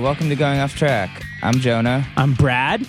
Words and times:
welcome 0.00 0.28
to 0.28 0.36
Going 0.36 0.58
Off 0.60 0.76
Track. 0.76 1.24
I'm 1.42 1.54
Jonah. 1.54 2.06
I'm 2.16 2.34
Brad. 2.34 2.86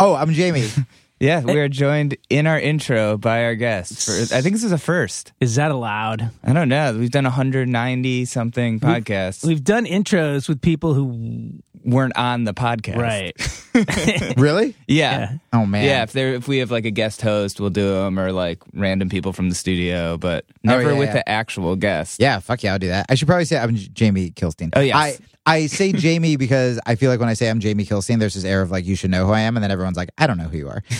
Oh, 0.00 0.14
I'm 0.14 0.32
Jamie. 0.32 0.68
Yeah, 1.20 1.40
we 1.42 1.58
are 1.58 1.68
joined 1.68 2.18
in 2.28 2.46
our 2.46 2.58
intro 2.58 3.16
by 3.16 3.44
our 3.44 3.54
guests. 3.54 4.04
For, 4.04 4.36
I 4.36 4.42
think 4.42 4.56
this 4.56 4.64
is 4.64 4.72
a 4.72 4.78
first. 4.78 5.32
Is 5.40 5.54
that 5.54 5.70
allowed? 5.70 6.28
I 6.42 6.52
don't 6.52 6.68
know. 6.68 6.98
We've 6.98 7.10
done 7.10 7.24
190 7.24 8.24
something 8.26 8.78
podcasts. 8.78 9.46
We've 9.46 9.62
done 9.62 9.86
intros 9.86 10.48
with 10.48 10.60
people 10.60 10.92
who. 10.92 11.62
weren't 11.84 12.16
on 12.18 12.44
the 12.44 12.52
podcast. 12.52 12.96
Right. 12.96 14.34
really? 14.36 14.74
Yeah. 14.86 15.18
Yeah. 15.18 15.32
Oh 15.54 15.64
man. 15.64 15.84
Yeah, 15.84 16.02
if 16.02 16.12
there 16.12 16.34
if 16.34 16.46
we 16.48 16.58
have 16.58 16.70
like 16.70 16.84
a 16.84 16.90
guest 16.90 17.22
host, 17.22 17.58
we'll 17.58 17.70
do 17.70 17.88
them 17.94 18.18
or 18.18 18.30
like 18.32 18.58
random 18.74 19.08
people 19.08 19.32
from 19.32 19.48
the 19.48 19.54
studio, 19.54 20.18
but 20.18 20.44
oh, 20.50 20.52
never 20.64 20.90
Oh, 20.90 20.92
yeah, 20.92 20.98
with 20.98 21.08
yeah. 21.08 21.14
the 21.14 21.28
actual 21.28 21.76
guest. 21.76 22.20
Yeah, 22.20 22.40
fuck 22.40 22.62
yeah, 22.62 22.72
I'll 22.72 22.78
do 22.78 22.88
that. 22.88 23.06
I 23.08 23.14
should 23.14 23.28
probably 23.28 23.44
say 23.46 23.56
I'm 23.56 23.76
Jamie 23.76 24.30
Kilstein. 24.30 24.70
Oh, 24.74 24.80
yeah. 24.80 24.98
I 24.98 25.16
I 25.46 25.66
say 25.66 25.92
Jamie 25.92 26.36
because 26.36 26.80
I 26.86 26.94
feel 26.94 27.10
like 27.10 27.20
when 27.20 27.28
I 27.28 27.34
say 27.34 27.50
I'm 27.50 27.60
Jamie 27.60 27.84
Kilstein, 27.84 28.18
there's 28.18 28.34
this 28.34 28.44
air 28.44 28.62
of 28.62 28.70
like 28.70 28.86
you 28.86 28.96
should 28.96 29.10
know 29.10 29.26
who 29.26 29.32
I 29.32 29.40
am, 29.40 29.56
and 29.56 29.62
then 29.64 29.70
everyone's 29.70 29.96
like, 29.96 30.08
I 30.16 30.26
don't 30.26 30.38
know 30.38 30.44
who 30.48 30.56
you 30.58 30.68
are. 30.68 30.82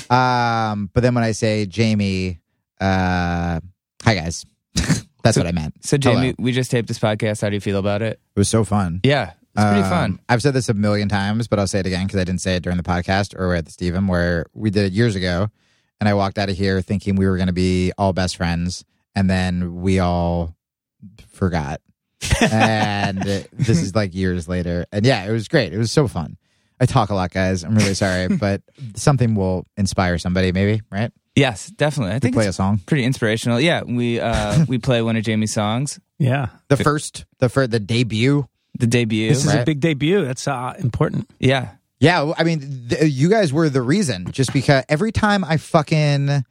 Um, 0.70 0.90
but 0.92 1.02
then 1.02 1.14
when 1.14 1.24
I 1.24 1.32
say 1.32 1.66
Jamie, 1.66 2.40
uh, 2.80 3.60
hi 4.02 4.14
guys, 4.14 4.44
that's 5.22 5.36
what 5.36 5.46
I 5.46 5.52
meant. 5.52 5.84
So 5.84 5.96
Jamie, 5.96 6.20
Hello. 6.28 6.34
we 6.38 6.52
just 6.52 6.70
taped 6.70 6.88
this 6.88 6.98
podcast. 6.98 7.40
How 7.40 7.48
do 7.48 7.54
you 7.54 7.60
feel 7.60 7.78
about 7.78 8.02
it? 8.02 8.20
It 8.36 8.38
was 8.38 8.48
so 8.48 8.64
fun. 8.64 9.00
Yeah, 9.02 9.32
it's 9.54 9.64
pretty 9.64 9.80
Um, 9.82 9.88
fun. 9.90 10.18
I've 10.28 10.42
said 10.42 10.52
this 10.54 10.68
a 10.68 10.74
million 10.74 11.08
times, 11.08 11.48
but 11.48 11.58
I'll 11.58 11.66
say 11.66 11.80
it 11.80 11.86
again 11.86 12.06
because 12.06 12.20
I 12.20 12.24
didn't 12.24 12.42
say 12.42 12.56
it 12.56 12.62
during 12.62 12.76
the 12.76 12.82
podcast 12.84 13.34
or 13.38 13.54
at 13.54 13.64
the 13.64 13.70
Stephen, 13.70 14.06
where 14.06 14.46
we 14.52 14.70
did 14.70 14.84
it 14.84 14.92
years 14.92 15.14
ago. 15.16 15.48
And 16.00 16.08
I 16.08 16.14
walked 16.14 16.38
out 16.38 16.50
of 16.50 16.56
here 16.56 16.82
thinking 16.82 17.16
we 17.16 17.26
were 17.26 17.36
going 17.36 17.46
to 17.46 17.52
be 17.54 17.92
all 17.96 18.12
best 18.12 18.36
friends. 18.36 18.84
And 19.14 19.30
then 19.30 19.76
we 19.76 20.00
all 20.00 20.54
forgot. 21.28 21.80
And 22.42 23.18
this 23.22 23.80
is 23.82 23.94
like 23.94 24.14
years 24.14 24.48
later. 24.48 24.86
And 24.92 25.04
yeah, 25.04 25.24
it 25.24 25.30
was 25.32 25.48
great. 25.48 25.72
It 25.72 25.78
was 25.78 25.90
so 25.90 26.08
fun. 26.08 26.36
I 26.80 26.86
talk 26.86 27.10
a 27.10 27.14
lot, 27.14 27.30
guys. 27.32 27.62
I'm 27.64 27.74
really 27.76 27.94
sorry, 27.94 28.28
but 28.36 28.62
something 28.96 29.34
will 29.34 29.66
inspire 29.76 30.18
somebody, 30.18 30.52
maybe, 30.52 30.82
right? 30.90 31.12
Yes, 31.36 31.68
definitely. 31.68 32.12
I 32.12 32.16
We 32.16 32.20
think 32.20 32.34
play 32.34 32.44
it's 32.46 32.50
a 32.50 32.62
song. 32.62 32.80
pretty 32.86 33.04
inspirational. 33.04 33.60
Yeah, 33.60 33.82
we 33.84 34.20
uh 34.20 34.64
we 34.68 34.78
play 34.78 35.02
one 35.02 35.16
of 35.16 35.24
Jamie's 35.24 35.52
songs, 35.52 35.98
Yeah. 36.18 36.48
The 36.68 36.76
first, 36.76 37.24
the 37.38 37.48
first, 37.48 37.70
the 37.70 37.80
debut. 37.80 38.46
the 38.78 38.86
debut. 38.86 39.28
This 39.28 39.44
is 39.44 39.54
a 39.54 39.64
big 39.64 39.80
debut. 39.80 40.24
That's 40.24 40.46
uh, 40.48 40.74
important. 40.78 41.28
yeah. 41.38 41.70
Yeah, 42.00 42.32
I 42.36 42.42
mean, 42.44 42.88
th- 42.90 43.10
you 43.10 43.30
guys 43.30 43.50
were 43.52 43.70
the 43.70 43.80
reason. 43.80 44.30
Just 44.30 44.52
because 44.52 44.84
every 44.90 45.10
time 45.12 45.42
I 45.42 45.56
fucking, 45.56 46.44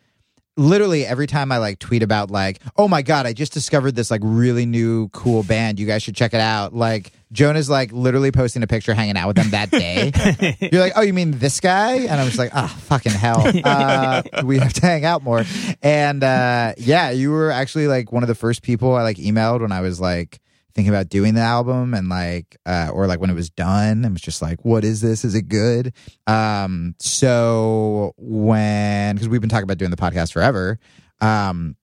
literally 0.56 1.06
every 1.06 1.28
time 1.28 1.52
I 1.52 1.58
like 1.58 1.80
tweet 1.80 2.04
about 2.04 2.32
like, 2.32 2.60
oh 2.78 2.88
my 2.88 3.02
god, 3.02 3.26
I 3.26 3.34
just 3.34 3.54
discovered 3.54 3.96
this 3.96 4.12
like 4.12 4.22
really 4.24 4.66
new 4.66 5.10
cool 5.10 5.44
band. 5.44 5.80
You 5.80 5.88
guys 5.88 6.04
should 6.04 6.16
check 6.16 6.34
it 6.34 6.40
out. 6.40 6.74
Like 6.74 7.12
Jonah's 7.32 7.70
like 7.70 7.92
literally 7.92 8.32
posting 8.32 8.62
a 8.64 8.68
picture 8.68 8.94
hanging 8.94 9.18
out 9.18 9.28
with 9.28 9.38
them 9.38 9.50
that 9.50 9.72
day. 9.72 10.12
You're 10.72 10.82
like, 10.82 10.94
oh, 10.96 11.02
you 11.02 11.14
mean 11.14 11.32
this 11.32 11.60
guy? 11.60 11.96
And 11.96 12.12
I'm 12.12 12.28
just 12.28 12.38
like, 12.38 12.52
ah, 12.54 12.68
fucking 12.84 13.12
hell. 13.12 13.44
Uh, 13.64 14.22
we 14.44 14.60
have 14.60 14.74
to 14.74 14.82
hang 14.82 15.06
out 15.06 15.24
more. 15.24 15.44
And 15.82 16.24
uh, 16.24 16.74
yeah, 16.78 17.12
you 17.12 17.32
were 17.32 17.50
actually 17.50 17.88
like 17.88 18.12
one 18.12 18.24
of 18.24 18.28
the 18.28 18.36
first 18.36 18.62
people 18.62 18.94
I 18.94 19.04
like 19.04 19.18
emailed 19.18 19.62
when 19.62 19.72
I 19.72 19.82
was 19.82 20.00
like 20.02 20.40
thinking 20.76 20.94
about 20.94 21.10
doing 21.10 21.36
the 21.36 21.42
album 21.42 21.94
and 21.94 22.10
like 22.10 22.58
uh 22.66 22.90
or 22.92 23.06
like 23.08 23.20
when 23.20 23.30
it 23.30 23.36
was 23.36 23.50
done 23.50 24.04
and 24.04 24.14
was 24.14 24.22
just 24.22 24.42
like 24.42 24.64
what 24.66 24.84
is 24.84 25.02
this? 25.02 25.24
Is 25.24 25.36
it 25.36 25.44
good? 25.44 25.94
Um 26.28 26.96
so 27.00 28.14
when 28.18 29.16
because 29.16 29.30
we've 29.30 29.42
been 29.42 29.50
talking 29.50 29.64
about 29.64 29.78
doing 29.78 29.92
the 29.92 29.98
podcast 29.98 30.34
forever 30.34 30.80
um 31.22 31.76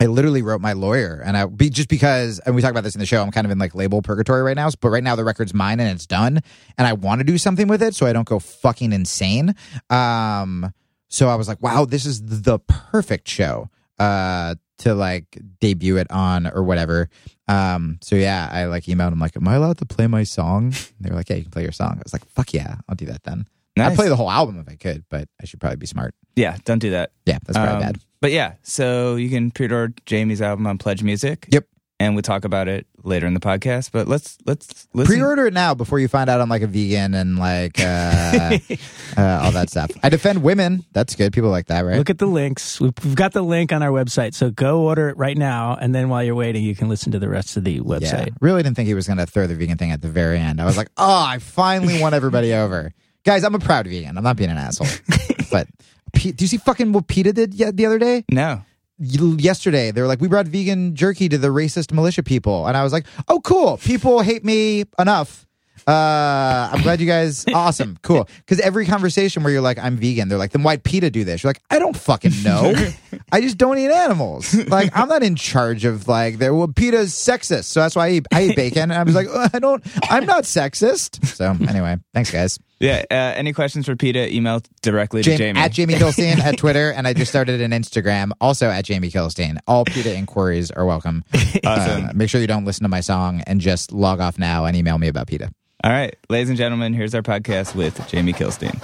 I 0.00 0.06
literally 0.06 0.42
wrote 0.42 0.60
my 0.60 0.72
lawyer 0.72 1.22
and 1.24 1.36
I 1.36 1.46
be 1.46 1.70
just 1.70 1.88
because 1.88 2.40
and 2.40 2.56
we 2.56 2.62
talk 2.62 2.72
about 2.72 2.82
this 2.82 2.96
in 2.96 2.98
the 2.98 3.06
show 3.06 3.22
I'm 3.22 3.30
kind 3.30 3.44
of 3.44 3.50
in 3.52 3.58
like 3.58 3.74
label 3.74 4.02
purgatory 4.02 4.42
right 4.42 4.56
now 4.56 4.68
but 4.80 4.88
right 4.88 5.04
now 5.04 5.14
the 5.14 5.24
record's 5.24 5.54
mine 5.54 5.78
and 5.78 5.90
it's 5.90 6.06
done 6.06 6.40
and 6.76 6.86
I 6.86 6.94
want 6.94 7.20
to 7.20 7.24
do 7.24 7.38
something 7.38 7.68
with 7.68 7.82
it 7.82 7.94
so 7.94 8.06
I 8.06 8.12
don't 8.12 8.26
go 8.26 8.40
fucking 8.40 8.92
insane. 8.92 9.54
Um 9.90 10.72
so 11.08 11.28
I 11.28 11.36
was 11.36 11.46
like 11.46 11.62
wow 11.62 11.84
this 11.84 12.06
is 12.06 12.22
the 12.24 12.58
perfect 12.58 13.28
show. 13.28 13.68
Uh 13.98 14.56
to 14.82 14.94
like 14.94 15.38
debut 15.60 15.96
it 15.96 16.10
on 16.10 16.46
or 16.46 16.62
whatever 16.62 17.08
um, 17.48 17.98
so 18.00 18.14
yeah, 18.16 18.48
I 18.50 18.64
like 18.66 18.84
emailed 18.84 19.10
them 19.10 19.18
like, 19.18 19.36
"Am 19.36 19.46
I 19.46 19.54
allowed 19.56 19.76
to 19.78 19.84
play 19.84 20.06
my 20.06 20.22
song?" 20.22 20.66
And 20.66 20.74
they 21.00 21.10
were 21.10 21.16
like, 21.16 21.28
"Yeah, 21.28 21.36
you 21.36 21.42
can 21.42 21.50
play 21.50 21.64
your 21.64 21.72
song." 21.72 21.96
I 21.98 22.02
was 22.02 22.12
like, 22.12 22.24
"Fuck 22.26 22.54
yeah, 22.54 22.76
I'll 22.88 22.94
do 22.94 23.04
that 23.06 23.24
then." 23.24 23.46
Nice. 23.76 23.90
I'd 23.90 23.96
play 23.96 24.08
the 24.08 24.16
whole 24.16 24.30
album 24.30 24.58
if 24.58 24.68
I 24.68 24.76
could, 24.76 25.04
but 25.10 25.28
I 25.40 25.44
should 25.44 25.60
probably 25.60 25.76
be 25.76 25.86
smart. 25.86 26.14
Yeah, 26.36 26.56
don't 26.64 26.78
do 26.78 26.90
that. 26.90 27.10
Yeah, 27.26 27.38
that's 27.44 27.58
probably 27.58 27.74
Um, 27.74 27.80
bad. 27.80 27.98
But 28.20 28.30
yeah, 28.32 28.54
so 28.62 29.16
you 29.16 29.28
can 29.28 29.50
pre-order 29.50 29.92
Jamie's 30.06 30.40
album 30.40 30.66
on 30.66 30.78
Pledge 30.78 31.02
Music. 31.02 31.46
Yep. 31.50 31.66
And 32.02 32.16
we'll 32.16 32.22
talk 32.22 32.44
about 32.44 32.66
it 32.66 32.84
later 33.04 33.28
in 33.28 33.34
the 33.34 33.38
podcast. 33.38 33.92
But 33.92 34.08
let's 34.08 34.36
let's 34.44 34.88
listen. 34.92 35.14
Pre-order 35.14 35.46
it 35.46 35.54
now 35.54 35.72
before 35.72 36.00
you 36.00 36.08
find 36.08 36.28
out 36.28 36.40
I'm 36.40 36.48
like 36.48 36.62
a 36.62 36.66
vegan 36.66 37.14
and 37.14 37.38
like 37.38 37.78
uh, 37.78 38.58
uh, 39.16 39.40
all 39.44 39.52
that 39.52 39.70
stuff. 39.70 39.88
I 40.02 40.08
defend 40.08 40.42
women. 40.42 40.84
That's 40.92 41.14
good. 41.14 41.32
People 41.32 41.50
like 41.50 41.66
that, 41.66 41.82
right? 41.82 41.98
Look 41.98 42.10
at 42.10 42.18
the 42.18 42.26
links. 42.26 42.80
We've, 42.80 42.92
we've 43.04 43.14
got 43.14 43.32
the 43.32 43.42
link 43.42 43.72
on 43.72 43.84
our 43.84 43.90
website. 43.90 44.34
So 44.34 44.50
go 44.50 44.82
order 44.82 45.10
it 45.10 45.16
right 45.16 45.38
now. 45.38 45.76
And 45.80 45.94
then 45.94 46.08
while 46.08 46.24
you're 46.24 46.34
waiting, 46.34 46.64
you 46.64 46.74
can 46.74 46.88
listen 46.88 47.12
to 47.12 47.20
the 47.20 47.28
rest 47.28 47.56
of 47.56 47.62
the 47.62 47.74
yeah, 47.74 47.80
website. 47.82 48.34
really 48.40 48.64
didn't 48.64 48.74
think 48.74 48.88
he 48.88 48.94
was 48.94 49.06
going 49.06 49.18
to 49.18 49.26
throw 49.26 49.46
the 49.46 49.54
vegan 49.54 49.78
thing 49.78 49.92
at 49.92 50.02
the 50.02 50.08
very 50.08 50.40
end. 50.40 50.60
I 50.60 50.64
was 50.64 50.76
like, 50.76 50.88
oh, 50.96 51.24
I 51.24 51.38
finally 51.38 52.00
won 52.00 52.14
everybody 52.14 52.52
over, 52.62 52.92
guys. 53.22 53.44
I'm 53.44 53.54
a 53.54 53.60
proud 53.60 53.86
vegan. 53.86 54.18
I'm 54.18 54.24
not 54.24 54.36
being 54.36 54.50
an 54.50 54.58
asshole, 54.58 54.88
but. 55.52 55.68
Pe- 56.12 56.32
Do 56.32 56.44
you 56.44 56.48
see 56.48 56.58
fucking 56.58 56.92
what 56.92 57.06
PETA 57.06 57.32
did 57.32 57.52
the 57.52 57.86
other 57.86 57.98
day? 57.98 58.24
No. 58.30 58.62
Yesterday 58.98 59.90
they 59.90 60.00
were 60.00 60.06
like 60.06 60.20
we 60.20 60.28
brought 60.28 60.46
vegan 60.46 60.94
jerky 60.94 61.28
to 61.28 61.38
the 61.38 61.48
racist 61.48 61.92
militia 61.92 62.22
people. 62.22 62.66
And 62.66 62.76
i 62.76 62.82
was 62.82 62.92
like 62.92 63.06
oh 63.28 63.40
cool. 63.40 63.76
People 63.78 64.20
hate 64.20 64.44
me 64.44 64.84
enough. 64.98 65.46
Uh 65.86 66.68
i'm 66.72 66.82
glad 66.82 67.00
you 67.00 67.06
guys 67.06 67.44
awesome. 67.54 67.98
Cool. 68.02 68.28
Because 68.38 68.60
every 68.60 68.86
conversation 68.86 69.42
where 69.42 69.52
you're 69.52 69.62
like 69.62 69.78
i'm 69.78 69.96
vegan 69.96 70.28
they're 70.28 70.38
like 70.38 70.52
then 70.52 70.62
why'd 70.62 70.84
peta 70.84 71.10
do 71.10 71.24
this? 71.24 71.42
You're 71.42 71.48
like 71.50 71.62
i 71.70 71.78
don't 71.78 71.96
fucking 71.96 72.42
know. 72.44 72.72
I 73.32 73.40
just 73.40 73.58
don't 73.58 73.78
eat 73.78 73.90
animals. 73.90 74.54
Like 74.68 74.96
i'm 74.96 75.08
not 75.08 75.22
in 75.22 75.34
charge 75.34 75.84
of 75.84 76.06
like 76.06 76.38
there 76.38 76.54
well 76.54 76.68
peta's 76.68 77.12
sexist 77.12 77.64
so 77.64 77.80
that's 77.80 77.96
why 77.96 78.06
i 78.06 78.10
eat, 78.10 78.26
I 78.32 78.44
eat 78.44 78.56
bacon. 78.56 78.82
And 78.82 78.94
i 78.94 79.02
was 79.02 79.14
like 79.14 79.26
"Uh, 79.28 79.48
i 79.52 79.58
don't 79.58 79.82
i'm 80.10 80.26
not 80.26 80.44
sexist. 80.44 81.24
So 81.26 81.56
anyway 81.68 81.96
thanks 82.14 82.30
guys 82.30 82.58
Yeah. 82.82 83.04
Uh, 83.10 83.14
any 83.14 83.52
questions 83.52 83.86
for 83.86 83.96
PETA? 83.96 84.34
Email 84.34 84.60
directly 84.82 85.22
to 85.22 85.30
Jamie, 85.30 85.38
Jamie. 85.38 85.60
at 85.60 85.72
Jamie 85.72 85.94
Kilstein 85.94 86.38
at 86.38 86.58
Twitter, 86.58 86.90
and 86.90 87.06
I 87.06 87.14
just 87.14 87.30
started 87.30 87.60
an 87.62 87.70
Instagram, 87.70 88.32
also 88.40 88.68
at 88.68 88.84
Jamie 88.84 89.10
Kilstein. 89.10 89.56
All 89.66 89.84
PETA 89.84 90.14
inquiries 90.14 90.70
are 90.70 90.84
welcome. 90.84 91.24
Awesome. 91.64 92.06
Uh, 92.06 92.12
make 92.14 92.28
sure 92.28 92.40
you 92.40 92.46
don't 92.48 92.64
listen 92.64 92.82
to 92.82 92.88
my 92.88 93.00
song 93.00 93.40
and 93.46 93.60
just 93.60 93.92
log 93.92 94.20
off 94.20 94.36
now 94.38 94.64
and 94.64 94.76
email 94.76 94.98
me 94.98 95.06
about 95.08 95.28
PETA. 95.28 95.50
All 95.84 95.90
right, 95.92 96.14
ladies 96.28 96.48
and 96.48 96.58
gentlemen, 96.58 96.92
here's 96.92 97.14
our 97.14 97.22
podcast 97.22 97.74
with 97.76 98.06
Jamie 98.08 98.32
Kilstein. 98.32 98.80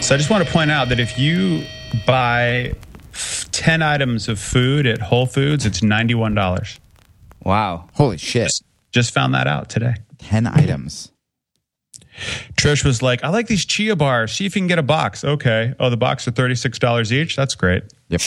So 0.00 0.16
I 0.16 0.18
just 0.18 0.30
want 0.30 0.44
to 0.44 0.52
point 0.52 0.70
out 0.70 0.88
that 0.88 0.98
if 0.98 1.16
you 1.16 1.64
buy 2.06 2.74
f- 2.74 2.91
10 3.52 3.82
items 3.82 4.28
of 4.28 4.38
food 4.38 4.86
at 4.86 5.00
Whole 5.00 5.26
Foods, 5.26 5.66
it's 5.66 5.80
$91. 5.80 6.78
Wow. 7.44 7.88
Holy 7.94 8.18
shit. 8.18 8.46
Just, 8.46 8.64
just 8.90 9.14
found 9.14 9.34
that 9.34 9.46
out 9.46 9.68
today. 9.68 9.94
10 10.18 10.46
items. 10.46 11.12
Trish 12.56 12.84
was 12.84 13.02
like, 13.02 13.24
I 13.24 13.28
like 13.28 13.46
these 13.46 13.64
chia 13.64 13.96
bars. 13.96 14.32
See 14.32 14.46
if 14.46 14.54
you 14.54 14.60
can 14.60 14.68
get 14.68 14.78
a 14.78 14.82
box. 14.82 15.24
Okay. 15.24 15.74
Oh, 15.80 15.90
the 15.90 15.96
box 15.96 16.28
are 16.28 16.32
$36 16.32 17.10
each? 17.10 17.36
That's 17.36 17.54
great. 17.54 17.84
Yep. 18.08 18.20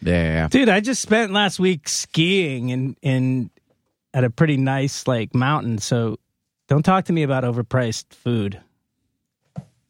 Yeah, 0.00 0.12
yeah, 0.12 0.32
yeah. 0.32 0.48
Dude, 0.48 0.68
I 0.68 0.80
just 0.80 1.02
spent 1.02 1.32
last 1.32 1.58
week 1.58 1.88
skiing 1.88 2.68
in, 2.70 2.96
in 3.02 3.50
at 4.14 4.24
a 4.24 4.30
pretty 4.30 4.56
nice 4.56 5.06
like 5.06 5.34
mountain. 5.34 5.78
So 5.78 6.18
don't 6.68 6.84
talk 6.84 7.06
to 7.06 7.12
me 7.12 7.22
about 7.22 7.44
overpriced 7.44 8.14
food. 8.14 8.60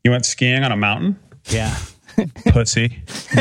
You 0.03 0.11
went 0.11 0.27
skiing 0.27 0.65
on 0.65 0.73
a 0.73 0.77
mountain? 0.77 1.19
Yeah. 1.47 1.77
Pussy. 2.47 3.03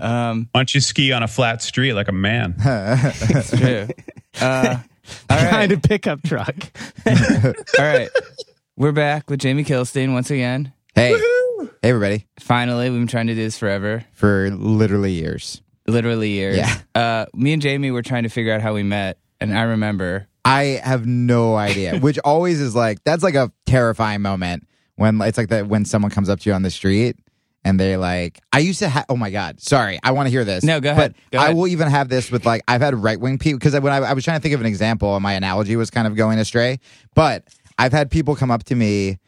Um, 0.00 0.48
Why 0.52 0.60
don't 0.60 0.74
you 0.74 0.80
ski 0.80 1.12
on 1.12 1.22
a 1.22 1.28
flat 1.28 1.62
street 1.62 1.92
like 1.94 2.08
a 2.08 2.12
man? 2.12 2.54
it's 2.58 3.56
true. 3.56 3.88
Uh, 4.40 4.76
all 5.30 5.36
right. 5.36 5.44
Behind 5.44 5.72
a 5.72 5.78
pickup 5.78 6.22
truck. 6.24 6.54
All 7.06 7.84
right. 7.84 8.08
We're 8.76 8.92
back 8.92 9.30
with 9.30 9.40
Jamie 9.40 9.64
Kilstein 9.64 10.12
once 10.12 10.30
again. 10.30 10.72
Hey. 10.94 11.16
Hey, 11.82 11.88
everybody. 11.90 12.26
Finally, 12.40 12.90
we've 12.90 13.00
been 13.00 13.06
trying 13.06 13.28
to 13.28 13.34
do 13.34 13.42
this 13.42 13.56
forever, 13.58 14.04
For 14.12 14.50
literally 14.50 15.12
years. 15.12 15.62
literally 15.86 16.30
years. 16.30 16.56
Yeah. 16.58 16.78
Uh, 16.94 17.26
me 17.34 17.52
and 17.52 17.62
Jamie 17.62 17.90
were 17.92 18.02
trying 18.02 18.24
to 18.24 18.28
figure 18.28 18.52
out 18.52 18.60
how 18.60 18.74
we 18.74 18.82
met, 18.82 19.18
and 19.40 19.56
I 19.56 19.62
remember. 19.62 20.26
I 20.44 20.80
have 20.84 21.06
no 21.06 21.56
idea, 21.56 21.98
which 21.98 22.18
always 22.24 22.60
is 22.60 22.74
like, 22.74 23.02
that's 23.04 23.22
like 23.22 23.34
a 23.36 23.50
terrifying 23.66 24.22
moment 24.22 24.66
when 24.96 25.20
it's 25.22 25.38
like 25.38 25.48
that 25.48 25.66
when 25.68 25.84
someone 25.84 26.10
comes 26.10 26.28
up 26.28 26.40
to 26.40 26.50
you 26.50 26.54
on 26.54 26.62
the 26.62 26.70
street 26.70 27.16
and 27.66 27.80
they 27.80 27.96
like, 27.96 28.40
I 28.52 28.60
used 28.60 28.78
to 28.78 28.88
have, 28.88 29.06
oh 29.08 29.16
my 29.16 29.30
God, 29.30 29.60
sorry, 29.60 29.98
I 30.04 30.12
want 30.12 30.26
to 30.26 30.30
hear 30.30 30.44
this. 30.44 30.62
No, 30.62 30.80
go 30.80 30.92
ahead. 30.92 31.16
But 31.16 31.32
Go 31.32 31.44
I 31.44 31.52
will 31.52 31.66
even 31.66 31.88
have 31.88 32.08
this 32.08 32.30
with 32.30 32.46
like, 32.46 32.62
I've 32.68 32.80
had 32.80 32.94
right 32.94 33.18
wing 33.18 33.38
people, 33.38 33.58
because 33.58 33.78
when 33.80 33.92
I, 33.92 33.96
I 33.96 34.12
was 34.12 34.24
trying 34.24 34.38
to 34.38 34.42
think 34.42 34.54
of 34.54 34.60
an 34.60 34.68
example 34.68 35.16
and 35.16 35.22
my 35.22 35.32
analogy 35.32 35.74
was 35.74 35.90
kind 35.90 36.06
of 36.06 36.14
going 36.14 36.38
astray, 36.38 36.78
but 37.16 37.42
I've 37.76 37.90
had 37.90 38.08
people 38.08 38.36
come 38.36 38.52
up 38.52 38.62
to 38.64 38.76
me 38.76 39.18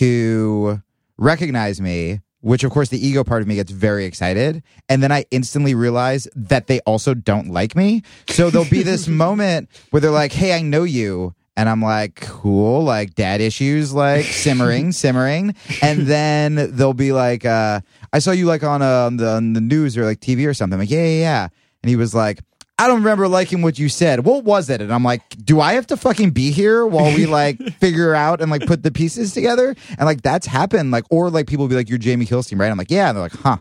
who 0.00 0.80
recognize 1.18 1.80
me 1.80 2.20
which 2.40 2.62
of 2.62 2.70
course 2.70 2.90
the 2.90 3.06
ego 3.06 3.24
part 3.24 3.40
of 3.40 3.48
me 3.48 3.54
gets 3.54 3.70
very 3.70 4.04
excited. 4.04 4.62
And 4.90 5.02
then 5.02 5.10
I 5.10 5.24
instantly 5.30 5.74
realize 5.74 6.28
that 6.36 6.66
they 6.66 6.80
also 6.80 7.14
don't 7.14 7.48
like 7.48 7.74
me. 7.74 8.02
So 8.28 8.50
there'll 8.50 8.68
be 8.68 8.82
this 8.82 9.08
moment 9.24 9.70
where 9.90 10.02
they're 10.02 10.10
like, 10.10 10.32
Hey, 10.32 10.52
I 10.52 10.60
know 10.60 10.82
you. 10.82 11.34
And 11.56 11.68
I'm 11.68 11.80
like, 11.80 12.20
cool, 12.20 12.82
like 12.82 13.14
dad 13.14 13.40
issues, 13.40 13.92
like 13.92 14.24
simmering, 14.42 14.92
simmering. 14.92 15.54
And 15.82 16.06
then 16.06 16.74
they'll 16.76 16.94
be 16.94 17.12
like, 17.12 17.44
uh, 17.44 17.80
I 18.12 18.18
saw 18.18 18.32
you 18.32 18.46
like 18.46 18.64
on, 18.64 18.82
uh, 18.82 19.06
on, 19.06 19.16
the, 19.18 19.28
on 19.28 19.52
the 19.52 19.60
news 19.60 19.96
or 19.96 20.04
like 20.04 20.20
TV 20.20 20.46
or 20.48 20.54
something. 20.54 20.74
I'm 20.74 20.80
like, 20.80 20.90
yeah, 20.90 21.04
yeah, 21.04 21.20
yeah. 21.20 21.48
And 21.82 21.90
he 21.90 21.96
was 21.96 22.14
like, 22.14 22.40
I 22.76 22.88
don't 22.88 22.98
remember 22.98 23.28
liking 23.28 23.62
what 23.62 23.78
you 23.78 23.88
said. 23.88 24.24
What 24.24 24.42
was 24.42 24.68
it? 24.68 24.80
And 24.80 24.92
I'm 24.92 25.04
like, 25.04 25.22
do 25.44 25.60
I 25.60 25.74
have 25.74 25.86
to 25.88 25.96
fucking 25.96 26.30
be 26.30 26.50
here 26.50 26.84
while 26.84 27.14
we 27.14 27.26
like 27.26 27.58
figure 27.78 28.14
out 28.14 28.40
and 28.40 28.50
like 28.50 28.66
put 28.66 28.82
the 28.82 28.90
pieces 28.90 29.32
together? 29.32 29.76
And 29.90 30.06
like 30.06 30.22
that's 30.22 30.46
happened. 30.46 30.90
Like, 30.90 31.04
or 31.08 31.30
like 31.30 31.46
people 31.46 31.68
be 31.68 31.76
like, 31.76 31.88
you're 31.88 31.98
Jamie 31.98 32.26
Kilstein, 32.26 32.58
right? 32.58 32.70
I'm 32.70 32.76
like, 32.76 32.90
yeah. 32.90 33.10
And 33.10 33.16
they're 33.16 33.22
like, 33.22 33.36
huh. 33.36 33.58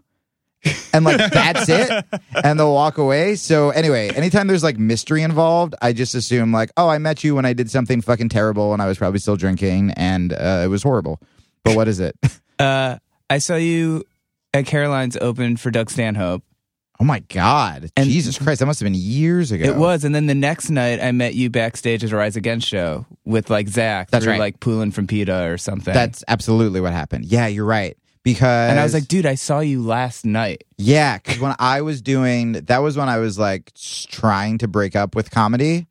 And 0.93 1.03
like 1.05 1.31
that's 1.31 1.67
it. 1.69 2.05
And 2.43 2.59
they'll 2.59 2.73
walk 2.73 2.97
away. 2.97 3.35
So 3.35 3.71
anyway, 3.71 4.09
anytime 4.09 4.47
there's 4.47 4.63
like 4.63 4.77
mystery 4.77 5.23
involved, 5.23 5.75
I 5.81 5.91
just 5.93 6.15
assume 6.15 6.51
like, 6.51 6.71
oh, 6.77 6.87
I 6.87 6.97
met 6.99 7.23
you 7.23 7.35
when 7.35 7.45
I 7.45 7.53
did 7.53 7.69
something 7.71 8.01
fucking 8.01 8.29
terrible 8.29 8.73
and 8.73 8.81
I 8.81 8.87
was 8.87 8.97
probably 8.97 9.19
still 9.19 9.35
drinking 9.35 9.91
and 9.97 10.31
uh, 10.33 10.61
it 10.63 10.67
was 10.67 10.83
horrible. 10.83 11.19
But 11.63 11.75
what 11.75 11.87
is 11.87 11.99
it? 11.99 12.15
Uh, 12.59 12.97
I 13.31 13.39
saw 13.39 13.55
you 13.55 14.03
at 14.53 14.67
Caroline's 14.67 15.17
open 15.17 15.57
for 15.57 15.71
Doug 15.71 15.89
Stanhope. 15.89 16.43
Oh 16.99 17.03
my 17.03 17.19
God. 17.19 17.89
And- 17.97 18.05
Jesus 18.05 18.37
Christ. 18.37 18.59
That 18.59 18.67
must 18.67 18.79
have 18.79 18.85
been 18.85 18.93
years 18.93 19.51
ago. 19.51 19.65
It 19.65 19.75
was, 19.75 20.03
and 20.03 20.13
then 20.13 20.27
the 20.27 20.35
next 20.35 20.69
night 20.69 21.01
I 21.01 21.11
met 21.11 21.33
you 21.33 21.49
backstage 21.49 22.03
at 22.03 22.11
a 22.11 22.15
Rise 22.15 22.35
Against 22.35 22.67
show 22.67 23.07
with 23.25 23.49
like 23.49 23.67
Zach. 23.67 24.11
That's 24.11 24.23
through, 24.23 24.33
right. 24.33 24.39
Like 24.39 24.59
Poulin 24.59 24.91
from 24.91 25.07
PETA 25.07 25.47
or 25.51 25.57
something. 25.57 25.93
That's 25.93 26.23
absolutely 26.27 26.79
what 26.79 26.93
happened. 26.93 27.25
Yeah, 27.25 27.47
you're 27.47 27.65
right. 27.65 27.97
Because 28.23 28.69
and 28.71 28.79
I 28.79 28.83
was 28.83 28.93
like, 28.93 29.07
dude, 29.07 29.25
I 29.25 29.35
saw 29.35 29.59
you 29.59 29.81
last 29.81 30.23
night. 30.25 30.63
Yeah, 30.77 31.17
because 31.17 31.39
when 31.39 31.55
I 31.59 31.81
was 31.81 32.01
doing 32.01 32.53
that 32.53 32.77
was 32.79 32.95
when 32.97 33.09
I 33.09 33.17
was 33.19 33.37
like 33.37 33.73
trying 34.09 34.57
to 34.59 34.67
break 34.67 34.95
up 34.95 35.13
with 35.15 35.29
comedy. 35.29 35.87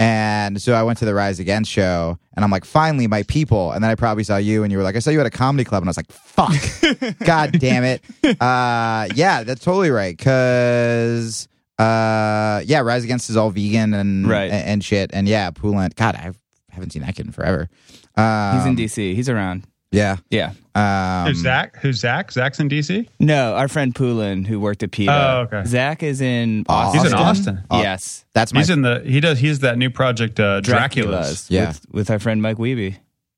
And 0.00 0.62
so 0.62 0.74
I 0.74 0.84
went 0.84 0.98
to 0.98 1.04
the 1.04 1.12
Rise 1.12 1.40
Against 1.40 1.70
show 1.72 2.18
and 2.34 2.44
I'm 2.44 2.52
like, 2.52 2.64
finally, 2.64 3.08
my 3.08 3.24
people. 3.24 3.72
And 3.72 3.82
then 3.82 3.90
I 3.90 3.96
probably 3.96 4.22
saw 4.22 4.36
you 4.36 4.62
and 4.62 4.70
you 4.70 4.78
were 4.78 4.84
like, 4.84 4.94
I 4.94 5.00
saw 5.00 5.10
you 5.10 5.18
at 5.18 5.26
a 5.26 5.30
comedy 5.30 5.64
club. 5.64 5.82
And 5.82 5.88
I 5.88 5.90
was 5.90 5.96
like, 5.96 6.12
fuck. 6.12 7.18
God 7.24 7.58
damn 7.58 7.82
it. 7.82 8.02
Uh, 8.40 9.08
yeah, 9.16 9.42
that's 9.42 9.64
totally 9.64 9.90
right. 9.90 10.16
Cause, 10.16 11.48
uh, 11.80 12.62
yeah, 12.64 12.78
Rise 12.80 13.02
Against 13.02 13.28
is 13.28 13.36
all 13.36 13.50
vegan 13.50 13.92
and, 13.92 14.28
Right. 14.28 14.50
and, 14.52 14.66
and 14.68 14.84
shit. 14.84 15.10
And 15.12 15.26
yeah, 15.28 15.50
Poulin. 15.50 15.90
God, 15.96 16.14
I 16.14 16.30
haven't 16.70 16.90
seen 16.92 17.02
that 17.02 17.16
kid 17.16 17.26
in 17.26 17.32
forever. 17.32 17.68
Um, 18.16 18.56
He's 18.56 18.66
in 18.66 18.76
DC. 18.76 19.14
He's 19.16 19.28
around. 19.28 19.64
Yeah. 19.90 20.16
Yeah. 20.30 20.52
Um, 20.74 21.28
Who's 21.28 21.38
Zach? 21.42 21.76
Who's 21.78 21.98
Zach? 22.00 22.30
Zach's 22.30 22.60
in 22.60 22.68
DC. 22.68 23.08
No, 23.18 23.54
our 23.54 23.68
friend 23.68 23.94
Poulin 23.94 24.44
who 24.44 24.60
worked 24.60 24.82
at 24.82 24.90
PETA. 24.90 25.10
Oh, 25.12 25.40
okay. 25.42 25.64
Zach 25.68 26.02
is 26.02 26.20
in 26.20 26.66
Austin? 26.68 27.00
Austin. 27.00 27.02
He's 27.02 27.12
in 27.12 27.18
Austin. 27.18 27.64
Oh, 27.70 27.80
yes. 27.82 28.24
That's 28.34 28.52
my 28.52 28.60
He's 28.60 28.70
in 28.70 28.82
the 28.82 29.02
he 29.04 29.20
does 29.20 29.38
he's 29.38 29.60
that 29.60 29.78
new 29.78 29.90
project 29.90 30.38
uh, 30.38 30.60
Drakulas, 30.60 31.04
Drakulas. 31.06 31.50
Yeah. 31.50 31.68
With, 31.68 31.86
with 31.90 32.10
our 32.10 32.18
friend 32.18 32.42
Mike 32.42 32.58
Wiebe. 32.58 32.96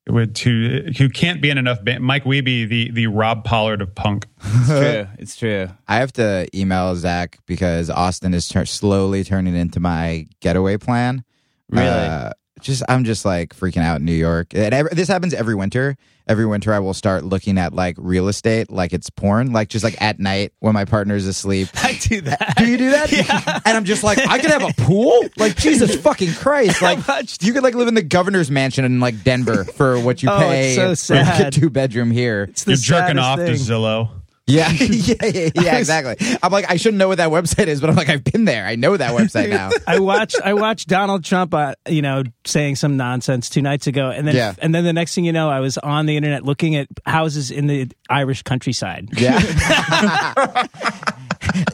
with 0.09 0.37
who 0.39 0.81
who 0.97 1.07
can't 1.09 1.41
be 1.41 1.49
in 1.49 1.57
enough. 1.57 1.83
Ba- 1.85 1.99
Mike 2.01 2.25
Wiebe, 2.25 2.67
the 2.67 2.91
the 2.91 3.07
Rob 3.07 3.43
Pollard 3.45 3.81
of 3.81 3.95
punk. 3.95 4.27
It's 4.43 4.67
true. 4.67 5.07
It's 5.19 5.35
true. 5.37 5.69
I 5.87 5.97
have 5.97 6.11
to 6.13 6.47
email 6.53 6.95
Zach 6.97 7.39
because 7.45 7.89
Austin 7.89 8.33
is 8.33 8.47
tur- 8.49 8.65
slowly 8.65 9.23
turning 9.23 9.55
into 9.55 9.79
my 9.79 10.27
getaway 10.41 10.77
plan. 10.77 11.23
Really? 11.69 11.87
Uh, 11.87 12.31
just 12.59 12.83
I'm 12.89 13.05
just 13.05 13.25
like 13.25 13.55
freaking 13.55 13.81
out 13.81 13.99
in 13.99 14.05
New 14.05 14.13
York. 14.13 14.53
And 14.53 14.73
every, 14.73 14.91
this 14.93 15.07
happens 15.07 15.33
every 15.33 15.55
winter. 15.55 15.95
Every 16.31 16.45
winter, 16.45 16.73
I 16.73 16.79
will 16.79 16.93
start 16.93 17.25
looking 17.25 17.57
at 17.57 17.73
like 17.73 17.95
real 17.99 18.29
estate, 18.29 18.71
like 18.71 18.93
it's 18.93 19.09
porn, 19.09 19.51
like 19.51 19.67
just 19.67 19.83
like 19.83 20.01
at 20.01 20.17
night 20.17 20.53
when 20.59 20.73
my 20.73 20.85
partner's 20.85 21.27
asleep. 21.27 21.67
I 21.75 21.99
do 22.01 22.21
that. 22.21 22.53
Do 22.57 22.65
you 22.71 22.77
do 22.77 22.91
that? 22.91 23.11
Yeah. 23.11 23.59
And 23.65 23.75
I'm 23.75 23.83
just 23.83 24.01
like, 24.01 24.17
I 24.17 24.39
could 24.39 24.49
have 24.49 24.63
a 24.63 24.71
pool. 24.83 25.25
Like 25.35 25.57
Jesus 25.57 25.93
fucking 26.01 26.31
Christ! 26.35 26.81
Like 26.81 26.99
you 27.41 27.51
could 27.51 27.63
like 27.63 27.75
live 27.75 27.89
in 27.89 27.95
the 27.95 28.01
governor's 28.01 28.49
mansion 28.49 28.85
in 28.85 29.01
like 29.01 29.23
Denver 29.25 29.65
for 29.65 29.99
what 29.99 30.23
you 30.23 30.29
Oh, 30.29 30.37
pay. 30.39 30.75
it's 30.91 31.01
so 31.03 31.13
for 31.15 31.19
a 31.19 31.25
sad. 31.25 31.51
two 31.53 31.69
bedroom 31.69 32.11
here. 32.11 32.43
It's 32.43 32.63
the 32.63 32.71
You're 32.71 32.77
jerking 32.77 33.17
saddest 33.17 33.19
off 33.19 33.67
to. 33.67 33.73
Zillow. 33.73 34.09
Yeah, 34.57 34.69
yeah, 34.71 35.15
yeah, 35.25 35.49
yeah, 35.61 35.77
exactly. 35.77 36.17
I'm 36.43 36.51
like, 36.51 36.69
I 36.69 36.75
shouldn't 36.75 36.97
know 36.97 37.07
what 37.07 37.19
that 37.19 37.29
website 37.29 37.67
is, 37.67 37.79
but 37.79 37.89
I'm 37.89 37.95
like, 37.95 38.09
I've 38.09 38.23
been 38.23 38.45
there. 38.45 38.65
I 38.65 38.75
know 38.75 38.97
that 38.97 39.11
website 39.17 39.49
now. 39.49 39.69
I 39.87 39.99
watched 39.99 40.35
I 40.43 40.53
watched 40.55 40.87
Donald 40.89 41.23
Trump, 41.23 41.53
uh, 41.53 41.75
you 41.87 42.01
know, 42.01 42.23
saying 42.45 42.75
some 42.75 42.97
nonsense 42.97 43.49
two 43.49 43.61
nights 43.61 43.87
ago, 43.87 44.09
and 44.09 44.27
then 44.27 44.35
Yeah. 44.35 44.53
and 44.61 44.75
then 44.75 44.83
the 44.83 44.93
next 44.93 45.15
thing 45.15 45.23
you 45.25 45.31
know, 45.31 45.49
I 45.49 45.59
was 45.61 45.77
on 45.77 46.05
the 46.05 46.17
internet 46.17 46.43
looking 46.43 46.75
at 46.75 46.87
houses 47.05 47.49
in 47.51 47.67
the 47.67 47.89
Irish 48.09 48.43
countryside. 48.43 49.09
Yeah. 49.17 49.39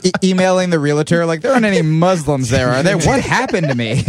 E- 0.04 0.12
emailing 0.24 0.70
the 0.70 0.80
realtor, 0.80 1.26
like, 1.26 1.42
there 1.42 1.52
aren't 1.54 1.66
any 1.66 1.82
Muslims 1.82 2.50
there, 2.50 2.70
are 2.70 2.84
there? 2.84 2.98
What 2.98 3.20
happened 3.22 3.68
to 3.68 3.76
me? 3.76 4.04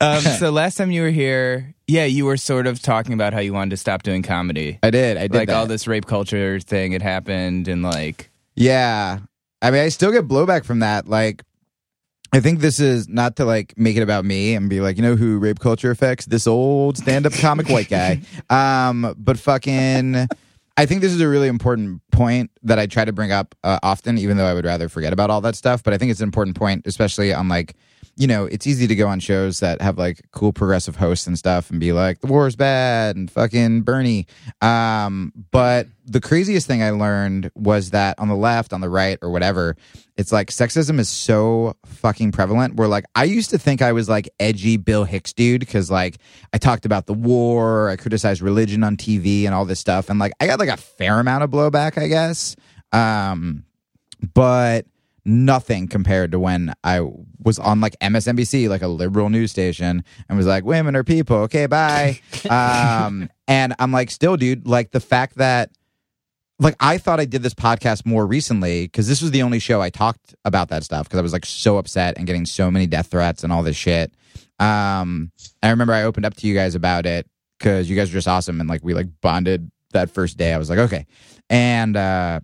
Um, 0.00 0.20
so 0.20 0.50
last 0.50 0.76
time 0.76 0.90
you 0.90 1.02
were 1.02 1.10
here, 1.10 1.74
yeah, 1.92 2.06
you 2.06 2.24
were 2.24 2.38
sort 2.38 2.66
of 2.66 2.80
talking 2.80 3.12
about 3.12 3.34
how 3.34 3.40
you 3.40 3.52
wanted 3.52 3.70
to 3.70 3.76
stop 3.76 4.02
doing 4.02 4.22
comedy. 4.22 4.78
I 4.82 4.90
did. 4.90 5.18
I 5.18 5.28
did. 5.28 5.34
like 5.34 5.48
that. 5.48 5.56
all 5.56 5.66
this 5.66 5.86
rape 5.86 6.06
culture 6.06 6.58
thing 6.58 6.92
had 6.92 7.02
happened, 7.02 7.68
and 7.68 7.82
like, 7.82 8.30
Yeah. 8.56 9.18
I 9.60 9.70
mean, 9.70 9.82
I 9.82 9.90
still 9.90 10.10
get 10.10 10.26
blowback 10.26 10.64
from 10.64 10.80
that. 10.80 11.06
Like, 11.06 11.42
I 12.32 12.40
think 12.40 12.60
this 12.60 12.80
is 12.80 13.08
not 13.08 13.36
to 13.36 13.44
like 13.44 13.74
make 13.76 13.96
it 13.96 14.02
about 14.02 14.24
me 14.24 14.54
and 14.54 14.70
be 14.70 14.80
like, 14.80 14.96
you 14.96 15.02
know 15.02 15.16
who 15.16 15.38
rape 15.38 15.60
culture 15.60 15.90
affects? 15.90 16.24
This 16.24 16.46
old 16.46 16.96
stand 16.96 17.26
up 17.26 17.34
comic 17.34 17.68
white 17.68 17.88
guy. 17.88 18.22
Um, 18.50 19.14
but 19.18 19.38
fucking, 19.38 20.26
I 20.76 20.86
think 20.86 21.02
this 21.02 21.12
is 21.12 21.20
a 21.20 21.28
really 21.28 21.48
important 21.48 22.00
point 22.10 22.50
that 22.62 22.78
I 22.78 22.86
try 22.86 23.04
to 23.04 23.12
bring 23.12 23.32
up 23.32 23.54
uh, 23.62 23.78
often, 23.82 24.16
even 24.18 24.38
though 24.38 24.46
I 24.46 24.54
would 24.54 24.64
rather 24.64 24.88
forget 24.88 25.12
about 25.12 25.28
all 25.30 25.42
that 25.42 25.56
stuff. 25.56 25.82
But 25.82 25.92
I 25.92 25.98
think 25.98 26.10
it's 26.10 26.20
an 26.20 26.24
important 26.24 26.56
point, 26.56 26.86
especially 26.86 27.32
on 27.34 27.48
like, 27.48 27.76
you 28.16 28.26
know, 28.26 28.44
it's 28.44 28.66
easy 28.66 28.86
to 28.86 28.94
go 28.94 29.08
on 29.08 29.20
shows 29.20 29.60
that 29.60 29.80
have 29.80 29.96
like 29.96 30.20
cool 30.32 30.52
progressive 30.52 30.96
hosts 30.96 31.26
and 31.26 31.38
stuff 31.38 31.70
and 31.70 31.80
be 31.80 31.92
like, 31.92 32.20
the 32.20 32.26
war 32.26 32.46
is 32.46 32.56
bad 32.56 33.16
and 33.16 33.30
fucking 33.30 33.82
Bernie. 33.82 34.26
Um, 34.60 35.32
but 35.50 35.86
the 36.04 36.20
craziest 36.20 36.66
thing 36.66 36.82
I 36.82 36.90
learned 36.90 37.50
was 37.54 37.90
that 37.90 38.18
on 38.18 38.28
the 38.28 38.36
left, 38.36 38.74
on 38.74 38.82
the 38.82 38.88
right, 38.90 39.18
or 39.22 39.30
whatever, 39.30 39.76
it's 40.16 40.30
like 40.30 40.50
sexism 40.50 40.98
is 40.98 41.08
so 41.08 41.74
fucking 41.86 42.32
prevalent. 42.32 42.74
Where 42.74 42.88
like 42.88 43.04
I 43.14 43.24
used 43.24 43.50
to 43.50 43.58
think 43.58 43.80
I 43.80 43.92
was 43.92 44.10
like 44.10 44.28
edgy 44.38 44.76
Bill 44.76 45.04
Hicks 45.04 45.32
dude 45.32 45.60
because 45.60 45.90
like 45.90 46.18
I 46.52 46.58
talked 46.58 46.84
about 46.84 47.06
the 47.06 47.14
war, 47.14 47.88
I 47.88 47.96
criticized 47.96 48.42
religion 48.42 48.84
on 48.84 48.98
TV 48.98 49.46
and 49.46 49.54
all 49.54 49.64
this 49.64 49.80
stuff, 49.80 50.10
and 50.10 50.18
like 50.18 50.32
I 50.38 50.46
got 50.46 50.58
like 50.58 50.68
a 50.68 50.76
fair 50.76 51.18
amount 51.18 51.44
of 51.44 51.50
blowback, 51.50 51.96
I 51.96 52.08
guess. 52.08 52.56
Um, 52.92 53.64
but 54.34 54.86
nothing 55.24 55.88
compared 55.88 56.32
to 56.32 56.38
when 56.38 56.72
I 56.82 57.00
was 57.42 57.58
on 57.58 57.80
like 57.80 57.98
MSNBC, 58.00 58.68
like 58.68 58.82
a 58.82 58.88
liberal 58.88 59.30
news 59.30 59.50
station, 59.50 60.04
and 60.28 60.38
was 60.38 60.46
like, 60.46 60.64
"Women 60.64 60.96
are 60.96 61.04
people." 61.04 61.36
Okay, 61.38 61.66
bye. 61.66 62.20
um, 62.50 63.28
and 63.46 63.74
I'm 63.78 63.92
like, 63.92 64.10
still, 64.10 64.36
dude, 64.36 64.66
like 64.66 64.90
the 64.90 65.00
fact 65.00 65.36
that, 65.36 65.70
like, 66.58 66.76
I 66.80 66.98
thought 66.98 67.20
I 67.20 67.24
did 67.24 67.42
this 67.42 67.54
podcast 67.54 68.04
more 68.06 68.26
recently 68.26 68.84
because 68.84 69.08
this 69.08 69.22
was 69.22 69.30
the 69.30 69.42
only 69.42 69.58
show 69.58 69.80
I 69.80 69.90
talked 69.90 70.34
about 70.44 70.68
that 70.70 70.84
stuff 70.84 71.08
because 71.08 71.18
I 71.18 71.22
was 71.22 71.32
like 71.32 71.46
so 71.46 71.78
upset 71.78 72.16
and 72.16 72.26
getting 72.26 72.46
so 72.46 72.70
many 72.70 72.86
death 72.86 73.08
threats 73.08 73.44
and 73.44 73.52
all 73.52 73.62
this 73.62 73.76
shit. 73.76 74.12
Um, 74.58 75.32
I 75.62 75.70
remember 75.70 75.92
I 75.92 76.04
opened 76.04 76.26
up 76.26 76.34
to 76.36 76.46
you 76.46 76.54
guys 76.54 76.74
about 76.74 77.06
it 77.06 77.26
because 77.58 77.88
you 77.88 77.96
guys 77.96 78.10
are 78.10 78.14
just 78.14 78.28
awesome 78.28 78.60
and 78.60 78.68
like 78.68 78.84
we 78.84 78.94
like 78.94 79.08
bonded 79.20 79.70
that 79.92 80.10
first 80.10 80.36
day. 80.36 80.52
I 80.52 80.58
was 80.58 80.70
like, 80.70 80.78
okay, 80.78 81.06
and 81.48 81.96
uh 81.96 82.40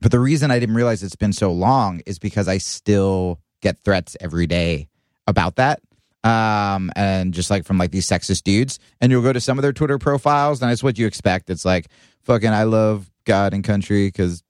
but 0.00 0.10
the 0.10 0.20
reason 0.20 0.50
I 0.50 0.58
didn't 0.58 0.74
realize 0.74 1.02
it's 1.02 1.16
been 1.16 1.32
so 1.32 1.52
long 1.52 2.00
is 2.06 2.18
because 2.18 2.48
I 2.48 2.58
still 2.58 3.40
get 3.60 3.78
threats 3.78 4.16
every 4.20 4.46
day 4.46 4.88
about 5.26 5.56
that. 5.56 5.80
Um, 6.24 6.90
and 6.96 7.32
just 7.32 7.50
like 7.50 7.64
from 7.64 7.78
like 7.78 7.90
these 7.90 8.06
sexist 8.06 8.42
dudes. 8.42 8.78
And 9.00 9.10
you'll 9.10 9.22
go 9.22 9.32
to 9.32 9.40
some 9.40 9.58
of 9.58 9.62
their 9.62 9.72
Twitter 9.72 9.98
profiles, 9.98 10.60
and 10.62 10.70
it's 10.70 10.82
what 10.82 10.98
you 10.98 11.06
expect. 11.06 11.48
It's 11.48 11.64
like, 11.64 11.88
fucking, 12.22 12.50
I 12.50 12.64
love 12.64 13.10
God 13.24 13.54
and 13.54 13.62
country 13.62 14.08
because 14.08 14.42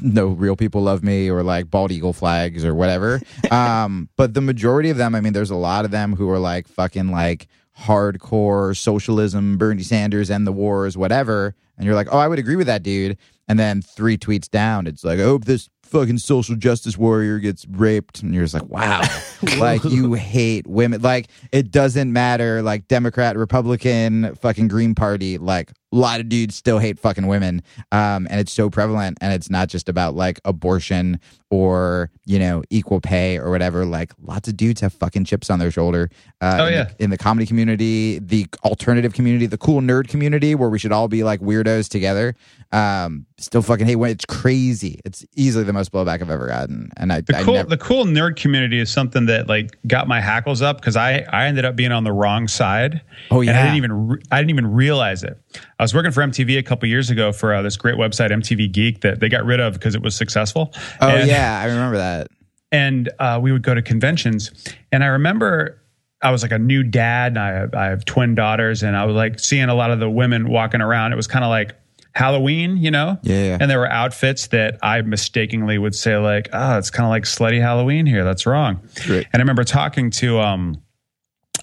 no 0.00 0.28
real 0.28 0.56
people 0.56 0.82
love 0.82 1.02
me, 1.02 1.30
or 1.30 1.42
like 1.42 1.70
bald 1.70 1.90
eagle 1.90 2.12
flags 2.12 2.64
or 2.64 2.74
whatever. 2.74 3.20
um, 3.50 4.08
but 4.16 4.34
the 4.34 4.40
majority 4.40 4.90
of 4.90 4.96
them, 4.96 5.14
I 5.14 5.20
mean, 5.20 5.32
there's 5.32 5.50
a 5.50 5.56
lot 5.56 5.84
of 5.84 5.90
them 5.90 6.14
who 6.14 6.28
are 6.30 6.38
like 6.38 6.68
fucking 6.68 7.10
like 7.10 7.48
hardcore 7.78 8.76
socialism, 8.76 9.58
Bernie 9.58 9.82
Sanders 9.82 10.30
and 10.30 10.46
the 10.46 10.52
wars, 10.52 10.96
whatever. 10.96 11.54
And 11.76 11.86
you're 11.86 11.94
like, 11.94 12.08
oh, 12.10 12.18
I 12.18 12.28
would 12.28 12.38
agree 12.38 12.56
with 12.56 12.68
that 12.68 12.82
dude. 12.82 13.18
And 13.46 13.58
then 13.58 13.82
three 13.82 14.16
tweets 14.16 14.48
down, 14.48 14.86
it's 14.86 15.04
like, 15.04 15.18
I 15.18 15.24
hope 15.24 15.44
this 15.44 15.68
fucking 15.82 16.18
social 16.18 16.56
justice 16.56 16.98
warrior 16.98 17.38
gets 17.38 17.66
raped, 17.68 18.22
and 18.22 18.34
you're 18.34 18.44
just 18.44 18.54
like, 18.54 18.64
wow, 18.64 19.02
like 19.58 19.84
you 19.84 20.14
hate 20.14 20.66
women. 20.66 21.02
Like 21.02 21.28
it 21.52 21.70
doesn't 21.70 22.12
matter, 22.12 22.62
like 22.62 22.88
Democrat, 22.88 23.36
Republican, 23.36 24.34
fucking 24.36 24.68
Green 24.68 24.94
Party, 24.94 25.38
like 25.38 25.72
a 25.94 25.96
lot 25.96 26.18
of 26.20 26.28
dudes 26.28 26.56
still 26.56 26.78
hate 26.78 26.98
fucking 26.98 27.26
women, 27.28 27.62
um, 27.92 28.26
and 28.28 28.40
it's 28.40 28.52
so 28.52 28.68
prevalent, 28.68 29.16
and 29.20 29.32
it's 29.32 29.48
not 29.48 29.68
just 29.68 29.88
about 29.88 30.14
like 30.16 30.40
abortion 30.44 31.20
or 31.50 32.10
you 32.26 32.38
know 32.38 32.62
equal 32.70 33.00
pay 33.00 33.38
or 33.38 33.50
whatever. 33.50 33.84
Like 33.84 34.12
lots 34.22 34.48
of 34.48 34.56
dudes 34.56 34.80
have 34.80 34.92
fucking 34.92 35.24
chips 35.24 35.50
on 35.50 35.58
their 35.60 35.70
shoulder. 35.70 36.10
Uh, 36.40 36.56
Oh, 36.60 36.66
in 36.66 36.72
the- 36.72 36.78
yeah. 36.78 36.90
in 36.98 37.10
the 37.10 37.18
comedy 37.18 37.46
community, 37.46 38.18
the 38.18 38.46
alternative 38.64 39.12
community, 39.14 39.46
the 39.46 39.58
cool 39.58 39.80
nerd 39.80 40.08
community, 40.08 40.54
where 40.54 40.68
we 40.68 40.78
should 40.78 40.92
all 40.92 41.08
be 41.08 41.22
like 41.22 41.40
weirdos 41.40 41.88
together. 41.88 42.34
Um, 42.72 43.26
still 43.38 43.62
fucking 43.62 43.86
hate 43.86 43.96
when 43.96 44.10
it's 44.10 44.24
crazy. 44.24 45.00
It's 45.04 45.24
easily 45.36 45.62
the 45.64 45.72
most 45.72 45.92
blowback 45.92 46.20
I've 46.22 46.30
ever 46.30 46.48
gotten, 46.48 46.90
and 46.96 47.12
I, 47.12 47.20
The 47.20 47.36
I 47.38 47.42
cool, 47.44 47.54
never. 47.54 47.68
the 47.68 47.76
cool 47.78 48.04
nerd 48.04 48.34
community 48.36 48.80
is 48.80 48.90
something 48.90 49.26
that 49.26 49.48
like 49.48 49.76
got 49.86 50.08
my 50.08 50.20
hackles 50.20 50.60
up 50.60 50.80
because 50.80 50.96
I 50.96 51.24
I 51.30 51.46
ended 51.46 51.64
up 51.64 51.76
being 51.76 51.92
on 51.92 52.02
the 52.04 52.12
wrong 52.12 52.48
side. 52.48 53.00
Oh, 53.30 53.40
and 53.42 53.50
I 53.50 53.62
didn't 53.62 53.76
even 53.76 54.08
re- 54.08 54.22
I 54.32 54.38
didn't 54.38 54.50
even 54.50 54.66
realize 54.72 55.22
it. 55.22 55.38
I 55.78 55.82
was 55.84 55.94
working 55.94 56.10
for 56.12 56.22
MTV 56.22 56.58
a 56.58 56.62
couple 56.62 56.88
years 56.88 57.10
ago 57.10 57.32
for 57.32 57.54
uh, 57.54 57.62
this 57.62 57.76
great 57.76 57.96
website 57.96 58.30
MTV 58.30 58.72
Geek 58.72 59.00
that 59.02 59.20
they 59.20 59.28
got 59.28 59.44
rid 59.44 59.60
of 59.60 59.74
because 59.74 59.94
it 59.94 60.02
was 60.02 60.14
successful. 60.14 60.72
oh 61.00 61.08
And- 61.08 61.28
yeah, 61.28 61.60
I 61.60 61.66
remember 61.66 61.96
that. 61.98 62.28
and 62.72 63.10
uh, 63.18 63.38
we 63.42 63.52
would 63.52 63.62
go 63.62 63.74
to 63.74 63.82
conventions. 63.82 64.50
And 64.92 65.04
I 65.04 65.08
remember 65.08 65.80
I 66.22 66.30
was 66.30 66.42
like 66.42 66.52
a 66.52 66.58
new 66.58 66.82
dad, 66.82 67.32
and 67.32 67.38
I 67.38 67.48
have, 67.52 67.74
I 67.74 67.84
have 67.86 68.04
twin 68.06 68.34
daughters, 68.34 68.82
and 68.82 68.96
I 68.96 69.04
was 69.04 69.14
like 69.14 69.38
seeing 69.38 69.68
a 69.68 69.74
lot 69.74 69.90
of 69.90 70.00
the 70.00 70.08
women 70.10 70.48
walking 70.48 70.80
around. 70.80 71.12
It 71.12 71.16
was 71.16 71.26
kind 71.26 71.44
of 71.44 71.50
like 71.50 71.74
Halloween, 72.12 72.78
you 72.78 72.90
know? 72.90 73.18
Yeah. 73.22 73.58
And 73.60 73.70
there 73.70 73.78
were 73.78 73.90
outfits 73.90 74.46
that 74.48 74.78
I 74.82 75.02
mistakenly 75.02 75.76
would 75.78 75.94
say 75.94 76.16
like, 76.16 76.48
"Oh, 76.52 76.78
it's 76.78 76.88
kind 76.88 77.04
of 77.04 77.10
like 77.10 77.24
slutty 77.24 77.60
Halloween 77.60 78.06
here. 78.06 78.24
That's 78.24 78.46
wrong." 78.46 78.80
Right. 79.08 79.26
And 79.32 79.40
I 79.40 79.42
remember 79.42 79.64
talking 79.64 80.10
to 80.12 80.40
um, 80.40 80.80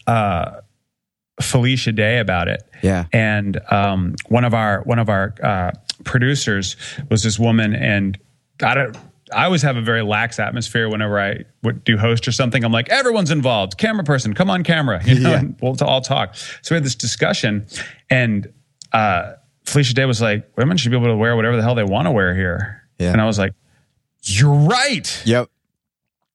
uh, 0.08 0.61
Felicia 1.42 1.92
Day 1.92 2.20
about 2.20 2.48
it. 2.48 2.64
Yeah. 2.82 3.06
And 3.14 3.60
um, 3.72 4.16
one 4.30 4.44
of 4.46 4.54
our 4.54 4.82
one 4.84 5.00
of 5.00 5.10
our 5.10 5.34
uh, 5.44 5.72
producers 6.04 6.76
was 7.10 7.24
this 7.24 7.38
woman, 7.40 7.74
and 7.76 8.18
I 8.64 8.74
don't. 8.76 8.98
I 9.34 9.46
always 9.46 9.62
have 9.62 9.78
a 9.78 9.82
very 9.82 10.02
lax 10.02 10.40
atmosphere 10.40 10.90
whenever 10.90 11.18
I 11.18 11.46
would 11.64 11.86
do 11.86 11.98
host 11.98 12.28
or 12.28 12.34
something. 12.34 12.66
I'm 12.66 12.74
like, 12.74 12.90
everyone's 12.90 13.32
involved. 13.32 13.78
Camera 13.78 14.04
person, 14.04 14.34
come 14.34 14.50
on 14.50 14.64
camera. 14.66 15.02
You 15.06 15.20
know, 15.20 15.32
Yeah. 15.32 15.42
we'll 15.62 15.78
all 15.82 16.02
talk. 16.02 16.36
So 16.36 16.72
we 16.72 16.76
had 16.76 16.84
this 16.84 16.96
discussion, 16.96 17.66
and 18.10 18.52
uh, 18.92 19.34
Felicia 19.64 19.94
Day 19.94 20.04
was 20.06 20.22
like, 20.22 20.52
women 20.58 20.76
should 20.76 20.92
be 20.92 20.98
able 20.98 21.08
to 21.08 21.16
wear 21.16 21.38
whatever 21.38 21.56
the 21.56 21.62
hell 21.62 21.76
they 21.76 21.84
want 21.86 22.08
to 22.08 22.12
wear 22.12 22.36
here. 22.36 22.84
Yeah. 23.00 23.14
And 23.14 23.22
I 23.22 23.26
was 23.26 23.40
like, 23.40 23.54
you're 24.24 24.54
right. 24.54 25.22
Yep. 25.26 25.50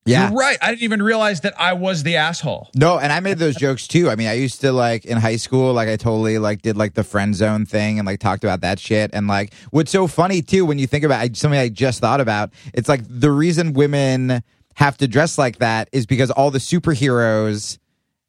Yeah. 0.06 0.28
You're 0.30 0.38
right. 0.38 0.56
I 0.62 0.70
didn't 0.70 0.82
even 0.84 1.02
realize 1.02 1.40
that 1.42 1.60
I 1.60 1.72
was 1.72 2.02
the 2.04 2.16
asshole. 2.16 2.70
No, 2.74 2.98
and 2.98 3.12
I 3.12 3.20
made 3.20 3.38
those 3.38 3.56
jokes 3.56 3.86
too. 3.88 4.08
I 4.08 4.14
mean, 4.16 4.28
I 4.28 4.34
used 4.34 4.60
to 4.62 4.72
like 4.72 5.04
in 5.04 5.18
high 5.18 5.36
school, 5.36 5.72
like 5.72 5.88
I 5.88 5.96
totally 5.96 6.38
like 6.38 6.62
did 6.62 6.76
like 6.76 6.94
the 6.94 7.02
friend 7.04 7.34
zone 7.34 7.66
thing 7.66 7.98
and 7.98 8.06
like 8.06 8.20
talked 8.20 8.44
about 8.44 8.60
that 8.60 8.78
shit. 8.78 9.10
And 9.12 9.26
like, 9.26 9.52
what's 9.70 9.90
so 9.90 10.06
funny 10.06 10.42
too 10.42 10.64
when 10.64 10.78
you 10.78 10.86
think 10.86 11.04
about 11.04 11.36
something 11.36 11.58
I 11.58 11.68
just 11.68 12.00
thought 12.00 12.20
about, 12.20 12.52
it's 12.72 12.88
like 12.88 13.02
the 13.08 13.30
reason 13.32 13.72
women 13.72 14.42
have 14.76 14.96
to 14.98 15.08
dress 15.08 15.38
like 15.38 15.58
that 15.58 15.88
is 15.92 16.06
because 16.06 16.30
all 16.30 16.50
the 16.50 16.58
superheroes 16.60 17.78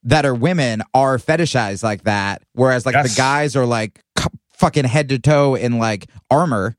that 0.03 0.25
are 0.25 0.33
women 0.35 0.81
are 0.93 1.17
fetishized 1.17 1.83
like 1.83 2.03
that, 2.03 2.41
whereas 2.53 2.85
like 2.85 2.93
Yes. 2.95 3.13
the 3.13 3.17
guys 3.17 3.55
are 3.55 3.65
like 3.65 4.01
c- 4.17 4.25
fucking 4.53 4.85
head 4.85 5.09
to 5.09 5.19
toe 5.19 5.55
in 5.55 5.77
like 5.77 6.07
armor. 6.31 6.75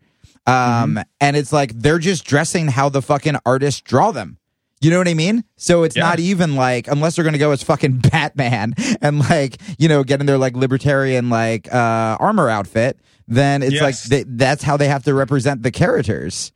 Um, 0.46 0.98
and 1.20 1.36
it's 1.36 1.52
like 1.52 1.72
they're 1.74 1.98
just 1.98 2.24
dressing 2.24 2.68
how 2.68 2.88
the 2.88 3.02
fucking 3.02 3.36
artists 3.44 3.82
draw 3.82 4.12
them. 4.12 4.38
You 4.80 4.90
know 4.90 4.98
what 4.98 5.08
I 5.08 5.14
mean? 5.14 5.42
So 5.56 5.82
it's 5.82 5.96
Yeah. 5.96 6.04
not 6.04 6.20
even 6.20 6.54
like 6.56 6.86
unless 6.88 7.16
they're 7.16 7.24
gonna 7.24 7.38
go 7.38 7.50
as 7.50 7.62
fucking 7.62 7.98
Batman 8.12 8.74
and 9.00 9.18
like 9.28 9.56
you 9.78 9.88
know 9.88 10.04
get 10.04 10.20
in 10.20 10.26
their 10.26 10.38
like 10.38 10.56
libertarian 10.56 11.30
like 11.30 11.72
uh 11.72 12.16
armor 12.20 12.48
outfit, 12.48 12.98
then 13.26 13.62
it's 13.62 13.74
Yes. 13.74 13.82
like 13.82 13.96
they, 14.04 14.24
that's 14.26 14.62
how 14.62 14.76
they 14.76 14.88
have 14.88 15.02
to 15.04 15.14
represent 15.14 15.62
the 15.62 15.70
characters. 15.70 16.52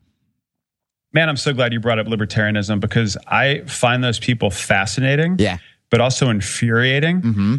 Man, 1.13 1.29
I'm 1.29 1.37
so 1.37 1.53
glad 1.53 1.73
you 1.73 1.81
brought 1.81 1.99
up 1.99 2.07
libertarianism 2.07 2.81
because 2.81 3.17
I 3.27 3.63
find 3.67 4.03
those 4.03 4.19
people 4.19 4.51
fascinating. 4.51 5.37
Yeah. 5.39 5.59
but 5.91 6.01
also 6.01 6.31
infuriating. 6.31 7.21
Mm-hmm. 7.21 7.55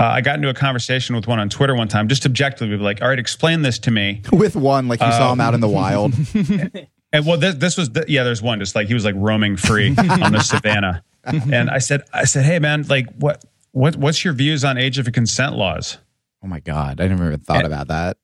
Uh, 0.00 0.04
I 0.04 0.20
got 0.20 0.36
into 0.36 0.48
a 0.50 0.54
conversation 0.54 1.16
with 1.16 1.26
one 1.26 1.38
on 1.40 1.48
Twitter 1.48 1.74
one 1.74 1.88
time, 1.88 2.06
just 2.06 2.26
objectively, 2.26 2.76
like, 2.76 3.00
all 3.02 3.08
right, 3.08 3.18
explain 3.18 3.62
this 3.62 3.78
to 3.80 3.90
me. 3.90 4.20
With 4.32 4.54
one, 4.54 4.86
like 4.88 5.00
you 5.00 5.10
saw 5.10 5.32
him 5.32 5.40
out 5.40 5.54
in 5.54 5.60
the 5.60 5.66
wild. 5.68 6.12
And 7.12 7.26
well, 7.26 7.38
this, 7.38 7.54
this 7.54 7.76
was, 7.76 7.90
the, 7.90 8.04
yeah, 8.08 8.22
there's 8.24 8.42
one, 8.42 8.58
just 8.58 8.74
like 8.74 8.88
he 8.88 8.94
was 8.94 9.04
like 9.04 9.14
roaming 9.16 9.56
free 9.56 9.88
on 9.98 10.32
the 10.32 10.40
savannah. 10.40 11.02
And 11.24 11.70
I 11.70 11.78
said, 11.78 12.02
I 12.12 12.24
said, 12.24 12.44
hey 12.44 12.58
man, 12.58 12.84
like, 12.88 13.06
what, 13.16 13.44
what, 13.72 13.96
what's 13.96 14.24
your 14.24 14.34
views 14.34 14.64
on 14.64 14.78
age 14.78 14.98
of 14.98 15.10
consent 15.12 15.56
laws? 15.56 15.98
oh 16.42 16.46
my 16.46 16.60
god, 16.60 17.00
I 17.00 17.08
never 17.08 17.26
even 17.26 17.40
thought 17.40 17.64
about 17.64 17.88
that. 17.88 18.16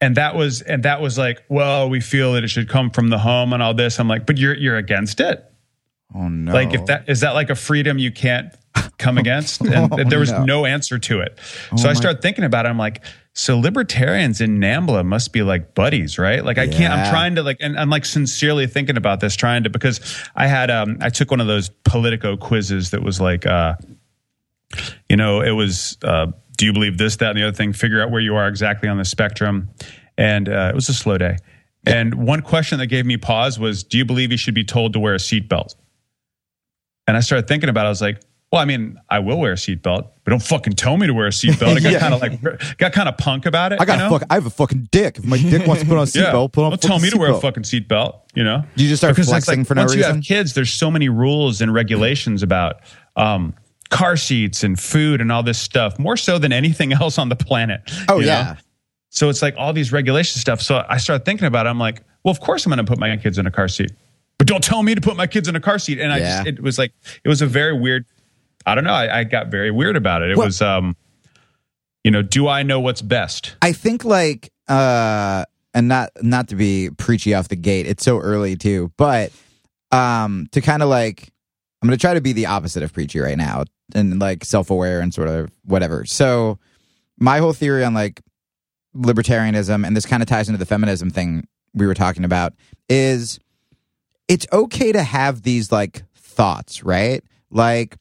And 0.00 0.16
that 0.16 0.34
was, 0.34 0.62
and 0.62 0.84
that 0.84 1.00
was 1.02 1.18
like, 1.18 1.42
well, 1.50 1.90
we 1.90 2.00
feel 2.00 2.32
that 2.32 2.44
it 2.44 2.48
should 2.48 2.68
come 2.68 2.88
from 2.90 3.10
the 3.10 3.18
home 3.18 3.52
and 3.52 3.62
all 3.62 3.74
this. 3.74 4.00
I'm 4.00 4.08
like, 4.08 4.24
but 4.26 4.38
you're, 4.38 4.56
you're 4.56 4.76
against 4.78 5.20
it. 5.20 5.44
Oh 6.14 6.28
no! 6.28 6.54
Like, 6.54 6.72
if 6.72 6.86
that 6.86 7.06
is 7.10 7.20
that 7.20 7.32
like 7.32 7.50
a 7.50 7.54
freedom 7.54 7.98
you 7.98 8.10
can't 8.10 8.54
come 8.96 9.18
against? 9.24 9.60
And 9.60 9.92
Oh, 9.92 10.04
there 10.04 10.18
was 10.20 10.32
no. 10.32 10.44
no. 10.44 10.64
answer 10.64 10.98
to 10.98 11.20
it. 11.20 11.38
Oh 11.72 11.76
so 11.76 11.90
I 11.90 11.92
started 11.92 12.22
thinking 12.22 12.44
about 12.44 12.64
it. 12.64 12.70
I'm 12.70 12.78
like, 12.78 13.04
so 13.38 13.56
libertarians 13.56 14.40
in 14.40 14.58
NAMBLA 14.58 15.06
must 15.06 15.32
be 15.32 15.42
like 15.42 15.72
buddies, 15.76 16.18
right? 16.18 16.44
Like 16.44 16.58
I 16.58 16.66
can't. 16.66 16.92
I'm 16.92 17.08
trying 17.08 17.36
to 17.36 17.44
like, 17.44 17.58
and 17.60 17.78
I'm 17.78 17.88
like 17.88 18.04
sincerely 18.04 18.66
thinking 18.66 18.96
about 18.96 19.20
this, 19.20 19.36
trying 19.36 19.62
to 19.62 19.70
because 19.70 20.00
I 20.34 20.48
had 20.48 20.72
um 20.72 20.98
I 21.00 21.08
took 21.08 21.30
one 21.30 21.40
of 21.40 21.46
those 21.46 21.68
Politico 21.84 22.36
quizzes 22.36 22.90
that 22.90 23.00
was 23.00 23.20
like 23.20 23.46
uh, 23.46 23.76
you 25.08 25.16
know, 25.16 25.40
it 25.40 25.52
was 25.52 25.96
uh, 26.02 26.26
do 26.56 26.66
you 26.66 26.72
believe 26.72 26.98
this, 26.98 27.14
that, 27.18 27.30
and 27.30 27.38
the 27.38 27.44
other 27.44 27.54
thing? 27.54 27.72
Figure 27.72 28.02
out 28.02 28.10
where 28.10 28.20
you 28.20 28.34
are 28.34 28.48
exactly 28.48 28.88
on 28.88 28.98
the 28.98 29.04
spectrum, 29.04 29.68
and 30.16 30.48
uh, 30.48 30.70
it 30.72 30.74
was 30.74 30.88
a 30.88 30.94
slow 30.94 31.16
day. 31.16 31.36
And 31.86 32.16
one 32.16 32.42
question 32.42 32.80
that 32.80 32.88
gave 32.88 33.06
me 33.06 33.18
pause 33.18 33.56
was, 33.56 33.84
do 33.84 33.98
you 33.98 34.04
believe 34.04 34.32
you 34.32 34.36
should 34.36 34.54
be 34.54 34.64
told 34.64 34.94
to 34.94 34.98
wear 34.98 35.14
a 35.14 35.18
seatbelt? 35.18 35.76
And 37.06 37.16
I 37.16 37.20
started 37.20 37.46
thinking 37.46 37.70
about 37.70 37.84
it. 37.84 37.86
I 37.86 37.90
was 37.90 38.02
like, 38.02 38.20
well, 38.50 38.62
I 38.62 38.64
mean, 38.64 38.98
I 39.10 39.18
will 39.18 39.38
wear 39.38 39.52
a 39.52 39.56
seatbelt, 39.56 40.08
but 40.24 40.30
don't 40.30 40.42
fucking 40.42 40.72
tell 40.74 40.96
me 40.96 41.06
to 41.06 41.12
wear 41.14 41.26
a 41.26 41.30
seatbelt. 41.30 41.76
I 41.76 41.80
got 41.80 41.92
Yeah. 41.92 41.98
kind 42.00 42.14
of 42.14 42.20
like, 42.22 42.78
got 42.78 42.92
kind 42.92 43.08
of 43.08 43.18
punk 43.18 43.44
about 43.46 43.72
it. 43.72 43.80
I 43.80 43.84
got 43.84 43.98
you 43.98 44.04
know? 44.04 44.10
fuck. 44.18 44.22
I 44.30 44.34
have 44.34 44.46
a 44.46 44.50
fucking 44.50 44.88
dick. 44.90 45.18
If 45.18 45.24
my 45.26 45.36
dick 45.36 45.66
wants 45.66 45.82
to 45.82 45.88
put 45.88 45.98
on 45.98 46.06
a 46.06 46.10
Yeah. 46.18 46.32
seatbelt, 46.32 46.52
put 46.52 46.64
on. 46.64 46.72
a 46.72 46.76
Don't 46.76 46.88
tell 46.88 46.98
me 46.98 47.10
to 47.10 47.18
wear 47.18 47.30
a 47.32 47.40
fucking 47.40 47.64
seatbelt. 47.64 48.20
You 48.34 48.44
know, 48.44 48.64
You 48.76 48.88
just 48.88 49.00
start 49.00 49.14
Because 49.14 49.28
flexing 49.28 49.64
for 49.64 49.74
no 49.74 49.82
once 49.82 49.92
you 49.94 49.98
reason? 49.98 50.14
have 50.16 50.24
kids, 50.24 50.54
there's 50.54 50.72
so 50.72 50.90
many 50.90 51.08
rules 51.08 51.60
and 51.60 51.74
regulations 51.74 52.42
about 52.42 52.80
um, 53.16 53.52
car 53.90 54.16
seats 54.16 54.62
and 54.64 54.78
food 54.78 55.20
and 55.20 55.30
all 55.32 55.42
this 55.42 55.58
stuff, 55.58 55.98
more 55.98 56.16
so 56.16 56.38
than 56.38 56.52
anything 56.52 56.92
else 57.00 57.18
on 57.18 57.28
the 57.28 57.36
planet. 57.36 57.80
Oh 58.08 58.20
you 58.20 58.26
know? 58.26 58.32
yeah. 58.32 58.56
So 59.10 59.28
it's 59.28 59.42
like 59.42 59.54
all 59.58 59.72
these 59.72 59.92
regulation 59.92 60.38
stuff. 60.40 60.60
So 60.62 60.84
I 60.88 60.98
started 60.98 61.24
thinking 61.24 61.46
about 61.46 61.66
it. 61.66 61.70
I'm 61.70 61.78
like, 61.78 62.02
well, 62.24 62.30
of 62.32 62.40
course 62.40 62.64
I'm 62.66 62.70
going 62.70 62.84
to 62.84 62.90
put 62.90 62.98
my 62.98 63.16
kids 63.16 63.38
in 63.38 63.46
a 63.46 63.50
car 63.50 63.66
seat, 63.68 63.90
but 64.36 64.46
don't 64.46 64.62
tell 64.62 64.82
me 64.82 64.94
to 64.94 65.00
put 65.00 65.16
my 65.16 65.26
kids 65.26 65.48
in 65.48 65.56
a 65.56 65.60
car 65.60 65.78
seat. 65.78 65.98
And 65.98 66.12
I 66.12 66.18
Yeah. 66.18 66.36
just, 66.44 66.46
it 66.58 66.62
was 66.62 66.78
like, 66.78 66.92
it 67.24 67.28
was 67.28 67.42
a 67.42 67.46
very 67.46 67.78
weird. 67.78 68.04
I 68.68 68.74
don't 68.74 68.84
know. 68.84 68.92
I, 68.92 69.20
I 69.20 69.24
got 69.24 69.48
very 69.48 69.70
weird 69.70 69.96
about 69.96 70.22
it. 70.22 70.30
It 70.30 70.36
Well- 70.36 70.46
was, 70.46 70.62
um, 70.62 70.96
you 72.04 72.10
know, 72.10 72.22
do 72.22 72.48
I 72.48 72.62
know 72.62 72.80
what's 72.80 73.02
best? 73.02 73.56
I 73.62 73.72
think 73.72 74.04
like 74.04 74.50
uh 74.68 75.44
and 75.74 75.88
not 75.88 76.10
not 76.22 76.48
to 76.48 76.56
be 76.56 76.90
preachy 76.90 77.34
off 77.34 77.48
the 77.48 77.56
gate. 77.56 77.86
It's 77.86 78.04
so 78.04 78.18
early 78.18 78.56
too, 78.56 78.92
but 78.96 79.32
um 79.90 80.46
to 80.52 80.60
kind 80.60 80.82
of 80.82 80.88
like 80.88 81.30
I'm 81.82 81.88
going 81.88 81.96
to 81.96 82.00
try 82.00 82.14
to 82.14 82.20
be 82.20 82.32
the 82.32 82.46
opposite 82.46 82.82
of 82.82 82.92
preachy 82.92 83.20
right 83.20 83.36
now 83.38 83.62
and 83.94 84.18
like 84.18 84.44
self-aware 84.44 85.00
and 85.00 85.14
sort 85.14 85.28
of 85.28 85.50
whatever. 85.64 86.04
So 86.04 86.58
my 87.20 87.38
whole 87.38 87.52
theory 87.52 87.84
on 87.84 87.94
like 87.94 88.20
libertarianism 88.96 89.86
and 89.86 89.96
this 89.96 90.06
kind 90.06 90.22
of 90.22 90.28
ties 90.28 90.48
into 90.48 90.58
the 90.58 90.66
feminism 90.66 91.10
thing 91.10 91.46
we 91.74 91.86
were 91.86 91.94
talking 91.94 92.24
about 92.24 92.54
is 92.88 93.38
it's 94.26 94.46
okay 94.52 94.92
to 94.92 95.02
have 95.02 95.42
these 95.42 95.70
like 95.70 96.02
thoughts, 96.16 96.82
right? 96.82 97.22
Like 97.50 97.96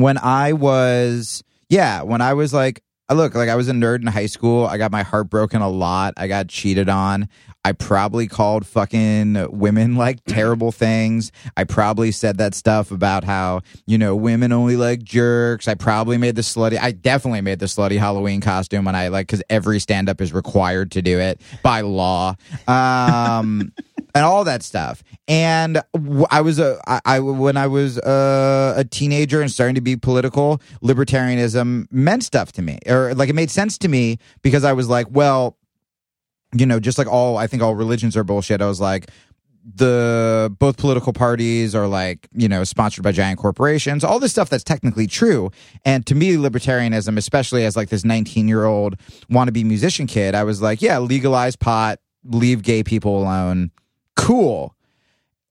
when 0.00 0.18
I 0.18 0.52
was 0.52 1.42
yeah, 1.68 2.02
when 2.02 2.20
I 2.20 2.34
was 2.34 2.52
like 2.52 2.82
I 3.10 3.14
look 3.14 3.34
like 3.34 3.48
I 3.48 3.56
was 3.56 3.68
a 3.68 3.72
nerd 3.72 4.02
in 4.02 4.06
high 4.06 4.26
school. 4.26 4.66
I 4.66 4.78
got 4.78 4.92
my 4.92 5.02
heart 5.02 5.28
broken 5.28 5.62
a 5.62 5.68
lot. 5.68 6.14
I 6.16 6.28
got 6.28 6.46
cheated 6.46 6.88
on. 6.88 7.28
I 7.64 7.72
probably 7.72 8.28
called 8.28 8.64
fucking 8.66 9.48
women 9.50 9.96
like 9.96 10.24
terrible 10.28 10.70
things. 10.70 11.32
I 11.56 11.64
probably 11.64 12.12
said 12.12 12.38
that 12.38 12.54
stuff 12.54 12.92
about 12.92 13.24
how, 13.24 13.62
you 13.84 13.98
know, 13.98 14.14
women 14.14 14.52
only 14.52 14.76
like 14.76 15.02
jerks. 15.02 15.66
I 15.66 15.74
probably 15.74 16.18
made 16.18 16.36
the 16.36 16.42
slutty, 16.42 16.78
I 16.80 16.92
definitely 16.92 17.40
made 17.40 17.58
the 17.58 17.66
slutty 17.66 17.98
Halloween 17.98 18.40
costume 18.40 18.84
when 18.84 18.94
I 18.94 19.08
like, 19.08 19.26
cause 19.26 19.42
every 19.50 19.80
stand 19.80 20.08
up 20.08 20.20
is 20.20 20.32
required 20.32 20.92
to 20.92 21.02
do 21.02 21.18
it 21.18 21.40
by 21.62 21.80
law. 21.80 22.36
Um, 22.68 23.72
and 24.14 24.24
all 24.24 24.44
that 24.44 24.62
stuff. 24.62 25.02
And 25.28 25.82
I 26.30 26.40
was 26.40 26.58
a, 26.58 26.80
I, 26.86 27.00
I 27.04 27.20
when 27.20 27.56
I 27.56 27.66
was 27.66 27.98
a, 27.98 28.74
a 28.76 28.84
teenager 28.84 29.40
and 29.40 29.50
starting 29.50 29.74
to 29.74 29.80
be 29.80 29.96
political, 29.96 30.60
libertarianism 30.82 31.86
meant 31.90 32.24
stuff 32.24 32.52
to 32.52 32.62
me, 32.62 32.78
or 32.86 33.14
like 33.14 33.28
it 33.28 33.34
made 33.34 33.50
sense 33.50 33.78
to 33.78 33.88
me 33.88 34.18
because 34.42 34.64
I 34.64 34.72
was 34.72 34.88
like, 34.88 35.06
well, 35.10 35.56
you 36.54 36.66
know, 36.66 36.80
just 36.80 36.98
like 36.98 37.06
all, 37.06 37.36
I 37.36 37.46
think 37.46 37.62
all 37.62 37.74
religions 37.74 38.16
are 38.16 38.24
bullshit. 38.24 38.60
I 38.60 38.66
was 38.66 38.80
like, 38.80 39.08
the 39.64 40.54
both 40.58 40.76
political 40.76 41.12
parties 41.12 41.74
are 41.74 41.86
like 41.86 42.28
you 42.32 42.48
know 42.48 42.64
sponsored 42.64 43.04
by 43.04 43.12
giant 43.12 43.38
corporations 43.38 44.02
all 44.02 44.18
this 44.18 44.32
stuff 44.32 44.48
that's 44.48 44.64
technically 44.64 45.06
true 45.06 45.50
and 45.84 46.06
to 46.06 46.14
me 46.14 46.36
libertarianism 46.36 47.18
especially 47.18 47.64
as 47.64 47.76
like 47.76 47.90
this 47.90 48.04
19 48.04 48.48
year 48.48 48.64
old 48.64 48.96
wannabe 49.30 49.64
musician 49.64 50.06
kid 50.06 50.34
i 50.34 50.42
was 50.42 50.62
like 50.62 50.80
yeah 50.80 50.98
legalize 50.98 51.56
pot 51.56 51.98
leave 52.24 52.62
gay 52.62 52.82
people 52.82 53.18
alone 53.18 53.70
cool. 54.30 54.76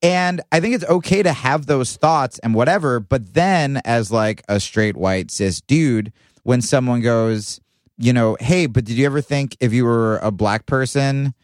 And 0.02 0.40
i 0.50 0.60
think 0.60 0.74
it's 0.74 0.84
okay 0.86 1.22
to 1.22 1.32
have 1.32 1.66
those 1.66 1.96
thoughts 1.96 2.38
and 2.38 2.54
whatever 2.54 3.00
but 3.00 3.34
then 3.34 3.82
as 3.84 4.10
like 4.10 4.42
a 4.48 4.58
straight 4.58 4.96
white 4.96 5.30
cis 5.30 5.60
dude 5.60 6.10
when 6.42 6.62
someone 6.62 7.02
goes 7.02 7.60
you 7.98 8.14
know 8.14 8.38
hey 8.40 8.64
but 8.64 8.86
did 8.86 8.96
you 8.96 9.04
ever 9.04 9.20
think 9.20 9.58
if 9.60 9.74
you 9.74 9.84
were 9.84 10.16
a 10.22 10.30
black 10.30 10.64
person 10.64 11.34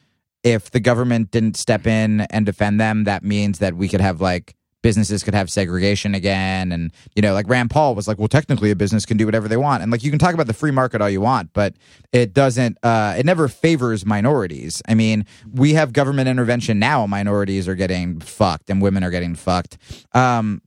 if 0.47 0.71
the 0.71 0.79
government 0.79 1.33
didn't 1.33 1.57
step 1.57 1.89
in 1.89 2.21
and 2.31 2.47
defend 2.47 2.81
them, 2.81 3.03
that 3.03 3.25
means 3.25 3.59
that 3.59 3.75
we 3.75 3.89
could 3.89 4.01
have 4.01 4.21
like 4.21 4.55
businesses 4.87 5.25
could 5.25 5.35
have 5.35 5.51
segregation 5.51 6.15
again. 6.15 6.71
And, 6.71 6.93
you 7.17 7.21
know, 7.21 7.35
like 7.35 7.49
Rand 7.49 7.71
Paul 7.71 7.97
was 7.97 8.07
like, 8.07 8.21
well, 8.21 8.29
technically 8.29 8.71
a 8.71 8.77
business 8.77 9.05
can 9.05 9.17
do 9.17 9.27
whatever 9.27 9.49
they 9.49 9.57
want. 9.57 9.83
And 9.83 9.91
like 9.91 10.05
you 10.05 10.11
can 10.11 10.19
talk 10.21 10.33
about 10.33 10.47
the 10.47 10.55
free 10.55 10.71
market 10.71 11.03
all 11.03 11.11
you 11.11 11.21
want, 11.21 11.53
but 11.53 11.75
it 12.13 12.33
doesn't, 12.33 12.79
uh, 12.85 13.17
it 13.19 13.27
never 13.27 13.49
favors 13.49 14.07
minorities. 14.07 14.83
I 14.87 14.95
mean, 14.95 15.27
we 15.53 15.75
have 15.75 15.93
government 15.93 16.29
intervention 16.29 16.79
now. 16.79 17.05
Minorities 17.05 17.67
are 17.67 17.75
getting 17.75 18.21
fucked 18.21 18.71
and 18.71 18.81
women 18.81 19.03
are 19.03 19.11
getting 19.11 19.35
fucked. 19.35 19.77
Um, 20.13 20.63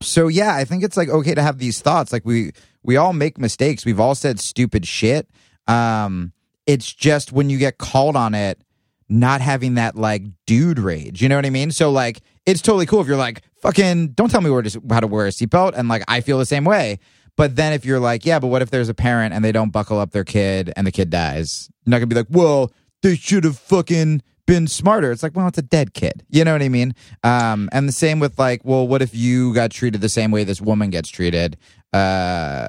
so 0.00 0.28
yeah, 0.28 0.54
I 0.54 0.64
think 0.64 0.84
it's 0.84 0.96
like 0.96 1.08
okay 1.08 1.34
to 1.34 1.42
have 1.42 1.58
these 1.58 1.80
thoughts. 1.80 2.12
Like 2.12 2.24
we, 2.24 2.52
we 2.84 2.96
all 2.96 3.14
make 3.14 3.36
mistakes. 3.36 3.84
We've 3.84 3.98
all 3.98 4.14
said 4.14 4.38
stupid 4.38 4.86
shit. 4.86 5.28
Um, 5.66 6.32
it's 6.66 6.92
just 6.92 7.32
when 7.32 7.50
you 7.50 7.58
get 7.58 7.78
called 7.78 8.14
on 8.14 8.32
it, 8.32 8.62
not 9.08 9.40
having 9.40 9.74
that 9.74 9.96
like 9.96 10.22
dude 10.46 10.78
rage. 10.78 11.20
You 11.20 11.28
know 11.28 11.36
what 11.36 11.46
I 11.46 11.50
mean? 11.50 11.72
So 11.72 11.90
like 11.90 12.20
it's 12.44 12.62
totally 12.62 12.86
cool 12.86 13.00
if 13.00 13.06
you're 13.06 13.16
like 13.16 13.42
fucking 13.62 14.08
don't 14.08 14.30
tell 14.30 14.40
me 14.40 14.50
where 14.50 14.62
to, 14.62 14.82
how 14.90 15.00
to 15.00 15.06
wear 15.06 15.26
a 15.26 15.30
seatbelt 15.30 15.74
and 15.76 15.88
like 15.88 16.02
I 16.08 16.20
feel 16.20 16.38
the 16.38 16.46
same 16.46 16.64
way. 16.64 16.98
But 17.36 17.56
then 17.56 17.72
if 17.72 17.84
you're 17.84 18.00
like, 18.00 18.24
yeah, 18.24 18.38
but 18.38 18.46
what 18.46 18.62
if 18.62 18.70
there's 18.70 18.88
a 18.88 18.94
parent 18.94 19.34
and 19.34 19.44
they 19.44 19.52
don't 19.52 19.70
buckle 19.70 19.98
up 19.98 20.12
their 20.12 20.24
kid 20.24 20.72
and 20.74 20.86
the 20.86 20.92
kid 20.92 21.10
dies? 21.10 21.68
You're 21.84 21.90
not 21.90 21.98
gonna 21.98 22.06
be 22.06 22.16
like, 22.16 22.28
well, 22.30 22.72
they 23.02 23.14
should 23.16 23.44
have 23.44 23.58
fucking 23.58 24.22
been 24.46 24.66
smarter. 24.66 25.10
It's 25.10 25.22
like, 25.22 25.36
well, 25.36 25.48
it's 25.48 25.58
a 25.58 25.62
dead 25.62 25.92
kid. 25.92 26.24
You 26.30 26.44
know 26.44 26.52
what 26.52 26.62
I 26.62 26.68
mean? 26.68 26.94
Um, 27.24 27.68
and 27.72 27.88
the 27.88 27.92
same 27.92 28.20
with 28.20 28.38
like, 28.38 28.64
well, 28.64 28.86
what 28.86 29.02
if 29.02 29.14
you 29.14 29.52
got 29.52 29.70
treated 29.70 30.00
the 30.00 30.08
same 30.08 30.30
way 30.30 30.44
this 30.44 30.60
woman 30.60 30.90
gets 30.90 31.08
treated? 31.08 31.58
Uh, 31.92 32.68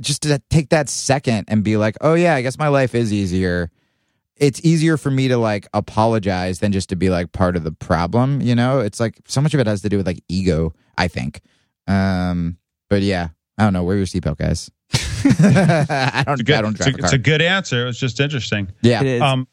just 0.00 0.22
to 0.22 0.40
take 0.50 0.70
that 0.70 0.88
second 0.88 1.44
and 1.48 1.62
be 1.62 1.76
like, 1.76 1.96
oh 2.00 2.14
yeah, 2.14 2.34
I 2.34 2.42
guess 2.42 2.58
my 2.58 2.68
life 2.68 2.94
is 2.94 3.12
easier 3.12 3.70
it's 4.38 4.60
easier 4.64 4.96
for 4.96 5.10
me 5.10 5.28
to 5.28 5.36
like 5.36 5.66
apologize 5.74 6.60
than 6.60 6.72
just 6.72 6.88
to 6.88 6.96
be 6.96 7.10
like 7.10 7.32
part 7.32 7.56
of 7.56 7.64
the 7.64 7.72
problem 7.72 8.40
you 8.40 8.54
know 8.54 8.80
it's 8.80 9.00
like 9.00 9.18
so 9.26 9.40
much 9.40 9.54
of 9.54 9.60
it 9.60 9.66
has 9.66 9.82
to 9.82 9.88
do 9.88 9.96
with 9.96 10.06
like 10.06 10.22
ego 10.28 10.72
i 10.96 11.08
think 11.08 11.40
um 11.86 12.56
but 12.88 13.02
yeah 13.02 13.28
i 13.58 13.64
don't 13.64 13.72
know 13.72 13.82
wear 13.84 13.96
your 13.96 14.06
seatbelt 14.06 14.36
guys 14.38 14.70
i 14.94 16.24
don't 16.26 16.44
Good, 16.44 16.56
i 16.56 16.62
don't 16.62 16.74
it's, 16.76 16.84
drive 16.84 16.94
a, 16.94 17.02
a 17.02 17.04
it's 17.04 17.12
a 17.12 17.18
good 17.18 17.42
answer. 17.42 17.82
It 17.82 17.86
was 17.86 17.98
just 17.98 18.20
interesting. 18.20 18.70
yeah 18.82 19.00
It 19.00 19.06
is. 19.06 19.22
Um, 19.22 19.46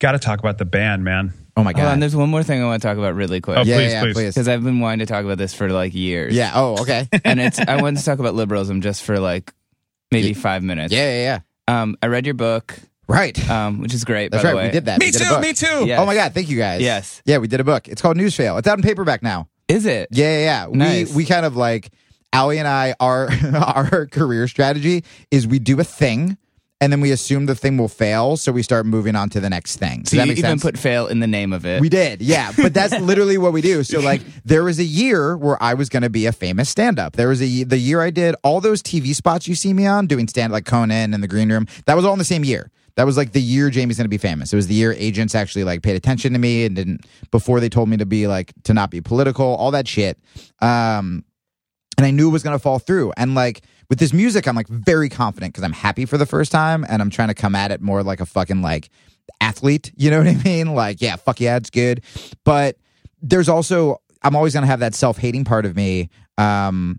got 0.00 0.12
to 0.12 0.18
talk 0.18 0.38
about 0.38 0.58
the 0.58 0.64
band, 0.64 1.04
man. 1.04 1.32
oh 1.56 1.62
my 1.64 1.72
Hold 1.72 1.84
on, 1.86 1.94
god 1.94 2.02
there's 2.02 2.14
one 2.16 2.28
more 2.30 2.42
thing 2.42 2.62
I 2.62 2.66
want 2.66 2.80
to 2.82 2.88
talk 2.88 2.96
about 2.98 3.14
really 3.14 3.40
quick. 3.40 3.58
Oh, 3.58 3.62
yeah, 3.62 3.76
please, 3.76 3.92
yeah, 3.92 4.00
please. 4.02 4.14
please. 4.14 4.34
Because 4.34 4.48
I've 4.48 4.62
been 4.62 4.80
wanting 4.80 5.00
to 5.00 5.06
talk 5.06 5.24
about 5.24 5.38
this 5.38 5.52
for 5.54 5.68
like 5.70 5.94
years. 5.94 6.34
yeah 6.34 6.52
oh 6.54 6.80
okay 6.82 7.08
and 7.24 7.40
it's 7.40 7.58
I 7.58 7.80
wanted 7.82 7.98
to 7.98 8.04
talk 8.04 8.18
about 8.18 8.34
liberalism 8.34 8.80
just 8.82 9.02
for 9.02 9.18
like 9.18 9.52
maybe 10.12 10.32
five 10.34 10.62
minutes. 10.62 10.92
Yeah, 10.92 11.10
yeah 11.10 11.40
yeah 11.68 11.82
Um, 11.82 11.96
I 12.02 12.06
read 12.06 12.24
your 12.26 12.34
book, 12.34 12.78
right 13.08 13.48
um, 13.50 13.80
which 13.80 13.94
is 13.94 14.04
great. 14.04 14.30
that's 14.30 14.42
by 14.42 14.48
right 14.50 14.52
the 14.52 14.56
way. 14.58 14.66
we 14.66 14.72
did 14.72 14.84
that 14.86 14.98
Me 15.00 15.06
we 15.06 15.10
did 15.12 15.22
too. 15.22 15.40
Me 15.40 15.52
too. 15.52 15.86
Yes. 15.86 16.00
oh 16.00 16.06
my 16.06 16.14
god 16.14 16.32
thank 16.34 16.48
you 16.48 16.58
guys 16.58 16.80
Yes. 16.80 17.22
yeah 17.24 17.38
we 17.38 17.48
did 17.48 17.60
a 17.60 17.64
book 17.64 17.88
it's 17.88 18.02
called 18.02 18.16
news 18.16 18.34
fail 18.34 18.56
it's 18.58 18.66
out 18.68 18.78
in 18.78 18.82
paperback 18.82 19.22
now 19.22 19.48
Is 19.68 19.86
it? 19.86 20.08
Yeah, 20.12 20.38
yeah, 20.38 20.66
yeah. 20.66 20.68
Nice. 20.72 21.10
We 21.10 21.16
we 21.22 21.24
kind 21.24 21.44
of 21.46 21.56
like 21.56 21.90
Allie 22.32 22.58
and 22.58 22.68
I 22.68 22.94
our 23.00 23.28
our 23.54 24.06
career 24.06 24.46
strategy 24.48 25.04
is 25.30 25.46
we 25.46 25.58
do 25.58 25.78
a 25.80 25.84
thing 25.84 26.36
and 26.78 26.92
then 26.92 27.00
we 27.00 27.10
assume 27.10 27.46
the 27.46 27.54
thing 27.54 27.78
will 27.78 27.88
fail, 27.88 28.36
so 28.36 28.52
we 28.52 28.62
start 28.62 28.84
moving 28.84 29.16
on 29.16 29.30
to 29.30 29.40
the 29.40 29.48
next 29.48 29.76
thing. 29.78 30.02
Does 30.02 30.10
So 30.10 30.16
that 30.18 30.24
you 30.24 30.28
make 30.32 30.38
even 30.40 30.50
sense? 30.50 30.62
put 30.62 30.76
fail 30.76 31.06
in 31.06 31.20
the 31.20 31.26
name 31.26 31.54
of 31.54 31.64
it. 31.64 31.80
we 31.80 31.88
did, 31.88 32.20
yeah. 32.20 32.52
But 32.54 32.74
that's 32.74 32.92
literally 33.00 33.38
what 33.38 33.54
we 33.54 33.62
do. 33.62 33.82
So 33.82 34.00
like, 34.00 34.20
there 34.44 34.62
was 34.62 34.78
a 34.78 34.84
year 34.84 35.38
where 35.38 35.56
I 35.62 35.72
was 35.72 35.88
going 35.88 36.02
to 36.02 36.10
be 36.10 36.26
a 36.26 36.32
famous 36.32 36.68
stand-up. 36.68 37.14
There 37.14 37.28
was 37.28 37.40
a 37.40 37.64
the 37.64 37.78
year 37.78 38.02
I 38.02 38.10
did 38.10 38.34
all 38.44 38.60
those 38.60 38.82
TV 38.82 39.14
spots 39.14 39.48
you 39.48 39.54
see 39.54 39.72
me 39.72 39.86
on 39.86 40.06
doing 40.06 40.28
stand 40.28 40.52
like 40.52 40.66
Conan 40.66 41.14
and 41.14 41.22
the 41.22 41.28
Green 41.28 41.50
Room. 41.50 41.66
That 41.86 41.96
was 41.96 42.04
all 42.04 42.12
in 42.12 42.18
the 42.18 42.26
same 42.26 42.44
year. 42.44 42.70
That 42.96 43.04
was 43.04 43.16
like 43.16 43.32
the 43.32 43.40
year 43.40 43.70
Jamie's 43.70 43.98
to 43.98 44.08
be 44.08 44.18
famous. 44.18 44.52
It 44.52 44.56
was 44.56 44.66
the 44.66 44.74
year 44.74 44.92
agents 44.94 45.34
actually 45.34 45.64
like 45.64 45.82
paid 45.82 45.96
attention 45.96 46.32
to 46.32 46.38
me 46.38 46.64
and 46.64 46.74
didn't 46.74 47.06
before 47.30 47.60
they 47.60 47.68
told 47.68 47.88
me 47.88 47.98
to 47.98 48.06
be 48.06 48.26
like 48.26 48.52
to 48.64 48.74
not 48.74 48.90
be 48.90 49.00
political, 49.00 49.46
all 49.46 49.70
that 49.72 49.86
shit. 49.86 50.18
Um, 50.60 51.24
and 51.98 52.06
I 52.06 52.10
knew 52.10 52.28
it 52.28 52.32
was 52.32 52.42
to 52.42 52.58
fall 52.58 52.78
through. 52.78 53.12
And 53.16 53.34
like 53.34 53.62
with 53.88 53.98
this 53.98 54.12
music, 54.12 54.48
I'm 54.48 54.56
like 54.56 54.68
very 54.68 55.08
confident 55.08 55.52
because 55.52 55.64
I'm 55.64 55.72
happy 55.72 56.06
for 56.06 56.18
the 56.18 56.26
first 56.26 56.52
time, 56.52 56.84
and 56.88 57.00
I'm 57.00 57.10
trying 57.10 57.28
to 57.28 57.34
come 57.34 57.54
at 57.54 57.70
it 57.70 57.80
more 57.80 58.02
like 58.02 58.20
a 58.20 58.26
fucking 58.26 58.62
like 58.62 58.90
athlete. 59.40 59.92
You 59.96 60.10
know 60.10 60.18
what 60.18 60.28
I 60.28 60.34
mean? 60.42 60.74
Like, 60.74 61.00
yeah, 61.00 61.16
fuck 61.16 61.40
yeah, 61.40 61.56
it's 61.56 61.70
good. 61.70 62.02
But 62.44 62.76
there's 63.22 63.48
also 63.48 64.00
I'm 64.22 64.34
always 64.34 64.54
to 64.62 64.68
have 64.68 64.80
that 64.80 64.94
self 64.94 65.18
hating 65.18 65.44
part 65.44 65.66
of 65.66 65.76
me. 65.76 66.10
Um, 66.38 66.98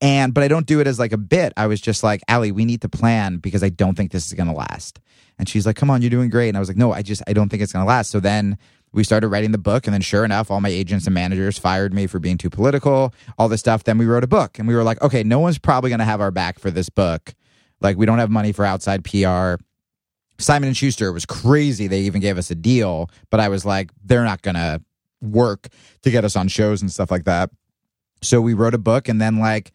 and 0.00 0.34
but 0.34 0.44
I 0.44 0.48
don't 0.48 0.66
do 0.66 0.80
it 0.80 0.86
as 0.86 0.98
like 0.98 1.12
a 1.12 1.18
bit. 1.18 1.52
I 1.56 1.66
was 1.66 1.80
just 1.80 2.02
like, 2.02 2.22
Allie, 2.28 2.52
we 2.52 2.64
need 2.64 2.82
to 2.82 2.88
plan 2.88 3.38
because 3.38 3.62
I 3.62 3.70
don't 3.70 3.94
think 3.96 4.12
this 4.12 4.26
is 4.26 4.32
to 4.32 4.52
last. 4.52 5.00
And 5.38 5.48
she's 5.48 5.66
like, 5.66 5.76
Come 5.76 5.90
on, 5.90 6.02
you're 6.02 6.10
doing 6.10 6.30
great. 6.30 6.48
And 6.48 6.56
I 6.56 6.60
was 6.60 6.68
like, 6.68 6.76
No, 6.76 6.92
I 6.92 7.02
just 7.02 7.22
I 7.26 7.32
don't 7.32 7.48
think 7.48 7.62
it's 7.62 7.72
to 7.72 7.84
last. 7.84 8.10
So 8.10 8.20
then 8.20 8.58
we 8.96 9.04
started 9.04 9.28
writing 9.28 9.52
the 9.52 9.58
book 9.58 9.86
and 9.86 9.92
then 9.92 10.00
sure 10.00 10.24
enough 10.24 10.50
all 10.50 10.60
my 10.60 10.70
agents 10.70 11.06
and 11.06 11.14
managers 11.14 11.58
fired 11.58 11.92
me 11.92 12.06
for 12.06 12.18
being 12.18 12.38
too 12.38 12.50
political 12.50 13.12
all 13.38 13.48
this 13.48 13.60
stuff 13.60 13.84
then 13.84 13.98
we 13.98 14.06
wrote 14.06 14.24
a 14.24 14.28
book 14.28 14.58
and 14.58 14.66
we 14.66 14.74
were 14.74 14.82
like 14.82 15.00
okay 15.02 15.22
no 15.22 15.38
one's 15.38 15.58
probably 15.58 15.90
going 15.90 15.98
to 15.98 16.04
have 16.04 16.20
our 16.20 16.30
back 16.30 16.58
for 16.58 16.70
this 16.70 16.88
book 16.88 17.34
like 17.80 17.96
we 17.96 18.06
don't 18.06 18.18
have 18.18 18.30
money 18.30 18.52
for 18.52 18.64
outside 18.64 19.04
pr 19.04 19.62
simon 20.38 20.68
and 20.68 20.76
schuster 20.76 21.12
was 21.12 21.26
crazy 21.26 21.86
they 21.86 22.00
even 22.00 22.20
gave 22.20 22.38
us 22.38 22.50
a 22.50 22.54
deal 22.54 23.10
but 23.30 23.38
i 23.38 23.48
was 23.48 23.64
like 23.64 23.90
they're 24.04 24.24
not 24.24 24.42
going 24.42 24.54
to 24.54 24.80
work 25.20 25.68
to 26.02 26.10
get 26.10 26.24
us 26.24 26.34
on 26.34 26.48
shows 26.48 26.80
and 26.80 26.90
stuff 26.90 27.10
like 27.10 27.24
that 27.24 27.50
so 28.22 28.40
we 28.40 28.54
wrote 28.54 28.74
a 28.74 28.78
book 28.78 29.08
and 29.08 29.20
then 29.20 29.38
like 29.38 29.72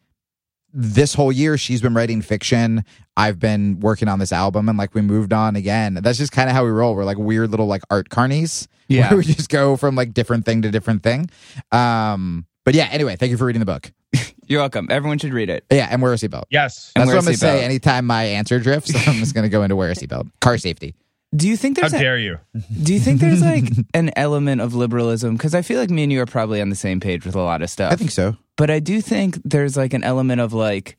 this 0.74 1.14
whole 1.14 1.32
year 1.32 1.58
she's 1.58 1.82
been 1.82 1.94
writing 1.94 2.22
fiction 2.22 2.84
i've 3.18 3.40
been 3.40 3.80
working 3.82 4.08
on 4.08 4.20
this 4.20 4.32
album 4.32 4.70
and 4.70 4.78
like 4.78 4.94
we 4.96 5.02
moved 5.02 5.34
on 5.34 5.56
again 5.56 5.96
that's 6.02 6.18
just 6.18 6.32
kind 6.32 6.50
of 6.50 6.56
how 6.56 6.64
we 6.64 6.72
roll 6.72 6.96
we're 6.96 7.04
like 7.04 7.18
weird 7.18 7.50
little 7.52 7.68
like 7.68 7.82
art 7.90 8.10
carnies 8.10 8.68
Yeah. 8.88 9.10
where 9.10 9.18
we 9.20 9.24
just 9.24 9.50
go 9.50 9.78
from 9.78 9.96
like 9.96 10.14
different 10.14 10.46
thing 10.46 10.62
to 10.64 10.72
different 10.72 11.04
thing 11.04 11.30
um 11.72 12.46
but 12.66 12.74
yeah 12.76 12.88
anyway 12.92 13.16
thank 13.16 13.32
you 13.32 13.38
for 13.38 13.46
reading 13.46 13.60
the 13.60 13.66
book 13.66 13.92
You're 14.48 14.60
welcome. 14.60 14.88
Everyone 14.90 15.18
should 15.18 15.32
read 15.34 15.50
it. 15.50 15.64
yeah 15.72 15.88
and 15.90 16.02
wear 16.02 16.12
a 16.12 16.16
seatbelt 16.18 16.44
Yes. 16.50 16.92
And 16.96 17.04
that's 17.04 17.14
what 17.16 17.20
i'm 17.20 17.26
gonna 17.26 17.38
say 17.38 17.64
anytime 17.64 18.06
my 18.06 18.24
answer 18.24 18.60
drifts 18.60 18.92
i'm 19.08 19.16
just 19.16 19.34
gonna 19.34 19.50
go 19.50 19.64
into 19.64 19.76
wear 19.76 19.90
a 19.92 19.94
seatbelt 19.96 20.30
car 20.42 20.58
safety 20.58 20.94
Do 21.34 21.48
you 21.48 21.56
think 21.56 21.78
How 21.78 21.88
there's 21.88 21.94
a, 21.94 22.04
dare 22.04 22.18
you? 22.18 22.38
do 22.84 22.94
you 22.94 23.00
think 23.00 23.22
there's 23.22 23.42
like 23.42 23.64
an 23.94 24.12
element 24.18 24.60
of 24.60 24.74
liberalism? 24.76 25.38
Because 25.38 25.56
I 25.56 25.62
feel 25.62 25.80
like 25.80 25.90
me 25.90 26.04
and 26.04 26.12
you 26.12 26.20
are 26.22 26.26
probably 26.26 26.60
on 26.62 26.68
the 26.70 26.76
same 26.76 27.00
page 27.00 27.26
with 27.26 27.36
a 27.36 27.42
lot 27.42 27.62
of 27.62 27.70
stuff. 27.70 27.94
i 27.94 27.96
think 27.96 28.12
so 28.12 28.36
but 28.62 28.70
I 28.70 28.80
do 28.80 29.02
think 29.02 29.40
there's 29.44 29.76
like 29.76 29.96
an 29.96 30.04
element 30.04 30.40
of 30.40 30.54
like, 30.54 30.96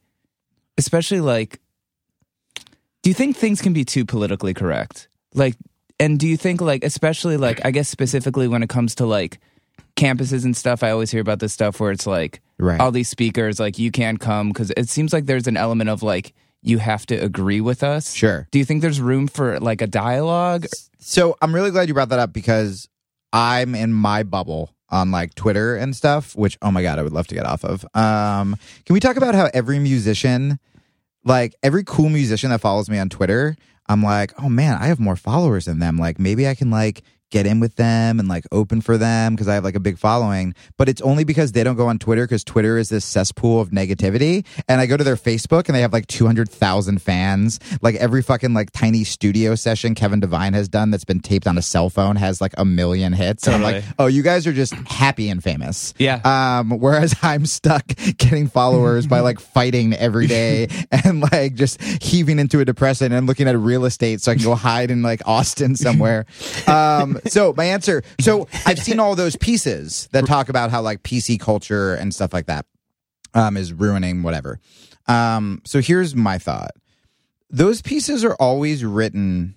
especially 0.78 1.20
like, 1.20 1.60
do 3.04 3.10
you 3.10 3.14
think 3.14 3.36
things 3.36 3.60
can 3.60 3.72
be 3.72 3.84
too 3.84 4.04
politically 4.04 4.52
correct? 4.52 5.06
Like, 5.32 5.54
and 6.00 6.18
do 6.18 6.26
you 6.26 6.36
think 6.36 6.60
like, 6.60 6.82
especially 6.82 7.36
like, 7.36 7.64
I 7.64 7.70
guess 7.70 7.88
specifically 7.88 8.48
when 8.48 8.64
it 8.64 8.68
comes 8.68 8.96
to 8.96 9.06
like 9.06 9.38
campuses 9.94 10.44
and 10.44 10.56
stuff, 10.56 10.82
I 10.82 10.90
always 10.90 11.12
hear 11.12 11.20
about 11.20 11.38
this 11.38 11.52
stuff 11.52 11.78
where 11.78 11.92
it's 11.92 12.04
like 12.04 12.40
Right. 12.58 12.80
all 12.80 12.90
these 12.90 13.08
speakers 13.08 13.60
like 13.60 13.78
you 13.78 13.92
can't 13.92 14.18
come 14.18 14.48
because 14.48 14.72
it 14.76 14.88
seems 14.88 15.12
like 15.12 15.26
there's 15.26 15.46
an 15.46 15.56
element 15.56 15.88
of 15.88 16.02
like 16.02 16.34
you 16.62 16.78
have 16.78 17.06
to 17.06 17.14
agree 17.14 17.60
with 17.60 17.84
us. 17.84 18.12
Sure. 18.12 18.48
Do 18.50 18.58
you 18.58 18.64
think 18.64 18.82
there's 18.82 19.00
room 19.00 19.28
for 19.28 19.60
like 19.60 19.82
a 19.82 19.86
dialogue? 19.86 20.66
So 20.98 21.36
I'm 21.40 21.54
really 21.54 21.70
glad 21.70 21.86
you 21.86 21.94
brought 21.94 22.08
that 22.08 22.18
up 22.18 22.32
because 22.32 22.88
I'm 23.32 23.76
in 23.76 23.92
my 23.92 24.24
bubble 24.24 24.74
on 24.92 25.10
like 25.10 25.34
Twitter 25.34 25.74
and 25.74 25.96
stuff, 25.96 26.36
which 26.36 26.56
oh 26.62 26.70
my 26.70 26.82
god, 26.82 26.98
I 26.98 27.02
would 27.02 27.12
love 27.12 27.26
to 27.28 27.34
get 27.34 27.46
off 27.46 27.64
of. 27.64 27.84
Um, 27.94 28.56
can 28.84 28.94
we 28.94 29.00
talk 29.00 29.16
about 29.16 29.34
how 29.34 29.48
every 29.52 29.78
musician, 29.78 30.60
like 31.24 31.56
every 31.62 31.82
cool 31.82 32.10
musician 32.10 32.50
that 32.50 32.60
follows 32.60 32.88
me 32.88 32.98
on 32.98 33.08
Twitter, 33.08 33.56
I'm 33.88 34.02
like, 34.02 34.32
oh 34.40 34.48
man, 34.48 34.76
I 34.80 34.86
have 34.86 35.00
more 35.00 35.16
followers 35.16 35.64
than 35.64 35.80
them. 35.80 35.98
Like 35.98 36.18
maybe 36.20 36.46
I 36.46 36.54
can 36.54 36.70
like 36.70 37.02
get 37.32 37.46
in 37.46 37.58
with 37.58 37.74
them 37.76 38.20
and 38.20 38.28
like 38.28 38.44
open 38.52 38.80
for 38.80 38.96
them 38.96 39.34
because 39.34 39.48
I 39.48 39.54
have 39.54 39.64
like 39.64 39.74
a 39.74 39.80
big 39.80 39.98
following. 39.98 40.54
But 40.76 40.88
it's 40.88 41.00
only 41.00 41.24
because 41.24 41.52
they 41.52 41.64
don't 41.64 41.76
go 41.76 41.88
on 41.88 41.98
Twitter 41.98 42.24
because 42.24 42.44
Twitter 42.44 42.78
is 42.78 42.90
this 42.90 43.04
cesspool 43.04 43.60
of 43.60 43.70
negativity. 43.70 44.46
And 44.68 44.80
I 44.80 44.86
go 44.86 44.96
to 44.96 45.02
their 45.02 45.16
Facebook 45.16 45.66
and 45.66 45.74
they 45.74 45.80
have 45.80 45.92
like 45.92 46.06
200,000 46.06 47.02
fans. 47.02 47.58
Like 47.80 47.96
every 47.96 48.22
fucking 48.22 48.54
like 48.54 48.70
tiny 48.70 49.02
studio 49.02 49.54
session 49.54 49.94
Kevin 49.94 50.20
Devine 50.20 50.52
has 50.52 50.68
done 50.68 50.90
that's 50.90 51.04
been 51.04 51.20
taped 51.20 51.46
on 51.46 51.58
a 51.58 51.62
cell 51.62 51.90
phone 51.90 52.16
has 52.16 52.40
like 52.40 52.52
a 52.58 52.64
million 52.64 53.12
hits. 53.12 53.46
And 53.46 53.56
I'm 53.56 53.62
like, 53.62 53.82
oh, 53.98 54.06
you 54.06 54.22
guys 54.22 54.46
are 54.46 54.52
just 54.52 54.74
happy 54.74 55.28
and 55.28 55.42
famous. 55.42 55.94
Yeah. 55.98 56.20
Um, 56.24 56.70
whereas 56.78 57.16
I'm 57.22 57.46
stuck 57.46 57.86
getting 58.18 58.46
followers 58.46 59.06
by 59.06 59.20
like 59.20 59.40
fighting 59.40 59.94
every 59.94 60.26
day 60.26 60.68
and 60.90 61.22
like 61.32 61.54
just 61.54 61.80
heaving 62.02 62.38
into 62.38 62.60
a 62.60 62.64
depression 62.64 63.12
and 63.12 63.26
looking 63.26 63.48
at 63.48 63.56
real 63.58 63.86
estate 63.86 64.20
so 64.20 64.32
I 64.32 64.34
can 64.34 64.44
go 64.44 64.54
hide 64.54 64.90
in 64.90 65.02
like 65.02 65.22
Austin 65.26 65.76
somewhere. 65.76 66.26
Um, 66.66 67.18
So 67.26 67.54
my 67.56 67.64
answer. 67.64 68.02
So 68.20 68.48
I've 68.66 68.78
seen 68.78 68.98
all 69.00 69.14
those 69.14 69.36
pieces 69.36 70.08
that 70.12 70.26
talk 70.26 70.48
about 70.48 70.70
how 70.70 70.82
like 70.82 71.02
PC 71.02 71.38
culture 71.38 71.94
and 71.94 72.14
stuff 72.14 72.32
like 72.32 72.46
that 72.46 72.66
um, 73.34 73.56
is 73.56 73.72
ruining 73.72 74.22
whatever. 74.22 74.60
Um, 75.06 75.62
so 75.64 75.80
here's 75.80 76.14
my 76.14 76.38
thought. 76.38 76.72
Those 77.50 77.82
pieces 77.82 78.24
are 78.24 78.34
always 78.34 78.84
written 78.84 79.54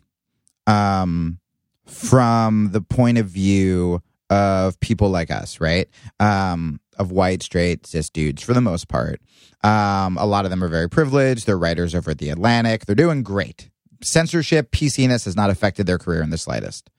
um, 0.67 1.39
from 1.85 2.71
the 2.71 2.81
point 2.81 3.17
of 3.17 3.27
view 3.27 4.01
of 4.29 4.79
people 4.79 5.09
like 5.09 5.31
us, 5.31 5.61
right? 5.61 5.87
Um, 6.19 6.79
of 6.97 7.11
white, 7.11 7.43
straight, 7.43 7.85
cis 7.85 8.09
dudes 8.09 8.41
for 8.41 8.53
the 8.53 8.61
most 8.61 8.87
part. 8.87 9.21
Um, 9.63 10.17
a 10.17 10.25
lot 10.25 10.45
of 10.45 10.51
them 10.51 10.63
are 10.63 10.67
very 10.67 10.89
privileged. 10.89 11.45
They're 11.45 11.57
writers 11.57 11.93
over 11.95 12.11
at 12.11 12.17
The 12.17 12.29
Atlantic. 12.29 12.85
They're 12.85 12.95
doing 12.95 13.23
great. 13.23 13.69
Censorship, 14.03 14.71
PCness 14.71 15.25
has 15.25 15.35
not 15.35 15.49
affected 15.49 15.87
their 15.87 15.97
career 15.97 16.21
in 16.21 16.29
the 16.29 16.37
slightest. 16.37 16.89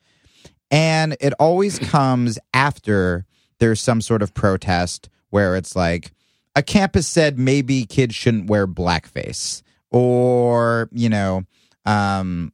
And 0.71 1.15
it 1.19 1.33
always 1.39 1.79
comes 1.89 2.39
after 2.53 3.25
there's 3.59 3.81
some 3.81 4.01
sort 4.01 4.21
of 4.21 4.33
protest 4.33 5.09
where 5.29 5.55
it's 5.55 5.75
like 5.75 6.11
a 6.55 6.63
campus 6.63 7.07
said 7.07 7.37
maybe 7.37 7.85
kids 7.85 8.15
shouldn't 8.15 8.49
wear 8.49 8.67
blackface 8.67 9.61
or, 9.91 10.89
you 10.91 11.09
know, 11.09 11.43
um, 11.85 12.51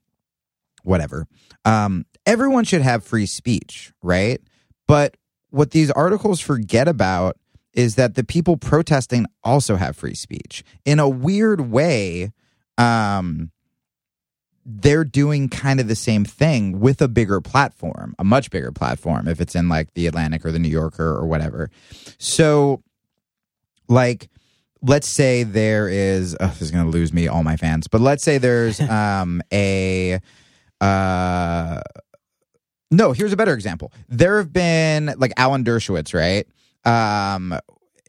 whatever. 0.84 1.28
Um, 1.66 2.06
everyone 2.26 2.66
should 2.66 2.82
have 2.82 3.04
free 3.04 3.26
speech, 3.26 3.94
right? 4.02 4.42
But 4.88 5.18
what 5.50 5.72
these 5.72 5.92
articles 5.92 6.40
forget 6.40 6.88
about 6.88 7.38
is 7.74 7.96
that 7.96 8.16
the 8.16 8.24
people 8.24 8.58
protesting 8.58 9.26
also 9.44 9.76
have 9.76 9.96
free 9.96 10.14
speech. 10.14 10.64
In 10.86 11.00
a 11.00 11.10
weird 11.10 11.72
way, 11.72 12.32
um, 12.78 13.52
they're 14.66 15.04
doing 15.04 15.50
kind 15.50 15.80
of 15.80 15.88
the 15.88 15.96
same 15.96 16.24
thing 16.24 16.80
with 16.80 17.02
a 17.02 17.08
bigger 17.08 17.42
platform, 17.42 18.16
a 18.18 18.24
much 18.24 18.50
bigger 18.50 18.72
platform, 18.72 19.28
if 19.28 19.42
it's 19.42 19.56
in 19.56 19.70
like 19.70 19.94
the 19.94 20.08
Atlantic 20.08 20.46
or 20.46 20.52
the 20.52 20.60
New 20.60 20.70
Yorker 20.70 21.08
or 21.08 21.26
whatever. 21.28 21.70
So, 22.18 22.82
like, 23.90 24.30
let's 24.82 25.08
say 25.08 25.44
there 25.44 25.90
is, 25.90 26.36
oh, 26.40 26.48
this 26.48 26.62
is 26.62 26.72
going 26.72 26.86
to 26.86 26.92
lose 26.92 27.12
me, 27.12 27.28
all 27.28 27.44
my 27.44 27.58
fans, 27.58 27.88
but 27.88 28.02
let's 28.02 28.24
say 28.24 28.38
there's 28.38 28.80
um, 28.90 29.42
a, 29.52 30.20
uh, 30.80 31.82
no, 32.92 33.12
here's 33.12 33.34
a 33.34 33.38
better 33.38 33.54
example. 33.54 33.92
There 34.08 34.38
have 34.38 34.54
been 34.54 35.14
like 35.18 35.34
Alan 35.36 35.64
Dershowitz, 35.64 36.14
right? 36.14 36.48
Um, 36.86 37.58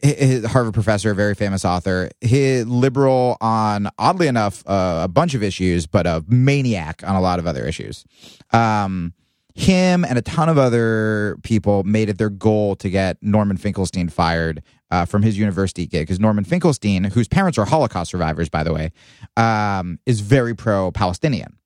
his 0.04 0.44
Harvard 0.44 0.74
professor, 0.74 1.10
a 1.12 1.14
very 1.14 1.34
famous 1.34 1.64
author, 1.64 2.10
he 2.20 2.62
liberal 2.62 3.36
on 3.40 3.88
oddly 3.98 4.26
enough 4.26 4.62
uh, 4.66 5.00
a 5.04 5.08
bunch 5.08 5.34
of 5.34 5.42
issues, 5.42 5.86
but 5.86 6.06
a 6.06 6.22
maniac 6.28 7.02
on 7.06 7.16
a 7.16 7.20
lot 7.20 7.38
of 7.38 7.46
other 7.46 7.64
issues. 7.64 8.04
Um, 8.52 9.14
him 9.54 10.04
and 10.04 10.18
a 10.18 10.22
ton 10.22 10.48
of 10.48 10.58
other 10.58 11.38
people 11.42 11.84
made 11.84 12.08
it 12.08 12.18
their 12.18 12.28
goal 12.28 12.76
to 12.76 12.90
get 12.90 13.16
Norman 13.22 13.56
Finkelstein 13.56 14.08
fired 14.08 14.62
uh, 14.90 15.06
from 15.06 15.22
his 15.22 15.38
university 15.38 15.86
gig. 15.86 16.02
Because 16.02 16.20
Norman 16.20 16.44
Finkelstein, 16.44 17.04
whose 17.04 17.28
parents 17.28 17.56
are 17.56 17.64
Holocaust 17.64 18.10
survivors, 18.10 18.48
by 18.48 18.62
the 18.62 18.74
way, 18.74 18.92
um, 19.36 19.98
is 20.06 20.20
very 20.20 20.54
pro-Palestinian, 20.54 21.56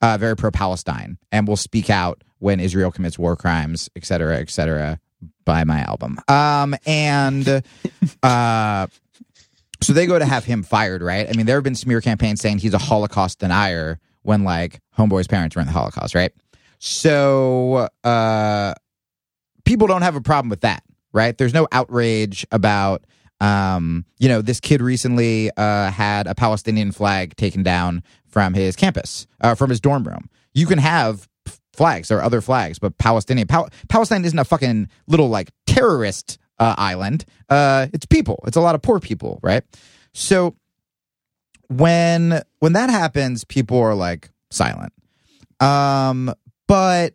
uh, 0.00 0.16
very 0.18 0.36
pro-Palestine, 0.36 1.18
and 1.32 1.48
will 1.48 1.56
speak 1.56 1.90
out 1.90 2.22
when 2.38 2.60
Israel 2.60 2.92
commits 2.92 3.18
war 3.18 3.36
crimes, 3.36 3.88
et 3.96 4.04
cetera, 4.04 4.36
et 4.38 4.50
cetera 4.50 5.00
buy 5.44 5.64
my 5.64 5.80
album. 5.80 6.18
Um, 6.28 6.74
and 6.86 7.62
uh, 8.22 8.86
so 9.82 9.92
they 9.92 10.06
go 10.06 10.18
to 10.18 10.26
have 10.26 10.44
him 10.44 10.62
fired, 10.62 11.02
right? 11.02 11.28
I 11.28 11.32
mean, 11.32 11.46
there 11.46 11.56
have 11.56 11.64
been 11.64 11.74
smear 11.74 12.00
campaigns 12.00 12.40
saying 12.40 12.58
he's 12.58 12.74
a 12.74 12.78
Holocaust 12.78 13.38
denier 13.38 13.98
when 14.22 14.44
like 14.44 14.80
Homeboy's 14.98 15.26
parents 15.26 15.56
were 15.56 15.62
in 15.62 15.66
the 15.66 15.72
Holocaust, 15.72 16.14
right? 16.14 16.32
So 16.78 17.88
uh, 18.04 18.74
people 19.64 19.86
don't 19.86 20.02
have 20.02 20.16
a 20.16 20.20
problem 20.20 20.50
with 20.50 20.60
that, 20.62 20.82
right? 21.12 21.36
There's 21.36 21.54
no 21.54 21.68
outrage 21.72 22.46
about. 22.50 23.04
Um, 23.42 24.04
you 24.18 24.28
know, 24.28 24.42
this 24.42 24.60
kid 24.60 24.82
recently 24.82 25.50
uh, 25.56 25.90
had 25.90 26.26
a 26.26 26.34
Palestinian 26.34 26.92
flag 26.92 27.36
taken 27.36 27.62
down 27.62 28.02
from 28.26 28.52
his 28.52 28.76
campus, 28.76 29.26
uh, 29.40 29.54
from 29.54 29.70
his 29.70 29.80
dorm 29.80 30.04
room. 30.04 30.28
You 30.52 30.66
can 30.66 30.76
have 30.76 31.26
flags. 31.72 32.08
There 32.08 32.18
are 32.18 32.22
other 32.22 32.40
flags, 32.40 32.78
but 32.78 32.96
Palestinian 32.98 33.46
Pal- 33.46 33.70
Palestine 33.88 34.24
isn't 34.24 34.38
a 34.38 34.44
fucking 34.44 34.88
little 35.06 35.28
like 35.28 35.50
terrorist 35.66 36.38
uh, 36.58 36.74
island. 36.76 37.24
Uh, 37.48 37.86
it's 37.92 38.06
people. 38.06 38.42
It's 38.46 38.56
a 38.56 38.60
lot 38.60 38.74
of 38.74 38.82
poor 38.82 39.00
people, 39.00 39.40
right? 39.42 39.64
So 40.12 40.56
when 41.68 42.42
when 42.58 42.72
that 42.74 42.90
happens, 42.90 43.44
people 43.44 43.78
are 43.78 43.94
like 43.94 44.30
silent. 44.50 44.92
Um, 45.60 46.34
but 46.66 47.14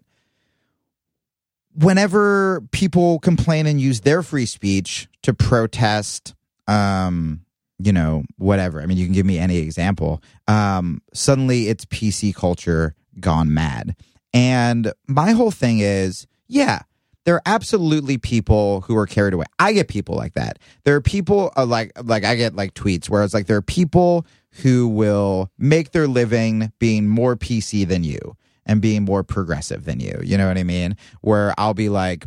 whenever 1.76 2.62
people 2.72 3.20
complain 3.20 3.66
and 3.66 3.80
use 3.80 4.02
their 4.02 4.24
free 4.24 4.46
speech 4.46 5.08
to 5.24 5.34
protest, 5.34 6.34
um, 6.68 7.42
you 7.78 7.92
know, 7.92 8.24
whatever. 8.38 8.82
I 8.82 8.86
mean, 8.86 8.98
you 8.98 9.06
can 9.06 9.14
give 9.14 9.26
me 9.26 9.38
any 9.38 9.58
example. 9.58 10.22
Um, 10.48 11.02
suddenly, 11.14 11.68
it's 11.68 11.86
PC 11.86 12.34
culture 12.34 12.96
gone 13.20 13.54
mad. 13.54 13.96
And 14.36 14.92
my 15.08 15.32
whole 15.32 15.50
thing 15.50 15.80
is, 15.80 16.28
yeah, 16.48 16.82
there 17.24 17.36
are 17.36 17.42
absolutely 17.46 18.18
people 18.18 18.82
who 18.82 18.96
are 18.98 19.08
carried 19.08 19.34
away. 19.34 19.46
I 19.60 19.72
get 19.72 19.88
people 19.88 20.16
like 20.16 20.34
that. 20.34 20.60
There 20.84 20.94
are 20.96 21.02
people 21.02 21.54
uh, 21.56 21.66
like 21.66 21.92
like 22.04 22.26
I 22.26 22.36
get 22.36 22.54
like 22.54 22.74
tweets 22.74 23.10
where 23.10 23.24
it's 23.24 23.34
like 23.34 23.48
there 23.48 23.58
are 23.58 23.64
people 23.64 24.28
who 24.62 24.90
will 24.90 25.50
make 25.58 25.92
their 25.92 26.08
living 26.08 26.72
being 26.80 27.08
more 27.08 27.38
PC 27.38 27.88
than 27.88 28.04
you 28.04 28.36
and 28.66 28.82
being 28.82 29.04
more 29.04 29.24
progressive 29.24 29.86
than 29.86 30.02
you. 30.02 30.20
You 30.22 30.38
know 30.38 30.48
what 30.48 30.58
I 30.58 30.64
mean? 30.64 30.98
Where 31.22 31.54
I'll 31.58 31.74
be 31.74 31.90
like 31.90 32.26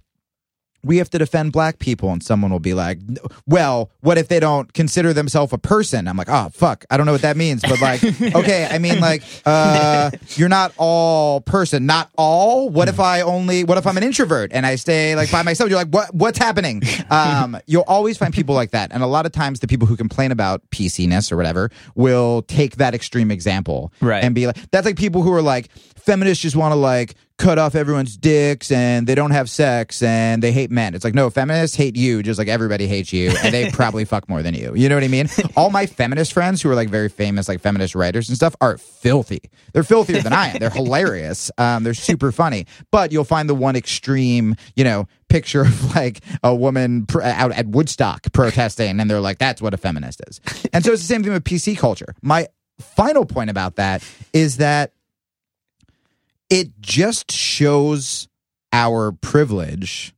we 0.85 0.99
have 0.99 1.11
to 1.11 1.19
defend 1.19 1.53
black 1.53 1.79
people. 1.79 2.11
And 2.12 2.23
someone 2.23 2.51
will 2.51 2.61
be 2.61 2.75
like 2.75 2.99
well 3.47 3.91
what 4.01 4.19
if 4.19 4.29
they 4.29 4.41
don't 4.41 4.73
consider 4.73 5.12
themselves 5.12 5.53
a 5.53 5.59
person? 5.59 6.07
I'm 6.09 6.17
like 6.17 6.29
oh 6.31 6.49
fuck. 6.53 6.85
I 6.91 6.97
don't 6.97 7.07
know 7.07 7.12
what 7.12 7.23
that 7.23 7.37
means 7.37 7.62
but 7.62 7.81
like 7.81 8.03
okay 8.35 8.69
i 8.71 8.79
mean 8.79 9.01
like 9.01 9.23
uh 9.47 10.11
you're 10.37 10.49
not 10.49 10.73
all 10.77 11.41
person. 11.41 11.87
Not 11.87 12.11
all? 12.17 12.69
What 12.71 12.88
if 12.88 13.01
i 13.01 13.21
only 13.23 13.64
what 13.64 13.79
if 13.79 13.87
i'm 13.87 13.97
an 13.97 14.03
introvert 14.03 14.51
and 14.53 14.64
i 14.67 14.77
stay 14.77 15.14
like 15.17 15.31
by 15.31 15.43
myself? 15.43 15.69
You're 15.71 15.79
like 15.79 15.88
what 15.88 16.14
what's 16.14 16.38
happening? 16.38 16.83
Um 17.11 17.59
you'll 17.67 17.85
always 17.87 18.17
find 18.19 18.33
people 18.33 18.55
like 18.55 18.71
that. 18.71 18.91
And 18.93 19.03
a 19.03 19.07
lot 19.07 19.27
of 19.27 19.33
times 19.33 19.61
the 19.61 19.67
people 19.69 19.87
who 19.87 19.97
complain 19.97 20.33
about 20.33 20.62
pcness 20.71 21.33
or 21.33 21.37
whatever 21.37 21.71
will 21.95 22.43
take 22.43 22.77
that 22.77 22.95
extreme 22.95 23.31
example 23.31 23.93
Right. 24.01 24.23
and 24.23 24.35
be 24.35 24.47
like 24.47 24.57
that's 24.71 24.87
like 24.87 24.97
people 24.97 25.23
who 25.23 25.33
are 25.33 25.43
like 25.43 25.71
feminists 25.97 26.43
just 26.43 26.57
want 26.57 26.73
to 26.73 26.77
like 26.77 27.14
cut 27.38 27.57
off 27.57 27.74
everyone's 27.77 28.16
dicks 28.16 28.70
and 28.72 29.07
they 29.07 29.14
don't 29.14 29.31
have 29.31 29.48
sex 29.48 30.03
and 30.03 30.42
they 30.42 30.51
hate 30.51 30.70
men. 30.70 30.94
It's 30.94 31.05
like, 31.05 31.14
no, 31.14 31.31
feminists 31.31 31.77
hate 31.77 31.96
you 31.96 32.22
just 32.22 32.37
like 32.38 32.48
everybody 32.48 32.88
hates 32.88 33.12
you 33.12 33.31
and 33.42 33.55
they 33.55 33.70
probably 33.72 34.05
fuck 34.05 34.29
more 34.29 34.42
than 34.42 34.55
you. 34.55 34.74
You 34.74 34.88
know 34.88 34.96
what 34.96 35.05
I 35.05 35.09
mean? 35.09 35.29
All 35.57 35.70
my 35.70 35.87
feminist 35.87 36.33
friends 36.33 36.61
who 36.61 36.70
are 36.70 36.74
like 36.74 36.88
very 36.88 37.09
famous, 37.09 37.48
like 37.48 37.61
feminist 37.61 37.94
writers 37.94 38.29
and 38.29 38.37
stuff 38.37 38.57
are 38.61 38.77
filthy. 38.77 39.40
They're 39.72 39.85
filthier 39.85 40.20
than 40.20 40.33
I 40.33 40.48
am. 40.48 40.59
They're 40.59 40.68
hilarious. 40.70 41.51
Um, 41.59 41.85
they're 41.85 41.94
super 41.94 42.33
funny. 42.33 42.66
But 42.90 43.12
you'll 43.12 43.24
find 43.24 43.48
the 43.48 43.55
one 43.55 43.77
extreme, 43.77 44.57
you 44.74 44.83
know, 44.83 45.07
picture 45.29 45.62
of 45.62 45.94
like 45.94 46.20
a 46.42 46.55
woman 46.55 47.07
pr- 47.07 47.22
out 47.22 47.53
at 47.53 47.68
Woodstock 47.68 48.33
protesting 48.33 48.98
and 48.98 49.09
they're 49.09 49.20
like, 49.20 49.38
that's 49.38 49.62
what 49.62 49.74
a 49.74 49.77
feminist 49.77 50.22
is. 50.27 50.40
And 50.72 50.85
so 50.85 50.92
it's 50.92 51.03
the 51.03 51.09
same 51.09 51.22
thing 51.22 51.33
with 51.33 51.44
PC 51.44 51.79
culture. 51.79 52.14
My 52.20 52.48
final 52.81 53.24
point 53.24 53.51
about 53.51 53.77
that 53.77 54.05
is 54.33 54.57
that 54.57 54.92
it 56.50 56.80
just 56.80 57.30
shows 57.30 58.28
our 58.72 59.12
privilege 59.12 60.14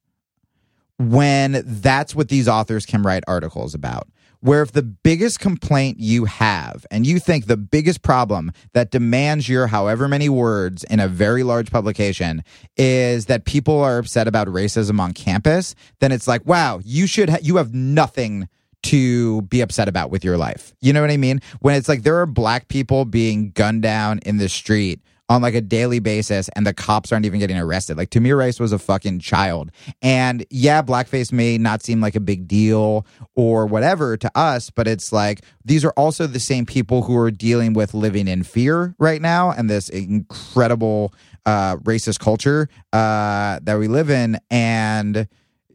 when 0.99 1.63
that's 1.65 2.15
what 2.15 2.29
these 2.29 2.47
authors 2.49 2.85
can 2.85 3.03
write 3.03 3.25
articles 3.27 3.75
about. 3.75 4.09
Where 4.43 4.63
if 4.63 4.73
the 4.73 4.83
biggest 4.83 5.39
complaint 5.39 6.01
you 6.01 6.25
have, 6.25 6.87
and 6.91 7.07
you 7.07 7.19
think 7.19 7.47
the 7.47 7.59
biggest 7.59 8.01
problem 8.01 8.53
that 8.73 8.91
demands 8.91 9.51
your 9.51 9.67
however 9.67 10.09
many 10.09 10.31
words 10.31 10.83
in 10.85 10.99
a 10.99 11.09
very 11.09 11.43
large 11.43 11.71
publication 11.71 12.43
is 12.77 13.27
that 13.27 13.45
people 13.45 13.81
are 13.81 13.99
upset 13.99 14.27
about 14.27 14.49
racism 14.49 14.99
on 14.99 15.13
campus, 15.13 15.75
then 16.01 16.11
it's 16.11 16.27
like, 16.27 16.45
wow, 16.47 16.81
you 16.85 17.07
should, 17.07 17.29
ha- 17.29 17.39
you 17.43 17.57
have 17.57 17.75
nothing 17.75 18.49
to 18.83 19.43
be 19.43 19.61
upset 19.61 19.89
about 19.89 20.11
with 20.11 20.25
your 20.25 20.39
life. 20.39 20.73
You 20.81 20.95
know 20.95 21.03
what 21.03 21.11
I 21.11 21.19
mean? 21.19 21.41
When 21.61 21.75
it's 21.75 21.89
like 21.89 22.03
there 22.03 22.19
are 22.19 22.27
black 22.27 22.69
people 22.69 23.05
being 23.05 23.51
gunned 23.51 23.83
down 23.83 24.21
in 24.25 24.39
the 24.39 24.49
street 24.49 25.01
on 25.31 25.41
like 25.41 25.55
a 25.55 25.61
daily 25.61 26.01
basis 26.01 26.51
and 26.57 26.67
the 26.67 26.75
cops 26.75 27.13
aren't 27.13 27.25
even 27.25 27.39
getting 27.39 27.57
arrested. 27.57 27.97
Like 27.97 28.11
Tamir 28.11 28.37
Rice 28.37 28.59
was 28.59 28.73
a 28.73 28.79
fucking 28.81 29.21
child. 29.21 29.71
And 30.03 30.45
yeah, 30.51 30.83
blackface 30.83 31.33
may 31.33 31.57
not 31.57 31.85
seem 31.85 32.01
like 32.01 32.17
a 32.17 32.21
big 32.21 32.49
deal 32.49 33.07
or 33.37 33.65
whatever 33.65 34.17
to 34.17 34.31
us, 34.35 34.71
but 34.71 34.89
it's 34.89 35.13
like 35.13 35.43
these 35.65 35.85
are 35.85 35.93
also 35.93 36.27
the 36.27 36.41
same 36.41 36.67
people 36.67 37.03
who 37.03 37.17
are 37.17 37.31
dealing 37.31 37.75
with 37.75 37.95
living 37.95 38.27
in 38.27 38.43
fear 38.43 38.97
right 38.99 39.23
now 39.23 39.53
and 39.53 39.71
this 39.71 39.89
incredible 39.89 41.15
uh, 41.47 41.77
racist 41.77 42.19
culture 42.19 42.69
uh, 42.93 43.61
that 43.63 43.79
we 43.79 43.87
live 43.87 44.11
in. 44.11 44.37
And 44.51 45.29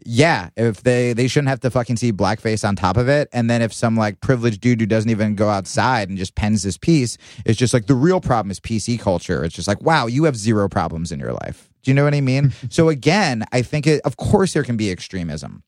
yeah, 0.06 0.50
if 0.56 0.84
they 0.84 1.14
they 1.14 1.28
shouldn't 1.28 1.50
have 1.50 1.60
to 1.62 1.72
fucking 1.72 1.98
see 1.98 2.14
blackface 2.14 2.68
on 2.68 2.76
top 2.76 2.96
of 2.96 3.10
it, 3.10 3.28
and 3.34 3.50
then 3.50 3.64
if 3.64 3.74
some 3.74 3.98
like 3.98 4.22
privileged 4.22 4.62
dude 4.62 4.80
who 4.80 4.86
doesn't 4.86 5.10
even 5.10 5.36
go 5.36 5.50
outside 5.50 6.10
and 6.10 6.18
just 6.18 6.36
pens 6.36 6.62
this 6.62 6.78
piece, 6.78 7.18
it's 7.44 7.58
just 7.58 7.74
like 7.74 7.88
the 7.88 7.96
real 7.96 8.22
problem 8.22 8.52
is 8.52 8.60
PC 8.60 9.00
culture. 9.00 9.44
It's 9.44 9.56
just 9.56 9.68
like 9.68 9.82
wow, 9.82 10.06
you 10.06 10.26
have 10.26 10.36
zero 10.36 10.70
problems 10.70 11.12
in 11.12 11.20
your 11.20 11.34
life. 11.34 11.70
Do 11.82 11.92
you 11.92 11.96
know 11.96 12.04
what 12.04 12.14
I 12.14 12.22
mean? 12.22 12.54
so 12.70 12.90
again, 12.90 13.46
I 13.52 13.64
think 13.64 13.88
it, 13.88 14.02
of 14.06 14.18
course 14.18 14.54
there 14.54 14.64
can 14.64 14.78
be 14.78 14.92
extremism. 14.92 15.64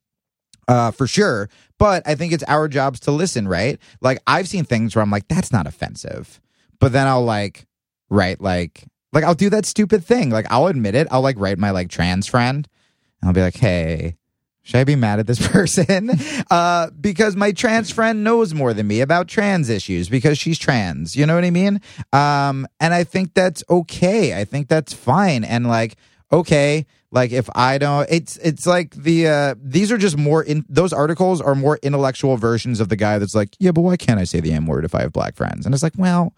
Uh, 0.68 0.92
for 0.92 1.08
sure. 1.08 1.50
But 1.80 2.04
I 2.06 2.16
think 2.16 2.34
it's 2.34 2.44
our 2.44 2.68
jobs 2.68 3.00
to 3.02 3.12
listen, 3.12 3.48
right? 3.48 3.80
Like 4.02 4.20
I've 4.28 4.50
seen 4.50 4.66
things 4.66 4.96
where 4.96 5.02
I'm 5.02 5.10
like, 5.10 5.30
that's 5.30 5.52
not 5.52 5.66
offensive. 5.66 6.42
But 6.80 6.92
then 6.92 7.08
I'll 7.08 7.24
like 7.24 7.66
write 8.10 8.42
like 8.42 8.84
like 9.14 9.24
I'll 9.24 9.34
do 9.34 9.50
that 9.50 9.66
stupid 9.66 10.04
thing. 10.04 10.30
Like 10.30 10.46
I'll 10.52 10.68
admit 10.68 10.94
it. 10.94 11.08
I'll 11.10 11.22
like 11.22 11.40
write 11.40 11.58
my 11.58 11.72
like 11.72 11.90
trans 11.90 12.28
friend 12.28 12.68
and 13.22 13.28
I'll 13.28 13.34
be 13.34 13.42
like, 13.42 13.56
hey, 13.56 14.18
should 14.68 14.82
I 14.82 14.84
be 14.84 14.98
mad 14.98 15.20
at 15.20 15.28
this 15.28 15.48
person? 15.52 16.12
uh, 16.52 16.90
because 17.00 17.38
my 17.38 17.54
trans 17.54 17.90
friend 17.90 18.22
knows 18.22 18.54
more 18.54 18.74
than 18.74 18.86
me 18.86 19.00
about 19.00 19.30
trans 19.30 19.70
issues 19.70 20.10
because 20.10 20.38
she's 20.38 20.60
trans. 20.60 21.16
You 21.16 21.26
know 21.26 21.36
what 21.36 21.46
I 21.46 21.52
mean? 21.52 21.80
Um, 22.12 22.68
and 22.82 22.94
I 22.94 23.06
think 23.06 23.34
that's 23.34 23.64
okay. 23.70 24.38
I 24.38 24.44
think 24.44 24.68
that's 24.68 24.92
fine. 24.92 25.46
And 25.46 25.68
like, 25.68 25.96
okay, 26.34 26.86
like 27.12 27.32
if 27.32 27.50
I 27.56 27.78
don't, 27.78 28.10
it's 28.12 28.36
it's 28.38 28.68
like 28.68 28.94
the 28.94 29.28
uh, 29.30 29.56
these 29.58 29.90
are 29.90 29.98
just 29.98 30.18
more 30.18 30.44
in 30.44 30.66
those 30.68 30.92
articles 30.92 31.40
are 31.40 31.56
more 31.56 31.80
intellectual 31.82 32.36
versions 32.36 32.82
of 32.82 32.90
the 32.90 32.98
guy 32.98 33.20
that's 33.20 33.34
like, 33.36 33.56
yeah, 33.60 33.72
but 33.72 33.84
why 33.84 33.96
can't 33.96 34.20
I 34.20 34.26
say 34.26 34.42
the 34.42 34.52
M 34.52 34.66
word 34.66 34.84
if 34.84 34.94
I 34.94 35.04
have 35.04 35.14
black 35.14 35.38
friends? 35.38 35.66
And 35.66 35.74
it's 35.74 35.84
like, 35.84 35.98
well. 35.98 36.34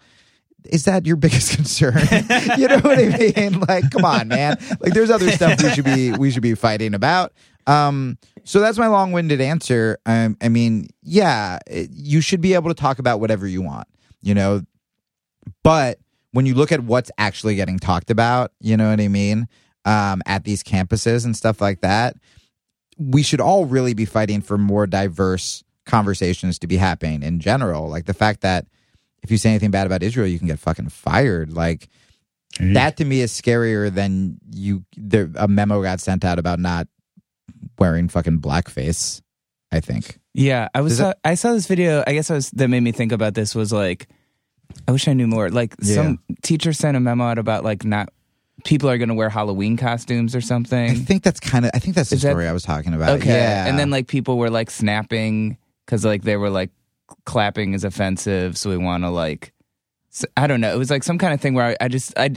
Is 0.64 0.84
that 0.84 1.06
your 1.06 1.16
biggest 1.26 1.56
concern? 1.56 1.96
you 2.58 2.68
know 2.68 2.80
what 2.80 2.98
I 2.98 3.32
mean? 3.34 3.60
Like, 3.60 3.90
come 3.90 4.04
on, 4.04 4.28
man. 4.28 4.58
Like, 4.78 4.92
there's 4.92 5.08
other 5.08 5.30
stuff 5.30 5.62
we 5.62 5.70
should 5.70 5.86
be 5.86 6.12
we 6.12 6.30
should 6.30 6.42
be 6.42 6.54
fighting 6.54 6.92
about. 6.92 7.32
Um, 7.70 8.18
so 8.44 8.60
that's 8.60 8.78
my 8.78 8.86
long-winded 8.88 9.40
answer. 9.40 9.98
Um, 10.06 10.36
I 10.40 10.48
mean, 10.48 10.88
yeah, 11.02 11.58
it- 11.66 11.90
you 11.92 12.20
should 12.20 12.40
be 12.40 12.54
able 12.54 12.70
to 12.70 12.74
talk 12.74 12.98
about 12.98 13.20
whatever 13.20 13.46
you 13.46 13.62
want, 13.62 13.86
you 14.22 14.34
know. 14.34 14.62
But 15.62 15.98
when 16.32 16.46
you 16.46 16.54
look 16.54 16.72
at 16.72 16.82
what's 16.84 17.10
actually 17.18 17.56
getting 17.56 17.78
talked 17.78 18.10
about, 18.10 18.52
you 18.60 18.76
know 18.76 18.90
what 18.90 19.00
I 19.00 19.08
mean, 19.08 19.48
um, 19.84 20.22
at 20.26 20.44
these 20.44 20.62
campuses 20.62 21.24
and 21.24 21.36
stuff 21.36 21.60
like 21.60 21.80
that, 21.80 22.16
we 22.98 23.22
should 23.22 23.40
all 23.40 23.64
really 23.64 23.94
be 23.94 24.04
fighting 24.04 24.40
for 24.42 24.58
more 24.58 24.86
diverse 24.86 25.64
conversations 25.86 26.58
to 26.60 26.66
be 26.66 26.76
happening 26.76 27.22
in 27.22 27.40
general. 27.40 27.88
Like 27.88 28.04
the 28.06 28.14
fact 28.14 28.42
that 28.42 28.66
if 29.22 29.30
you 29.30 29.38
say 29.38 29.50
anything 29.50 29.70
bad 29.70 29.86
about 29.86 30.02
Israel, 30.02 30.26
you 30.26 30.38
can 30.38 30.48
get 30.48 30.58
fucking 30.58 30.88
fired. 30.90 31.52
Like 31.52 31.88
that 32.60 32.96
to 32.98 33.04
me 33.04 33.20
is 33.20 33.32
scarier 33.32 33.92
than 33.92 34.38
you. 34.52 34.84
There, 34.96 35.30
a 35.36 35.48
memo 35.48 35.82
got 35.82 36.00
sent 36.00 36.24
out 36.24 36.38
about 36.38 36.58
not 36.58 36.88
wearing 37.78 38.08
fucking 38.08 38.40
blackface. 38.40 39.20
I 39.72 39.78
think. 39.80 40.18
Yeah, 40.34 40.68
I 40.74 40.80
was. 40.80 40.96
Saw, 40.98 41.12
I 41.24 41.34
saw 41.36 41.52
this 41.52 41.66
video. 41.68 42.02
I 42.06 42.12
guess 42.14 42.30
I 42.30 42.34
was 42.34 42.50
that 42.52 42.68
made 42.68 42.80
me 42.80 42.90
think 42.92 43.12
about 43.12 43.34
this 43.34 43.54
was 43.54 43.72
like, 43.72 44.08
I 44.88 44.92
wish 44.92 45.06
I 45.06 45.12
knew 45.12 45.28
more. 45.28 45.48
Like 45.48 45.74
some 45.82 46.18
teacher 46.42 46.72
sent 46.72 46.96
a 46.96 47.00
memo 47.00 47.24
out 47.24 47.38
about 47.38 47.62
like 47.62 47.84
not 47.84 48.08
people 48.64 48.90
are 48.90 48.98
going 48.98 49.08
to 49.10 49.14
wear 49.14 49.28
Halloween 49.30 49.76
costumes 49.76 50.34
or 50.34 50.40
something. 50.40 50.90
I 50.90 50.94
think 50.94 51.22
that's 51.22 51.38
kind 51.40 51.64
of. 51.64 51.70
I 51.72 51.78
think 51.78 51.94
that's 51.94 52.10
the 52.10 52.16
Is 52.16 52.22
that- 52.22 52.30
story 52.30 52.48
I 52.48 52.52
was 52.52 52.64
talking 52.64 52.94
about. 52.94 53.20
Okay, 53.20 53.28
Yeah. 53.32 53.66
and 53.66 53.78
then 53.78 53.90
like 53.90 54.08
people 54.08 54.38
were 54.38 54.50
like 54.50 54.70
snapping 54.72 55.56
because 55.86 56.04
like 56.04 56.22
they 56.22 56.36
were 56.36 56.50
like 56.50 56.70
clapping 57.24 57.74
is 57.74 57.84
offensive, 57.84 58.58
so 58.58 58.70
we 58.70 58.76
want 58.76 59.04
to 59.04 59.10
like. 59.10 59.52
I 60.36 60.48
don't 60.48 60.60
know. 60.60 60.72
It 60.74 60.78
was 60.78 60.90
like 60.90 61.04
some 61.04 61.18
kind 61.18 61.32
of 61.32 61.40
thing 61.40 61.54
where 61.54 61.66
I, 61.66 61.76
I 61.84 61.86
just 61.88 62.18
I. 62.18 62.30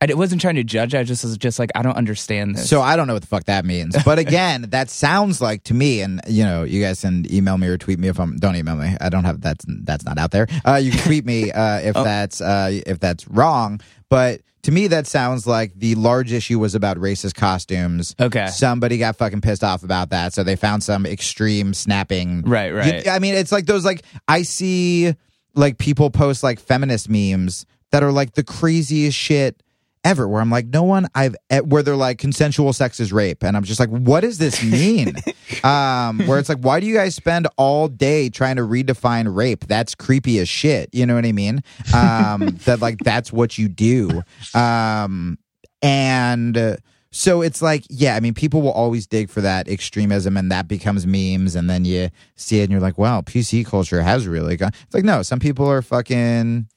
I 0.00 0.12
wasn't 0.12 0.42
trying 0.42 0.56
to 0.56 0.64
judge. 0.64 0.94
I 0.94 1.04
just 1.04 1.24
was 1.24 1.38
just 1.38 1.58
like 1.58 1.70
I 1.74 1.82
don't 1.82 1.96
understand 1.96 2.56
this. 2.56 2.68
So 2.68 2.82
I 2.82 2.96
don't 2.96 3.06
know 3.06 3.14
what 3.14 3.22
the 3.22 3.28
fuck 3.28 3.44
that 3.44 3.64
means. 3.64 3.96
But 4.04 4.18
again, 4.18 4.66
that 4.70 4.90
sounds 4.90 5.40
like 5.40 5.64
to 5.64 5.74
me, 5.74 6.00
and 6.02 6.20
you 6.28 6.44
know, 6.44 6.64
you 6.64 6.82
guys 6.82 7.00
can 7.00 7.24
email 7.32 7.56
me 7.58 7.66
or 7.66 7.78
tweet 7.78 7.98
me 7.98 8.08
if 8.08 8.20
I'm. 8.20 8.36
Don't 8.36 8.56
email 8.56 8.76
me. 8.76 8.94
I 9.00 9.08
don't 9.08 9.24
have 9.24 9.40
that's 9.40 9.64
that's 9.68 10.04
not 10.04 10.18
out 10.18 10.30
there. 10.32 10.46
Uh, 10.66 10.74
you 10.76 10.90
can 10.90 11.00
tweet 11.00 11.24
me 11.24 11.50
uh, 11.52 11.78
if 11.80 11.94
that's 11.94 12.40
uh, 12.40 12.80
if 12.86 13.00
that's 13.00 13.26
wrong. 13.28 13.80
But 14.10 14.42
to 14.62 14.70
me, 14.72 14.88
that 14.88 15.06
sounds 15.06 15.46
like 15.46 15.72
the 15.76 15.94
large 15.94 16.32
issue 16.32 16.58
was 16.58 16.74
about 16.74 16.98
racist 16.98 17.34
costumes. 17.34 18.14
Okay. 18.20 18.48
Somebody 18.48 18.98
got 18.98 19.16
fucking 19.16 19.40
pissed 19.40 19.64
off 19.64 19.82
about 19.82 20.10
that, 20.10 20.34
so 20.34 20.42
they 20.44 20.56
found 20.56 20.82
some 20.82 21.06
extreme 21.06 21.72
snapping. 21.72 22.42
Right, 22.42 22.70
right. 22.72 23.04
You- 23.06 23.10
I 23.10 23.18
mean, 23.18 23.34
it's 23.34 23.50
like 23.52 23.64
those 23.66 23.84
like 23.84 24.02
I 24.28 24.42
see 24.42 25.14
like 25.54 25.78
people 25.78 26.10
post 26.10 26.42
like 26.42 26.60
feminist 26.60 27.08
memes 27.08 27.64
that 27.92 28.02
are 28.02 28.12
like 28.12 28.34
the 28.34 28.44
craziest 28.44 29.16
shit 29.16 29.62
ever 30.06 30.28
where 30.28 30.40
I'm 30.40 30.50
like, 30.50 30.66
no 30.66 30.84
one 30.84 31.08
I've 31.14 31.34
where 31.64 31.82
they're 31.82 31.96
like 31.96 32.18
consensual 32.18 32.72
sex 32.72 33.00
is 33.00 33.12
rape, 33.12 33.42
and 33.42 33.56
I'm 33.56 33.64
just 33.64 33.80
like, 33.80 33.88
what 33.88 34.20
does 34.20 34.38
this 34.38 34.62
mean? 34.62 35.16
um, 35.64 36.20
where 36.26 36.38
it's 36.38 36.48
like, 36.48 36.60
why 36.60 36.78
do 36.80 36.86
you 36.86 36.94
guys 36.94 37.14
spend 37.14 37.48
all 37.56 37.88
day 37.88 38.30
trying 38.30 38.56
to 38.56 38.62
redefine 38.62 39.34
rape? 39.34 39.66
That's 39.66 39.94
creepy 39.94 40.38
as 40.38 40.48
shit. 40.48 40.90
You 40.92 41.06
know 41.06 41.16
what 41.16 41.26
I 41.26 41.32
mean? 41.32 41.62
Um, 41.92 42.46
that 42.64 42.78
like 42.80 42.98
that's 42.98 43.32
what 43.32 43.58
you 43.58 43.68
do. 43.68 44.22
Um, 44.54 45.38
and 45.82 46.56
uh, 46.56 46.76
so 47.10 47.42
it's 47.42 47.60
like, 47.60 47.84
yeah, 47.88 48.14
I 48.14 48.20
mean, 48.20 48.34
people 48.34 48.62
will 48.62 48.72
always 48.72 49.06
dig 49.06 49.28
for 49.28 49.40
that 49.40 49.68
extremism, 49.68 50.36
and 50.36 50.52
that 50.52 50.68
becomes 50.68 51.06
memes, 51.06 51.56
and 51.56 51.68
then 51.68 51.84
you 51.84 52.10
see 52.36 52.60
it, 52.60 52.64
and 52.64 52.70
you're 52.70 52.80
like, 52.80 52.98
wow, 52.98 53.22
PC 53.22 53.66
culture 53.66 54.02
has 54.02 54.28
really 54.28 54.56
gone. 54.56 54.70
It's 54.84 54.94
like, 54.94 55.04
no, 55.04 55.22
some 55.22 55.40
people 55.40 55.66
are 55.66 55.82
fucking 55.82 56.68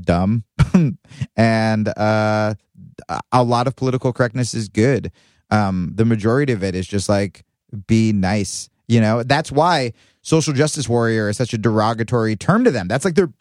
dumb. 0.00 0.44
And 1.36 1.88
uh 1.96 2.54
a 3.32 3.42
lot 3.42 3.66
of 3.66 3.76
political 3.76 4.12
correctness 4.12 4.54
is 4.54 4.68
good. 4.68 5.12
Um 5.50 5.92
the 5.94 6.04
majority 6.04 6.52
of 6.52 6.62
it 6.62 6.74
is 6.74 6.86
just 6.86 7.08
like 7.08 7.44
be 7.86 8.12
nice 8.12 8.68
you 8.88 9.00
know? 9.00 9.22
That's 9.22 9.50
why 9.50 9.92
social 10.20 10.52
justice 10.52 10.88
warrior 10.88 11.28
is 11.28 11.36
such 11.36 11.54
a 11.54 11.58
derogatory 11.58 12.36
term 12.36 12.64
to 12.64 12.70
them. 12.70 12.88
That's 12.88 13.04
like 13.04 13.14
their 13.14 13.32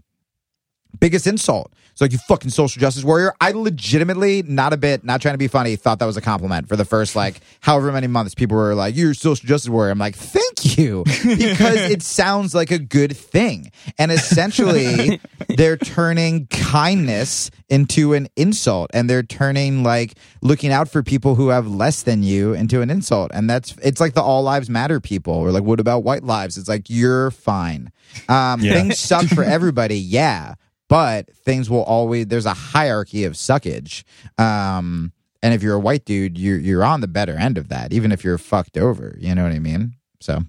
biggest 1.00 1.28
insult. 1.28 1.72
It's 1.92 2.00
like 2.02 2.14
you 2.14 2.20
fucking 2.20 2.52
social 2.52 2.80
justice 2.80 3.04
warrior 3.04 3.34
i 3.42 3.52
legitimately 3.52 4.44
not 4.44 4.72
a 4.72 4.78
bit 4.78 5.04
not 5.04 5.22
trying 5.22 5.34
to 5.34 5.38
be 5.38 5.50
funny 5.50 5.76
thought 5.76 6.00
that 6.00 6.06
was 6.06 6.16
a 6.16 6.22
compliment 6.22 6.70
for 6.70 6.78
the 6.78 6.86
first 6.86 7.18
like 7.18 7.42
however 7.60 7.92
many 7.92 8.08
months 8.08 8.34
people 8.34 8.56
were 8.56 8.74
like 8.74 8.96
you're 8.96 9.12
a 9.12 9.16
social 9.16 9.46
justice 9.46 9.70
warrior. 9.70 9.92
I'm 9.92 10.00
like 10.00 10.16
thank 10.16 10.78
you 10.78 11.04
because 11.06 11.92
it 11.92 12.02
sounds 12.02 12.56
like 12.56 12.72
a 12.72 12.80
good 12.80 13.16
thing. 13.18 13.72
And 13.98 14.12
essentially 14.12 15.20
they're 15.50 15.78
turning 15.78 16.48
kindness 16.48 17.52
into 17.70 18.14
an 18.14 18.30
insult 18.38 18.92
and 18.94 19.10
they're 19.10 19.24
turning 19.24 19.84
like 19.84 20.14
looking 20.42 20.72
out 20.72 20.88
for 20.90 21.04
people 21.04 21.36
who 21.36 21.50
have 21.50 21.68
less 21.68 22.04
than 22.04 22.24
you 22.24 22.54
into 22.54 22.82
an 22.82 22.90
insult. 22.90 23.32
And 23.34 23.50
that's 23.50 23.76
it's 23.84 24.00
like 24.00 24.14
the 24.14 24.22
all 24.22 24.44
lives 24.44 24.70
matter 24.70 25.00
people. 25.02 25.34
Or 25.34 25.52
like 25.52 25.64
what 25.64 25.80
about 25.80 26.04
white 26.04 26.24
lives? 26.24 26.58
It's 26.58 26.70
like 26.70 26.90
you're 26.90 27.32
fine. 27.32 27.92
Um 28.30 28.62
Yeah. 28.62 28.74
things 28.74 28.98
suck 28.98 29.26
for 29.26 29.44
everybody. 29.44 29.98
Yeah 29.98 30.56
but 30.92 31.34
things 31.34 31.70
will 31.70 31.84
always 31.84 32.28
there's 32.28 32.46
a 32.46 32.54
hierarchy 32.54 33.24
of 33.24 33.34
suckage 33.34 34.04
um 34.38 35.14
and 35.42 35.54
if 35.54 35.64
you're 35.64 35.76
a 35.76 35.80
white 35.80 36.04
dude 36.04 36.38
you're 36.38 36.60
you're 36.60 36.84
on 36.84 37.00
the 37.00 37.08
better 37.08 37.34
end 37.38 37.58
of 37.58 37.70
that 37.70 37.94
even 37.94 38.12
if 38.12 38.24
you're 38.26 38.38
fucked 38.38 38.78
over 38.78 39.16
you 39.20 39.34
know 39.34 39.44
what 39.44 39.54
i 39.54 39.60
mean 39.60 39.94
so 40.20 40.40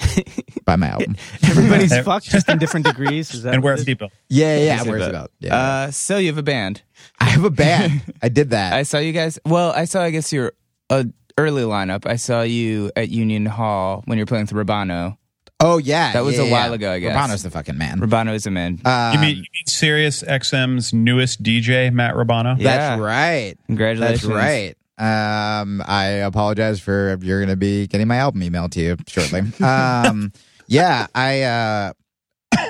buy 0.64 0.76
my 0.76 0.88
album 0.88 1.14
Everybody's 1.42 1.96
fucked 2.04 2.24
just 2.30 2.48
in 2.48 2.56
different 2.58 2.86
degrees. 2.86 3.34
Is 3.34 3.42
that 3.42 3.52
and 3.52 3.62
what 3.62 3.74
wear 3.76 3.80
it 3.82 3.86
seatbelt. 3.86 4.08
yeah 4.30 4.56
yeah, 4.56 4.64
yeah 4.64 4.80
Easy 4.80 4.88
where's 4.90 5.06
about 5.06 5.30
yeah 5.40 5.54
Uh, 5.56 5.90
so 5.90 6.16
you 6.16 6.28
have 6.28 6.38
a 6.38 6.42
band. 6.42 6.80
i 7.18 7.24
have 7.24 7.44
a 7.44 7.50
band 7.50 8.00
i 8.22 8.28
did 8.30 8.50
that 8.50 8.72
I 8.72 8.84
saw 8.84 8.96
you 8.98 9.12
guys. 9.12 9.38
Well, 9.44 9.72
I 9.72 9.84
saw. 9.84 10.02
I 10.02 10.10
guess 10.10 10.32
your 10.32 10.52
uh, 10.88 11.04
early 11.36 11.62
lineup. 11.64 12.06
I 12.06 12.16
saw 12.16 12.40
you 12.42 12.90
at 12.96 13.10
Union 13.10 13.44
Hall 13.46 14.02
when 14.06 14.16
you 14.16 14.22
were 14.22 14.26
playing 14.26 14.46
with 14.46 14.52
Rabano. 14.54 15.16
Oh 15.60 15.76
yeah, 15.78 16.12
That 16.12 16.24
was 16.24 16.36
yeah, 16.36 16.44
a 16.44 16.50
while 16.50 16.70
yeah. 16.70 16.74
ago, 16.74 16.92
I 16.92 16.98
guess. 17.00 17.14
Rabano's 17.16 17.42
the 17.42 17.50
fucking 17.50 17.76
man. 17.76 18.00
Rabano 18.00 18.32
is 18.34 18.46
a 18.46 18.50
man. 18.50 18.80
Um, 18.84 19.12
You 19.14 19.18
mean, 19.20 19.36
you 19.36 19.42
mean 19.42 19.66
Sirius 19.66 20.22
XM's 20.22 20.92
newest 20.94 21.42
DJ, 21.42 21.92
Matt 21.92 22.14
Rabano? 22.14 22.56
Yeah. 22.58 22.76
that's 22.76 23.00
right. 23.00 23.54
Congratulations. 23.66 24.22
That's 24.22 24.34
right. 24.34 24.74
Um, 24.98 25.82
I 25.86 26.04
apologize 26.06 26.80
for 26.80 27.18
you're 27.22 27.38
going 27.40 27.48
to 27.48 27.56
be 27.56 27.86
getting 27.86 28.08
my 28.08 28.16
album 28.16 28.40
emailed 28.42 28.72
to 28.72 28.80
you 28.80 28.96
shortly. 29.06 29.42
um, 29.64 30.32
yeah, 30.66 31.06
I. 31.14 31.42
Uh, 31.42 31.92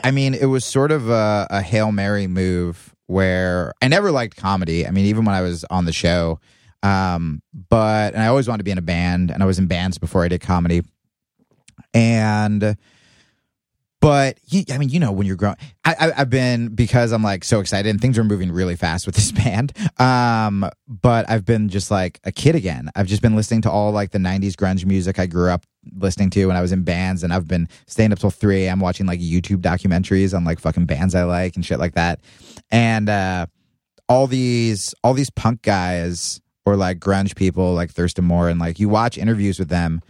I 0.05 0.11
mean, 0.11 0.35
it 0.35 0.47
was 0.47 0.65
sort 0.65 0.93
of 0.93 1.09
a, 1.11 1.47
a 1.51 1.63
hail 1.63 1.91
mary 1.93 2.27
move 2.27 2.95
where 3.07 3.73
I 3.83 3.89
never 3.89 4.11
liked 4.13 4.37
comedy. 4.37 4.87
I 4.87 4.91
mean, 4.91 5.07
even 5.07 5.25
when 5.25 5.35
I 5.35 5.41
was 5.41 5.65
on 5.71 5.85
the 5.85 5.93
show, 5.93 6.39
um, 6.83 7.43
but 7.69 8.15
and 8.15 8.23
I 8.23 8.29
always 8.29 8.47
wanted 8.49 8.59
to 8.59 8.65
be 8.65 8.71
in 8.71 8.79
a 8.79 8.83
band, 8.83 9.31
and 9.31 9.43
I 9.43 9.47
was 9.47 9.59
in 9.59 9.67
bands 9.67 9.99
before 9.99 10.25
I 10.25 10.29
did 10.29 10.41
comedy, 10.41 10.83
and 11.95 12.77
but 14.01 14.39
I 14.71 14.79
mean, 14.79 14.89
you 14.89 14.99
know, 14.99 15.13
when 15.13 15.27
you're 15.27 15.37
growing, 15.37 15.57
I, 15.85 16.13
I've 16.17 16.31
been 16.31 16.75
because 16.75 17.13
I'm 17.13 17.23
like 17.23 17.45
so 17.45 17.61
excited 17.61 17.91
and 17.91 18.01
things 18.01 18.17
are 18.17 18.25
moving 18.25 18.51
really 18.51 18.75
fast 18.75 19.05
with 19.05 19.15
this 19.15 19.31
band. 19.45 19.73
Um, 20.01 20.69
but 20.89 21.29
I've 21.29 21.45
been 21.45 21.69
just 21.69 21.91
like 21.91 22.19
a 22.25 22.33
kid 22.33 22.55
again. 22.55 22.91
I've 22.97 23.07
just 23.07 23.21
been 23.21 23.37
listening 23.37 23.61
to 23.63 23.71
all 23.71 23.93
like 23.93 24.13
the 24.13 24.19
'90s 24.19 24.55
grunge 24.55 24.87
music 24.87 25.19
I 25.19 25.27
grew 25.27 25.51
up 25.51 25.67
listening 25.97 26.31
to 26.31 26.47
when 26.47 26.57
I 26.57 26.63
was 26.63 26.73
in 26.73 26.83
bands, 26.83 27.23
and 27.23 27.33
I've 27.33 27.47
been 27.47 27.69
staying 27.87 28.13
up 28.13 28.19
till 28.19 28.31
3 28.31 28.65
a.m. 28.65 28.81
watching 28.81 29.07
like 29.07 29.21
YouTube 29.21 29.61
documentaries 29.61 30.35
on 30.35 30.45
like 30.45 30.61
fucking 30.61 30.87
bands 30.87 31.15
I 31.15 31.25
like 31.25 31.57
and 31.57 31.65
shit 31.65 31.79
like 31.79 31.95
that. 31.95 32.21
And 32.71 33.11
uh, 33.11 33.47
all 34.09 34.27
these 34.27 34.95
all 35.05 35.13
these 35.13 35.31
punk 35.31 35.61
guys 35.61 36.41
or 36.65 36.77
like 36.77 37.01
grunge 37.01 37.37
people 37.37 37.75
like 37.75 37.91
Thurston 37.91 38.25
Moore, 38.25 38.49
and 38.49 38.59
like 38.59 38.81
you 38.81 38.89
watch 38.89 39.19
interviews 39.19 39.59
with 39.59 39.69
them. 39.69 40.01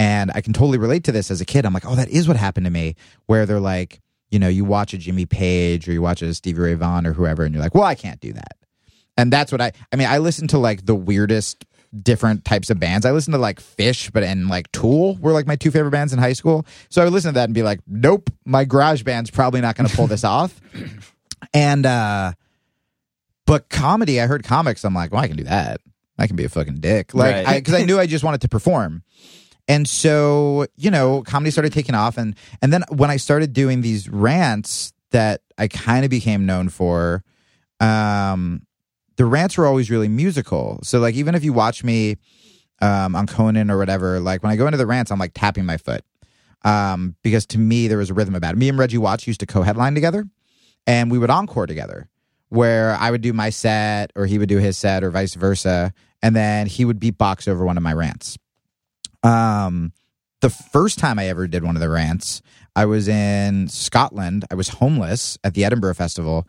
And 0.00 0.32
I 0.34 0.40
can 0.40 0.54
totally 0.54 0.78
relate 0.78 1.04
to 1.04 1.12
this 1.12 1.30
as 1.30 1.42
a 1.42 1.44
kid. 1.44 1.66
I'm 1.66 1.74
like, 1.74 1.84
oh, 1.84 1.94
that 1.94 2.08
is 2.08 2.26
what 2.26 2.38
happened 2.38 2.64
to 2.64 2.70
me. 2.70 2.96
Where 3.26 3.44
they're 3.44 3.60
like, 3.60 4.00
you 4.30 4.38
know, 4.38 4.48
you 4.48 4.64
watch 4.64 4.94
a 4.94 4.98
Jimmy 4.98 5.26
Page 5.26 5.86
or 5.86 5.92
you 5.92 6.00
watch 6.00 6.22
a 6.22 6.32
Stevie 6.32 6.58
Ray 6.58 6.72
Vaughan 6.72 7.06
or 7.06 7.12
whoever, 7.12 7.44
and 7.44 7.54
you're 7.54 7.62
like, 7.62 7.74
well, 7.74 7.84
I 7.84 7.94
can't 7.94 8.18
do 8.18 8.32
that. 8.32 8.56
And 9.18 9.30
that's 9.30 9.52
what 9.52 9.60
I 9.60 9.72
I 9.92 9.96
mean, 9.96 10.08
I 10.08 10.16
listen 10.16 10.48
to 10.48 10.58
like 10.58 10.86
the 10.86 10.94
weirdest 10.94 11.66
different 12.02 12.46
types 12.46 12.70
of 12.70 12.80
bands. 12.80 13.04
I 13.04 13.10
listened 13.10 13.34
to 13.34 13.38
like 13.38 13.60
Phish, 13.60 14.10
but 14.10 14.22
and 14.22 14.48
like 14.48 14.72
Tool 14.72 15.16
were 15.16 15.32
like 15.32 15.46
my 15.46 15.56
two 15.56 15.70
favorite 15.70 15.90
bands 15.90 16.14
in 16.14 16.18
high 16.18 16.32
school. 16.32 16.64
So 16.88 17.02
I 17.02 17.04
would 17.04 17.12
listen 17.12 17.34
to 17.34 17.34
that 17.34 17.44
and 17.44 17.54
be 17.54 17.62
like, 17.62 17.80
nope, 17.86 18.30
my 18.46 18.64
garage 18.64 19.02
band's 19.02 19.30
probably 19.30 19.60
not 19.60 19.76
going 19.76 19.86
to 19.86 19.94
pull 19.94 20.06
this 20.06 20.24
off. 20.24 20.58
And 21.52 21.84
uh 21.84 22.32
but 23.44 23.68
comedy, 23.68 24.18
I 24.18 24.26
heard 24.28 24.44
comics, 24.44 24.82
I'm 24.82 24.94
like, 24.94 25.12
well, 25.12 25.20
I 25.20 25.28
can 25.28 25.36
do 25.36 25.44
that. 25.44 25.82
I 26.18 26.26
can 26.26 26.36
be 26.36 26.44
a 26.44 26.48
fucking 26.48 26.76
dick. 26.80 27.12
Like 27.12 27.34
Right. 27.34 27.46
I 27.46 27.58
because 27.58 27.74
I 27.74 27.84
knew 27.84 27.98
I 27.98 28.06
just 28.06 28.24
wanted 28.24 28.40
to 28.40 28.48
perform. 28.48 29.02
And 29.70 29.88
so, 29.88 30.66
you 30.76 30.90
know, 30.90 31.22
comedy 31.22 31.52
started 31.52 31.72
taking 31.72 31.94
off 31.94 32.18
and 32.18 32.34
and 32.60 32.72
then 32.72 32.82
when 32.88 33.08
I 33.08 33.18
started 33.18 33.52
doing 33.52 33.82
these 33.82 34.08
rants 34.08 34.92
that 35.12 35.42
I 35.58 35.68
kind 35.68 36.04
of 36.04 36.10
became 36.10 36.44
known 36.44 36.70
for, 36.70 37.22
um 37.78 38.66
the 39.14 39.24
rants 39.24 39.56
were 39.56 39.66
always 39.66 39.88
really 39.88 40.08
musical. 40.08 40.80
So 40.82 40.98
like 40.98 41.14
even 41.14 41.36
if 41.36 41.44
you 41.44 41.52
watch 41.52 41.84
me 41.84 42.16
um 42.80 43.14
on 43.14 43.28
Conan 43.28 43.70
or 43.70 43.78
whatever, 43.78 44.18
like 44.18 44.42
when 44.42 44.50
I 44.50 44.56
go 44.56 44.66
into 44.66 44.76
the 44.76 44.88
rants, 44.88 45.12
I'm 45.12 45.20
like 45.20 45.34
tapping 45.34 45.66
my 45.66 45.76
foot. 45.76 46.02
Um, 46.62 47.14
because 47.22 47.46
to 47.46 47.58
me 47.58 47.86
there 47.86 47.98
was 47.98 48.10
a 48.10 48.14
rhythm 48.14 48.34
about 48.34 48.54
it. 48.54 48.58
Me 48.58 48.68
and 48.68 48.76
Reggie 48.76 48.98
Watts 48.98 49.28
used 49.28 49.38
to 49.38 49.46
co-headline 49.46 49.94
together 49.94 50.26
and 50.84 51.12
we 51.12 51.18
would 51.18 51.30
encore 51.30 51.68
together 51.68 52.08
where 52.48 52.96
I 52.96 53.12
would 53.12 53.20
do 53.20 53.32
my 53.32 53.50
set 53.50 54.10
or 54.16 54.26
he 54.26 54.36
would 54.36 54.48
do 54.48 54.58
his 54.58 54.76
set 54.76 55.04
or 55.04 55.12
vice 55.12 55.34
versa. 55.34 55.94
And 56.22 56.34
then 56.34 56.66
he 56.66 56.84
would 56.84 56.98
beatbox 56.98 57.46
over 57.46 57.64
one 57.64 57.76
of 57.76 57.84
my 57.84 57.92
rants. 57.92 58.36
Um, 59.22 59.92
the 60.40 60.50
first 60.50 60.98
time 60.98 61.18
I 61.18 61.28
ever 61.28 61.46
did 61.46 61.64
one 61.64 61.76
of 61.76 61.80
the 61.80 61.90
rants, 61.90 62.40
I 62.74 62.86
was 62.86 63.08
in 63.08 63.68
Scotland. 63.68 64.44
I 64.50 64.54
was 64.54 64.68
homeless 64.68 65.38
at 65.44 65.54
the 65.54 65.64
Edinburgh 65.64 65.94
Festival. 65.94 66.46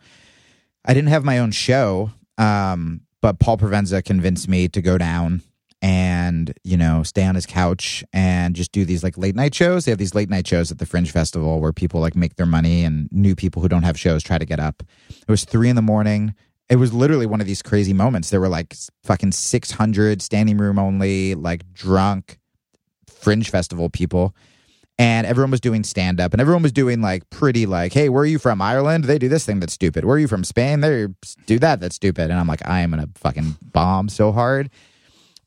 I 0.84 0.94
didn't 0.94 1.10
have 1.10 1.24
my 1.24 1.38
own 1.38 1.50
show, 1.50 2.10
um, 2.38 3.02
but 3.20 3.38
Paul 3.38 3.58
Provenza 3.58 4.04
convinced 4.04 4.48
me 4.48 4.68
to 4.68 4.80
go 4.82 4.98
down 4.98 5.42
and 5.84 6.54
you 6.62 6.76
know 6.76 7.02
stay 7.02 7.24
on 7.24 7.34
his 7.34 7.44
couch 7.44 8.04
and 8.12 8.54
just 8.54 8.70
do 8.70 8.84
these 8.84 9.02
like 9.02 9.18
late 9.18 9.34
night 9.34 9.54
shows. 9.54 9.84
They 9.84 9.90
have 9.90 9.98
these 9.98 10.14
late 10.14 10.30
night 10.30 10.46
shows 10.46 10.70
at 10.70 10.78
the 10.78 10.86
Fringe 10.86 11.10
Festival 11.10 11.60
where 11.60 11.72
people 11.72 12.00
like 12.00 12.16
make 12.16 12.36
their 12.36 12.46
money 12.46 12.84
and 12.84 13.08
new 13.12 13.34
people 13.34 13.62
who 13.62 13.68
don't 13.68 13.82
have 13.82 13.98
shows 13.98 14.22
try 14.22 14.38
to 14.38 14.46
get 14.46 14.60
up. 14.60 14.82
It 15.10 15.28
was 15.28 15.44
three 15.44 15.68
in 15.68 15.76
the 15.76 15.82
morning. 15.82 16.34
It 16.68 16.76
was 16.76 16.94
literally 16.94 17.26
one 17.26 17.40
of 17.40 17.46
these 17.46 17.62
crazy 17.62 17.92
moments. 17.92 18.30
There 18.30 18.40
were 18.40 18.48
like 18.48 18.74
fucking 19.02 19.32
six 19.32 19.72
hundred 19.72 20.22
standing 20.22 20.56
room 20.56 20.78
only, 20.78 21.34
like 21.34 21.70
drunk 21.72 22.38
Fringe 23.22 23.48
Festival 23.48 23.88
people. 23.88 24.34
And 24.98 25.26
everyone 25.26 25.50
was 25.50 25.60
doing 25.60 25.84
stand 25.84 26.20
up 26.20 26.32
and 26.32 26.40
everyone 26.40 26.62
was 26.62 26.70
doing 26.70 27.00
like 27.00 27.28
pretty 27.30 27.64
like, 27.64 27.94
hey, 27.94 28.10
where 28.10 28.22
are 28.22 28.26
you 28.26 28.38
from? 28.38 28.60
Ireland? 28.60 29.04
They 29.04 29.18
do 29.18 29.28
this 29.28 29.46
thing 29.46 29.58
that's 29.58 29.72
stupid. 29.72 30.04
Where 30.04 30.16
are 30.16 30.18
you 30.18 30.28
from? 30.28 30.44
Spain? 30.44 30.80
They 30.80 31.06
do 31.46 31.58
that 31.60 31.80
that's 31.80 31.96
stupid. 31.96 32.30
And 32.30 32.38
I'm 32.38 32.46
like, 32.46 32.66
I 32.68 32.80
am 32.80 32.90
gonna 32.90 33.08
fucking 33.14 33.56
bomb 33.72 34.10
so 34.10 34.32
hard. 34.32 34.70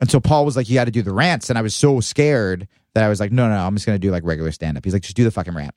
And 0.01 0.09
so 0.09 0.19
Paul 0.19 0.45
was 0.45 0.57
like, 0.57 0.67
you 0.67 0.75
got 0.75 0.85
to 0.85 0.91
do 0.91 1.01
the 1.01 1.13
rants. 1.13 1.49
And 1.49 1.57
I 1.57 1.61
was 1.61 1.73
so 1.75 1.99
scared 1.99 2.67
that 2.93 3.03
I 3.03 3.09
was 3.09 3.19
like, 3.19 3.31
no, 3.31 3.47
no, 3.47 3.55
I'm 3.55 3.75
just 3.75 3.85
to 3.85 3.97
do 3.99 4.11
like 4.11 4.23
regular 4.23 4.51
stand 4.51 4.77
up. 4.77 4.83
He's 4.83 4.93
like, 4.93 5.03
just 5.03 5.15
do 5.15 5.23
the 5.23 5.31
fucking 5.31 5.55
rant. 5.55 5.73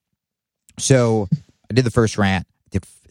So 0.79 1.29
I 1.71 1.75
did 1.75 1.85
the 1.85 1.91
first 1.91 2.19
rant. 2.19 2.47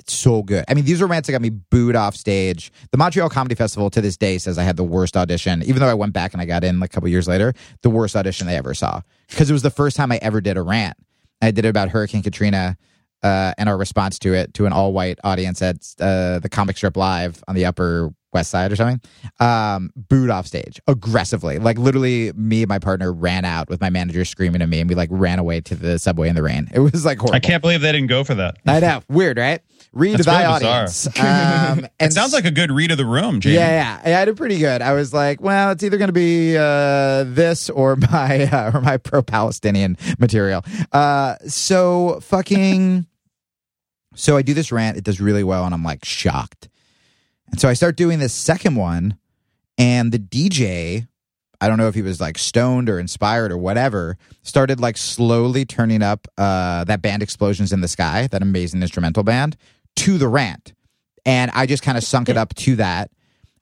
So 0.09 0.41
good. 0.43 0.63
I 0.67 0.73
mean, 0.73 0.85
these 0.85 1.01
are 1.01 1.07
rants 1.07 1.27
that 1.27 1.33
got 1.33 1.41
me 1.41 1.49
booed 1.49 1.95
off 1.95 2.15
stage. 2.15 2.71
The 2.91 2.97
Montreal 2.97 3.29
Comedy 3.29 3.55
Festival 3.55 3.89
to 3.89 4.01
this 4.01 4.17
day 4.17 4.37
says 4.37 4.57
I 4.57 4.63
had 4.63 4.77
the 4.77 4.83
worst 4.83 5.17
audition, 5.17 5.61
even 5.63 5.77
though 5.79 5.89
I 5.89 5.93
went 5.93 6.13
back 6.13 6.33
and 6.33 6.41
I 6.41 6.45
got 6.45 6.63
in 6.63 6.79
like 6.79 6.91
a 6.91 6.93
couple 6.93 7.09
years 7.09 7.27
later, 7.27 7.53
the 7.81 7.89
worst 7.89 8.15
audition 8.15 8.47
they 8.47 8.55
ever 8.55 8.73
saw. 8.73 9.01
Because 9.29 9.49
it 9.49 9.53
was 9.53 9.63
the 9.63 9.69
first 9.69 9.97
time 9.97 10.11
I 10.11 10.17
ever 10.21 10.39
did 10.39 10.57
a 10.57 10.61
rant. 10.61 10.95
I 11.41 11.51
did 11.51 11.65
it 11.65 11.69
about 11.69 11.89
Hurricane 11.89 12.23
Katrina 12.23 12.77
uh, 13.23 13.53
and 13.57 13.67
our 13.67 13.77
response 13.77 14.19
to 14.19 14.33
it 14.33 14.53
to 14.55 14.65
an 14.65 14.73
all 14.73 14.93
white 14.93 15.19
audience 15.23 15.61
at 15.61 15.77
uh, 15.99 16.39
the 16.39 16.49
Comic 16.49 16.77
Strip 16.77 16.95
Live 16.97 17.43
on 17.47 17.55
the 17.55 17.65
Upper 17.65 18.11
West 18.33 18.51
Side 18.51 18.71
or 18.71 18.75
something. 18.75 19.01
Um, 19.39 19.91
booed 19.95 20.29
off 20.29 20.47
stage 20.47 20.79
aggressively. 20.87 21.59
Like 21.59 21.77
literally, 21.77 22.31
me 22.33 22.63
and 22.63 22.69
my 22.69 22.79
partner 22.79 23.11
ran 23.11 23.45
out 23.45 23.69
with 23.69 23.81
my 23.81 23.89
manager 23.89 24.25
screaming 24.25 24.61
at 24.61 24.69
me, 24.69 24.79
and 24.79 24.89
we 24.89 24.95
like 24.95 25.09
ran 25.11 25.39
away 25.39 25.61
to 25.61 25.75
the 25.75 25.97
subway 25.99 26.29
in 26.29 26.35
the 26.35 26.43
rain. 26.43 26.69
It 26.73 26.79
was 26.79 27.05
like 27.05 27.17
horrible. 27.17 27.35
I 27.35 27.39
can't 27.39 27.61
believe 27.61 27.81
they 27.81 27.91
didn't 27.91 28.07
go 28.07 28.23
for 28.23 28.35
that. 28.35 28.57
I 28.65 28.79
know. 28.79 29.01
Weird, 29.09 29.37
right? 29.37 29.61
Read 29.97 30.13
That's 30.15 30.25
thy 30.25 30.45
audience. 30.45 31.07
Um, 31.19 31.87
It 31.99 32.13
sounds 32.13 32.33
like 32.33 32.45
a 32.45 32.51
good 32.51 32.71
read 32.71 32.91
of 32.91 32.97
the 32.97 33.05
room, 33.05 33.39
Jamie. 33.39 33.55
yeah, 33.55 34.01
yeah. 34.05 34.19
I 34.21 34.25
did 34.25 34.37
pretty 34.37 34.59
good. 34.59 34.81
I 34.81 34.93
was 34.93 35.13
like, 35.13 35.41
well, 35.41 35.71
it's 35.71 35.83
either 35.83 35.97
going 35.97 36.09
to 36.09 36.13
be 36.13 36.55
uh, 36.57 37.23
this 37.25 37.69
or 37.69 37.95
my 38.11 38.43
uh, 38.45 38.71
or 38.73 38.81
my 38.81 38.97
pro 38.97 39.21
Palestinian 39.21 39.97
material. 40.19 40.63
Uh, 40.91 41.35
so 41.47 42.19
fucking. 42.21 43.07
So 44.15 44.37
I 44.37 44.41
do 44.41 44.53
this 44.53 44.71
rant. 44.71 44.97
It 44.97 45.03
does 45.03 45.19
really 45.19 45.43
well, 45.43 45.65
and 45.65 45.73
I'm 45.73 45.83
like 45.83 46.05
shocked. 46.05 46.69
And 47.51 47.59
so 47.59 47.69
I 47.69 47.73
start 47.73 47.95
doing 47.95 48.19
this 48.19 48.33
second 48.33 48.75
one, 48.75 49.17
and 49.77 50.11
the 50.11 50.19
DJ, 50.19 51.07
I 51.61 51.67
don't 51.67 51.77
know 51.77 51.87
if 51.87 51.95
he 51.95 52.01
was 52.01 52.19
like 52.19 52.37
stoned 52.37 52.89
or 52.89 52.99
inspired 52.99 53.51
or 53.51 53.57
whatever, 53.57 54.17
started 54.43 54.79
like 54.79 54.97
slowly 54.97 55.65
turning 55.65 56.01
up 56.03 56.27
uh, 56.37 56.83
that 56.85 57.01
band 57.01 57.23
Explosions 57.23 57.71
in 57.71 57.81
the 57.81 57.87
Sky, 57.87 58.27
that 58.31 58.41
amazing 58.41 58.81
instrumental 58.81 59.23
band, 59.23 59.55
to 59.97 60.17
the 60.17 60.27
rant. 60.27 60.73
And 61.25 61.51
I 61.53 61.65
just 61.65 61.83
kind 61.83 61.97
of 61.97 62.03
sunk 62.03 62.29
it 62.29 62.37
up 62.37 62.55
to 62.55 62.77
that. 62.77 63.11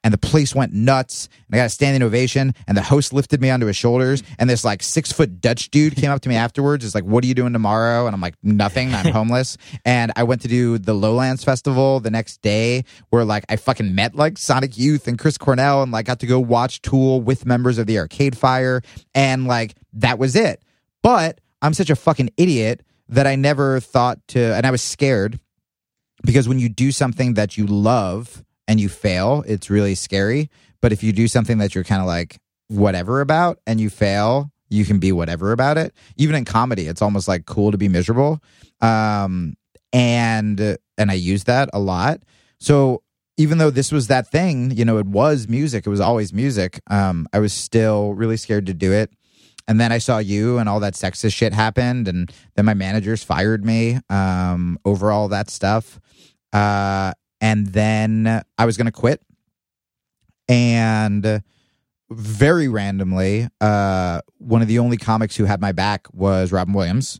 And 0.03 0.13
the 0.13 0.19
place 0.19 0.53
went 0.53 0.71
nuts. 0.71 1.29
And 1.47 1.55
I 1.55 1.57
got 1.57 1.65
a 1.65 1.69
standing 1.69 2.03
ovation. 2.03 2.53
And 2.67 2.77
the 2.77 2.83
host 2.83 3.11
lifted 3.11 3.41
me 3.41 3.49
onto 3.49 3.65
his 3.65 3.75
shoulders. 3.75 4.21
And 4.37 4.47
this 4.47 4.63
like 4.63 4.83
six 4.83 5.11
foot 5.11 5.41
Dutch 5.41 5.71
dude 5.71 5.95
came 5.95 6.11
up 6.11 6.21
to 6.21 6.29
me 6.29 6.35
afterwards. 6.35 6.85
Is 6.85 6.93
like, 6.93 7.05
"What 7.05 7.23
are 7.23 7.27
you 7.27 7.33
doing 7.33 7.53
tomorrow?" 7.53 8.05
And 8.05 8.13
I'm 8.13 8.21
like, 8.21 8.35
"Nothing. 8.43 8.93
I'm 8.93 9.11
homeless." 9.11 9.57
and 9.83 10.11
I 10.15 10.21
went 10.21 10.43
to 10.43 10.47
do 10.47 10.77
the 10.77 10.93
Lowlands 10.93 11.43
Festival 11.43 11.99
the 12.01 12.11
next 12.11 12.43
day, 12.43 12.83
where 13.09 13.25
like 13.25 13.45
I 13.49 13.55
fucking 13.55 13.95
met 13.95 14.13
like 14.13 14.37
Sonic 14.37 14.77
Youth 14.77 15.07
and 15.07 15.17
Chris 15.17 15.39
Cornell, 15.39 15.81
and 15.81 15.91
like 15.91 16.05
got 16.05 16.19
to 16.19 16.27
go 16.27 16.39
watch 16.39 16.83
Tool 16.83 17.19
with 17.19 17.47
members 17.47 17.79
of 17.79 17.87
the 17.87 17.97
Arcade 17.97 18.37
Fire, 18.37 18.83
and 19.15 19.47
like 19.47 19.73
that 19.93 20.19
was 20.19 20.35
it. 20.35 20.61
But 21.01 21.41
I'm 21.63 21.73
such 21.73 21.89
a 21.89 21.95
fucking 21.95 22.29
idiot 22.37 22.83
that 23.09 23.25
I 23.25 23.35
never 23.35 23.79
thought 23.79 24.19
to, 24.29 24.39
and 24.39 24.67
I 24.67 24.71
was 24.71 24.83
scared 24.83 25.39
because 26.25 26.47
when 26.47 26.59
you 26.59 26.69
do 26.69 26.91
something 26.91 27.35
that 27.35 27.57
you 27.57 27.65
love 27.65 28.43
and 28.67 28.79
you 28.79 28.89
fail, 28.89 29.43
it's 29.47 29.69
really 29.69 29.95
scary. 29.95 30.49
But 30.81 30.91
if 30.91 31.03
you 31.03 31.11
do 31.11 31.27
something 31.27 31.57
that 31.59 31.75
you're 31.75 31.83
kind 31.83 32.01
of 32.01 32.07
like 32.07 32.37
whatever 32.67 33.21
about 33.21 33.59
and 33.65 33.79
you 33.79 33.89
fail, 33.89 34.51
you 34.69 34.85
can 34.85 34.99
be 34.99 35.11
whatever 35.11 35.51
about 35.51 35.77
it. 35.77 35.93
Even 36.17 36.35
in 36.35 36.45
comedy, 36.45 36.87
it's 36.87 37.01
almost 37.01 37.27
like 37.27 37.45
cool 37.45 37.71
to 37.71 37.77
be 37.77 37.87
miserable. 37.87 38.41
Um, 38.81 39.55
and 39.93 40.77
and 40.97 41.11
I 41.11 41.13
use 41.13 41.45
that 41.45 41.69
a 41.73 41.79
lot. 41.79 42.23
So 42.59 43.01
even 43.37 43.57
though 43.57 43.69
this 43.69 43.91
was 43.91 44.07
that 44.07 44.27
thing, 44.27 44.71
you 44.71 44.85
know, 44.85 44.97
it 44.97 45.05
was 45.05 45.47
music. 45.47 45.85
It 45.85 45.89
was 45.89 45.99
always 45.99 46.33
music. 46.33 46.81
Um, 46.87 47.27
I 47.33 47.39
was 47.39 47.53
still 47.53 48.13
really 48.13 48.37
scared 48.37 48.65
to 48.67 48.73
do 48.73 48.91
it. 48.93 49.11
And 49.67 49.79
then 49.79 49.91
I 49.91 49.97
saw 49.97 50.19
you, 50.19 50.59
and 50.59 50.69
all 50.69 50.79
that 50.81 50.93
sexist 50.93 51.33
shit 51.33 51.51
happened, 51.51 52.07
and 52.07 52.31
then 52.55 52.65
my 52.65 52.75
managers 52.75 53.23
fired 53.23 53.65
me 53.65 53.99
um, 54.11 54.77
over 54.85 55.11
all 55.11 55.27
that 55.29 55.49
stuff. 55.49 55.99
Uh, 56.55 57.11
and 57.41 57.67
then 57.67 58.41
I 58.57 58.65
was 58.65 58.77
going 58.77 58.85
to 58.85 58.91
quit. 58.91 59.21
And 60.47 61.43
very 62.09 62.67
randomly, 62.69 63.49
uh, 63.59 64.21
one 64.37 64.61
of 64.61 64.69
the 64.69 64.79
only 64.79 64.95
comics 64.95 65.35
who 65.35 65.43
had 65.43 65.59
my 65.59 65.73
back 65.73 66.07
was 66.13 66.53
Robin 66.53 66.73
Williams. 66.73 67.19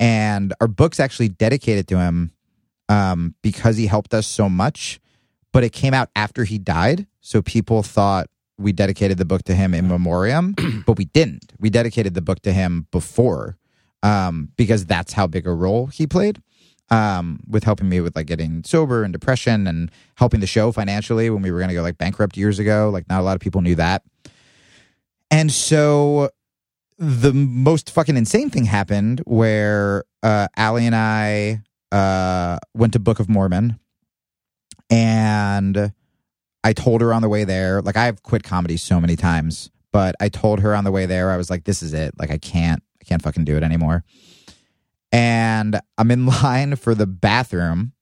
And 0.00 0.54
our 0.60 0.68
book's 0.68 0.98
actually 0.98 1.28
dedicated 1.28 1.86
to 1.88 1.98
him 1.98 2.32
um, 2.88 3.34
because 3.42 3.76
he 3.76 3.86
helped 3.86 4.14
us 4.14 4.26
so 4.26 4.48
much. 4.48 4.98
But 5.52 5.62
it 5.62 5.72
came 5.72 5.92
out 5.92 6.08
after 6.16 6.44
he 6.44 6.58
died. 6.58 7.06
So 7.20 7.42
people 7.42 7.82
thought 7.82 8.28
we 8.56 8.72
dedicated 8.72 9.18
the 9.18 9.24
book 9.24 9.42
to 9.44 9.54
him 9.54 9.74
in 9.74 9.88
memoriam, 9.88 10.54
but 10.86 10.96
we 10.96 11.04
didn't. 11.06 11.52
We 11.58 11.70
dedicated 11.70 12.14
the 12.14 12.22
book 12.22 12.40
to 12.42 12.52
him 12.52 12.86
before 12.90 13.58
um, 14.02 14.50
because 14.56 14.86
that's 14.86 15.12
how 15.12 15.26
big 15.26 15.46
a 15.46 15.52
role 15.52 15.86
he 15.86 16.06
played 16.06 16.40
um, 16.90 17.40
with 17.48 17.64
helping 17.64 17.88
me 17.88 18.00
with 18.00 18.14
like 18.16 18.26
getting 18.26 18.62
sober 18.64 19.02
and 19.02 19.12
depression 19.12 19.66
and 19.66 19.90
helping 20.16 20.40
the 20.40 20.46
show 20.46 20.72
financially 20.72 21.30
when 21.30 21.42
we 21.42 21.50
were 21.50 21.58
going 21.58 21.68
to 21.68 21.74
go 21.74 21.82
like 21.82 21.98
bankrupt 21.98 22.36
years 22.36 22.58
ago. 22.58 22.90
Like, 22.90 23.08
not 23.08 23.20
a 23.20 23.22
lot 23.22 23.34
of 23.34 23.40
people 23.40 23.60
knew 23.60 23.74
that. 23.76 24.02
And 25.30 25.50
so 25.50 26.30
the 26.98 27.32
most 27.32 27.90
fucking 27.90 28.16
insane 28.16 28.50
thing 28.50 28.66
happened 28.66 29.20
where 29.24 30.04
uh, 30.22 30.46
Allie 30.56 30.86
and 30.86 30.94
I 30.94 31.62
uh, 31.90 32.58
went 32.74 32.92
to 32.92 32.98
Book 32.98 33.18
of 33.18 33.28
Mormon 33.28 33.78
and 34.90 35.92
I 36.62 36.72
told 36.72 37.00
her 37.00 37.12
on 37.12 37.22
the 37.22 37.28
way 37.28 37.44
there, 37.44 37.82
like 37.82 37.96
I've 37.96 38.22
quit 38.22 38.42
comedy 38.42 38.76
so 38.76 39.00
many 39.00 39.16
times, 39.16 39.70
but 39.92 40.14
I 40.20 40.28
told 40.28 40.60
her 40.60 40.74
on 40.74 40.84
the 40.84 40.92
way 40.92 41.06
there, 41.06 41.30
I 41.30 41.36
was 41.36 41.50
like, 41.50 41.64
this 41.64 41.82
is 41.82 41.94
it. 41.94 42.14
Like 42.18 42.30
I 42.30 42.38
can't, 42.38 42.82
I 43.00 43.04
can't 43.04 43.22
fucking 43.22 43.44
do 43.44 43.56
it 43.56 43.62
anymore. 43.62 44.04
And 45.14 45.80
I'm 45.96 46.10
in 46.10 46.26
line 46.42 46.74
for 46.74 46.94
the 46.94 47.06
bathroom 47.06 47.92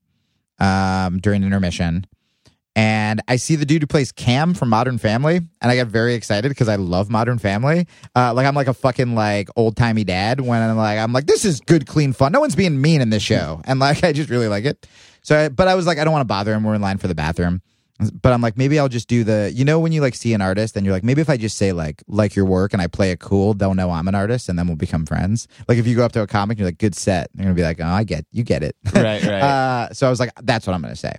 um, 0.59 1.19
during 1.19 1.45
intermission. 1.45 2.07
And 2.75 3.21
I 3.29 3.37
see 3.37 3.55
the 3.55 3.67
dude 3.67 3.83
who 3.83 3.87
plays 3.87 4.13
Cam 4.13 4.55
from 4.55 4.71
Modern 4.71 4.97
Family, 4.97 5.37
and 5.37 5.71
I 5.71 5.75
get 5.75 5.89
very 5.89 6.15
excited 6.15 6.49
because 6.49 6.71
I 6.71 6.77
love 6.77 7.11
Modern 7.11 7.39
Family. 7.39 7.87
Uh, 8.17 8.33
like 8.33 8.47
I'm 8.47 8.55
like 8.55 8.67
a 8.67 8.73
fucking 8.73 9.15
like 9.15 9.49
old 9.57 9.77
timey 9.77 10.05
dad 10.05 10.41
when 10.41 10.63
I'm 10.63 10.79
like 10.79 10.99
I'm 10.99 11.13
like 11.13 11.27
this 11.27 11.45
is 11.45 11.61
good 11.61 11.87
clean 11.87 12.15
fun. 12.15 12.33
No 12.33 12.41
one's 12.41 12.57
being 12.57 12.81
mean 12.81 13.03
in 13.03 13.11
this 13.11 13.23
show, 13.23 13.61
and 13.67 13.79
like 13.79 14.03
I 14.05 14.13
just 14.13 14.31
really 14.31 14.49
like 14.49 14.65
it. 14.65 14.87
So, 15.21 15.39
I, 15.39 15.49
but 15.51 15.69
I 15.69 15.75
was 15.75 15.87
like 15.87 15.99
I 15.99 16.05
don't 16.05 16.15
want 16.15 16.23
to 16.23 16.29
bother 16.29 16.55
him. 16.55 16.65
We're 16.65 16.75
in 16.75 16.81
line 16.81 16.97
for 16.97 17.09
the 17.09 17.15
bathroom, 17.15 17.61
But 17.99 18.33
I'm 18.33 18.41
like, 18.41 18.57
maybe 18.57 18.79
I'll 18.79 18.89
just 18.89 19.07
do 19.07 19.23
the, 19.23 19.53
you 19.55 19.65
know, 19.65 19.79
when 19.79 19.93
you 19.93 20.01
like 20.01 20.15
see 20.15 20.35
an 20.35 20.41
artist 20.41 20.77
and 20.77 20.85
you're 20.85 20.95
like, 20.95 21.05
maybe 21.05 21.21
if 21.21 21.31
I 21.31 21.37
just 21.37 21.57
say 21.57 21.73
like, 21.73 22.03
like 22.09 22.35
your 22.35 22.45
work 22.45 22.73
and 22.73 22.83
I 22.83 22.89
play 22.89 23.13
it 23.13 23.21
cool, 23.21 23.55
they'll 23.55 23.75
know 23.75 23.91
I'm 23.91 24.09
an 24.09 24.15
artist 24.15 24.49
and 24.49 24.59
then 24.59 24.67
we'll 24.67 24.77
become 24.77 25.07
friends. 25.07 25.47
Like 25.69 25.79
if 25.79 25.87
you 25.87 25.95
go 25.95 26.05
up 26.05 26.13
to 26.13 26.23
a 26.23 26.27
comic 26.27 26.57
and 26.57 26.61
you're 26.61 26.69
like, 26.69 26.79
good 26.79 26.97
set, 26.97 27.31
they're 27.35 27.45
gonna 27.45 27.55
be 27.55 27.63
like, 27.63 27.81
oh, 27.81 27.87
I 27.87 28.03
get, 28.03 28.27
you 28.33 28.43
get 28.43 28.63
it. 28.65 28.77
Right, 28.93 29.23
right. 29.23 29.27
uh, 29.43 29.93
so 29.93 30.07
I 30.07 30.11
was 30.11 30.19
like, 30.19 30.33
that's 30.43 30.67
what 30.67 30.75
I'm 30.75 30.83
gonna 30.83 30.97
say. 30.97 31.15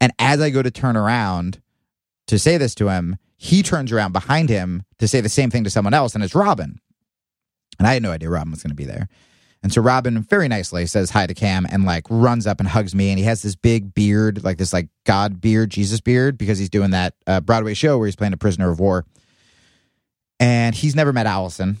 And 0.00 0.12
as 0.18 0.40
I 0.40 0.50
go 0.50 0.62
to 0.62 0.70
turn 0.70 0.96
around 0.96 1.62
to 2.26 2.38
say 2.38 2.58
this 2.58 2.74
to 2.76 2.88
him, 2.88 3.16
he 3.36 3.62
turns 3.62 3.92
around 3.92 4.12
behind 4.12 4.48
him 4.48 4.82
to 4.98 5.08
say 5.08 5.20
the 5.20 5.28
same 5.28 5.50
thing 5.50 5.64
to 5.64 5.70
someone 5.70 5.94
else, 5.94 6.14
and 6.14 6.24
it's 6.24 6.34
Robin. 6.34 6.80
And 7.78 7.86
I 7.86 7.94
had 7.94 8.02
no 8.02 8.10
idea 8.10 8.28
Robin 8.28 8.50
was 8.50 8.62
going 8.62 8.70
to 8.70 8.76
be 8.76 8.84
there. 8.84 9.08
And 9.62 9.72
so 9.72 9.82
Robin 9.82 10.22
very 10.22 10.46
nicely 10.46 10.86
says 10.86 11.10
hi 11.10 11.26
to 11.26 11.34
Cam 11.34 11.66
and 11.68 11.84
like 11.84 12.04
runs 12.08 12.46
up 12.46 12.60
and 12.60 12.68
hugs 12.68 12.94
me. 12.94 13.10
And 13.10 13.18
he 13.18 13.24
has 13.24 13.42
this 13.42 13.56
big 13.56 13.92
beard, 13.92 14.44
like 14.44 14.56
this 14.58 14.72
like 14.72 14.88
God 15.04 15.40
beard, 15.40 15.70
Jesus 15.70 16.00
beard, 16.00 16.38
because 16.38 16.58
he's 16.58 16.70
doing 16.70 16.90
that 16.90 17.14
uh, 17.26 17.40
Broadway 17.40 17.74
show 17.74 17.98
where 17.98 18.06
he's 18.06 18.16
playing 18.16 18.32
a 18.32 18.38
prisoner 18.38 18.70
of 18.70 18.78
war. 18.78 19.04
And 20.38 20.74
he's 20.74 20.94
never 20.94 21.12
met 21.12 21.26
Allison. 21.26 21.78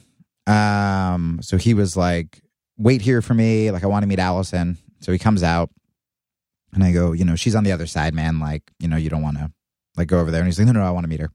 Um, 0.48 1.38
so 1.40 1.56
he 1.56 1.74
was 1.74 1.96
like, 1.96 2.42
wait 2.76 3.00
here 3.00 3.22
for 3.22 3.34
me. 3.34 3.70
Like 3.70 3.84
I 3.84 3.86
want 3.86 4.02
to 4.02 4.08
meet 4.08 4.18
Allison. 4.18 4.78
So 5.00 5.12
he 5.12 5.18
comes 5.18 5.44
out 5.44 5.70
and 6.72 6.82
I 6.82 6.92
go, 6.92 7.12
you 7.12 7.24
know, 7.24 7.36
she's 7.36 7.54
on 7.54 7.64
the 7.64 7.72
other 7.72 7.86
side, 7.86 8.12
man. 8.12 8.40
Like, 8.40 8.62
you 8.80 8.88
know, 8.88 8.96
you 8.96 9.10
don't 9.10 9.22
want 9.22 9.36
to 9.38 9.52
like 9.96 10.08
go 10.08 10.18
over 10.18 10.30
there. 10.32 10.40
And 10.40 10.48
he's 10.48 10.58
like, 10.58 10.66
no, 10.66 10.72
no, 10.72 10.82
I 10.82 10.90
want 10.90 11.04
to 11.04 11.08
meet 11.08 11.20
her. 11.20 11.30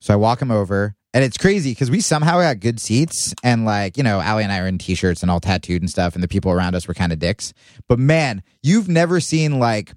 So 0.00 0.12
I 0.12 0.16
walk 0.16 0.42
him 0.42 0.50
over 0.50 0.94
and 1.14 1.22
it's 1.22 1.38
crazy 1.38 1.70
because 1.70 1.92
we 1.92 2.00
somehow 2.00 2.40
got 2.40 2.58
good 2.58 2.80
seats 2.80 3.32
and 3.44 3.64
like, 3.64 3.96
you 3.96 4.02
know, 4.02 4.20
Allie 4.20 4.42
and 4.42 4.52
I 4.52 4.58
are 4.58 4.66
in 4.66 4.78
t-shirts 4.78 5.22
and 5.22 5.30
all 5.30 5.38
tattooed 5.38 5.80
and 5.80 5.88
stuff. 5.88 6.14
And 6.14 6.24
the 6.24 6.28
people 6.28 6.50
around 6.50 6.74
us 6.74 6.88
were 6.88 6.94
kind 6.94 7.12
of 7.12 7.20
dicks. 7.20 7.54
But 7.88 8.00
man, 8.00 8.42
you've 8.64 8.88
never 8.88 9.20
seen 9.20 9.60
like 9.60 9.94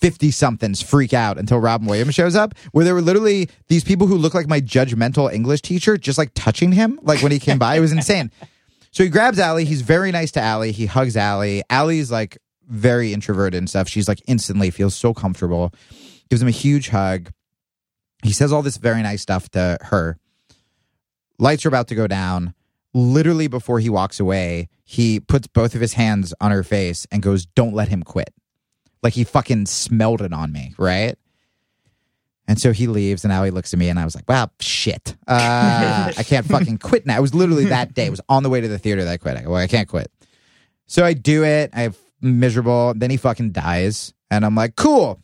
50 0.00 0.30
somethings 0.30 0.80
freak 0.80 1.12
out 1.12 1.36
until 1.38 1.58
Robin 1.58 1.86
Williams 1.86 2.14
shows 2.14 2.34
up, 2.34 2.54
where 2.72 2.86
there 2.86 2.94
were 2.94 3.02
literally 3.02 3.50
these 3.68 3.84
people 3.84 4.06
who 4.06 4.16
look 4.16 4.32
like 4.32 4.48
my 4.48 4.62
judgmental 4.62 5.30
English 5.30 5.60
teacher 5.60 5.98
just 5.98 6.16
like 6.16 6.30
touching 6.34 6.72
him. 6.72 6.98
Like 7.02 7.22
when 7.22 7.32
he 7.32 7.38
came 7.38 7.58
by, 7.58 7.76
it 7.76 7.80
was 7.80 7.92
insane. 7.92 8.30
So 8.92 9.04
he 9.04 9.08
grabs 9.08 9.38
Allie. 9.38 9.66
He's 9.66 9.82
very 9.82 10.10
nice 10.10 10.32
to 10.32 10.40
Allie. 10.40 10.72
He 10.72 10.86
hugs 10.86 11.16
Allie. 11.16 11.62
Allie's 11.70 12.10
like 12.10 12.38
very 12.66 13.12
introverted 13.12 13.56
and 13.56 13.70
stuff. 13.70 13.88
She's 13.88 14.08
like 14.08 14.20
instantly 14.26 14.70
feels 14.70 14.96
so 14.96 15.14
comfortable. 15.14 15.72
Gives 16.28 16.42
him 16.42 16.48
a 16.48 16.50
huge 16.50 16.88
hug. 16.88 17.30
He 18.24 18.32
says 18.32 18.52
all 18.52 18.62
this 18.62 18.78
very 18.78 19.00
nice 19.00 19.22
stuff 19.22 19.48
to 19.50 19.78
her. 19.80 20.18
Lights 21.40 21.64
are 21.64 21.68
about 21.68 21.88
to 21.88 21.94
go 21.94 22.06
down. 22.06 22.54
Literally 22.92 23.48
before 23.48 23.80
he 23.80 23.88
walks 23.88 24.20
away, 24.20 24.68
he 24.84 25.20
puts 25.20 25.46
both 25.46 25.74
of 25.74 25.80
his 25.80 25.94
hands 25.94 26.34
on 26.40 26.50
her 26.50 26.62
face 26.62 27.06
and 27.10 27.22
goes, 27.22 27.46
Don't 27.46 27.74
let 27.74 27.88
him 27.88 28.02
quit. 28.02 28.32
Like 29.02 29.14
he 29.14 29.24
fucking 29.24 29.66
smelled 29.66 30.20
it 30.20 30.32
on 30.32 30.52
me, 30.52 30.74
right? 30.76 31.16
And 32.46 32.60
so 32.60 32.72
he 32.72 32.88
leaves, 32.88 33.24
and 33.24 33.30
now 33.30 33.44
he 33.44 33.52
looks 33.52 33.72
at 33.72 33.78
me, 33.78 33.88
and 33.88 33.98
I 33.98 34.04
was 34.04 34.16
like, 34.16 34.28
"Wow, 34.28 34.50
shit! 34.58 35.14
Uh, 35.28 36.12
I 36.18 36.22
can't 36.24 36.44
fucking 36.44 36.78
quit 36.78 37.06
now." 37.06 37.16
It 37.16 37.20
was 37.20 37.32
literally 37.32 37.66
that 37.66 37.94
day. 37.94 38.06
It 38.06 38.10
was 38.10 38.20
on 38.28 38.42
the 38.42 38.50
way 38.50 38.60
to 38.60 38.66
the 38.66 38.76
theater 38.78 39.04
that 39.04 39.10
I 39.12 39.16
quit. 39.18 39.36
I 39.36 39.42
go, 39.42 39.50
well, 39.50 39.60
I 39.60 39.68
can't 39.68 39.86
quit. 39.86 40.10
So 40.86 41.04
I 41.04 41.12
do 41.12 41.44
it. 41.44 41.70
I'm 41.72 41.94
miserable. 42.20 42.92
Then 42.96 43.08
he 43.08 43.18
fucking 43.18 43.52
dies, 43.52 44.12
and 44.32 44.44
I'm 44.44 44.56
like, 44.56 44.74
"Cool." 44.74 45.20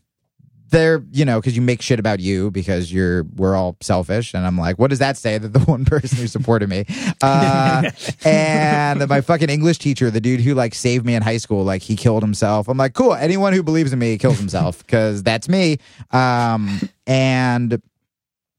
They're, 0.71 1.05
you 1.13 1.25
know, 1.25 1.41
because 1.41 1.55
you 1.55 1.63
make 1.63 1.81
shit 1.81 2.01
about 2.01 2.19
you 2.19 2.51
because 2.51 2.93
you're, 2.93 3.23
we're 3.37 3.55
all 3.55 3.77
selfish. 3.81 4.35
And 4.35 4.45
I'm 4.45 4.59
like, 4.59 4.79
what 4.79 4.91
does 4.91 4.99
that 4.99 5.17
say 5.17 5.39
that 5.39 5.53
the 5.53 5.61
one 5.71 5.85
person 5.85 6.19
who 6.19 6.27
supported 6.27 6.69
me? 6.69 6.85
Uh, 7.23 7.91
and 8.25 9.09
my 9.09 9.21
fucking 9.21 9.49
English 9.49 9.79
teacher, 9.79 10.11
the 10.11 10.21
dude 10.21 10.41
who 10.41 10.55
like 10.55 10.75
saved 10.75 11.07
me 11.07 11.15
in 11.15 11.23
high 11.23 11.37
school, 11.37 11.65
like 11.65 11.83
he 11.83 11.95
killed 11.95 12.23
himself. 12.23 12.69
I'm 12.69 12.79
like, 12.79 12.95
cool. 12.95 13.15
Anyone 13.15 13.53
who 13.53 13.63
believes 13.63 13.93
in 13.93 13.99
me 13.99 14.19
kills 14.19 14.39
himself 14.39 14.79
because 14.85 15.23
that's 15.23 15.49
me. 15.49 15.79
Um, 16.11 16.81
and, 17.07 17.81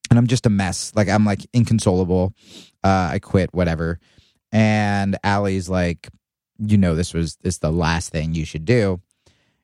and 0.10 0.18
I'm 0.18 0.28
just 0.28 0.46
a 0.46 0.50
mess. 0.50 0.94
Like 0.96 1.10
I'm 1.10 1.26
like 1.26 1.42
inconsolable. 1.54 2.34
Uh, 2.84 3.10
I 3.14 3.20
quit, 3.20 3.54
whatever. 3.54 4.00
And 4.52 5.18
Allie's 5.24 5.70
like, 5.70 6.08
you 6.60 6.78
know, 6.78 6.96
this 6.96 7.14
was 7.14 7.36
this 7.38 7.58
the 7.60 7.72
last 7.72 8.12
thing 8.12 8.34
you 8.34 8.46
should 8.46 8.66
do. 8.66 9.02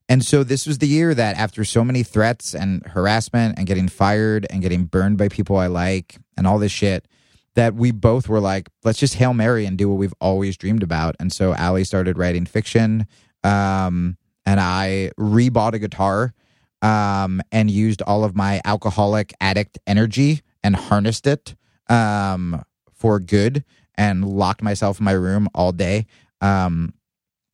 And 0.10 0.26
so 0.26 0.44
this 0.44 0.68
was 0.68 0.80
the 0.80 0.88
year 0.88 1.14
that 1.14 1.38
after 1.38 1.64
so 1.64 1.84
many 1.84 2.04
threats 2.04 2.54
and 2.54 2.86
harassment 2.88 3.58
and 3.58 3.66
getting 3.66 3.88
fired 3.88 4.46
and 4.50 4.62
getting 4.62 4.86
burned 4.86 5.18
by 5.18 5.30
people 5.30 5.58
I 5.58 5.68
like 5.68 6.18
and 6.38 6.46
all 6.46 6.60
this 6.60 6.72
shit, 6.72 7.08
that 7.56 7.76
we 7.76 7.92
both 7.92 8.28
were 8.28 8.40
like, 8.40 8.70
let's 8.84 9.00
just 9.00 9.16
Hail 9.16 9.34
Mary 9.34 9.66
and 9.66 9.78
do 9.78 9.88
what 9.88 9.98
we've 9.98 10.14
always 10.20 10.58
dreamed 10.58 10.84
about. 10.84 11.16
And 11.20 11.32
so 11.32 11.54
Allie 11.54 11.84
started 11.84 12.18
writing 12.18 12.46
fiction. 12.46 13.08
Um, 13.44 14.18
and 14.46 14.60
I 14.60 15.12
rebought 15.20 15.74
a 15.74 15.80
guitar 15.80 16.34
um, 16.82 17.42
and 17.52 17.70
used 17.70 18.02
all 18.02 18.24
of 18.24 18.36
my 18.36 18.60
alcoholic 18.66 19.34
addict 19.40 19.80
energy 19.88 20.42
and 20.64 20.76
harnessed 20.76 21.28
it 21.28 21.56
um, 21.88 22.64
for 22.94 23.20
good 23.20 23.64
and 23.96 24.28
locked 24.28 24.64
myself 24.64 25.00
in 25.00 25.06
my 25.06 25.12
room 25.12 25.48
all 25.54 25.72
day, 25.72 26.08
um, 26.42 26.94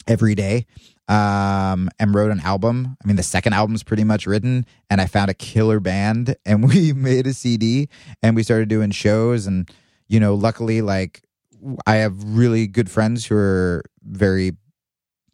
every 0.07 0.33
day 0.33 0.65
um, 1.09 1.89
and 1.99 2.13
wrote 2.13 2.31
an 2.31 2.39
album. 2.41 2.95
I 3.03 3.07
mean, 3.07 3.15
the 3.15 3.23
second 3.23 3.53
album's 3.53 3.83
pretty 3.83 4.03
much 4.03 4.27
written, 4.27 4.65
and 4.89 5.01
I 5.01 5.07
found 5.07 5.29
a 5.29 5.33
killer 5.33 5.79
band, 5.79 6.35
and 6.45 6.65
we 6.65 6.93
made 6.93 7.27
a 7.27 7.33
CD, 7.33 7.89
and 8.23 8.35
we 8.35 8.43
started 8.43 8.69
doing 8.69 8.91
shows, 8.91 9.47
and 9.47 9.69
you 10.07 10.19
know, 10.19 10.35
luckily, 10.35 10.81
like 10.81 11.23
I 11.85 11.95
have 11.95 12.23
really 12.23 12.67
good 12.67 12.89
friends 12.89 13.25
who 13.25 13.35
are 13.35 13.83
very 14.03 14.53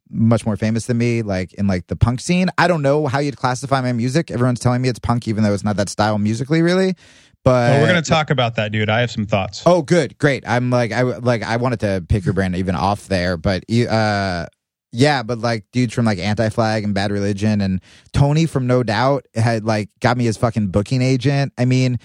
much 0.10 0.46
more 0.46 0.56
famous 0.56 0.86
than 0.86 0.98
me, 0.98 1.22
like 1.22 1.54
in 1.54 1.68
like 1.68 1.88
the 1.88 1.96
punk 1.96 2.22
scene. 2.22 2.50
I 2.58 2.68
don't 2.68 2.82
know 2.82 3.08
how 3.08 3.20
you'd 3.20 3.38
classify 3.38 3.82
my 3.82 3.92
music. 3.92 4.32
Everyone's 4.32 4.60
telling 4.60 4.82
me 4.82 4.90
it's 4.90 5.00
punk, 5.00 5.28
even 5.28 5.44
though 5.44 5.54
it's 5.54 5.64
not 5.64 5.76
that 5.78 5.90
style 5.90 6.18
musically, 6.18 6.62
really. 6.62 6.96
But 7.44 7.72
Well, 7.72 7.82
we're 7.82 8.02
to 8.02 8.10
talk 8.10 8.32
about 8.32 8.56
that, 8.56 8.72
dude. 8.72 8.90
I 8.90 9.02
have 9.02 9.12
some 9.12 9.26
thoughts. 9.26 9.62
Oh, 9.66 9.82
good, 9.82 10.18
great. 10.18 10.44
I'm 10.48 10.72
like, 10.72 10.92
I 10.92 11.02
like, 11.04 11.44
I 11.44 11.58
wanted 11.58 11.82
to 11.82 12.04
pick 12.08 12.26
your 12.26 12.34
brand 12.34 12.56
even 12.56 12.76
off 12.76 13.08
there, 13.08 13.38
but 13.38 13.64
uh, 13.72 14.48
yeah, 14.96 15.24
but 15.24 15.39
like 15.39 15.66
dudes 15.72 15.93
from 15.93 16.06
like 16.06 16.20
Anti 16.20 16.50
Flag 16.50 16.84
and 16.84 16.93
Bad 16.93 17.12
Religion 17.12 17.62
and 17.62 17.82
Tony 18.14 18.46
from 18.46 18.66
No 18.66 18.82
Doubt 18.82 19.26
had 19.36 19.66
like 19.66 19.89
got 20.00 20.18
me 20.18 20.26
his 20.26 20.38
fucking 20.38 20.68
booking 20.68 21.02
agent. 21.02 21.54
I 21.58 21.66
mean, 21.66 22.00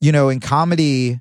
you 0.00 0.10
know, 0.10 0.30
in 0.30 0.40
comedy, 0.40 1.20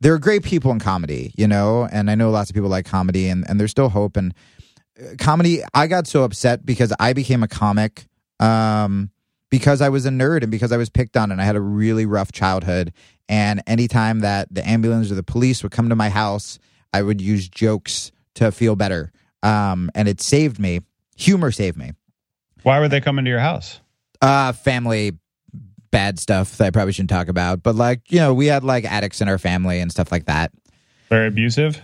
there 0.00 0.14
are 0.14 0.18
great 0.18 0.42
people 0.42 0.70
in 0.70 0.80
comedy, 0.80 1.32
you 1.36 1.46
know, 1.46 1.86
and 1.90 2.10
I 2.10 2.14
know 2.14 2.30
lots 2.30 2.50
of 2.50 2.54
people 2.54 2.70
like 2.70 2.86
comedy, 2.86 3.28
and 3.28 3.48
and 3.48 3.60
there's 3.60 3.70
still 3.70 3.90
hope. 3.90 4.16
And 4.16 4.34
uh, 4.98 5.14
comedy, 5.18 5.62
I 5.74 5.86
got 5.86 6.06
so 6.06 6.24
upset 6.24 6.64
because 6.64 6.92
I 6.98 7.12
became 7.12 7.42
a 7.42 7.48
comic. 7.48 8.06
Um, 8.40 9.10
because 9.50 9.80
I 9.80 9.88
was 9.88 10.04
a 10.04 10.10
nerd 10.10 10.42
and 10.42 10.50
because 10.50 10.72
I 10.72 10.76
was 10.76 10.90
picked 10.90 11.16
on 11.16 11.32
and 11.32 11.40
I 11.40 11.44
had 11.44 11.56
a 11.56 11.60
really 11.60 12.06
rough 12.06 12.32
childhood. 12.32 12.92
And 13.28 13.62
anytime 13.66 14.20
that 14.20 14.48
the 14.50 14.66
ambulance 14.66 15.10
or 15.10 15.14
the 15.14 15.22
police 15.22 15.62
would 15.62 15.72
come 15.72 15.88
to 15.88 15.96
my 15.96 16.10
house, 16.10 16.58
I 16.92 17.02
would 17.02 17.20
use 17.20 17.48
jokes 17.48 18.12
to 18.34 18.52
feel 18.52 18.76
better. 18.76 19.10
Um, 19.42 19.90
and 19.94 20.08
it 20.08 20.20
saved 20.20 20.58
me. 20.58 20.80
Humor 21.16 21.50
saved 21.52 21.76
me. 21.76 21.92
Why 22.62 22.80
were 22.80 22.88
they 22.88 23.00
coming 23.00 23.24
to 23.24 23.30
your 23.30 23.40
house? 23.40 23.80
Uh, 24.20 24.52
family 24.52 25.12
bad 25.90 26.18
stuff 26.18 26.56
that 26.58 26.66
I 26.66 26.70
probably 26.70 26.92
shouldn't 26.92 27.10
talk 27.10 27.28
about. 27.28 27.62
But 27.62 27.74
like, 27.74 28.10
you 28.12 28.18
know, 28.18 28.34
we 28.34 28.46
had 28.46 28.62
like 28.64 28.84
addicts 28.84 29.20
in 29.20 29.28
our 29.28 29.38
family 29.38 29.80
and 29.80 29.90
stuff 29.90 30.12
like 30.12 30.26
that. 30.26 30.52
Very 31.08 31.28
abusive. 31.28 31.80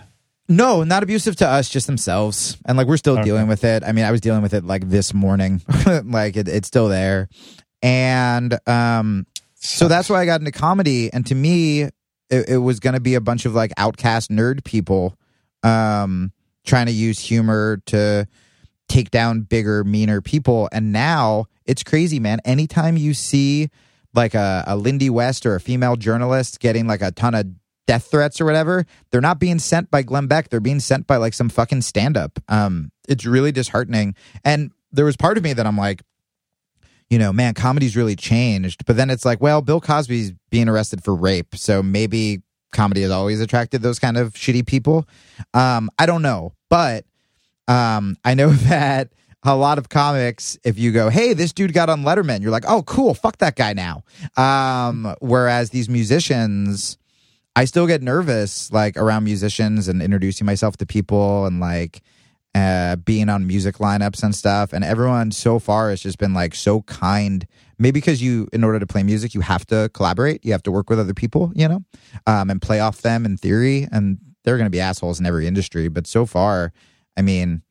No, 0.47 0.83
not 0.83 1.01
abusive 1.01 1.35
to 1.37 1.47
us, 1.47 1.69
just 1.69 1.87
themselves. 1.87 2.57
And 2.67 2.77
like 2.77 2.85
we're 2.87 2.97
still 2.97 3.13
Okay. 3.15 3.23
dealing 3.23 3.47
with 3.47 3.63
it. 3.63 3.83
I 3.83 3.93
mean, 3.93 4.05
I 4.05 4.11
was 4.11 4.21
dealing 4.21 4.43
with 4.43 4.53
it 4.53 4.63
like 4.63 4.87
this 4.87 5.11
morning. 5.13 5.61
like 6.05 6.35
it, 6.37 6.47
it's 6.47 6.67
still 6.67 6.87
there. 6.87 7.29
And 7.81 8.57
um 8.67 9.25
so 9.55 9.87
that's 9.87 10.09
why 10.09 10.21
I 10.21 10.25
got 10.25 10.41
into 10.41 10.51
comedy. 10.51 11.11
And 11.11 11.25
to 11.27 11.33
me, 11.35 11.81
it, 11.83 11.93
it 12.49 12.57
was 12.61 12.79
gonna 12.79 12.99
be 12.99 13.15
a 13.15 13.21
bunch 13.21 13.45
of 13.45 13.55
like 13.55 13.71
outcast 13.77 14.29
nerd 14.29 14.63
people 14.63 15.17
um 15.63 16.31
trying 16.65 16.87
to 16.87 16.91
use 16.91 17.19
humor 17.19 17.81
to 17.87 18.27
take 18.87 19.11
down 19.11 19.41
bigger, 19.41 19.83
meaner 19.83 20.21
people. 20.21 20.69
And 20.71 20.91
now 20.91 21.45
it's 21.65 21.83
crazy, 21.83 22.19
man. 22.19 22.39
Anytime 22.45 22.97
you 22.97 23.13
see 23.13 23.69
like 24.13 24.33
a, 24.33 24.63
a 24.67 24.75
Lindy 24.75 25.09
West 25.09 25.45
or 25.45 25.55
a 25.55 25.59
female 25.59 25.95
journalist 25.95 26.59
getting 26.59 26.87
like 26.87 27.01
a 27.01 27.11
ton 27.11 27.35
of 27.35 27.47
death 27.87 28.05
threats 28.09 28.39
or 28.39 28.45
whatever, 28.45 28.85
they're 29.11 29.21
not 29.21 29.39
being 29.39 29.59
sent 29.59 29.91
by 29.91 30.01
Glenn 30.01 30.27
Beck. 30.27 30.49
They're 30.49 30.59
being 30.59 30.79
sent 30.79 31.07
by 31.07 31.17
like 31.17 31.33
some 31.33 31.49
fucking 31.49 31.81
stand 31.81 32.17
up. 32.17 32.39
Um, 32.47 32.91
it's 33.07 33.25
really 33.25 33.51
disheartening. 33.51 34.15
And 34.43 34.71
there 34.91 35.05
was 35.05 35.17
part 35.17 35.37
of 35.37 35.43
me 35.43 35.53
that 35.53 35.65
I'm 35.65 35.77
like, 35.77 36.01
you 37.09 37.19
know, 37.19 37.31
man, 37.31 37.53
comedy's 37.53 37.95
really 37.95 38.15
changed. 38.15 38.85
But 38.85 38.97
then 38.97 39.09
it's 39.09 39.25
like, 39.25 39.41
well, 39.41 39.61
Bill 39.61 39.81
Cosby's 39.81 40.33
being 40.49 40.67
arrested 40.67 41.03
for 41.03 41.13
rape. 41.13 41.55
So 41.55 41.83
maybe 41.83 42.41
comedy 42.71 43.03
has 43.03 43.11
always 43.11 43.39
attracted 43.41 43.81
those 43.81 43.99
kind 43.99 44.17
of 44.17 44.33
shitty 44.33 44.65
people. 44.65 45.07
Um, 45.53 45.89
I 45.99 46.05
don't 46.05 46.21
know. 46.21 46.53
But 46.69 47.05
um, 47.67 48.17
I 48.23 48.33
know 48.33 48.49
that 48.51 49.09
a 49.43 49.55
lot 49.55 49.77
of 49.77 49.89
comics, 49.89 50.57
if 50.63 50.79
you 50.79 50.91
go, 50.91 51.09
hey, 51.09 51.33
this 51.33 51.53
dude 51.53 51.73
got 51.73 51.89
on 51.89 52.03
Letterman, 52.03 52.41
you're 52.41 52.51
like, 52.51 52.65
oh, 52.67 52.81
cool, 52.83 53.13
fuck 53.13 53.37
that 53.37 53.55
guy 53.55 53.73
now. 53.73 54.03
Um, 54.37 55.15
whereas 55.19 55.69
these 55.69 55.87
musicians, 55.87 56.97
I 57.55 57.65
still 57.65 57.87
get 57.87 58.01
nervous 58.01 58.71
like 58.71 58.97
around 58.97 59.23
musicians 59.23 59.87
and 59.87 60.01
introducing 60.01 60.45
myself 60.45 60.77
to 60.77 60.85
people 60.85 61.45
and 61.45 61.59
like, 61.59 62.01
uh, 62.55 62.95
being 62.95 63.27
on 63.27 63.45
music 63.45 63.75
lineups 63.79 64.23
and 64.23 64.33
stuff. 64.33 64.71
And 64.71 64.83
everyone 64.83 65.31
so 65.31 65.59
far 65.59 65.89
has 65.89 66.01
just 66.01 66.17
been 66.17 66.33
like 66.33 66.55
so 66.55 66.81
kind. 66.83 67.45
Maybe 67.77 67.99
because 67.99 68.21
you, 68.21 68.47
in 68.53 68.63
order 68.63 68.79
to 68.79 68.87
play 68.87 69.03
music, 69.03 69.35
you 69.35 69.41
have 69.41 69.65
to 69.67 69.89
collaborate. 69.93 70.43
You 70.45 70.53
have 70.53 70.63
to 70.63 70.71
work 70.71 70.89
with 70.89 70.97
other 70.97 71.13
people, 71.13 71.51
you 71.53 71.67
know, 71.67 71.83
um, 72.25 72.49
and 72.49 72.61
play 72.61 72.79
off 72.79 73.01
them 73.01 73.25
in 73.25 73.35
theory. 73.35 73.89
And 73.91 74.19
they're 74.45 74.57
going 74.57 74.67
to 74.67 74.71
be 74.71 74.79
assholes 74.79 75.19
in 75.19 75.25
every 75.25 75.47
industry. 75.47 75.87
But 75.89 76.07
so 76.07 76.25
far, 76.25 76.71
I 77.17 77.21
mean, 77.21 77.61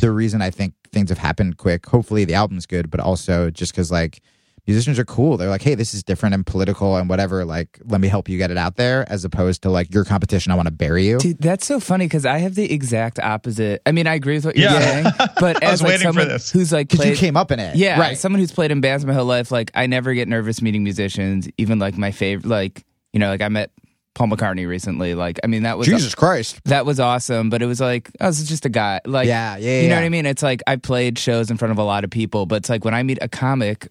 the 0.00 0.10
reason 0.10 0.40
I 0.42 0.50
think 0.50 0.74
things 0.92 1.10
have 1.10 1.18
happened 1.18 1.56
quick, 1.58 1.86
hopefully 1.86 2.24
the 2.24 2.34
album's 2.34 2.66
good, 2.66 2.90
but 2.90 3.00
also 3.00 3.50
just 3.50 3.72
because 3.72 3.90
like 3.90 4.20
musicians 4.66 4.98
are 4.98 5.04
cool. 5.04 5.36
They're 5.36 5.48
like, 5.48 5.62
hey, 5.62 5.74
this 5.74 5.94
is 5.94 6.02
different 6.04 6.34
and 6.34 6.46
political 6.46 6.96
and 6.96 7.08
whatever. 7.08 7.44
Like, 7.44 7.80
let 7.86 8.00
me 8.00 8.08
help 8.08 8.28
you 8.28 8.36
get 8.38 8.50
it 8.50 8.58
out 8.58 8.76
there, 8.76 9.10
as 9.10 9.24
opposed 9.24 9.62
to 9.62 9.70
like 9.70 9.92
your 9.92 10.04
competition. 10.04 10.52
I 10.52 10.54
want 10.54 10.66
to 10.66 10.72
bury 10.72 11.06
you. 11.06 11.18
Dude, 11.18 11.38
that's 11.38 11.66
so 11.66 11.80
funny 11.80 12.04
because 12.04 12.26
I 12.26 12.38
have 12.38 12.54
the 12.54 12.70
exact 12.72 13.18
opposite. 13.18 13.80
I 13.86 13.92
mean, 13.92 14.06
I 14.06 14.14
agree 14.14 14.34
with 14.36 14.44
what 14.44 14.56
you're 14.56 14.70
Yeah. 14.70 14.78
saying, 14.80 15.04
but 15.40 15.64
I 15.64 15.68
as 15.68 15.72
was 15.72 15.82
like 15.82 15.88
waiting 15.88 16.06
for 16.08 16.12
someone 16.12 16.28
this. 16.28 16.50
who's 16.50 16.72
like 16.72 16.88
Because 16.88 17.06
you 17.06 17.16
came 17.16 17.36
up 17.36 17.50
in 17.50 17.58
it, 17.58 17.74
yeah, 17.76 17.98
right? 17.98 18.16
someone 18.18 18.38
who's 18.38 18.52
played 18.52 18.70
in 18.70 18.80
bands 18.80 19.04
my 19.06 19.14
whole 19.14 19.24
life, 19.24 19.50
like 19.50 19.70
I 19.74 19.86
never 19.86 20.12
get 20.14 20.28
nervous 20.28 20.60
meeting 20.62 20.84
musicians. 20.84 21.48
Even 21.56 21.78
like 21.78 21.96
my 21.96 22.10
favorite, 22.12 22.48
like 22.48 22.84
you 23.12 23.18
know, 23.18 23.28
like 23.28 23.40
I 23.40 23.48
met 23.48 23.72
Paul 24.20 24.28
McCartney 24.28 24.68
recently. 24.68 25.14
Like, 25.14 25.40
I 25.42 25.46
mean, 25.46 25.62
that 25.62 25.78
was 25.78 25.86
Jesus 25.86 26.14
Christ. 26.14 26.60
that 26.64 26.84
was 26.84 27.00
awesome, 27.00 27.48
but 27.48 27.62
it 27.62 27.66
was 27.66 27.80
like, 27.80 28.10
oh, 28.20 28.26
I 28.26 28.28
was 28.28 28.46
just 28.46 28.66
a 28.66 28.68
guy. 28.68 29.00
Like, 29.06 29.26
Yeah, 29.26 29.56
yeah, 29.56 29.80
you 29.80 29.88
know 29.88 29.94
yeah. 29.94 30.00
what 30.00 30.04
I 30.04 30.08
mean? 30.10 30.26
It's 30.26 30.42
like 30.42 30.62
I 30.66 30.76
played 30.76 31.18
shows 31.18 31.50
in 31.50 31.56
front 31.56 31.72
of 31.72 31.78
a 31.78 31.82
lot 31.82 32.04
of 32.04 32.10
people, 32.10 32.44
but 32.44 32.56
it's 32.56 32.68
like 32.68 32.84
when 32.84 32.92
I 32.92 33.02
meet 33.02 33.16
a 33.22 33.28
comic 33.28 33.88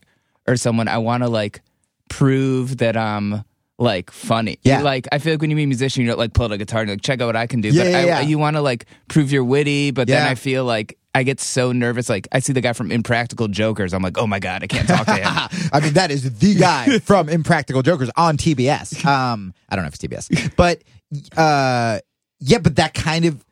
or 0.48 0.56
someone, 0.56 0.88
I 0.88 1.00
want 1.00 1.24
to 1.24 1.30
like 1.30 1.62
prove 2.10 2.78
that 2.78 2.96
I'm 2.96 3.44
like 3.80 4.12
funny. 4.12 4.60
Yeah. 4.62 4.84
Like 4.84 5.08
I 5.12 5.18
feel 5.18 5.34
like 5.34 5.42
when 5.42 5.50
you 5.50 5.56
meet 5.56 5.64
a 5.64 5.68
musician, 5.68 6.04
you 6.04 6.10
don't 6.10 6.20
like 6.20 6.34
pull 6.34 6.46
out 6.46 6.52
a 6.52 6.60
guitar 6.60 6.82
and 6.82 6.92
like 6.92 7.02
check 7.02 7.22
out 7.22 7.26
what 7.26 7.36
I 7.36 7.48
can 7.48 7.62
do. 7.62 7.70
Yeah, 7.70 7.84
but 7.86 7.90
yeah, 7.90 7.98
I, 7.98 8.06
yeah. 8.06 8.22
you 8.22 8.38
want 8.38 8.56
to 8.56 8.62
like 8.62 8.86
prove 9.08 9.32
you're 9.32 9.44
witty, 9.44 9.90
but 9.90 10.08
then 10.08 10.28
I 10.28 10.36
feel 10.36 10.64
like 10.64 11.00
I 11.20 11.24
get 11.24 11.42
so 11.42 11.74
nervous. 11.74 12.08
Like 12.08 12.30
I 12.32 12.40
see 12.40 12.54
the 12.54 12.62
guy 12.62 12.72
from 12.72 12.92
Impractical 12.92 13.50
Jokers. 13.50 13.94
I'm 13.94 14.02
like, 14.02 14.18
oh 14.18 14.26
my 14.26 14.40
god, 14.40 14.64
I 14.64 14.68
can't 14.68 14.88
talk 14.88 15.06
to 15.06 15.16
him. 15.16 15.70
I 15.74 15.82
mean, 15.82 15.94
that 15.94 16.12
is 16.12 16.40
the 16.40 16.56
guy 16.56 17.00
from 17.04 17.28
Impractical 17.28 17.82
Jokers 17.82 18.10
on 18.16 18.38
TBS. 18.38 19.06
Um, 19.06 19.54
I 19.68 19.76
don't 19.76 19.84
know 19.84 19.90
if 19.90 19.96
it's 19.96 20.30
TBS, 20.30 20.56
but 20.56 20.82
uh, 21.38 22.00
yeah, 22.40 22.60
but 22.60 22.78
that 22.78 22.94
kind 22.94 23.26
of 23.26 23.44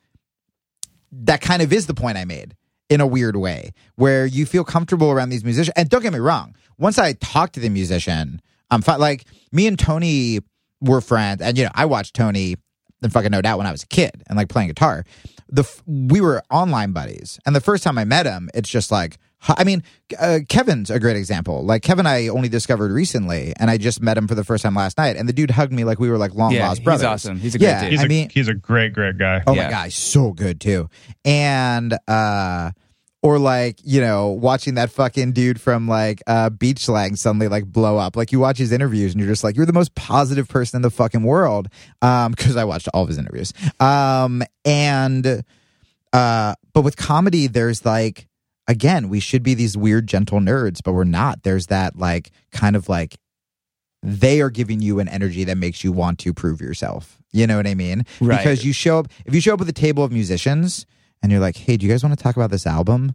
that 1.12 1.42
kind 1.42 1.60
of 1.60 1.72
is 1.72 1.86
the 1.86 1.94
point 1.94 2.16
I 2.16 2.24
made 2.24 2.56
in 2.88 3.02
a 3.02 3.06
weird 3.06 3.36
way, 3.36 3.72
where 3.96 4.24
you 4.24 4.46
feel 4.46 4.64
comfortable 4.64 5.10
around 5.10 5.28
these 5.28 5.44
musicians. 5.44 5.74
And 5.76 5.90
don't 5.90 6.02
get 6.02 6.14
me 6.14 6.20
wrong, 6.20 6.56
once 6.78 6.98
I 6.98 7.12
talk 7.12 7.52
to 7.52 7.60
the 7.60 7.68
musician, 7.68 8.40
I'm 8.70 8.80
fine. 8.80 8.98
Like 8.98 9.26
me 9.52 9.66
and 9.66 9.78
Tony 9.78 10.40
were 10.80 11.02
friends, 11.02 11.42
and 11.42 11.58
you 11.58 11.64
know, 11.64 11.70
I 11.74 11.84
watched 11.84 12.14
Tony 12.14 12.56
and 13.02 13.12
fucking 13.12 13.30
no 13.30 13.42
doubt 13.42 13.58
when 13.58 13.66
I 13.66 13.72
was 13.72 13.82
a 13.82 13.86
kid 13.86 14.22
and 14.26 14.36
like 14.36 14.48
playing 14.48 14.68
guitar. 14.68 15.04
The 15.50 15.62
f- 15.62 15.82
we 15.86 16.20
were 16.20 16.42
online 16.50 16.92
buddies, 16.92 17.38
and 17.46 17.56
the 17.56 17.60
first 17.60 17.82
time 17.82 17.96
I 17.98 18.04
met 18.04 18.26
him, 18.26 18.50
it's 18.54 18.68
just 18.68 18.90
like. 18.90 19.18
I 19.46 19.62
mean, 19.62 19.84
uh, 20.18 20.40
Kevin's 20.48 20.90
a 20.90 20.98
great 20.98 21.16
example. 21.16 21.64
Like 21.64 21.82
Kevin, 21.82 22.06
I 22.08 22.26
only 22.26 22.48
discovered 22.48 22.90
recently, 22.90 23.52
and 23.60 23.70
I 23.70 23.78
just 23.78 24.02
met 24.02 24.18
him 24.18 24.26
for 24.26 24.34
the 24.34 24.42
first 24.42 24.64
time 24.64 24.74
last 24.74 24.98
night. 24.98 25.14
And 25.14 25.28
the 25.28 25.32
dude 25.32 25.52
hugged 25.52 25.72
me 25.72 25.84
like 25.84 26.00
we 26.00 26.10
were 26.10 26.18
like 26.18 26.34
long 26.34 26.50
Yeah, 26.50 26.66
lost 26.66 26.80
he's 26.80 26.84
brothers. 26.84 27.04
awesome. 27.04 27.38
He's 27.38 27.54
a 27.54 27.58
great 27.58 27.68
yeah, 27.68 27.82
dude. 27.82 27.92
He's 27.92 28.00
I 28.00 28.04
a 28.06 28.08
mean, 28.08 28.30
he's 28.30 28.48
a 28.48 28.54
great 28.54 28.92
great 28.94 29.16
guy. 29.16 29.44
Oh 29.46 29.54
Yeah. 29.54 29.66
my 29.66 29.70
god, 29.70 29.84
he's 29.84 29.94
so 29.94 30.32
good 30.32 30.60
too. 30.60 30.90
And 31.24 31.96
uh 32.08 32.72
or 33.22 33.38
like, 33.38 33.78
you 33.82 34.00
know, 34.00 34.28
watching 34.28 34.74
that 34.74 34.90
fucking 34.90 35.32
dude 35.32 35.60
from 35.60 35.88
like 35.88 36.22
uh 36.26 36.50
Beach 36.50 36.84
Slang 36.84 37.16
suddenly 37.16 37.48
like 37.48 37.66
blow 37.66 37.98
up. 37.98 38.16
Like 38.16 38.32
you 38.32 38.38
watch 38.38 38.58
his 38.58 38.72
interviews 38.72 39.12
and 39.12 39.20
you're 39.20 39.30
just 39.30 39.44
like, 39.44 39.56
you're 39.56 39.66
the 39.66 39.72
most 39.72 39.94
positive 39.94 40.48
person 40.48 40.78
in 40.78 40.82
the 40.82 40.90
fucking 40.90 41.22
world. 41.22 41.68
Um, 42.02 42.32
because 42.32 42.56
I 42.56 42.64
watched 42.64 42.88
all 42.94 43.02
of 43.02 43.08
his 43.08 43.18
interviews. 43.18 43.52
Um 43.80 44.42
and 44.64 45.42
uh 46.12 46.54
but 46.72 46.82
with 46.82 46.96
comedy 46.96 47.48
there's 47.48 47.84
like 47.84 48.28
again, 48.68 49.08
we 49.08 49.18
should 49.18 49.42
be 49.42 49.54
these 49.54 49.76
weird 49.76 50.06
gentle 50.06 50.38
nerds, 50.40 50.80
but 50.84 50.92
we're 50.92 51.04
not. 51.04 51.42
There's 51.42 51.66
that 51.66 51.96
like 51.96 52.30
kind 52.52 52.76
of 52.76 52.88
like 52.88 53.16
they 54.02 54.40
are 54.40 54.50
giving 54.50 54.80
you 54.80 55.00
an 55.00 55.08
energy 55.08 55.44
that 55.44 55.56
makes 55.56 55.82
you 55.82 55.90
want 55.90 56.20
to 56.20 56.32
prove 56.32 56.60
yourself. 56.60 57.18
You 57.32 57.46
know 57.46 57.56
what 57.56 57.66
I 57.66 57.74
mean? 57.74 58.06
Right. 58.20 58.38
Because 58.38 58.64
you 58.64 58.72
show 58.72 59.00
up 59.00 59.08
if 59.26 59.34
you 59.34 59.40
show 59.40 59.54
up 59.54 59.58
with 59.58 59.68
a 59.68 59.72
table 59.72 60.04
of 60.04 60.12
musicians 60.12 60.86
and 61.22 61.32
you're 61.32 61.40
like, 61.40 61.56
"Hey, 61.56 61.76
do 61.76 61.86
you 61.86 61.92
guys 61.92 62.02
want 62.02 62.16
to 62.16 62.22
talk 62.22 62.36
about 62.36 62.50
this 62.50 62.66
album?" 62.66 63.14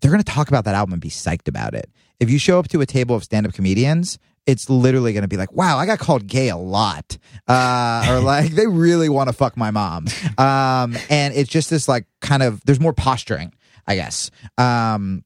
They're 0.00 0.10
going 0.10 0.22
to 0.22 0.32
talk 0.32 0.48
about 0.48 0.64
that 0.64 0.74
album 0.74 0.94
and 0.94 1.02
be 1.02 1.10
psyched 1.10 1.46
about 1.46 1.74
it. 1.74 1.90
If 2.18 2.30
you 2.30 2.38
show 2.38 2.58
up 2.58 2.68
to 2.68 2.80
a 2.80 2.86
table 2.86 3.14
of 3.14 3.22
stand-up 3.22 3.52
comedians, 3.52 4.18
it's 4.46 4.70
literally 4.70 5.12
going 5.12 5.22
to 5.22 5.28
be 5.28 5.36
like, 5.36 5.52
"Wow, 5.52 5.78
I 5.78 5.86
got 5.86 5.98
called 5.98 6.26
gay 6.26 6.48
a 6.48 6.56
lot," 6.56 7.18
uh, 7.48 8.06
or 8.08 8.20
like 8.24 8.52
they 8.52 8.66
really 8.66 9.08
want 9.08 9.28
to 9.28 9.32
fuck 9.32 9.56
my 9.56 9.70
mom. 9.70 10.06
Um, 10.38 10.96
and 11.08 11.34
it's 11.34 11.50
just 11.50 11.70
this 11.70 11.88
like 11.88 12.06
kind 12.20 12.42
of 12.42 12.64
there's 12.64 12.80
more 12.80 12.94
posturing, 12.94 13.52
I 13.86 13.96
guess. 13.96 14.30
Um, 14.58 15.24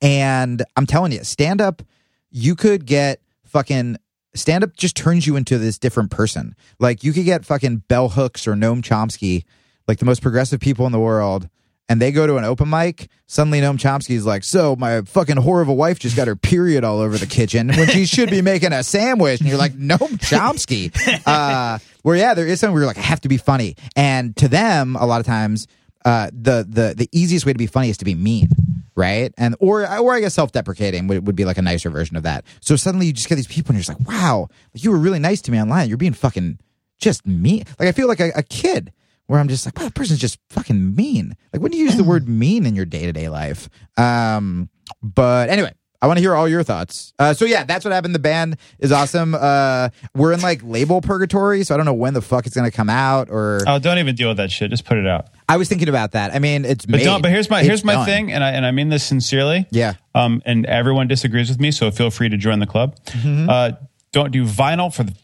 and 0.00 0.62
I'm 0.76 0.86
telling 0.86 1.12
you, 1.12 1.22
stand 1.24 1.60
up, 1.60 1.82
you 2.30 2.54
could 2.56 2.86
get 2.86 3.20
fucking 3.44 3.96
stand 4.34 4.64
up 4.64 4.74
just 4.76 4.96
turns 4.96 5.26
you 5.26 5.36
into 5.36 5.58
this 5.58 5.78
different 5.78 6.10
person. 6.10 6.54
Like 6.78 7.04
you 7.04 7.12
could 7.12 7.24
get 7.24 7.44
fucking 7.44 7.78
Bell 7.88 8.10
Hooks 8.10 8.46
or 8.46 8.54
Noam 8.54 8.82
Chomsky, 8.82 9.44
like 9.88 9.98
the 9.98 10.04
most 10.04 10.22
progressive 10.22 10.60
people 10.60 10.86
in 10.86 10.92
the 10.92 11.00
world, 11.00 11.48
and 11.88 12.00
they 12.00 12.12
go 12.12 12.26
to 12.26 12.36
an 12.36 12.44
open 12.44 12.70
mic. 12.70 13.08
Suddenly, 13.26 13.60
Noam 13.60 13.78
Chomsky's 13.78 14.24
like, 14.24 14.44
"So 14.44 14.76
my 14.76 15.02
fucking 15.02 15.36
whore 15.36 15.62
of 15.62 15.68
a 15.68 15.74
wife 15.74 15.98
just 15.98 16.16
got 16.16 16.28
her 16.28 16.36
period 16.36 16.84
all 16.84 17.00
over 17.00 17.18
the 17.18 17.26
kitchen 17.26 17.68
when 17.68 17.88
she 17.88 18.06
should 18.06 18.30
be 18.30 18.42
making 18.42 18.72
a 18.72 18.82
sandwich." 18.82 19.40
And 19.40 19.48
you're 19.48 19.58
like, 19.58 19.74
"Noam 19.74 20.18
Chomsky." 20.18 20.92
Uh, 21.26 21.78
where 22.02 22.16
yeah, 22.16 22.34
there 22.34 22.46
is 22.46 22.60
something 22.60 22.74
where 22.74 22.82
you're 22.82 22.88
like, 22.88 22.98
"I 22.98 23.02
have 23.02 23.20
to 23.22 23.28
be 23.28 23.36
funny," 23.36 23.76
and 23.94 24.36
to 24.36 24.48
them, 24.48 24.96
a 24.96 25.06
lot 25.06 25.20
of 25.20 25.26
times, 25.26 25.66
uh, 26.04 26.30
the 26.32 26.66
the 26.68 26.94
the 26.96 27.08
easiest 27.12 27.46
way 27.46 27.52
to 27.52 27.58
be 27.58 27.66
funny 27.66 27.90
is 27.90 27.96
to 27.98 28.04
be 28.04 28.14
mean 28.14 28.48
right? 28.94 29.32
And 29.38 29.56
or 29.58 29.82
or 29.98 30.14
I 30.14 30.20
guess 30.20 30.34
self 30.34 30.52
deprecating 30.52 31.06
would, 31.08 31.26
would 31.26 31.36
be 31.36 31.44
like 31.44 31.58
a 31.58 31.62
nicer 31.62 31.90
version 31.90 32.16
of 32.16 32.22
that. 32.24 32.44
So 32.60 32.76
suddenly 32.76 33.06
you 33.06 33.12
just 33.12 33.28
get 33.28 33.36
these 33.36 33.46
people 33.46 33.70
and 33.70 33.76
you're 33.76 33.84
just 33.84 33.98
like, 33.98 34.08
wow, 34.08 34.48
you 34.74 34.90
were 34.90 34.98
really 34.98 35.18
nice 35.18 35.40
to 35.42 35.50
me 35.50 35.60
online. 35.60 35.88
You're 35.88 35.98
being 35.98 36.12
fucking 36.12 36.58
just 36.98 37.26
mean. 37.26 37.64
Like 37.78 37.88
I 37.88 37.92
feel 37.92 38.08
like 38.08 38.20
a, 38.20 38.30
a 38.36 38.42
kid 38.42 38.92
where 39.32 39.40
I'm 39.40 39.48
just 39.48 39.64
like, 39.64 39.78
wow, 39.78 39.84
that 39.84 39.94
person's 39.94 40.20
just 40.20 40.38
fucking 40.50 40.94
mean. 40.94 41.34
Like 41.54 41.62
when 41.62 41.70
do 41.72 41.78
you 41.78 41.84
use 41.84 41.96
the 41.96 42.04
word 42.04 42.28
mean 42.28 42.66
in 42.66 42.76
your 42.76 42.84
day 42.84 43.06
to 43.06 43.12
day 43.14 43.30
life? 43.30 43.70
Um, 43.96 44.68
but 45.02 45.48
anyway. 45.48 45.72
I 46.00 46.06
want 46.08 46.16
to 46.16 46.20
hear 46.20 46.34
all 46.34 46.48
your 46.48 46.64
thoughts. 46.64 47.12
Uh, 47.16 47.32
so 47.32 47.44
yeah, 47.44 47.62
that's 47.62 47.84
what 47.84 47.92
happened. 47.94 48.12
The 48.12 48.18
band 48.18 48.56
is 48.80 48.90
awesome. 48.90 49.36
Uh, 49.36 49.90
we're 50.16 50.32
in 50.32 50.40
like 50.40 50.60
label 50.64 51.00
purgatory, 51.00 51.62
so 51.62 51.74
I 51.74 51.76
don't 51.76 51.86
know 51.86 51.94
when 51.94 52.12
the 52.12 52.20
fuck 52.20 52.44
it's 52.44 52.56
gonna 52.56 52.72
come 52.72 52.90
out. 52.90 53.30
Or 53.30 53.60
Oh, 53.68 53.78
don't 53.78 53.98
even 53.98 54.16
deal 54.16 54.26
with 54.26 54.38
that 54.38 54.50
shit. 54.50 54.68
Just 54.72 54.84
put 54.84 54.98
it 54.98 55.06
out. 55.06 55.28
I 55.48 55.58
was 55.58 55.68
thinking 55.68 55.88
about 55.88 56.10
that. 56.10 56.34
I 56.34 56.40
mean, 56.40 56.64
it's 56.64 56.84
But 56.86 56.96
made. 56.96 57.04
don't. 57.04 57.22
But 57.22 57.30
here's 57.30 57.48
my 57.48 57.60
It's 57.60 57.68
here's 57.68 57.84
my 57.84 57.92
done. 57.94 58.06
thing, 58.06 58.32
and 58.32 58.42
I 58.42 58.50
and 58.50 58.66
I 58.66 58.72
mean 58.72 58.88
this 58.88 59.04
sincerely. 59.04 59.68
Yeah. 59.70 59.92
Um, 60.12 60.42
and 60.44 60.66
everyone 60.66 61.06
disagrees 61.06 61.48
with 61.48 61.60
me, 61.60 61.70
so 61.70 61.88
feel 61.92 62.10
free 62.10 62.28
to 62.30 62.36
join 62.36 62.58
the 62.58 62.66
club. 62.66 62.96
Mm-hmm. 63.04 63.48
Uh, 63.48 63.70
don't 64.10 64.32
do 64.32 64.44
vinyl 64.44 64.92
for 64.92 65.04
the 65.04 65.14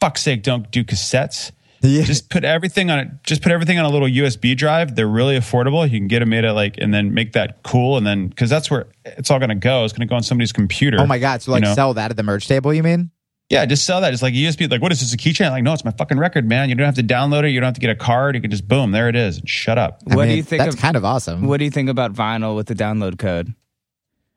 fuck's 0.00 0.22
sake. 0.22 0.42
Don't 0.42 0.70
do 0.70 0.84
cassettes. 0.84 1.52
Yeah. 1.80 2.02
Just 2.02 2.28
put 2.28 2.44
everything 2.44 2.90
on 2.90 2.98
it. 2.98 3.08
Just 3.22 3.42
put 3.42 3.52
everything 3.52 3.78
on 3.78 3.84
a 3.84 3.88
little 3.88 4.08
USB 4.08 4.56
drive. 4.56 4.96
They're 4.96 5.06
really 5.06 5.36
affordable. 5.38 5.88
You 5.88 5.98
can 5.98 6.08
get 6.08 6.20
them 6.20 6.30
made 6.30 6.44
at 6.44 6.52
like, 6.54 6.76
and 6.78 6.92
then 6.92 7.14
make 7.14 7.32
that 7.34 7.62
cool, 7.62 7.96
and 7.96 8.06
then 8.06 8.28
because 8.28 8.50
that's 8.50 8.70
where 8.70 8.86
it's 9.04 9.30
all 9.30 9.38
going 9.38 9.50
to 9.50 9.54
go. 9.54 9.84
It's 9.84 9.92
going 9.92 10.06
to 10.06 10.10
go 10.10 10.16
on 10.16 10.22
somebody's 10.22 10.52
computer. 10.52 10.98
Oh 11.00 11.06
my 11.06 11.18
god! 11.18 11.42
So 11.42 11.52
like 11.52 11.62
you 11.62 11.68
know? 11.68 11.74
sell 11.74 11.94
that 11.94 12.10
at 12.10 12.16
the 12.16 12.22
merch 12.22 12.48
table? 12.48 12.74
You 12.74 12.82
mean? 12.82 13.10
Yeah, 13.48 13.64
just 13.64 13.86
sell 13.86 14.02
that. 14.02 14.12
It's 14.12 14.22
like 14.22 14.34
USB. 14.34 14.70
Like, 14.70 14.82
what 14.82 14.92
is 14.92 15.00
this? 15.00 15.14
A 15.14 15.16
keychain? 15.16 15.50
Like, 15.50 15.62
no, 15.62 15.72
it's 15.72 15.84
my 15.84 15.90
fucking 15.92 16.18
record, 16.18 16.46
man. 16.46 16.68
You 16.68 16.74
don't 16.74 16.84
have 16.84 16.96
to 16.96 17.02
download 17.02 17.44
it. 17.44 17.50
You 17.50 17.60
don't 17.60 17.68
have 17.68 17.74
to 17.74 17.80
get 17.80 17.88
a 17.90 17.96
card. 17.96 18.34
You 18.34 18.42
can 18.42 18.50
just 18.50 18.68
boom, 18.68 18.90
there 18.92 19.08
it 19.08 19.16
is. 19.16 19.38
And 19.38 19.48
shut 19.48 19.78
up. 19.78 20.02
I 20.10 20.16
What 20.16 20.26
do 20.26 20.34
you 20.34 20.42
think 20.42 20.60
That's 20.62 20.74
of- 20.74 20.80
kind 20.80 20.96
of 20.96 21.04
awesome. 21.04 21.46
what 21.46 21.56
do 21.56 21.64
you 21.64 21.70
think 21.70 21.88
about 21.88 22.12
vinyl 22.12 22.56
with 22.56 22.66
the 22.66 22.74
download 22.74 23.18
code? 23.18 23.54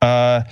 Uh, 0.00 0.42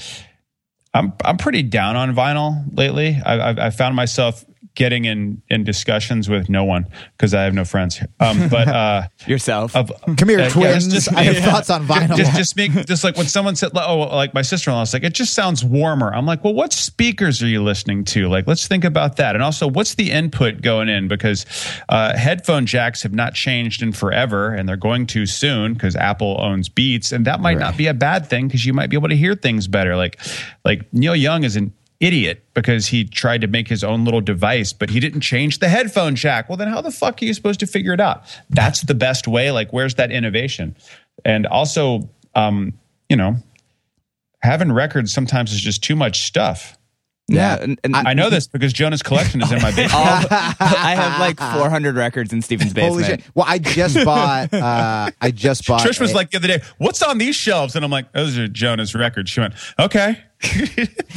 I'm 0.93 1.12
I'm 1.24 1.36
pretty 1.36 1.62
down 1.62 1.97
on 1.97 2.14
vinyl 2.14 2.64
lately. 2.76 3.18
I, 3.24 3.51
I've, 3.51 3.59
I 3.59 3.70
found 3.70 3.97
myself 3.97 4.45
getting 4.75 5.05
in 5.05 5.43
in 5.49 5.64
discussions 5.64 6.29
with 6.29 6.49
no 6.49 6.64
one 6.64 6.87
because 7.16 7.35
I 7.35 7.43
have 7.43 7.55
no 7.55 7.64
friends. 7.64 8.01
Um, 8.21 8.49
but 8.49 8.68
uh, 8.68 9.03
Yourself. 9.27 9.75
of, 9.77 9.91
Come 10.16 10.29
here, 10.29 10.41
uh, 10.41 10.49
twins. 10.51 10.85
just- 10.87 11.07
just- 11.07 11.16
I 11.16 11.23
have 11.25 11.35
yeah. 11.35 11.51
thoughts 11.51 11.71
on 11.71 11.87
vinyl. 11.87 12.16
Just, 12.16 12.37
just 12.37 12.57
make 12.57 12.73
just 12.87 13.03
like 13.05 13.16
when 13.16 13.27
someone 13.27 13.57
said, 13.57 13.71
"Oh, 13.75 13.99
like 14.14 14.33
my 14.35 14.43
sister 14.43 14.71
in 14.71 14.75
law," 14.77 14.81
was 14.83 14.93
like, 14.95 15.03
"It 15.05 15.14
just 15.14 15.35
sounds 15.35 15.64
warmer." 15.64 16.12
I'm 16.14 16.27
like, 16.27 16.45
"Well, 16.45 16.55
what 16.55 16.73
speakers 16.73 17.43
are 17.43 17.47
you 17.49 17.62
listening 17.62 18.05
to? 18.07 18.29
Like, 18.29 18.47
let's 18.47 18.66
think 18.68 18.85
about 18.85 19.16
that." 19.16 19.35
And 19.35 19.43
also, 19.43 19.66
what's 19.68 19.95
the 19.95 20.11
input 20.11 20.62
going 20.62 20.89
in? 20.89 21.09
Because 21.09 21.47
uh, 21.89 22.16
headphone 22.16 22.66
jacks 22.66 23.03
have 23.03 23.12
not 23.12 23.35
changed 23.35 23.83
in 23.83 23.93
forever, 23.93 24.55
and 24.55 24.68
they're 24.68 24.77
going 24.77 25.07
to 25.09 25.27
soon 25.27 25.75
because 25.75 25.97
Apple 25.97 26.39
owns 26.41 26.68
Beats, 26.68 27.12
and 27.12 27.25
that 27.27 27.41
might 27.41 27.59
not 27.59 27.77
be 27.77 27.87
a 27.87 27.95
bad 27.95 28.27
thing 28.27 28.47
because 28.49 28.64
you 28.64 28.73
might 28.73 28.89
be 28.91 28.97
able 28.97 29.09
to 29.09 29.16
hear 29.16 29.35
things 29.35 29.66
better. 29.66 29.97
Like, 29.97 30.18
like 30.64 30.93
Neil 30.93 31.16
Young 31.16 31.45
is 31.45 31.57
an 31.57 31.73
idiot 32.01 32.45
because 32.55 32.87
he 32.87 33.05
tried 33.05 33.43
to 33.43 33.47
make 33.47 33.69
his 33.69 33.85
own 33.85 34.05
little 34.05 34.21
device, 34.21 34.73
but 34.73 34.91
he 34.91 35.01
didn't 35.01 35.21
change 35.21 35.59
the 35.59 35.69
headphone 35.69 36.17
jack. 36.17 36.49
Well, 36.49 36.57
then 36.57 36.69
how 36.69 36.81
the 36.81 36.91
fuck 36.91 37.23
are 37.23 37.25
you 37.25 37.35
supposed 37.35 37.61
to 37.61 37.67
figure 37.67 37.93
it 37.93 38.01
out? 38.01 38.25
That's 38.49 38.81
the 38.81 38.95
best 38.95 39.29
way. 39.29 39.51
Like, 39.51 39.73
where's 39.73 39.97
that 39.97 40.11
innovation? 40.11 40.75
And 41.25 41.47
also, 41.47 42.09
um, 42.35 42.73
you 43.09 43.17
know, 43.17 43.37
having 44.43 44.73
records 44.73 45.13
sometimes 45.13 45.53
is 45.53 45.61
just 45.61 45.85
too 45.85 45.95
much 45.95 46.25
stuff. 46.25 46.77
Yeah, 47.31 47.57
Yeah. 47.57 47.62
and, 47.62 47.81
and 47.85 47.97
I 47.97 48.12
know 48.14 48.28
this 48.31 48.47
because 48.49 48.72
Jonah's 48.72 49.03
collection 49.03 49.41
is 49.43 49.51
in 49.53 49.62
my 49.62 49.70
basement. 49.76 49.95
all, 49.95 50.03
I 50.61 50.95
have 50.97 51.20
like 51.20 51.39
400 51.39 51.97
records 51.97 52.33
in 52.33 52.43
Steven's 52.43 52.72
basement. 52.72 52.93
Holy 52.93 53.05
shit! 53.05 53.22
Well, 53.35 53.47
I 53.49 53.59
just 53.59 53.95
bought. 54.05 54.53
Uh, 54.53 55.11
I 55.20 55.31
just 55.31 55.66
bought. 55.66 55.81
Trish 55.87 56.01
was 56.01 56.12
a- 56.12 56.14
like 56.16 56.31
the 56.31 56.39
other 56.39 56.49
day, 56.49 56.61
"What's 56.78 57.03
on 57.03 57.18
these 57.18 57.37
shelves?" 57.37 57.76
And 57.76 57.85
I'm 57.85 57.91
like, 57.91 58.12
"Those 58.12 58.37
are 58.39 58.49
Jonah's 58.49 58.95
records." 58.95 59.31
She 59.31 59.41
went, 59.41 59.55
"Okay." 59.78 60.18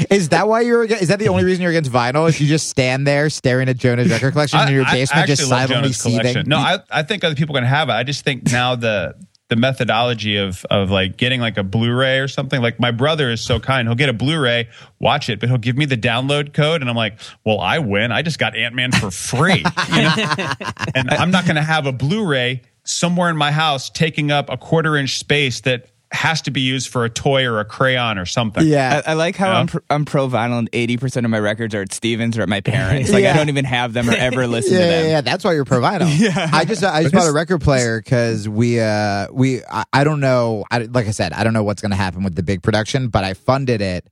"Is 0.10 0.30
that 0.30 0.48
why 0.48 0.62
you're? 0.62 0.84
ag- 0.84 0.92
Is 1.02 1.08
that 1.08 1.20
the 1.20 1.30
only 1.30 1.44
reason 1.44 1.62
you're 1.62 1.72
against 1.72 1.92
vinyl? 1.92 2.28
If 2.28 2.42
you 2.42 2.48
just 2.48 2.70
stand 2.70 3.08
there 3.08 3.30
staring 3.30 3.70
at 3.70 3.78
Jonah's 3.78 4.10
record 4.10 4.34
collection 4.34 4.60
in 4.68 4.74
your 4.74 4.84
I- 4.86 4.90
I 4.90 4.94
basement, 4.94 5.28
just 5.28 5.44
silently 5.48 5.76
Jonah's 5.76 5.98
seething? 5.98 6.44
No, 6.48 6.58
I, 6.58 6.80
I 6.92 7.04
think 7.04 7.24
other 7.24 7.36
people 7.36 7.56
can 7.56 7.64
have 7.64 7.90
it. 7.90 7.94
I 7.94 8.04
just 8.04 8.24
think 8.26 8.52
now 8.52 8.76
the 8.76 9.16
the 9.54 9.60
methodology 9.60 10.38
of 10.38 10.66
of 10.72 10.90
like 10.90 11.16
getting 11.16 11.40
like 11.40 11.58
a 11.58 11.64
Blu-ray 11.64 12.18
or 12.18 12.28
something. 12.28 12.60
Like 12.60 12.80
my 12.80 12.90
brother 12.90 13.30
is 13.30 13.40
so 13.40 13.60
kind; 13.60 13.88
he'll 13.88 13.94
get 13.94 14.10
a 14.10 14.14
Blu-ray, 14.14 14.68
watch 15.00 15.30
it, 15.30 15.40
but 15.40 15.48
he'll 15.48 15.60
give 15.60 15.78
me 15.78 15.86
the 15.86 15.96
download 15.96 16.54
code, 16.54 16.82
and 16.82 16.90
I'm 16.90 16.96
like, 16.96 17.20
"Well, 17.46 17.60
I 17.60 17.78
win. 17.78 18.12
I 18.12 18.24
just 18.24 18.40
got 18.40 18.56
Ant 18.56 18.74
Man 18.74 18.92
for 18.92 19.12
free." 19.12 19.64
You 19.94 20.02
know? 20.02 20.16
and 20.96 21.12
I'm 21.12 21.30
not 21.30 21.46
going 21.46 21.58
to 21.58 21.62
have 21.62 21.86
a 21.86 21.92
Blu-ray 21.92 22.62
somewhere 22.84 23.30
in 23.30 23.38
my 23.38 23.52
house 23.52 23.90
taking 23.90 24.32
up 24.32 24.50
a 24.50 24.58
quarter 24.58 24.96
inch 24.96 25.20
space 25.20 25.62
that 25.62 25.88
has 26.14 26.42
to 26.44 26.52
be 26.52 26.62
used 26.62 26.90
for 26.90 27.04
a 27.06 27.10
toy 27.10 27.44
or 27.46 27.60
a 27.60 27.66
crayon 27.66 28.18
or 28.18 28.26
something. 28.26 28.66
yeah, 28.66 29.02
I, 29.06 29.12
I 29.12 29.14
like 29.16 29.36
how 29.36 29.52
Yeah. 29.52 29.60
I'm, 29.60 29.68
pr- 29.68 29.80
I'm 29.90 30.06
pro 30.06 30.28
vinyl 30.30 30.60
and 30.60 30.72
80% 30.72 31.26
of 31.26 31.30
my 31.32 31.40
records 31.40 31.74
are 31.76 31.82
at 31.82 31.92
Stevens 31.92 32.38
or 32.38 32.44
at 32.44 32.50
my 32.50 32.62
parents. 32.62 33.12
Like, 33.12 33.24
Yeah. 33.24 33.34
I 33.34 33.38
don't 33.38 33.50
even 33.50 33.66
have 33.66 33.94
them 33.94 34.10
or 34.10 34.14
ever 34.14 34.46
listen 34.48 34.74
yeah, 34.74 34.80
to 34.80 34.86
them. 34.86 35.06
yeah, 35.06 35.12
yeah. 35.12 35.22
That's 35.22 35.44
why 35.44 35.54
you're 35.54 35.66
pro 35.66 35.82
vinyl. 35.82 36.08
yeah. 36.20 36.50
I 36.54 36.66
just 36.66 36.84
I 36.84 37.02
just 37.04 37.14
bought 37.16 37.28
a 37.28 37.34
record 37.34 37.62
player 37.62 38.00
because 38.00 38.48
we 38.48 38.80
uh 38.80 39.28
we 39.32 39.64
I, 39.66 39.84
I 39.92 40.04
don't 40.04 40.20
know 40.20 40.64
I, 40.72 40.80
like 40.80 41.08
I 41.08 41.12
said 41.12 41.34
I 41.34 41.44
don't 41.44 41.54
know 41.54 41.64
what's 41.64 41.82
gonna 41.82 41.96
happen 41.96 42.24
with 42.24 42.36
the 42.36 42.44
big 42.44 42.62
production, 42.62 43.08
but 43.10 43.24
I 43.24 43.34
funded 43.34 43.82
it 43.82 44.06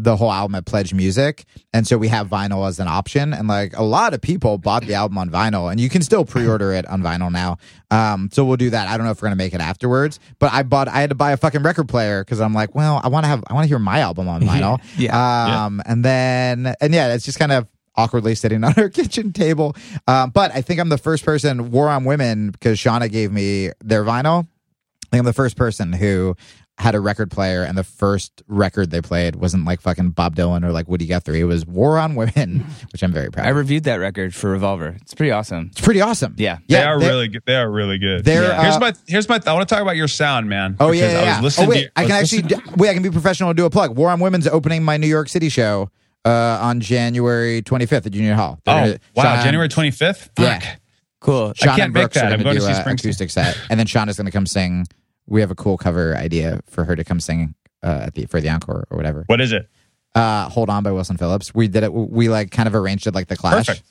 the 0.00 0.16
whole 0.16 0.32
album 0.32 0.54
at 0.54 0.64
Pledge 0.64 0.94
Music, 0.94 1.44
and 1.74 1.86
so 1.86 1.98
we 1.98 2.06
have 2.08 2.28
vinyl 2.28 2.66
as 2.68 2.78
an 2.78 2.86
option. 2.86 3.34
And 3.34 3.48
like 3.48 3.76
a 3.76 3.82
lot 3.82 4.14
of 4.14 4.22
people 4.22 4.56
bought 4.56 4.84
the 4.84 4.94
album 4.94 5.18
on 5.18 5.28
vinyl, 5.28 5.70
and 5.70 5.80
you 5.80 5.88
can 5.88 6.02
still 6.02 6.24
pre-order 6.24 6.72
it 6.72 6.86
on 6.86 7.02
vinyl 7.02 7.30
now. 7.30 7.58
Um, 7.90 8.30
so 8.32 8.44
we'll 8.44 8.56
do 8.56 8.70
that. 8.70 8.86
I 8.86 8.96
don't 8.96 9.04
know 9.04 9.12
if 9.12 9.20
we're 9.20 9.26
gonna 9.26 9.36
make 9.36 9.54
it 9.54 9.60
afterwards, 9.60 10.20
but 10.38 10.52
I 10.52 10.62
bought 10.62 10.86
I 10.88 11.00
had 11.00 11.10
to 11.10 11.16
buy 11.16 11.32
a 11.32 11.36
fucking 11.36 11.62
record 11.62 11.88
player 11.88 12.24
because 12.24 12.40
I'm 12.40 12.54
like, 12.54 12.74
well, 12.76 13.00
I 13.02 13.08
want 13.08 13.24
to 13.24 13.28
have 13.28 13.42
I 13.48 13.54
want 13.54 13.64
to 13.64 13.68
hear 13.68 13.80
my 13.80 13.98
album 13.98 14.28
on 14.28 14.40
vinyl. 14.42 14.80
Yeah. 14.96 15.66
Um, 15.66 15.82
and 15.84 16.04
then 16.04 16.74
and 16.80 16.94
yeah, 16.94 17.12
it's 17.12 17.24
just 17.24 17.40
kind 17.40 17.52
of 17.52 17.66
awkwardly 17.96 18.36
sitting 18.36 18.62
on 18.64 18.74
our 18.76 18.88
kitchen 18.88 19.32
table. 19.32 19.74
Um, 20.06 20.30
but 20.30 20.54
I 20.54 20.62
think 20.62 20.80
I'm 20.80 20.88
the 20.88 20.96
first 20.96 21.24
person, 21.24 21.72
War 21.72 21.88
on 21.88 22.04
Women, 22.04 22.50
because 22.50 22.78
Shauna 22.78 23.10
gave 23.10 23.32
me 23.32 23.72
their 23.82 24.04
vinyl. 24.04 24.46
I 24.46 25.10
think 25.10 25.20
I'm 25.20 25.24
the 25.24 25.32
first 25.32 25.56
person 25.56 25.92
who 25.92 26.36
had 26.78 26.94
a 26.94 27.00
record 27.00 27.28
player 27.30 27.64
and 27.64 27.76
the 27.76 27.82
first 27.82 28.40
record 28.46 28.90
they 28.92 29.00
played 29.00 29.34
wasn't 29.34 29.64
like 29.64 29.80
fucking 29.80 30.10
Bob 30.10 30.36
Dylan 30.36 30.64
or 30.64 30.70
like 30.70 30.86
Woody 30.88 31.06
Guthrie. 31.06 31.40
It 31.40 31.44
was 31.44 31.66
War 31.66 31.98
on 31.98 32.14
Women, 32.14 32.64
which 32.92 33.02
I'm 33.02 33.12
very 33.12 33.30
proud 33.30 33.46
I 33.46 33.50
of. 33.50 33.56
reviewed 33.56 33.82
that 33.84 33.96
record 33.96 34.32
for 34.32 34.48
Revolver. 34.50 34.96
It's 35.02 35.12
pretty 35.12 35.32
awesome. 35.32 35.70
It's 35.72 35.80
pretty 35.80 36.00
awesome. 36.00 36.34
Yeah. 36.38 36.58
They 36.68 36.76
Yeah. 36.76 36.86
are 36.92 37.00
they're- 37.00 37.08
really 37.10 37.28
good. 37.28 37.42
They 37.46 37.56
are 37.56 37.68
really 37.68 37.98
good. 37.98 38.24
They're, 38.24 38.44
Yeah. 38.44 38.62
here's 38.62 38.76
uh, 38.76 38.80
my 38.80 38.92
here's 39.08 39.28
my. 39.28 39.40
I 39.44 39.52
want 39.52 39.68
to 39.68 39.74
talk 39.74 39.82
about 39.82 39.96
your 39.96 40.06
sound, 40.08 40.48
man. 40.48 40.76
Oh 40.78 40.92
because 40.92 41.12
yeah, 41.12 41.18
I 41.18 41.22
yeah. 41.24 41.34
was 41.42 41.56
listening 41.56 41.68
oh 41.68 41.70
to 41.72 41.76
wait, 41.76 41.82
you- 41.84 41.90
I 41.96 42.02
was 42.02 42.10
can 42.12 42.20
actually 42.22 42.42
listening- 42.42 42.64
do, 42.66 42.72
wait. 42.76 42.90
I 42.90 42.94
can 42.94 43.02
be 43.02 43.10
professional 43.10 43.50
and 43.50 43.56
do 43.56 43.64
a 43.64 43.70
plug. 43.70 43.96
War 43.96 44.10
on 44.10 44.20
Women's 44.20 44.46
opening 44.46 44.84
my 44.84 44.96
New 44.98 45.08
York 45.08 45.28
City 45.28 45.48
show 45.48 45.90
uh, 46.24 46.58
on 46.60 46.78
January 46.80 47.60
25th 47.62 48.06
at 48.06 48.14
Union 48.14 48.36
Hall. 48.36 48.60
They're 48.64 48.74
Oh 48.76 48.80
gonna- 48.86 48.98
wow, 49.16 49.24
Shauna- 49.36 49.42
January 49.42 49.68
25th. 49.68 50.28
Yeah. 50.38 50.60
Fuck. 50.60 50.78
Cool. 51.20 51.48
I 51.48 51.52
Sean 51.56 51.68
can't 51.70 51.80
and 51.86 51.92
make 51.94 52.02
Brooks 52.02 52.16
are 52.18 52.20
that. 52.20 52.24
I'm 52.26 52.30
gonna 52.38 52.44
going 52.44 52.56
do 52.58 52.60
see 52.60 52.70
a 52.70 52.74
Springsteen. 52.84 53.00
acoustic 53.00 53.30
set, 53.30 53.58
and 53.70 53.80
then 53.80 53.88
Sean 53.88 54.08
is 54.08 54.16
going 54.16 54.26
to 54.26 54.30
come 54.30 54.46
sing. 54.46 54.86
We 55.28 55.40
have 55.40 55.50
a 55.50 55.54
cool 55.54 55.76
cover 55.78 56.16
idea 56.16 56.60
for 56.66 56.84
her 56.84 56.96
to 56.96 57.04
come 57.04 57.20
sing 57.20 57.54
uh, 57.82 58.04
at 58.06 58.14
the 58.14 58.26
for 58.26 58.40
the 58.40 58.48
encore 58.48 58.86
or 58.90 58.96
whatever. 58.96 59.24
What 59.26 59.40
is 59.40 59.52
it? 59.52 59.68
Uh, 60.14 60.48
Hold 60.48 60.70
on 60.70 60.82
by 60.82 60.90
Wilson 60.90 61.16
Phillips. 61.16 61.54
We 61.54 61.68
did 61.68 61.82
it. 61.84 61.92
We 61.92 62.28
like 62.28 62.50
kind 62.50 62.66
of 62.66 62.74
arranged 62.74 63.06
it 63.06 63.14
like 63.14 63.28
the 63.28 63.36
Clash. 63.36 63.66
Perfect. 63.66 63.82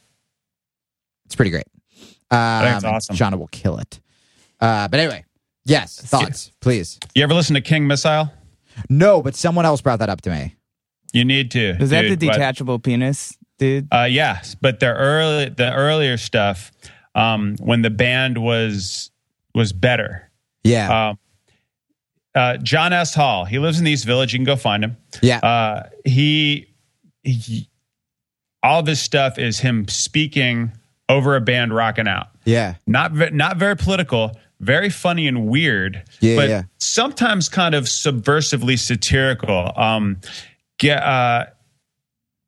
It's 1.26 1.36
pretty 1.36 1.52
great. 1.52 1.66
Um, 2.32 2.64
think 2.64 2.76
it's 2.76 2.84
awesome. 2.84 3.16
Shauna 3.16 3.38
will 3.38 3.48
kill 3.48 3.78
it. 3.78 4.00
Uh, 4.60 4.88
but 4.88 5.00
anyway, 5.00 5.24
yes, 5.66 6.00
thoughts, 6.02 6.52
please. 6.60 7.00
You 7.16 7.24
ever 7.24 7.34
listen 7.34 7.54
to 7.54 7.62
King 7.62 7.88
Missile? 7.88 8.32
No, 8.90 9.22
but 9.22 9.36
someone 9.36 9.66
else 9.66 9.82
brought 9.82 10.00
that 10.00 10.10
up 10.10 10.22
to 10.22 10.30
me. 10.30 10.56
You 11.14 11.24
need 11.26 11.52
to. 11.52 11.70
Is 11.82 11.92
that 11.92 12.02
dude, 12.02 12.20
the 12.20 12.28
but- 12.28 12.34
detachable 12.34 12.80
penis, 12.80 13.38
dude? 13.60 13.88
Uh, 13.94 14.08
yes, 14.10 14.56
but 14.60 14.80
the 14.80 14.88
early 14.94 15.50
the 15.50 15.74
earlier 15.74 16.18
stuff, 16.18 16.72
um, 17.16 17.56
when 17.60 17.82
the 17.84 17.90
band 17.90 18.38
was 18.40 19.12
was 19.54 19.72
better. 19.74 20.30
Yeah, 20.64 21.10
Um, 21.10 21.20
uh, 22.38 22.58
John 22.58 22.94
S. 22.94 23.14
Hall. 23.16 23.46
He 23.46 23.60
lives 23.60 23.80
in 23.80 23.86
the 23.86 23.92
East 23.92 24.06
Village. 24.06 24.32
You 24.34 24.40
can 24.40 24.46
go 24.46 24.56
find 24.56 24.84
him. 24.84 24.96
yeah, 25.22 25.40
Uh, 25.40 25.90
he, 26.06 26.68
he, 27.24 27.70
all 28.64 28.84
this 28.84 29.02
stuff 29.02 29.38
is 29.40 29.60
him 29.60 29.88
speaking 29.88 30.72
over 31.10 31.36
a 31.36 31.42
band 31.42 31.74
rocking 31.74 32.08
out. 32.08 32.28
yeah. 32.46 32.76
Not 32.86 33.12
ve- 33.14 33.30
not 33.32 33.58
very 33.58 33.76
political, 33.76 34.38
very 34.60 34.90
funny 34.90 35.28
and 35.28 35.48
weird, 35.48 36.04
Yeah, 36.20 36.36
but 36.36 36.50
yeah. 36.50 36.64
sometimes 36.80 37.48
kind 37.50 37.74
of 37.76 37.86
subversively 37.86 38.78
satirical. 38.78 39.72
Um, 39.76 40.20
get 40.80 41.02
uh, 41.02 41.46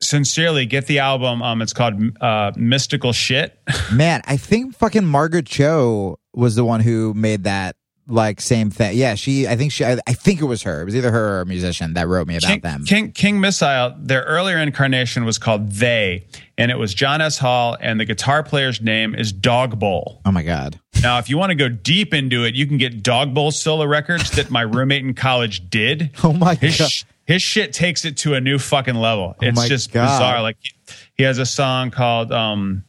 sincerely 0.02 0.66
get 0.66 0.88
the 0.88 1.00
album. 1.00 1.42
Um, 1.42 1.62
it's 1.62 1.74
called 1.74 1.96
uh, 2.22 2.52
Mystical 2.56 3.14
Shit. 3.14 3.58
Man, 3.94 4.22
I 4.26 4.38
think 4.38 4.76
fucking 4.76 5.06
Margaret 5.06 5.46
Cho 5.46 6.20
was 6.34 6.56
the 6.56 6.66
one 6.66 6.82
who 6.82 7.14
made 7.14 7.44
that 7.46 7.76
like 8.10 8.42
same 8.42 8.70
thing. 8.70 8.98
Yeah, 8.98 9.16
she. 9.16 9.48
I 9.48 9.56
think 9.56 9.72
she. 9.72 9.86
I, 9.86 10.00
I 10.08 10.14
think 10.14 10.42
it 10.42 10.46
was 10.46 10.64
her. 10.64 10.82
It 10.82 10.86
was 10.86 10.96
either 10.96 11.12
her 11.12 11.38
or 11.38 11.42
a 11.42 11.46
musician 11.46 11.94
that 11.94 12.08
wrote 12.08 12.28
me 12.28 12.36
about 12.38 12.48
King, 12.50 12.60
them. 12.62 12.86
King 12.86 13.12
King 13.12 13.40
Missile. 13.40 13.94
Their 13.98 14.24
earlier 14.24 14.58
incarnation 14.58 15.26
was 15.26 15.38
called 15.38 15.72
They, 15.72 16.26
and 16.58 16.72
it 16.72 16.76
was 16.78 16.94
John 16.94 17.22
S. 17.22 17.38
Hall, 17.38 17.78
and 17.80 18.00
the 18.00 18.06
guitar 18.06 18.44
player's 18.44 18.82
name 18.82 19.16
is 19.16 19.32
Dog 19.32 19.80
Bowl. 19.80 20.22
oh 20.26 20.32
my 20.32 20.44
god. 20.44 20.80
Now, 21.02 21.18
if 21.20 21.30
you 21.30 21.38
want 21.38 21.52
to 21.52 21.56
go 21.56 21.70
deep 21.70 22.14
into 22.14 22.44
it, 22.44 22.56
you 22.56 22.68
can 22.68 22.78
get 22.78 23.02
Dog 23.04 23.34
Bowl 23.34 23.52
solo 23.52 23.86
records 23.86 24.32
that 24.32 24.50
my 24.50 24.62
roommate 24.62 25.06
in 25.06 25.14
college 25.14 25.70
did. 25.70 26.12
Oh 26.24 26.34
my 26.34 26.56
his 26.56 26.78
god. 26.78 26.90
his 27.26 27.42
shit 27.42 27.72
takes 27.74 28.04
it 28.06 28.18
to 28.18 28.34
a 28.34 28.42
new 28.42 28.58
fucking 28.60 28.96
level. 28.96 29.36
it's 29.42 29.56
my 29.56 29.68
just 29.68 29.92
God. 29.94 30.06
bizarre. 30.18 30.42
Like 30.42 30.58
he- 30.60 30.72
he 31.16 31.24
has 31.24 31.38
a 31.38 31.46
song 31.46 31.92
called 31.92 32.32
um, 32.32 32.84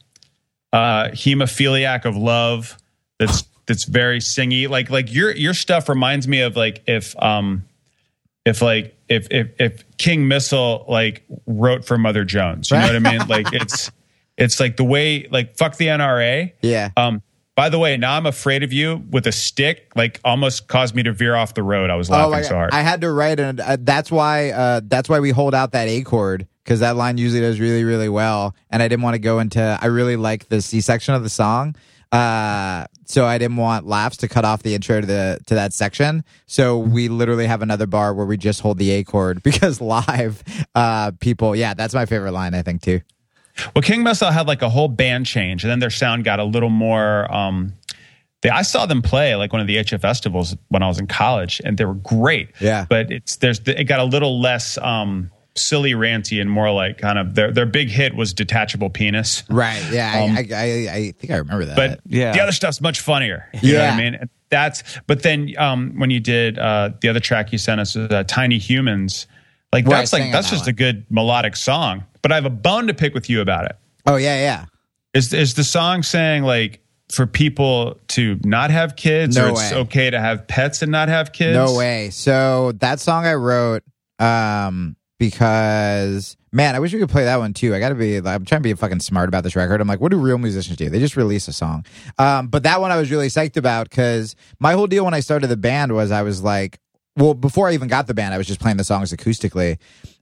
uh, 0.73 1.09
"Hemophiliac 1.09 2.05
of 2.05 2.15
Love" 2.15 2.77
that's 3.19 3.43
that's 3.65 3.85
very 3.85 4.19
singy. 4.19 4.69
Like 4.69 4.89
like 4.89 5.13
your 5.13 5.31
your 5.35 5.53
stuff 5.53 5.89
reminds 5.89 6.27
me 6.27 6.41
of 6.41 6.55
like 6.55 6.83
if 6.87 7.21
um 7.21 7.63
if 8.45 8.61
like 8.61 8.97
if 9.07 9.27
if 9.31 9.49
if 9.59 9.97
King 9.97 10.27
Missile 10.27 10.85
like 10.87 11.23
wrote 11.45 11.85
for 11.85 11.97
Mother 11.97 12.23
Jones. 12.23 12.71
You 12.71 12.77
know 12.77 12.87
what 12.87 12.95
I 12.95 12.99
mean? 12.99 13.27
Like 13.27 13.47
it's 13.53 13.91
it's 14.37 14.59
like 14.59 14.77
the 14.77 14.83
way 14.83 15.27
like 15.31 15.57
fuck 15.57 15.77
the 15.77 15.87
NRA. 15.87 16.53
Yeah. 16.61 16.89
Um. 16.97 17.21
By 17.53 17.67
the 17.67 17.77
way, 17.77 17.97
now 17.97 18.15
I'm 18.15 18.25
afraid 18.25 18.63
of 18.63 18.71
you 18.71 19.03
with 19.11 19.27
a 19.27 19.31
stick. 19.31 19.91
Like 19.93 20.19
almost 20.23 20.67
caused 20.67 20.95
me 20.95 21.03
to 21.03 21.11
veer 21.11 21.35
off 21.35 21.53
the 21.53 21.61
road. 21.61 21.89
I 21.89 21.95
was 21.95 22.09
laughing 22.09 22.39
Oh 22.39 22.41
so 22.43 22.55
hard. 22.55 22.73
I 22.73 22.81
had 22.81 23.01
to 23.01 23.11
write 23.11 23.39
and 23.39 23.59
uh, 23.59 23.77
that's 23.79 24.09
why 24.09 24.51
uh, 24.51 24.81
that's 24.83 25.09
why 25.09 25.19
we 25.19 25.31
hold 25.31 25.53
out 25.53 25.73
that 25.73 25.87
A 25.87 26.01
chord 26.03 26.47
because 26.63 26.79
that 26.79 26.95
line 26.95 27.17
usually 27.17 27.41
does 27.41 27.59
really 27.59 27.83
really 27.83 28.09
well 28.09 28.55
and 28.69 28.81
I 28.81 28.87
didn't 28.87 29.03
want 29.03 29.15
to 29.15 29.19
go 29.19 29.39
into 29.39 29.77
I 29.81 29.87
really 29.87 30.15
like 30.15 30.47
the 30.47 30.61
C 30.61 30.79
section 30.79 31.13
of 31.13 31.23
the 31.23 31.29
song 31.29 31.75
uh 32.11 32.85
so 33.05 33.25
I 33.25 33.37
didn't 33.37 33.57
want 33.57 33.85
laughs 33.85 34.17
to 34.17 34.27
cut 34.27 34.45
off 34.45 34.63
the 34.63 34.75
intro 34.75 35.01
to 35.01 35.07
the 35.07 35.39
to 35.45 35.55
that 35.55 35.73
section 35.73 36.23
so 36.45 36.77
we 36.77 37.07
literally 37.07 37.47
have 37.47 37.61
another 37.61 37.87
bar 37.87 38.13
where 38.13 38.25
we 38.25 38.37
just 38.37 38.61
hold 38.61 38.77
the 38.77 38.91
A 38.91 39.03
chord 39.03 39.41
because 39.49 39.79
live 39.79 40.43
uh 40.75 41.11
people 41.19 41.55
yeah 41.55 41.73
that's 41.73 41.93
my 41.93 42.05
favorite 42.05 42.33
line 42.33 42.53
I 42.53 42.61
think 42.63 42.81
too 42.81 43.01
Well, 43.75 43.81
King 43.81 44.03
Missile 44.03 44.31
had 44.31 44.47
like 44.47 44.61
a 44.61 44.69
whole 44.69 44.87
band 44.87 45.25
change, 45.25 45.63
and 45.63 45.69
then 45.71 45.79
their 45.79 45.89
sound 45.89 46.23
got 46.23 46.39
a 46.39 46.43
little 46.45 46.69
more. 46.69 47.31
Um, 47.33 47.73
they, 48.41 48.49
I 48.49 48.61
saw 48.63 48.85
them 48.85 49.01
play 49.01 49.35
like 49.35 49.51
one 49.51 49.61
of 49.61 49.67
the 49.67 49.75
HF 49.75 50.01
festivals 50.01 50.55
when 50.69 50.81
I 50.81 50.87
was 50.87 50.99
in 50.99 51.07
college, 51.07 51.61
and 51.63 51.77
they 51.77 51.85
were 51.85 51.95
great. 51.95 52.49
Yeah. 52.61 52.85
but 52.89 53.11
it's 53.11 53.35
there's 53.37 53.59
it 53.67 53.83
got 53.85 53.99
a 53.99 54.05
little 54.05 54.39
less 54.41 54.77
um, 54.77 55.29
silly, 55.55 55.91
ranty, 55.93 56.39
and 56.39 56.49
more 56.49 56.71
like 56.71 56.97
kind 56.97 57.19
of 57.19 57.35
their 57.35 57.51
their 57.51 57.65
big 57.65 57.89
hit 57.89 58.15
was 58.15 58.33
detachable 58.33 58.89
penis. 58.89 59.43
right 59.49 59.83
yeah 59.91 60.23
Um, 60.23 60.31
I, 60.37 60.47
I, 60.53 60.55
I 60.55 60.93
I 60.95 61.11
think 61.11 61.31
I 61.31 61.37
remember 61.37 61.65
that 61.65 61.75
But 61.75 61.99
Yeah. 62.05 62.31
the 62.33 62.39
other 62.41 62.51
stuff's 62.53 62.79
much 62.81 63.01
funnier. 63.01 63.47
You 63.61 63.73
know 63.73 63.79
what 63.79 63.85
Yeah. 63.85 63.93
I 63.93 63.97
mean? 63.97 64.15
And 64.15 64.29
That's 64.49 64.83
but 65.07 65.23
then 65.23 65.53
um, 65.57 65.93
when 65.97 66.09
you 66.09 66.19
did 66.19 66.57
uh, 66.59 66.91
the 67.01 67.09
other 67.09 67.19
track 67.19 67.51
you 67.51 67.57
sent 67.57 67.79
us, 67.81 67.95
uh, 67.95 68.23
"Tiny 68.27 68.57
Humans," 68.57 69.27
like 69.73 69.85
Right, 69.85 69.97
that's 69.99 70.13
like 70.13 70.31
that's 70.31 70.47
that 70.49 70.55
just 70.55 70.63
one. 70.65 70.69
a 70.69 70.73
good 70.73 71.05
melodic 71.09 71.55
song. 71.55 72.03
But 72.21 72.31
I 72.31 72.35
have 72.35 72.45
a 72.45 72.49
bone 72.49 72.87
to 72.87 72.93
pick 72.93 73.13
with 73.13 73.29
you 73.29 73.41
about 73.41 73.65
it. 73.65 73.75
oh 74.05 74.15
yeah 74.17 74.39
yeah 74.41 74.65
Is 75.13 75.33
is 75.33 75.53
the 75.55 75.63
song 75.63 76.03
saying 76.03 76.43
like 76.43 76.79
for 77.11 77.25
people 77.27 77.97
to 78.09 78.39
not 78.45 78.71
have 78.71 78.95
kids, 78.95 79.35
No 79.35 79.47
or 79.47 79.49
it's 79.51 79.71
way. 79.71 79.77
okay 79.79 80.09
to 80.09 80.19
have 80.19 80.47
pets 80.47 80.81
and 80.81 80.91
not 80.91 81.09
have 81.09 81.33
kids? 81.33 81.55
No 81.55 81.75
way. 81.77 82.09
So 82.09 82.71
that 82.79 83.01
song 83.01 83.25
I 83.25 83.33
wrote, 83.33 83.83
um, 84.19 84.95
because 85.21 86.35
man, 86.51 86.73
I 86.73 86.79
wish 86.79 86.91
we 86.93 86.99
could 86.99 87.11
play 87.11 87.25
that 87.25 87.37
one 87.37 87.53
too. 87.53 87.75
I 87.75 87.79
gotta 87.79 87.93
be. 87.93 88.17
I'm 88.17 88.43
trying 88.43 88.59
to 88.59 88.59
be 88.61 88.73
fucking 88.73 89.01
smart 89.01 89.29
about 89.29 89.43
this 89.43 89.55
record. 89.55 89.79
I'm 89.79 89.87
like, 89.87 90.01
what 90.01 90.09
do 90.09 90.17
real 90.17 90.39
musicians 90.39 90.77
do? 90.77 90.89
They 90.89 90.97
just 90.97 91.15
release 91.15 91.47
a 91.47 91.53
song. 91.53 91.85
Um, 92.17 92.47
but 92.47 92.63
that 92.63 92.81
one 92.81 92.89
I 92.89 92.97
was 92.97 93.11
really 93.11 93.27
psyched 93.27 93.55
about 93.55 93.87
because 93.87 94.35
my 94.59 94.73
whole 94.73 94.87
deal 94.87 95.05
when 95.05 95.13
I 95.13 95.19
started 95.19 95.45
the 95.45 95.57
band 95.57 95.93
was 95.93 96.09
I 96.09 96.23
was 96.23 96.41
like, 96.41 96.79
well, 97.15 97.35
before 97.35 97.69
I 97.69 97.73
even 97.73 97.87
got 97.87 98.07
the 98.07 98.15
band, 98.15 98.33
I 98.33 98.39
was 98.39 98.47
just 98.47 98.59
playing 98.59 98.77
the 98.77 98.83
songs 98.83 99.13
acoustically, 99.13 99.77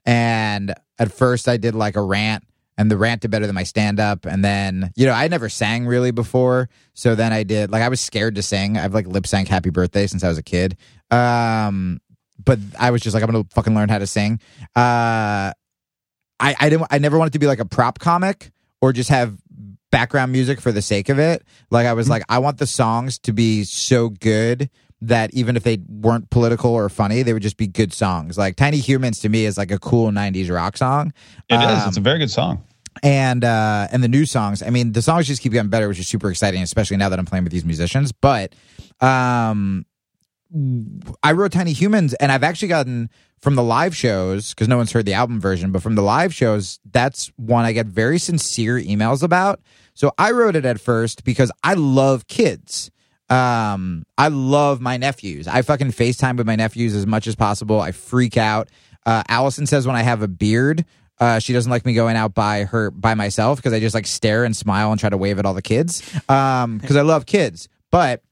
and 0.05 0.73
at 0.97 1.13
first 1.13 1.47
I 1.47 1.55
did 1.55 1.75
like 1.75 1.95
a 1.95 2.01
rant 2.01 2.43
and 2.77 2.91
the 2.91 2.97
rant 2.97 3.21
did 3.21 3.31
better 3.31 3.45
than 3.45 3.55
my 3.55 3.63
stand 3.63 4.01
up. 4.01 4.25
And 4.25 4.43
then, 4.43 4.91
you 4.97 5.05
know, 5.05 5.13
I 5.13 5.29
never 5.29 5.47
sang 5.47 5.85
really 5.85 6.11
before. 6.11 6.67
So 6.93 7.15
then 7.15 7.31
I 7.31 7.43
did 7.43 7.71
like 7.71 7.83
I 7.83 7.87
was 7.87 8.01
scared 8.01 8.35
to 8.35 8.41
sing. 8.41 8.77
I've 8.77 8.93
like 8.93 9.07
lip 9.07 9.27
sank 9.27 9.47
happy 9.47 9.69
birthday 9.69 10.07
since 10.07 10.25
I 10.25 10.27
was 10.27 10.37
a 10.37 10.43
kid. 10.43 10.75
Um 11.09 12.01
but 12.43 12.59
I 12.79 12.91
was 12.91 13.01
just 13.01 13.13
like, 13.13 13.23
I'm 13.23 13.31
gonna 13.31 13.45
fucking 13.53 13.75
learn 13.75 13.89
how 13.89 13.99
to 13.99 14.07
sing. 14.07 14.39
Uh 14.75 15.51
I, 16.41 16.55
I 16.59 16.69
didn't 16.69 16.87
I 16.89 16.99
never 16.99 17.17
wanted 17.17 17.33
to 17.33 17.39
be 17.39 17.47
like 17.47 17.59
a 17.59 17.65
prop 17.65 17.99
comic 17.99 18.51
or 18.81 18.93
just 18.93 19.09
have 19.09 19.37
background 19.91 20.31
music 20.31 20.61
for 20.61 20.71
the 20.71 20.81
sake 20.81 21.09
of 21.09 21.19
it. 21.19 21.43
Like 21.69 21.85
I 21.87 21.93
was 21.93 22.07
like, 22.09 22.23
I 22.29 22.39
want 22.39 22.59
the 22.59 22.67
songs 22.67 23.19
to 23.19 23.33
be 23.33 23.63
so 23.65 24.09
good 24.09 24.69
that 25.01 25.33
even 25.33 25.55
if 25.57 25.63
they 25.63 25.79
weren't 25.87 26.29
political 26.29 26.71
or 26.71 26.87
funny, 26.89 27.23
they 27.23 27.33
would 27.33 27.41
just 27.41 27.57
be 27.57 27.67
good 27.67 27.93
songs. 27.93 28.37
Like 28.37 28.55
Tiny 28.55 28.77
Humans 28.77 29.19
to 29.21 29.29
me 29.29 29.45
is 29.45 29.57
like 29.57 29.71
a 29.71 29.79
cool 29.79 30.11
'90s 30.11 30.49
rock 30.53 30.77
song. 30.77 31.13
It 31.49 31.55
is. 31.55 31.61
Um, 31.61 31.87
It's 31.87 31.97
a 31.97 32.01
very 32.01 32.19
good 32.19 32.29
song. 32.31 32.63
and 33.03 33.43
uh 33.45 33.87
and 33.91 34.03
the 34.03 34.07
new 34.09 34.25
songs 34.25 34.61
i 34.63 34.69
mean 34.69 34.91
the 34.91 35.01
songs 35.01 35.25
just 35.27 35.41
keep 35.41 35.53
getting 35.53 35.69
better 35.69 35.87
which 35.87 35.99
is 35.99 36.07
super 36.07 36.29
exciting 36.29 36.61
especially 36.61 36.97
now 36.97 37.07
that 37.07 37.17
i'm 37.19 37.25
playing 37.25 37.43
with 37.45 37.53
these 37.53 37.63
musicians 37.63 38.11
but 38.11 38.53
um 38.99 39.85
i 41.23 41.31
wrote 41.31 41.51
tiny 41.51 41.73
humans 41.73 42.13
and 42.15 42.31
i've 42.31 42.43
actually 42.43 42.67
gotten 42.67 43.09
from 43.39 43.55
the 43.55 43.63
live 43.63 43.95
shows 43.95 44.53
because 44.53 44.67
no 44.67 44.77
one's 44.77 44.91
heard 44.91 45.05
the 45.05 45.13
album 45.13 45.39
version 45.39 45.71
but 45.71 45.81
from 45.81 45.95
the 45.95 46.01
live 46.01 46.33
shows 46.33 46.79
that's 46.91 47.31
one 47.35 47.65
i 47.65 47.71
get 47.71 47.85
very 47.85 48.17
sincere 48.19 48.79
emails 48.79 49.23
about. 49.23 49.61
So 49.93 50.11
i 50.17 50.31
wrote 50.31 50.55
it 50.55 50.65
at 50.65 50.79
first 50.79 51.23
because 51.23 51.51
i 51.63 51.73
love 51.73 52.27
kids. 52.27 52.89
Um 53.29 54.03
i 54.17 54.27
love 54.27 54.81
my 54.81 54.97
nephews. 54.97 55.47
I 55.47 55.61
fucking 55.61 55.91
facetime 55.91 56.37
with 56.37 56.47
my 56.47 56.55
nephews 56.55 56.95
as 56.95 57.05
much 57.05 57.27
as 57.27 57.35
possible. 57.35 57.79
I 57.79 57.91
freak 57.91 58.37
out. 58.37 58.69
Uh 59.05 59.23
allison 59.27 59.65
says 59.65 59.85
when 59.85 59.95
i 59.95 60.01
have 60.01 60.21
a 60.21 60.27
beard 60.27 60.85
uh, 61.19 61.37
she 61.37 61.51
doesn't 61.51 61.69
like 61.69 61.85
me 61.85 61.93
going 61.93 62.15
out 62.15 62.33
by 62.33 62.63
her 62.63 62.91
by 62.91 63.13
myself 63.13 63.57
because 63.57 63.73
I 63.73 63.81
just 63.81 63.93
like 63.93 64.07
stare 64.07 64.45
and 64.45 64.55
smile 64.55 64.91
and 64.91 64.99
try 64.99 65.09
to 65.09 65.17
wave 65.17 65.37
at 65.37 65.45
all 65.45 65.53
the 65.53 65.61
kids. 65.61 66.01
Um, 66.29 66.77
because 66.77 66.95
I 66.95 67.01
love 67.01 67.25
kids, 67.25 67.67
but 67.91 68.23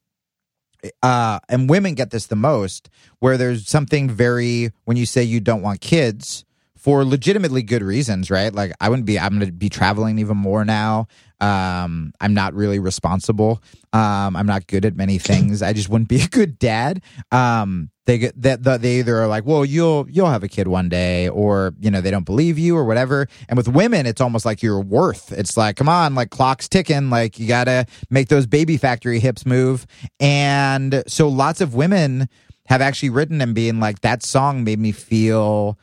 uh, 1.04 1.40
and 1.50 1.70
women 1.70 1.96
get 1.96 2.12
this 2.12 2.28
the 2.28 2.36
most, 2.36 2.90
where 3.20 3.38
there's 3.38 3.68
something 3.68 4.10
very 4.10 4.72
when 4.86 4.98
you 4.98 5.06
say 5.06 5.24
you 5.24 5.40
don't 5.40 5.62
want 5.62 5.82
kids 5.82 6.46
for 6.76 7.04
legitimately 7.04 7.64
good 7.64 7.84
reasons, 7.84 8.32
right? 8.32 8.54
Like 8.54 8.72
I 8.80 8.90
wouldn't 8.90 9.06
be. 9.06 9.20
I'm 9.20 9.38
going 9.38 9.46
to 9.46 9.52
be 9.52 9.70
traveling 9.70 10.20
even 10.20 10.38
more 10.38 10.64
now. 10.64 11.08
Um, 11.40 12.14
I'm 12.22 12.34
not 12.34 12.54
really 12.54 12.80
responsible. 12.80 13.62
Um, 13.94 14.36
I'm 14.36 14.48
not 14.48 14.68
good 14.68 14.86
at 14.86 14.96
many 14.96 15.18
things. 15.18 15.62
I 15.62 15.74
just 15.74 15.90
wouldn't 15.90 16.10
be 16.10 16.22
a 16.22 16.28
good 16.28 16.58
dad. 16.60 17.02
Um, 17.32 17.90
they 18.08 18.18
get 18.18 18.42
that 18.42 18.64
the, 18.64 18.78
they 18.78 19.00
either 19.00 19.18
are 19.18 19.28
like, 19.28 19.46
well, 19.46 19.66
you'll 19.66 20.08
you'll 20.10 20.30
have 20.30 20.42
a 20.42 20.48
kid 20.48 20.70
one 20.70 20.88
day, 20.88 21.28
or 21.28 21.74
you 21.80 21.92
know 21.92 22.00
they 22.00 22.10
don't 22.10 22.26
believe 22.26 22.58
you 22.58 22.76
or 22.76 22.86
whatever. 22.86 23.28
And 23.50 23.58
with 23.58 23.68
women, 23.68 24.06
it's 24.06 24.22
almost 24.22 24.46
like 24.46 24.64
your 24.64 24.80
worth. 24.80 25.34
It's 25.34 25.58
like, 25.58 25.76
come 25.76 25.90
on, 25.90 26.16
like 26.16 26.30
clock's 26.30 26.70
ticking. 26.70 27.10
Like 27.10 27.38
you 27.38 27.48
gotta 27.48 27.86
make 28.10 28.30
those 28.30 28.48
baby 28.48 28.78
factory 28.78 29.20
hips 29.20 29.46
move. 29.46 29.86
And 30.22 31.04
so 31.06 31.28
lots 31.28 31.60
of 31.60 31.76
women 31.76 32.30
have 32.68 32.82
actually 32.82 33.10
written 33.10 33.42
and 33.42 33.54
being 33.54 33.82
like, 33.82 34.00
that 34.02 34.24
song 34.24 34.64
made 34.64 34.80
me 34.80 34.94
feel 34.94 35.78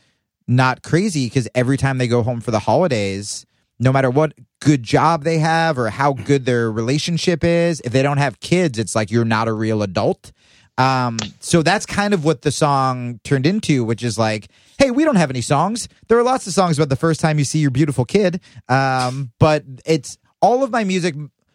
not 0.48 0.82
crazy 0.82 1.26
because 1.26 1.46
every 1.54 1.76
time 1.76 1.98
they 1.98 2.08
go 2.08 2.22
home 2.22 2.40
for 2.40 2.50
the 2.50 2.58
holidays, 2.58 3.44
no 3.78 3.92
matter 3.92 4.08
what 4.08 4.32
good 4.60 4.82
job 4.82 5.24
they 5.24 5.38
have 5.38 5.78
or 5.78 5.90
how 5.90 6.14
good 6.14 6.46
their 6.46 6.72
relationship 6.72 7.44
is, 7.44 7.80
if 7.80 7.92
they 7.92 8.02
don't 8.02 8.16
have 8.16 8.40
kids, 8.40 8.78
it's 8.78 8.94
like 8.94 9.10
you're 9.10 9.26
not 9.26 9.46
a 9.46 9.52
real 9.52 9.82
adult. 9.82 10.32
Um, 10.76 11.18
so 11.40 11.62
that's 11.62 11.86
kind 11.86 12.14
of 12.14 12.24
what 12.24 12.42
the 12.42 12.50
song 12.50 13.20
turned 13.22 13.46
into, 13.46 13.84
which 13.84 14.02
is 14.02 14.18
like, 14.18 14.48
hey, 14.78 14.90
we 14.90 15.04
don't 15.04 15.16
have 15.16 15.30
any 15.30 15.40
songs. 15.40 15.88
There 16.08 16.18
are 16.18 16.22
lots 16.22 16.46
of 16.46 16.52
songs 16.52 16.78
about 16.78 16.88
the 16.88 16.96
first 16.96 17.20
time 17.20 17.38
you 17.38 17.44
see 17.44 17.60
your 17.60 17.70
beautiful 17.70 18.04
kid. 18.04 18.40
Um, 18.68 19.32
but 19.38 19.64
it's 19.86 20.18
all 20.40 20.64
of 20.64 20.70
my 20.70 20.84
music, 20.84 21.14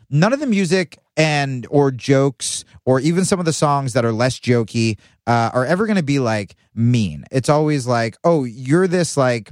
none 0.10 0.34
of 0.34 0.40
the 0.40 0.48
music 0.48 0.98
and 1.18 1.68
or 1.70 1.92
jokes 1.92 2.64
or 2.86 3.00
even 3.02 3.26
some 3.26 3.40
of 3.40 3.46
the 3.46 3.54
songs 3.54 3.94
that 3.94 4.06
are 4.06 4.14
less 4.14 4.40
jokey 4.40 4.98
uh, 5.28 5.52
are 5.54 5.66
ever 5.66 5.86
going 5.86 5.98
to 5.98 6.04
be 6.04 6.20
like 6.20 6.56
mean. 6.74 7.26
It's 7.30 7.50
always 7.50 7.86
like, 7.86 8.18
oh, 8.24 8.46
you're 8.46 8.88
this 8.88 9.18
like, 9.18 9.52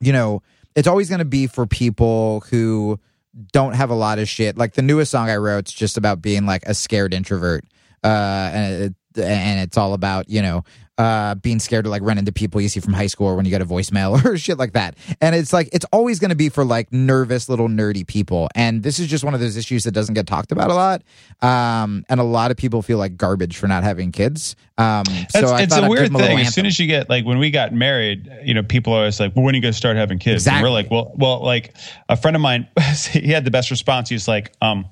you 0.00 0.12
know, 0.12 0.42
it's 0.74 0.88
always 0.88 1.08
going 1.08 1.20
to 1.20 1.24
be 1.24 1.46
for 1.46 1.66
people 1.66 2.40
who 2.50 2.98
don't 3.52 3.74
have 3.74 3.90
a 3.90 3.94
lot 3.94 4.18
of 4.18 4.28
shit. 4.28 4.58
Like 4.58 4.74
the 4.74 4.82
newest 4.82 5.10
song 5.10 5.30
I 5.30 5.36
wrote, 5.36 5.60
it's 5.60 5.72
just 5.72 5.96
about 5.96 6.20
being 6.20 6.46
like 6.46 6.64
a 6.66 6.74
scared 6.74 7.14
introvert. 7.14 7.64
Uh, 8.02 8.50
and 8.52 8.82
it, 8.84 8.94
and 9.16 9.60
it's 9.60 9.76
all 9.76 9.92
about 9.92 10.28
you 10.28 10.40
know 10.40 10.64
uh 10.98 11.34
being 11.36 11.58
scared 11.58 11.84
to 11.84 11.90
like 11.90 12.02
run 12.02 12.18
into 12.18 12.32
people 12.32 12.60
you 12.60 12.68
see 12.68 12.80
from 12.80 12.92
high 12.92 13.06
school 13.06 13.26
or 13.26 13.34
when 13.36 13.44
you 13.44 13.50
get 13.50 13.62
a 13.62 13.66
voicemail 13.66 14.22
or 14.26 14.36
shit 14.36 14.58
like 14.58 14.72
that 14.72 14.94
and 15.20 15.34
it's 15.34 15.52
like 15.52 15.68
it's 15.72 15.86
always 15.92 16.18
going 16.18 16.28
to 16.28 16.36
be 16.36 16.48
for 16.48 16.64
like 16.64 16.92
nervous 16.92 17.48
little 17.48 17.68
nerdy 17.68 18.06
people 18.06 18.48
and 18.54 18.82
this 18.82 18.98
is 18.98 19.06
just 19.06 19.24
one 19.24 19.32
of 19.32 19.40
those 19.40 19.56
issues 19.56 19.84
that 19.84 19.92
doesn't 19.92 20.14
get 20.14 20.26
talked 20.26 20.52
about 20.52 20.70
a 20.70 20.74
lot 20.74 21.02
um 21.40 22.04
and 22.08 22.20
a 22.20 22.24
lot 22.24 22.50
of 22.50 22.56
people 22.56 22.82
feel 22.82 22.98
like 22.98 23.16
garbage 23.16 23.56
for 23.56 23.66
not 23.66 23.82
having 23.82 24.12
kids 24.12 24.54
um 24.76 25.04
so 25.06 25.56
It's, 25.56 25.74
a 25.74 25.82
I'd 25.82 25.88
weird 25.88 26.06
them 26.08 26.16
a 26.16 26.18
thing. 26.18 26.38
As 26.40 26.54
soon 26.54 26.66
as 26.66 26.78
you 26.78 26.86
get 26.86 27.08
like 27.08 27.24
when 27.24 27.38
we 27.38 27.50
got 27.50 27.72
married, 27.72 28.30
you 28.42 28.54
know, 28.54 28.62
people 28.62 28.92
are 28.94 28.98
always 28.98 29.20
like, 29.20 29.36
"Well, 29.36 29.44
when 29.44 29.54
are 29.54 29.56
you 29.56 29.62
going 29.62 29.72
to 29.72 29.76
start 29.76 29.96
having 29.96 30.18
kids?" 30.18 30.46
And 30.46 30.62
we're 30.62 30.70
like, 30.70 30.90
"Well, 30.90 31.12
well, 31.16 31.42
like 31.42 31.74
a 32.08 32.16
friend 32.16 32.34
of 32.34 32.40
mine, 32.40 32.66
he 33.10 33.28
had 33.28 33.44
the 33.44 33.50
best 33.50 33.70
response. 33.70 34.08
He's 34.08 34.26
like, 34.26 34.52
um, 34.62 34.86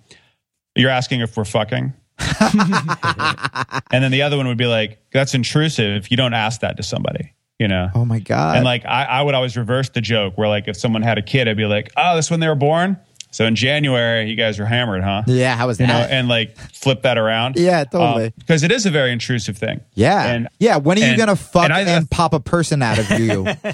you're 0.77 0.91
asking 0.91 1.21
if 1.21 1.37
we're 1.37 1.45
fucking." 1.45 1.95
and 3.91 4.03
then 4.05 4.11
the 4.11 4.23
other 4.23 4.37
one 4.37 4.47
would 4.47 4.59
be 4.59 4.67
like, 4.67 4.99
"That's 5.13 5.35
intrusive. 5.35 5.97
If 5.97 6.11
you 6.11 6.17
don't 6.17 6.35
ask 6.35 6.61
that 6.61 6.77
to 6.77 6.83
somebody." 6.83 7.35
You 7.59 7.69
know. 7.69 7.91
oh 7.95 8.07
my 8.07 8.21
god 8.21 8.57
And 8.57 8.65
like 8.65 8.87
I, 8.87 9.05
I 9.05 9.21
would 9.23 9.35
always 9.35 9.55
reverse 9.55 9.91
the 9.91 10.01
joke 10.01 10.39
where 10.39 10.49
like 10.49 10.67
if 10.67 10.79
someone 10.79 11.03
had 11.03 11.19
a 11.19 11.23
kid, 11.23 11.47
I'd 11.47 11.59
be 11.59 11.67
like, 11.67 11.93
"Oh, 11.97 12.17
this 12.17 12.31
when 12.31 12.41
they 12.41 12.49
were 12.49 12.55
born." 12.55 12.97
So 13.33 13.45
in 13.45 13.55
January, 13.55 14.29
you 14.29 14.35
guys 14.35 14.59
were 14.59 14.65
hammered, 14.65 15.05
huh? 15.05 15.23
yeah 15.27 15.55
how 15.57 15.67
was 15.69 15.79
You 15.79 15.87
know, 15.87 15.93
that 15.93 16.11
and 16.11 16.27
like 16.27 16.57
flip 16.57 17.03
that 17.03 17.17
around. 17.19 17.57
Yeah, 17.59 17.85
totally. 17.85 18.33
Because 18.39 18.63
it 18.65 18.73
is 18.73 18.87
a 18.87 18.91
very 18.91 19.13
intrusive 19.13 19.57
thing. 19.59 19.81
yeah 19.95 20.25
And 20.33 20.49
yeah 20.59 20.79
when 20.79 20.97
are 20.97 21.01
you 21.03 21.07
and- 21.09 21.19
gonna 21.19 21.37
fuck 21.37 21.65
and 21.65 21.73
and, 21.75 22.07
I- 22.11 22.17
pop 22.17 22.33
a 22.33 22.41
person 22.41 22.83
out 22.83 22.99
of 22.99 23.09
you 23.21 23.45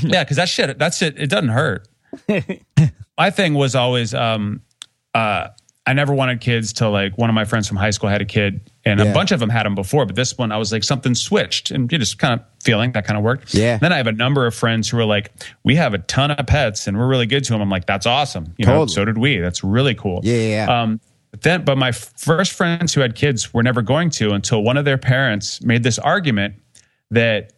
yeah, 0.00 0.24
because 0.24 0.38
that 0.38 0.48
shit, 0.48 0.78
that 0.78 0.94
shit, 0.94 1.16
it 1.20 1.28
doesn't 1.28 1.50
hurt. 1.50 1.86
my 3.18 3.30
thing 3.30 3.52
was 3.54 3.74
always, 3.76 4.12
um, 4.14 4.62
uh, 5.14 5.48
I 5.88 5.92
never 5.92 6.12
wanted 6.12 6.40
kids 6.40 6.72
till 6.72 6.90
like. 6.90 7.16
One 7.16 7.30
of 7.30 7.34
my 7.34 7.44
friends 7.44 7.68
from 7.68 7.76
high 7.76 7.90
school 7.90 8.08
had 8.08 8.20
a 8.20 8.24
kid, 8.24 8.60
and 8.84 8.98
Yeah. 8.98 9.06
a 9.06 9.14
bunch 9.14 9.30
of 9.30 9.38
them 9.38 9.48
had 9.50 9.64
them 9.66 9.74
before. 9.76 10.04
But 10.04 10.16
this 10.16 10.36
one, 10.36 10.50
I 10.50 10.56
was 10.56 10.72
like, 10.72 10.82
something 10.82 11.14
switched, 11.14 11.70
and 11.70 11.90
you 11.92 11.98
just 11.98 12.18
kind 12.18 12.34
of 12.34 12.44
feeling 12.62 12.90
that 12.92 13.06
kind 13.06 13.16
of 13.16 13.22
worked. 13.22 13.54
Yeah. 13.54 13.78
Then 13.78 13.92
I 13.92 13.96
have 13.96 14.08
a 14.08 14.12
number 14.12 14.46
of 14.46 14.54
friends 14.54 14.88
who 14.88 14.98
are 14.98 15.04
like, 15.04 15.30
we 15.62 15.76
have 15.76 15.94
a 15.94 15.98
ton 15.98 16.32
of 16.32 16.44
pets, 16.46 16.86
and 16.88 16.98
we're 16.98 17.06
really 17.06 17.26
good 17.26 17.44
to 17.44 17.52
them. 17.52 17.62
I'm 17.62 17.70
like, 17.70 17.86
that's 17.86 18.04
awesome. 18.06 18.52
You 18.58 18.66
know, 18.66 18.72
Totally. 18.72 18.94
so 18.94 19.04
did 19.04 19.18
we. 19.18 19.38
That's 19.38 19.62
really 19.62 19.94
cool. 19.94 20.20
Yeah, 20.24 20.34
yeah, 20.34 20.66
yeah. 20.66 20.82
Um, 20.82 21.00
but 21.30 21.42
then, 21.42 21.64
but 21.64 21.78
my 21.78 21.92
first 21.92 22.52
friends 22.52 22.92
who 22.92 23.00
had 23.00 23.14
kids 23.14 23.54
were 23.54 23.62
never 23.62 23.80
going 23.82 24.10
to 24.10 24.32
until 24.32 24.62
one 24.64 24.76
of 24.76 24.84
their 24.84 24.98
parents 24.98 25.62
made 25.62 25.82
this 25.84 25.98
argument 26.00 26.54
that 27.12 27.52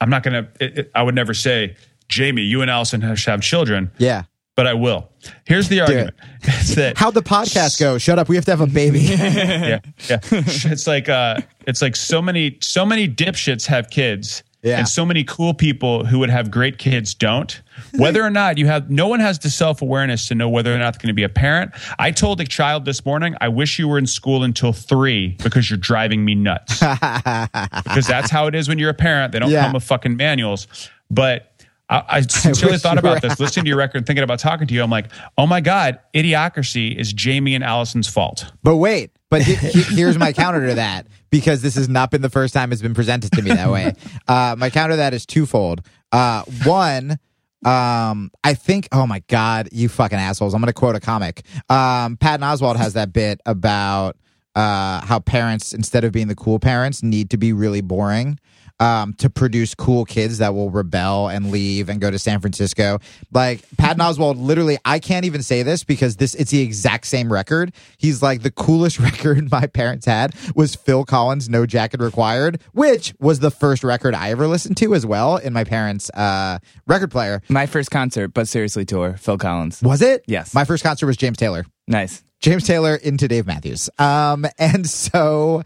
I'm 0.00 0.10
not 0.10 0.22
going 0.24 0.46
to, 0.58 0.88
I 0.96 1.02
would 1.02 1.14
never 1.14 1.32
say, 1.34 1.76
Jamie, 2.08 2.42
you 2.42 2.60
and 2.60 2.70
Allison 2.70 3.00
should 3.14 3.30
have 3.30 3.40
children, 3.40 3.90
yeah 3.98 4.24
but 4.56 4.66
I 4.66 4.74
will. 4.74 5.08
Here's 5.44 5.68
the 5.68 5.80
argument. 5.80 6.14
It's 6.44 6.74
that 6.74 6.98
how'd 6.98 7.14
the 7.14 7.22
podcast 7.22 7.78
go 7.78 7.98
shut 7.98 8.18
up 8.18 8.28
we 8.28 8.34
have 8.34 8.44
to 8.46 8.50
have 8.50 8.60
a 8.60 8.66
baby 8.66 8.98
yeah, 9.00 9.78
yeah. 10.08 10.18
It's 10.32 10.86
like 10.88 11.08
uh, 11.08 11.40
it's 11.68 11.80
like 11.80 11.94
so 11.94 12.20
many 12.20 12.58
so 12.60 12.84
many 12.84 13.06
dipshits 13.08 13.64
have 13.66 13.90
kids, 13.90 14.42
Yeah. 14.62 14.78
and 14.78 14.88
so 14.88 15.04
many 15.06 15.22
cool 15.24 15.54
people 15.54 16.04
who 16.04 16.18
would 16.18 16.30
have 16.30 16.50
great 16.50 16.78
kids 16.78 17.14
don't. 17.14 17.60
Whether 17.96 18.22
or 18.22 18.30
not 18.30 18.58
you 18.58 18.66
have, 18.66 18.90
no 18.90 19.06
one 19.06 19.20
has 19.20 19.38
the 19.38 19.50
self 19.50 19.82
awareness 19.82 20.26
to 20.28 20.34
know 20.34 20.48
whether 20.48 20.74
or 20.74 20.78
not 20.78 20.94
they're 20.94 20.98
going 21.02 21.08
to 21.08 21.14
be 21.14 21.22
a 21.22 21.28
parent. 21.28 21.70
I 22.00 22.10
told 22.10 22.40
a 22.40 22.44
child 22.44 22.84
this 22.84 23.04
morning, 23.04 23.34
I 23.40 23.46
wish 23.48 23.78
you 23.78 23.86
were 23.88 23.98
in 23.98 24.06
school 24.06 24.42
until 24.42 24.72
three 24.72 25.36
because 25.44 25.70
you're 25.70 25.78
driving 25.78 26.24
me 26.24 26.34
nuts. 26.34 26.80
because 26.80 28.06
that's 28.08 28.30
how 28.30 28.46
it 28.48 28.54
is 28.56 28.68
when 28.68 28.78
you're 28.80 28.90
a 28.90 28.94
parent. 28.94 29.32
They 29.32 29.38
don't 29.38 29.50
Yeah. 29.50 29.64
come 29.64 29.74
with 29.74 29.84
fucking 29.84 30.16
manuals, 30.16 30.66
but. 31.10 31.51
I, 31.92 32.04
I 32.16 32.20
sincerely 32.22 32.72
wish 32.74 32.82
thought 32.82 32.98
about 32.98 33.22
this, 33.22 33.38
listening 33.38 33.64
to 33.64 33.68
your 33.68 33.78
record, 33.78 34.06
thinking 34.06 34.22
about 34.22 34.38
talking 34.38 34.66
to 34.66 34.74
you. 34.74 34.82
I'm 34.82 34.90
like, 34.90 35.10
oh 35.36 35.46
my 35.46 35.60
God, 35.60 35.98
idiocracy 36.14 36.96
is 36.96 37.12
Jamie 37.12 37.54
and 37.54 37.62
Allison's 37.62 38.08
fault. 38.08 38.50
But 38.62 38.76
wait, 38.76 39.10
but 39.30 39.42
he, 39.42 39.54
he- 39.54 39.82
here's 39.96 40.18
my 40.18 40.32
counter 40.32 40.66
to 40.68 40.74
that 40.74 41.06
because 41.30 41.62
this 41.62 41.74
has 41.74 41.88
not 41.88 42.10
been 42.10 42.22
the 42.22 42.30
first 42.30 42.54
time 42.54 42.72
it's 42.72 42.82
been 42.82 42.94
presented 42.94 43.32
to 43.32 43.42
me 43.42 43.50
that 43.52 43.70
way. 43.70 43.94
Uh, 44.28 44.54
my 44.56 44.70
counter 44.70 44.92
to 44.92 44.96
that 44.98 45.12
is 45.12 45.26
twofold. 45.26 45.82
Uh, 46.12 46.42
one, 46.64 47.18
um, 47.64 48.30
I 48.44 48.54
think, 48.54 48.88
oh 48.92 49.06
my 49.06 49.22
God, 49.28 49.68
you 49.72 49.88
fucking 49.88 50.18
assholes. 50.18 50.54
I'm 50.54 50.60
going 50.60 50.68
to 50.68 50.72
quote 50.72 50.94
a 50.94 51.00
comic. 51.00 51.42
Um, 51.68 52.16
Patton 52.16 52.40
Oswalt 52.46 52.76
has 52.76 52.94
that 52.94 53.12
bit 53.12 53.40
about, 53.44 54.16
uh, 54.54 55.04
how 55.04 55.18
parents, 55.18 55.72
instead 55.72 56.04
of 56.04 56.12
being 56.12 56.28
the 56.28 56.34
cool 56.34 56.58
parents, 56.58 57.02
need 57.02 57.30
to 57.30 57.36
be 57.36 57.52
really 57.52 57.80
boring 57.80 58.38
um, 58.82 59.14
to 59.14 59.30
produce 59.30 59.76
cool 59.76 60.04
kids 60.04 60.38
that 60.38 60.54
will 60.54 60.68
rebel 60.68 61.28
and 61.28 61.52
leave 61.52 61.88
and 61.88 62.00
go 62.00 62.10
to 62.10 62.18
San 62.18 62.40
Francisco. 62.40 62.98
Like 63.30 63.62
Patton 63.78 64.00
Oswalt, 64.00 64.34
literally, 64.36 64.76
I 64.84 64.98
can't 64.98 65.24
even 65.24 65.42
say 65.44 65.62
this 65.62 65.84
because 65.84 66.16
this 66.16 66.34
it's 66.34 66.50
the 66.50 66.60
exact 66.60 67.06
same 67.06 67.32
record. 67.32 67.72
He's 67.98 68.22
like 68.22 68.42
the 68.42 68.50
coolest 68.50 68.98
record 68.98 69.50
my 69.52 69.68
parents 69.68 70.04
had 70.04 70.34
was 70.56 70.74
Phil 70.74 71.04
Collins' 71.04 71.48
"No 71.48 71.64
Jacket 71.64 72.00
Required," 72.00 72.60
which 72.72 73.14
was 73.20 73.38
the 73.38 73.52
first 73.52 73.84
record 73.84 74.14
I 74.16 74.30
ever 74.30 74.48
listened 74.48 74.76
to 74.78 74.94
as 74.94 75.06
well 75.06 75.36
in 75.36 75.52
my 75.52 75.62
parents' 75.62 76.10
uh, 76.10 76.58
record 76.88 77.12
player. 77.12 77.40
My 77.48 77.66
first 77.66 77.92
concert, 77.92 78.28
but 78.28 78.48
seriously 78.48 78.84
tour, 78.84 79.16
Phil 79.16 79.38
Collins. 79.38 79.80
Was 79.82 80.02
it? 80.02 80.24
Yes. 80.26 80.54
My 80.54 80.64
first 80.64 80.82
concert 80.82 81.06
was 81.06 81.16
James 81.16 81.38
Taylor. 81.38 81.64
Nice. 81.86 82.24
James 82.42 82.66
Taylor 82.66 82.96
into 82.96 83.26
Dave 83.28 83.46
Matthews. 83.46 83.88
Um, 83.98 84.44
and 84.58 84.88
so 84.88 85.62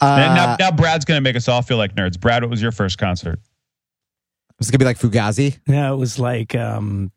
uh, 0.00 0.18
And 0.20 0.34
now, 0.34 0.56
now 0.58 0.70
Brad's 0.72 1.04
going 1.04 1.18
to 1.18 1.22
make 1.22 1.36
us 1.36 1.48
all 1.48 1.62
feel 1.62 1.76
like 1.76 1.94
nerds. 1.94 2.18
Brad, 2.18 2.42
what 2.42 2.50
was 2.50 2.60
your 2.60 2.72
first 2.72 2.98
concert? 2.98 3.38
it's 4.60 4.70
gonna 4.70 4.78
be 4.78 4.84
like 4.86 4.98
Fugazi. 4.98 5.58
No, 5.66 5.92
it 5.94 5.98
was 5.98 6.18
like 6.18 6.54
um, 6.54 7.10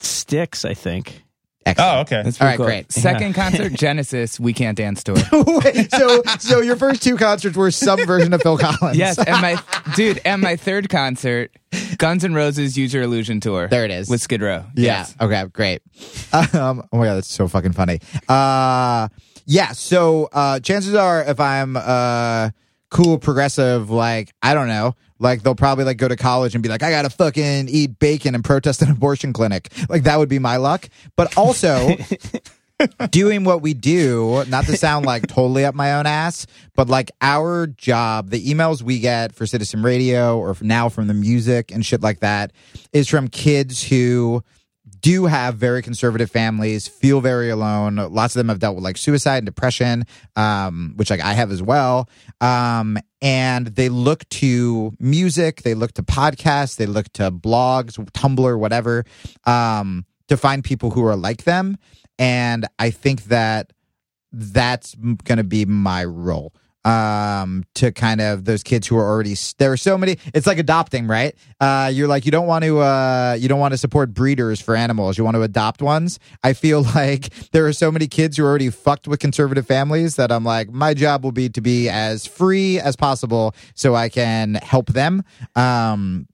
Styx, 0.00 0.64
I 0.64 0.74
think. 0.74 1.22
Excellent. 1.64 1.96
Oh, 1.96 2.00
okay. 2.02 2.22
That's 2.22 2.40
All 2.40 2.46
pretty 2.46 2.50
right, 2.50 2.56
cool. 2.58 2.66
great. 2.66 2.92
Second 2.92 3.34
concert, 3.34 3.72
Genesis, 3.72 4.38
We 4.38 4.52
Can't 4.52 4.76
Dance 4.76 5.02
tour. 5.02 5.16
Wait, 5.32 5.90
so 5.90 6.22
so 6.38 6.60
your 6.60 6.76
first 6.76 7.02
two 7.02 7.16
concerts 7.16 7.56
were 7.56 7.70
some 7.70 8.04
version 8.04 8.32
of 8.34 8.42
Phil 8.42 8.58
Collins. 8.58 8.98
yes, 8.98 9.16
and 9.18 9.40
my 9.40 9.60
dude, 9.94 10.20
and 10.24 10.42
my 10.42 10.56
third 10.56 10.88
concert, 10.90 11.50
Guns 11.98 12.24
N' 12.24 12.34
Roses 12.34 12.76
Use 12.76 12.92
Your 12.94 13.02
Illusion 13.02 13.40
tour. 13.40 13.68
There 13.68 13.84
it 13.84 13.90
is. 13.90 14.08
with 14.08 14.20
Skid 14.20 14.42
Row. 14.42 14.64
Yeah. 14.74 14.84
Yes. 14.98 15.14
Okay. 15.20 15.44
Great. 15.52 15.82
Um, 16.52 16.86
oh 16.92 16.98
my 16.98 17.06
god, 17.06 17.14
that's 17.14 17.28
so 17.32 17.48
fucking 17.48 17.72
funny. 17.72 18.00
Uh, 18.28 19.08
yeah. 19.46 19.72
So 19.72 20.28
uh, 20.32 20.60
chances 20.60 20.94
are, 20.94 21.22
if 21.22 21.40
I'm 21.40 21.76
uh 21.76 22.50
cool 22.90 23.18
progressive, 23.18 23.90
like 23.90 24.32
I 24.42 24.52
don't 24.54 24.68
know, 24.68 24.94
like 25.18 25.42
they'll 25.42 25.54
probably 25.54 25.84
like 25.84 25.96
go 25.96 26.08
to 26.08 26.16
college 26.16 26.54
and 26.54 26.62
be 26.62 26.68
like, 26.68 26.82
I 26.82 26.90
gotta 26.90 27.10
fucking 27.10 27.68
eat 27.68 27.98
bacon 27.98 28.34
and 28.34 28.44
protest 28.44 28.82
an 28.82 28.90
abortion 28.90 29.32
clinic. 29.32 29.70
Like 29.88 30.02
that 30.04 30.18
would 30.18 30.28
be 30.28 30.38
my 30.38 30.56
luck. 30.58 30.88
But 31.16 31.36
also. 31.38 31.90
doing 33.10 33.44
what 33.44 33.62
we 33.62 33.74
do, 33.74 34.44
not 34.48 34.64
to 34.66 34.76
sound 34.76 35.06
like 35.06 35.26
totally 35.26 35.64
up 35.64 35.74
my 35.74 35.94
own 35.94 36.06
ass, 36.06 36.46
but 36.74 36.88
like 36.88 37.10
our 37.20 37.66
job, 37.66 38.30
the 38.30 38.44
emails 38.44 38.82
we 38.82 38.98
get 38.98 39.34
for 39.34 39.46
Citizen 39.46 39.82
Radio 39.82 40.38
or 40.38 40.56
now 40.60 40.88
from 40.88 41.06
the 41.06 41.14
music 41.14 41.72
and 41.72 41.84
shit 41.84 42.02
like 42.02 42.20
that 42.20 42.52
is 42.92 43.08
from 43.08 43.28
kids 43.28 43.82
who 43.82 44.42
do 45.00 45.26
have 45.26 45.56
very 45.56 45.82
conservative 45.82 46.30
families, 46.30 46.88
feel 46.88 47.20
very 47.20 47.50
alone. 47.50 47.96
Lots 47.96 48.34
of 48.34 48.40
them 48.40 48.48
have 48.48 48.58
dealt 48.58 48.74
with 48.76 48.84
like 48.84 48.96
suicide 48.96 49.38
and 49.38 49.46
depression, 49.46 50.04
um, 50.34 50.94
which 50.96 51.10
like 51.10 51.20
I 51.20 51.32
have 51.32 51.52
as 51.52 51.62
well. 51.62 52.08
Um, 52.40 52.98
and 53.22 53.68
they 53.68 53.88
look 53.88 54.28
to 54.30 54.92
music, 54.98 55.62
they 55.62 55.74
look 55.74 55.92
to 55.94 56.02
podcasts, 56.02 56.76
they 56.76 56.86
look 56.86 57.12
to 57.14 57.30
blogs, 57.30 57.98
Tumblr, 58.12 58.58
whatever, 58.58 59.04
um, 59.44 60.04
to 60.28 60.36
find 60.36 60.64
people 60.64 60.90
who 60.90 61.04
are 61.04 61.16
like 61.16 61.44
them. 61.44 61.78
And 62.18 62.66
I 62.78 62.90
think 62.90 63.24
that 63.24 63.72
that's 64.32 64.94
going 64.94 65.38
to 65.38 65.44
be 65.44 65.64
my 65.64 66.04
role 66.04 66.52
um 66.84 67.64
to 67.74 67.90
kind 67.90 68.20
of 68.20 68.44
those 68.44 68.62
kids 68.62 68.86
who 68.86 68.96
are 68.96 69.04
already 69.04 69.34
there 69.58 69.72
are 69.72 69.76
so 69.76 69.98
many 69.98 70.18
it's 70.32 70.46
like 70.46 70.58
adopting 70.58 71.08
right? 71.08 71.34
Uh 71.58 71.90
you're 71.92 72.06
like 72.06 72.24
you 72.24 72.30
don't 72.30 72.46
want 72.46 72.64
to 72.64 72.78
uh 72.78 73.36
you 73.40 73.48
don't 73.48 73.58
want 73.58 73.72
to 73.72 73.78
support 73.78 74.14
breeders 74.14 74.60
for 74.60 74.76
animals. 74.76 75.18
You 75.18 75.24
want 75.24 75.34
to 75.34 75.42
adopt 75.42 75.82
ones. 75.82 76.20
I 76.44 76.52
feel 76.52 76.82
like 76.94 77.30
there 77.50 77.66
are 77.66 77.72
so 77.72 77.90
many 77.90 78.06
kids 78.06 78.36
who 78.36 78.44
are 78.44 78.48
already 78.48 78.70
fucked 78.70 79.08
with 79.08 79.18
conservative 79.18 79.66
families 79.66 80.14
that 80.14 80.30
i'm 80.30 80.44
like 80.44 80.70
my 80.70 80.94
job 80.94 81.24
will 81.24 81.32
be 81.32 81.48
to 81.48 81.60
be 81.60 81.88
as 81.88 82.24
free 82.24 82.78
as 82.78 82.94
possible 82.94 83.54
so 83.74 83.96
i 83.96 84.08
can 84.08 84.54
help 84.54 84.86
them 84.86 85.24
um 85.56 86.28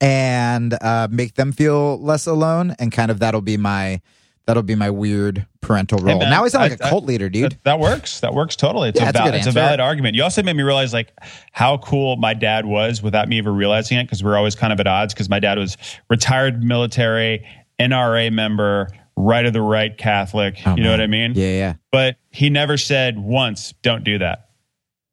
and 0.00 0.76
uh 0.80 1.08
make 1.10 1.34
them 1.34 1.52
feel 1.52 2.00
less 2.00 2.26
alone. 2.26 2.74
And 2.78 2.92
kind 2.92 3.10
of 3.10 3.18
that'll 3.18 3.40
be 3.40 3.56
my 3.56 4.00
that'll 4.48 4.62
be 4.64 4.74
my 4.74 4.90
weird 4.90 5.46
parental 5.60 5.98
role 5.98 6.18
man, 6.18 6.30
now 6.30 6.42
i 6.44 6.48
sound 6.48 6.70
like 6.70 6.80
a 6.80 6.84
I- 6.84 6.86
I- 6.88 6.90
cult 6.90 7.04
leader 7.04 7.28
dude 7.28 7.52
That, 7.52 7.64
that 7.64 7.78
works. 7.80 8.18
That 8.20 8.34
works 8.34 8.56
totally. 8.56 8.88
It's, 8.88 8.98
Yeah, 9.00 9.06
a, 9.06 9.10
a 9.10 9.12
val- 9.12 9.34
it's 9.34 9.46
a 9.46 9.52
valid 9.52 9.78
argument. 9.78 10.16
You 10.16 10.22
also 10.24 10.42
made 10.42 10.56
me 10.56 10.62
realize 10.64 10.92
like 10.92 11.12
how 11.52 11.76
cool 11.78 12.16
my 12.16 12.34
dad 12.34 12.66
was 12.66 13.02
without 13.02 13.28
me 13.28 13.38
ever 13.38 13.52
realizing 13.52 13.98
it 13.98 14.04
because 14.04 14.24
we're 14.24 14.36
always 14.36 14.54
kind 14.56 14.72
of 14.72 14.80
at 14.80 14.86
odds 14.88 15.14
because 15.14 15.28
my 15.28 15.38
dad 15.38 15.58
was 15.58 15.76
retired 16.10 16.64
military, 16.64 17.46
NRA 17.78 18.32
member, 18.32 18.88
right 19.16 19.44
of 19.46 19.52
the 19.52 19.60
right 19.60 19.96
Catholic. 19.98 20.56
Oh, 20.66 20.74
you 20.76 20.82
know 20.82 20.90
man. 20.90 20.98
what 20.98 21.00
I 21.02 21.06
mean? 21.06 21.32
yeah 21.36 21.50
yeah 21.50 21.74
But 21.92 22.16
he 22.30 22.50
never 22.50 22.76
said 22.78 23.18
once, 23.18 23.74
"Don't 23.82 24.02
do 24.04 24.18
that." 24.18 24.46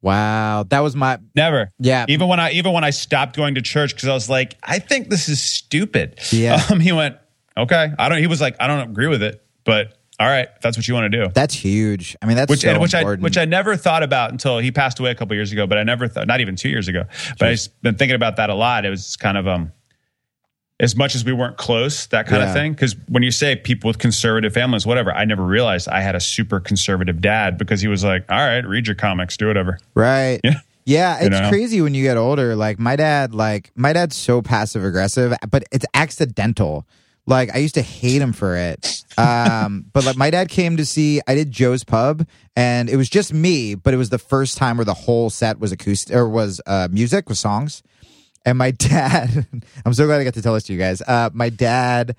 Wow, 0.02 0.64
that 0.70 0.80
was 0.82 0.96
my 0.96 1.18
Never. 1.36 1.72
Yeah. 1.80 2.06
Even 2.08 2.28
when 2.28 2.40
I 2.40 2.52
even 2.52 2.74
when 2.74 2.84
I 2.84 2.92
stopped 2.92 3.36
going 3.36 3.56
to 3.56 3.62
church 3.62 3.96
because 3.96 4.08
I 4.08 4.14
was 4.14 4.30
like, 4.30 4.56
I 4.64 4.78
think 4.80 5.10
this 5.10 5.28
is 5.28 5.42
stupid. 5.42 6.20
Yeah. 6.32 6.62
Um, 6.72 6.80
he 6.80 6.92
went, 6.92 7.18
okay. 7.58 7.92
I 7.98 8.10
don't. 8.10 8.20
He 8.20 8.28
was 8.28 8.42
like, 8.42 8.56
I 8.60 8.68
don't 8.68 8.90
agree 8.90 9.08
with 9.08 9.24
it, 9.24 9.44
but 9.64 9.98
all 10.20 10.28
right, 10.28 10.48
that's 10.62 10.78
what 10.78 10.88
you 10.88 10.94
want 10.94 11.12
to 11.12 11.26
do. 11.26 11.30
that's 11.34 11.54
huge. 11.54 12.16
I 12.22 12.26
mean, 12.26 12.38
that's 12.38 12.50
which 12.50 12.62
so 12.62 12.80
which 12.80 12.96
I 12.96 13.04
which 13.16 13.38
I 13.38 13.46
never 13.46 13.76
thought 13.76 14.02
about 14.04 14.32
until 14.32 14.60
he 14.60 14.72
passed 14.72 15.00
away 15.00 15.12
a 15.12 15.16
couple 15.16 15.36
years 15.36 15.52
ago. 15.52 15.68
But 15.68 15.78
I 15.78 15.84
never 15.84 16.08
thought, 16.08 16.28
not 16.28 16.40
even 16.40 16.56
two 16.56 16.70
years 16.70 16.88
ago. 16.88 17.04
But 17.40 17.50
I've 17.50 17.68
been 17.82 17.96
thinking 17.96 18.16
about 18.16 18.38
that 18.38 18.50
a 18.50 18.56
lot. 18.56 18.86
It 18.86 18.90
was 18.90 19.16
kind 19.18 19.38
of 19.38 19.46
um, 19.48 19.72
as 20.80 20.96
much 20.96 21.16
as 21.16 21.24
we 21.26 21.32
weren't 21.34 21.58
close, 21.58 22.06
that 22.08 22.28
kind 22.28 22.42
Yeah. 22.42 22.48
of 22.50 22.54
thing. 22.54 22.74
Because 22.74 22.96
when 23.08 23.24
you 23.24 23.32
say 23.32 23.56
people 23.56 23.88
with 23.88 23.98
conservative 23.98 24.54
families, 24.54 24.86
whatever, 24.86 25.12
I 25.14 25.26
never 25.26 25.44
realized 25.44 25.88
I 25.90 26.02
had 26.02 26.16
a 26.16 26.20
super 26.20 26.60
conservative 26.60 27.22
dad 27.22 27.58
because 27.58 27.82
he 27.82 27.88
was 27.88 28.04
like, 28.04 28.26
all 28.30 28.38
right, 28.38 28.66
read 28.66 28.86
your 28.88 28.96
comics, 28.96 29.36
do 29.38 29.48
whatever. 29.48 29.80
right. 29.96 30.40
Yeah. 30.44 30.60
Yeah, 30.88 31.20
You 31.22 31.28
it's 31.28 31.40
know? 31.40 31.50
crazy 31.50 31.82
when 31.82 31.96
you 31.96 32.04
get 32.04 32.16
older. 32.16 32.56
Like 32.56 32.78
my 32.78 32.96
dad, 32.96 33.34
like 33.34 33.72
my 33.76 33.92
dad's 33.92 34.16
so 34.16 34.44
passive 34.44 34.84
aggressive, 34.86 35.34
but 35.50 35.64
it's 35.72 35.86
accidental. 35.96 36.86
Like 37.28 37.54
I 37.56 37.58
used 37.60 37.76
to 37.76 37.82
hate 37.82 38.22
him 38.22 38.34
for 38.34 38.56
it. 38.56 39.04
Um, 39.18 39.86
but 39.94 40.06
like 40.06 40.18
my 40.18 40.30
dad 40.30 40.50
came 40.50 40.78
to 40.78 40.86
see, 40.86 41.22
I 41.28 41.36
did 41.36 41.52
Joe's 41.52 41.84
Pub, 41.84 42.28
and 42.56 42.90
it 42.90 42.98
was 42.98 43.10
just 43.10 43.34
me, 43.34 43.76
but 43.76 43.94
it 43.94 43.98
was 43.98 44.10
the 44.10 44.20
first 44.20 44.58
time 44.58 44.78
where 44.78 44.86
the 44.86 44.94
whole 44.94 45.30
set 45.30 45.60
was 45.60 45.72
acoustic 45.72 46.16
or 46.16 46.28
was 46.28 46.62
uh, 46.66 46.88
music 46.92 47.28
with 47.30 47.38
songs. 47.38 47.84
And 48.46 48.58
my 48.58 48.72
dad, 48.78 49.48
I'm 49.86 49.94
so 49.94 50.06
glad 50.06 50.22
I 50.22 50.24
got 50.24 50.36
to 50.36 50.42
tell 50.42 50.54
this 50.54 50.64
to 50.66 50.74
you 50.74 50.80
guys. 50.80 51.02
Uh, 51.02 51.30
my 51.34 51.50
dad, 51.50 52.16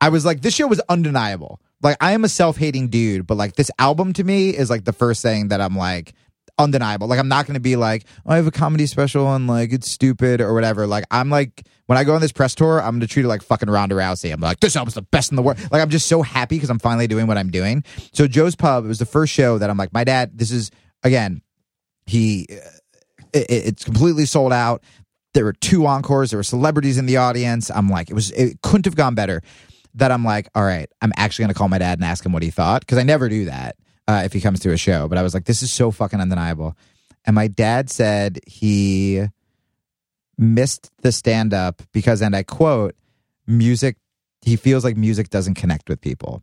I 0.00 0.08
was 0.08 0.24
like, 0.24 0.40
this 0.40 0.54
show 0.54 0.66
was 0.66 0.80
undeniable. 0.88 1.60
Like, 1.82 1.96
I 2.00 2.12
am 2.12 2.24
a 2.24 2.28
self 2.28 2.56
hating 2.56 2.88
dude, 2.88 3.26
but 3.26 3.36
like, 3.36 3.54
this 3.54 3.70
album 3.78 4.12
to 4.14 4.24
me 4.24 4.50
is 4.50 4.70
like 4.70 4.84
the 4.84 4.92
first 4.92 5.22
thing 5.22 5.48
that 5.48 5.60
I'm 5.60 5.76
like, 5.76 6.14
undeniable. 6.58 7.06
Like, 7.06 7.18
I'm 7.18 7.28
not 7.28 7.46
going 7.46 7.54
to 7.54 7.60
be 7.60 7.76
like, 7.76 8.04
oh, 8.26 8.32
I 8.32 8.36
have 8.36 8.46
a 8.46 8.50
comedy 8.50 8.86
special 8.86 9.32
and 9.34 9.46
like, 9.46 9.72
it's 9.72 9.90
stupid 9.90 10.40
or 10.40 10.52
whatever. 10.54 10.86
Like, 10.86 11.04
I'm 11.10 11.30
like, 11.30 11.64
when 11.86 11.96
I 11.96 12.04
go 12.04 12.14
on 12.14 12.20
this 12.20 12.32
press 12.32 12.54
tour, 12.54 12.80
I'm 12.80 12.92
going 12.92 13.00
to 13.00 13.06
treat 13.06 13.24
it 13.24 13.28
like 13.28 13.42
fucking 13.42 13.70
Ronda 13.70 13.94
Rousey. 13.94 14.32
I'm 14.32 14.40
like, 14.40 14.60
this 14.60 14.76
album's 14.76 14.94
the 14.94 15.02
best 15.02 15.32
in 15.32 15.36
the 15.36 15.42
world. 15.42 15.58
Like, 15.70 15.80
I'm 15.80 15.90
just 15.90 16.06
so 16.06 16.22
happy 16.22 16.56
because 16.56 16.70
I'm 16.70 16.78
finally 16.78 17.06
doing 17.06 17.26
what 17.26 17.38
I'm 17.38 17.50
doing. 17.50 17.84
So, 18.12 18.26
Joe's 18.26 18.56
Pub, 18.56 18.84
it 18.84 18.88
was 18.88 18.98
the 18.98 19.06
first 19.06 19.32
show 19.32 19.58
that 19.58 19.70
I'm 19.70 19.76
like, 19.76 19.92
my 19.92 20.04
dad, 20.04 20.36
this 20.36 20.50
is, 20.50 20.70
again, 21.02 21.42
he, 22.06 22.46
uh, 22.50 22.54
it, 23.32 23.46
it's 23.48 23.84
completely 23.84 24.26
sold 24.26 24.52
out. 24.52 24.82
There 25.34 25.44
were 25.44 25.52
two 25.52 25.86
encores. 25.86 26.30
There 26.30 26.38
were 26.38 26.44
celebrities 26.44 26.98
in 26.98 27.06
the 27.06 27.18
audience. 27.18 27.70
I'm 27.70 27.88
like, 27.88 28.10
it 28.10 28.14
was, 28.14 28.32
it 28.32 28.60
couldn't 28.62 28.86
have 28.86 28.96
gone 28.96 29.14
better. 29.14 29.42
That 29.94 30.12
I'm 30.12 30.24
like, 30.24 30.48
all 30.54 30.64
right, 30.64 30.88
I'm 31.00 31.12
actually 31.16 31.44
going 31.44 31.54
to 31.54 31.58
call 31.58 31.68
my 31.68 31.78
dad 31.78 31.98
and 31.98 32.04
ask 32.04 32.24
him 32.24 32.32
what 32.32 32.42
he 32.42 32.50
thought 32.50 32.82
because 32.82 32.98
I 32.98 33.02
never 33.02 33.28
do 33.28 33.46
that 33.46 33.76
uh, 34.08 34.22
if 34.24 34.32
he 34.32 34.40
comes 34.40 34.58
to 34.60 34.72
a 34.72 34.76
show. 34.76 35.06
But 35.06 35.18
I 35.18 35.22
was 35.22 35.34
like, 35.34 35.44
this 35.44 35.62
is 35.62 35.70
so 35.70 35.90
fucking 35.92 36.20
undeniable. 36.20 36.76
And 37.24 37.34
my 37.34 37.46
dad 37.46 37.90
said 37.90 38.40
he 38.46 39.26
missed 40.38 40.90
the 41.02 41.12
stand 41.12 41.52
up 41.52 41.82
because, 41.92 42.22
and 42.22 42.34
I 42.34 42.42
quote, 42.42 42.96
music, 43.46 43.96
he 44.40 44.56
feels 44.56 44.82
like 44.82 44.96
music 44.96 45.28
doesn't 45.28 45.54
connect 45.54 45.88
with 45.88 46.00
people, 46.00 46.42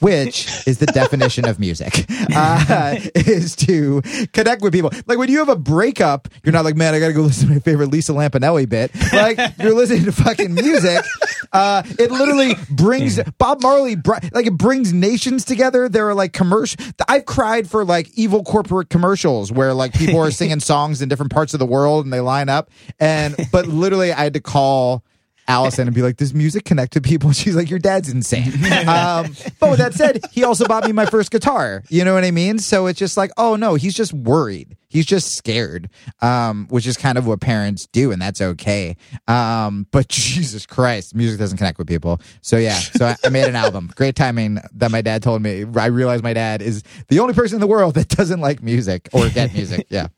which 0.00 0.66
is 0.66 0.78
the 0.78 0.86
definition 0.86 1.46
of 1.46 1.58
music, 1.58 2.06
uh, 2.34 2.98
is 3.14 3.56
to 3.56 4.02
connect 4.32 4.62
with 4.62 4.72
people. 4.72 4.90
Like 5.06 5.18
when 5.18 5.30
you 5.30 5.38
have 5.38 5.48
a 5.48 5.56
breakup, 5.56 6.28
you're 6.44 6.52
not 6.52 6.64
like, 6.64 6.76
man, 6.76 6.94
I 6.94 7.00
got 7.00 7.08
to 7.08 7.12
go 7.12 7.22
listen 7.22 7.48
to 7.48 7.54
my 7.54 7.60
favorite 7.60 7.88
Lisa 7.88 8.12
Lampanelli 8.12 8.68
bit. 8.68 8.90
Like 9.12 9.38
you're 9.58 9.74
listening 9.74 10.04
to 10.04 10.12
fucking 10.12 10.54
music. 10.54 11.04
Uh, 11.52 11.82
it 11.98 12.10
literally 12.10 12.54
brings 12.70 13.20
Bob 13.38 13.62
Marley, 13.62 13.96
br- 13.96 14.14
like 14.32 14.46
it 14.46 14.56
brings 14.56 14.92
nations 14.92 15.44
together. 15.44 15.88
There 15.88 16.08
are 16.08 16.14
like 16.14 16.32
commercial. 16.32 16.84
I've 17.08 17.26
cried 17.26 17.68
for 17.68 17.84
like 17.84 18.10
evil 18.14 18.42
corporate 18.42 18.90
commercials 18.90 19.52
where 19.52 19.74
like 19.74 19.92
people 19.94 20.18
are 20.20 20.30
singing 20.30 20.60
songs 20.60 21.02
in 21.02 21.08
different 21.08 21.32
parts 21.32 21.54
of 21.54 21.60
the 21.60 21.66
world 21.66 22.04
and 22.04 22.12
they 22.12 22.20
line 22.20 22.48
up. 22.48 22.70
And 22.98 23.36
but 23.52 23.66
literally, 23.66 24.12
I 24.12 24.24
had 24.24 24.34
to 24.34 24.40
call 24.40 25.04
Allison 25.48 25.86
and 25.86 25.94
be 25.94 26.02
like, 26.02 26.16
"Does 26.16 26.34
music 26.34 26.64
connect 26.64 26.92
to 26.94 27.00
people?" 27.00 27.32
She's 27.32 27.56
like, 27.56 27.70
"Your 27.70 27.78
dad's 27.78 28.08
insane." 28.08 28.52
um, 28.88 29.34
but 29.60 29.70
with 29.70 29.78
that 29.78 29.94
said, 29.94 30.24
he 30.32 30.44
also 30.44 30.66
bought 30.66 30.84
me 30.84 30.92
my 30.92 31.06
first 31.06 31.30
guitar. 31.30 31.82
You 31.88 32.04
know 32.04 32.14
what 32.14 32.24
I 32.24 32.30
mean? 32.30 32.58
So 32.58 32.86
it's 32.86 32.98
just 32.98 33.16
like, 33.16 33.30
oh 33.36 33.56
no, 33.56 33.74
he's 33.74 33.94
just 33.94 34.12
worried. 34.12 34.76
He's 34.88 35.06
just 35.06 35.36
scared, 35.36 35.90
um, 36.22 36.68
which 36.70 36.86
is 36.86 36.96
kind 36.96 37.18
of 37.18 37.26
what 37.26 37.40
parents 37.40 37.86
do, 37.88 38.12
and 38.12 38.22
that's 38.22 38.40
okay. 38.40 38.96
Um, 39.28 39.86
but 39.90 40.08
Jesus 40.08 40.64
Christ, 40.64 41.14
music 41.14 41.38
doesn't 41.38 41.58
connect 41.58 41.78
with 41.78 41.88
people. 41.88 42.20
So 42.40 42.56
yeah, 42.56 42.78
so 42.78 43.06
I, 43.06 43.16
I 43.24 43.28
made 43.28 43.48
an 43.48 43.56
album. 43.56 43.90
Great 43.94 44.16
timing 44.16 44.58
that 44.74 44.90
my 44.90 45.02
dad 45.02 45.22
told 45.22 45.42
me. 45.42 45.64
I 45.76 45.86
realized 45.86 46.22
my 46.22 46.32
dad 46.32 46.62
is 46.62 46.82
the 47.08 47.20
only 47.20 47.34
person 47.34 47.56
in 47.56 47.60
the 47.60 47.66
world 47.66 47.94
that 47.94 48.08
doesn't 48.08 48.40
like 48.40 48.62
music 48.62 49.08
or 49.12 49.28
get 49.28 49.52
music. 49.52 49.86
Yeah, 49.90 50.08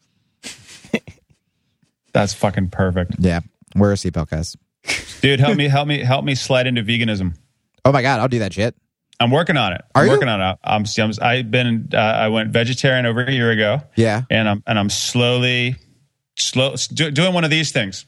That's 2.12 2.34
fucking 2.34 2.70
perfect, 2.70 3.16
yeah. 3.18 3.40
Wear 3.74 3.92
a 3.92 3.94
seatbelt, 3.94 4.30
guys. 4.30 4.56
Dude. 5.20 5.40
Help 5.40 5.56
me, 5.56 5.68
help 5.68 5.88
me, 5.88 6.02
help 6.02 6.24
me 6.24 6.34
slide 6.34 6.66
into 6.66 6.82
veganism. 6.82 7.34
Oh 7.84 7.92
my 7.92 8.02
god, 8.02 8.20
I'll 8.20 8.28
do 8.28 8.40
that 8.40 8.52
shit. 8.52 8.74
I'm 9.20 9.30
working 9.30 9.56
on 9.56 9.72
it. 9.72 9.82
Are 9.94 10.02
I'm 10.02 10.06
you? 10.06 10.12
working 10.12 10.28
on 10.28 10.40
it. 10.40 10.58
I'm, 10.62 10.84
I'm 10.98 11.12
I've 11.20 11.50
been 11.50 11.88
uh, 11.92 11.96
I 11.96 12.28
went 12.28 12.50
vegetarian 12.50 13.06
over 13.06 13.24
a 13.24 13.32
year 13.32 13.50
ago. 13.50 13.82
Yeah. 13.96 14.22
and 14.30 14.48
I'm 14.48 14.62
and 14.66 14.78
I'm 14.78 14.90
slowly, 14.90 15.76
slow 16.36 16.76
do, 16.92 17.10
doing 17.10 17.34
one 17.34 17.44
of 17.44 17.50
these 17.50 17.72
things. 17.72 18.06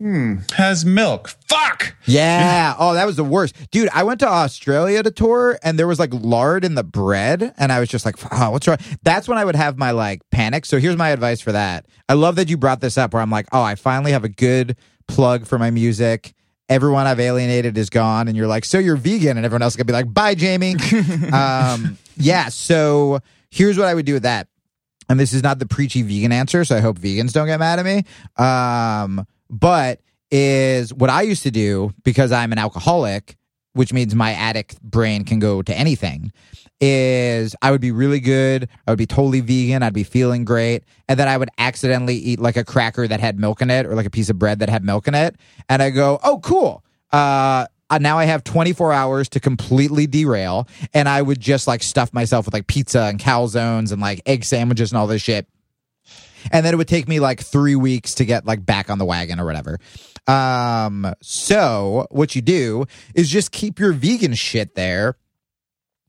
Hmm, 0.00 0.38
has 0.56 0.84
milk. 0.84 1.28
Fuck. 1.48 1.96
Yeah. 2.04 2.74
Oh, 2.78 2.94
that 2.94 3.06
was 3.06 3.16
the 3.16 3.24
worst. 3.24 3.54
Dude, 3.70 3.88
I 3.94 4.02
went 4.02 4.20
to 4.20 4.28
Australia 4.28 5.02
to 5.02 5.10
tour 5.10 5.58
and 5.62 5.78
there 5.78 5.86
was 5.86 6.00
like 6.00 6.12
lard 6.12 6.64
in 6.64 6.74
the 6.74 6.82
bread. 6.82 7.54
And 7.56 7.70
I 7.70 7.78
was 7.78 7.88
just 7.88 8.04
like, 8.04 8.16
oh, 8.32 8.50
what's 8.50 8.66
wrong? 8.66 8.78
That's 9.04 9.28
when 9.28 9.38
I 9.38 9.44
would 9.44 9.54
have 9.54 9.78
my 9.78 9.92
like 9.92 10.20
panic. 10.30 10.66
So 10.66 10.78
here's 10.78 10.96
my 10.96 11.10
advice 11.10 11.40
for 11.40 11.52
that. 11.52 11.86
I 12.08 12.14
love 12.14 12.36
that 12.36 12.50
you 12.50 12.56
brought 12.56 12.80
this 12.80 12.98
up 12.98 13.14
where 13.14 13.22
I'm 13.22 13.30
like, 13.30 13.46
oh, 13.52 13.62
I 13.62 13.76
finally 13.76 14.12
have 14.12 14.24
a 14.24 14.28
good 14.28 14.76
plug 15.08 15.46
for 15.46 15.58
my 15.58 15.70
music. 15.70 16.34
Everyone 16.68 17.06
I've 17.06 17.20
alienated 17.20 17.76
is 17.76 17.90
gone. 17.90 18.28
And 18.28 18.36
you're 18.36 18.46
like, 18.46 18.64
so 18.64 18.78
you're 18.78 18.96
vegan. 18.96 19.36
And 19.36 19.44
everyone 19.44 19.62
else 19.62 19.76
gonna 19.76 19.84
be 19.84 19.92
like, 19.92 20.12
bye, 20.12 20.34
Jamie. 20.34 20.76
um, 21.32 21.98
yeah. 22.16 22.48
So 22.48 23.20
here's 23.50 23.78
what 23.78 23.86
I 23.86 23.94
would 23.94 24.06
do 24.06 24.14
with 24.14 24.22
that. 24.22 24.48
And 25.08 25.20
this 25.20 25.32
is 25.32 25.42
not 25.42 25.58
the 25.58 25.66
preachy 25.66 26.02
vegan 26.02 26.32
answer. 26.32 26.64
So 26.64 26.76
I 26.76 26.80
hope 26.80 26.98
vegans 26.98 27.32
don't 27.32 27.46
get 27.46 27.58
mad 27.58 27.78
at 27.78 27.84
me. 27.84 28.04
Um, 28.36 29.26
but 29.50 30.00
is 30.30 30.92
what 30.92 31.10
I 31.10 31.22
used 31.22 31.42
to 31.44 31.50
do 31.50 31.92
because 32.02 32.32
I'm 32.32 32.50
an 32.52 32.58
alcoholic, 32.58 33.36
which 33.74 33.92
means 33.92 34.14
my 34.14 34.32
addict 34.32 34.80
brain 34.82 35.24
can 35.24 35.38
go 35.38 35.62
to 35.62 35.76
anything. 35.76 36.32
Is 36.80 37.54
I 37.62 37.70
would 37.70 37.80
be 37.80 37.92
really 37.92 38.20
good. 38.20 38.68
I 38.86 38.90
would 38.90 38.98
be 38.98 39.06
totally 39.06 39.40
vegan. 39.40 39.82
I'd 39.82 39.94
be 39.94 40.02
feeling 40.02 40.44
great. 40.44 40.84
And 41.08 41.18
then 41.18 41.28
I 41.28 41.36
would 41.36 41.48
accidentally 41.56 42.16
eat 42.16 42.40
like 42.40 42.56
a 42.56 42.64
cracker 42.64 43.06
that 43.06 43.20
had 43.20 43.38
milk 43.38 43.62
in 43.62 43.70
it 43.70 43.86
or 43.86 43.94
like 43.94 44.06
a 44.06 44.10
piece 44.10 44.28
of 44.28 44.38
bread 44.38 44.58
that 44.58 44.68
had 44.68 44.84
milk 44.84 45.06
in 45.06 45.14
it. 45.14 45.36
And 45.68 45.80
I 45.82 45.90
go, 45.90 46.18
oh, 46.24 46.40
cool. 46.40 46.84
Uh, 47.12 47.66
uh, 47.90 47.98
now 47.98 48.18
I 48.18 48.24
have 48.24 48.42
24 48.42 48.92
hours 48.92 49.28
to 49.30 49.40
completely 49.40 50.06
derail. 50.06 50.66
And 50.92 51.08
I 51.08 51.22
would 51.22 51.40
just 51.40 51.68
like 51.68 51.82
stuff 51.82 52.12
myself 52.12 52.46
with 52.46 52.54
like 52.54 52.66
pizza 52.66 53.02
and 53.02 53.20
calzones 53.20 53.92
and 53.92 54.02
like 54.02 54.20
egg 54.26 54.44
sandwiches 54.44 54.90
and 54.90 54.98
all 54.98 55.06
this 55.06 55.22
shit 55.22 55.46
and 56.52 56.64
then 56.64 56.74
it 56.74 56.76
would 56.76 56.88
take 56.88 57.08
me 57.08 57.20
like 57.20 57.40
three 57.40 57.76
weeks 57.76 58.14
to 58.16 58.24
get 58.24 58.46
like 58.46 58.64
back 58.64 58.90
on 58.90 58.98
the 58.98 59.04
wagon 59.04 59.40
or 59.40 59.44
whatever. 59.44 59.78
Um, 60.26 61.12
so 61.22 62.06
what 62.10 62.34
you 62.34 62.42
do 62.42 62.86
is 63.14 63.28
just 63.28 63.52
keep 63.52 63.78
your 63.78 63.92
vegan 63.92 64.34
shit 64.34 64.74
there. 64.74 65.16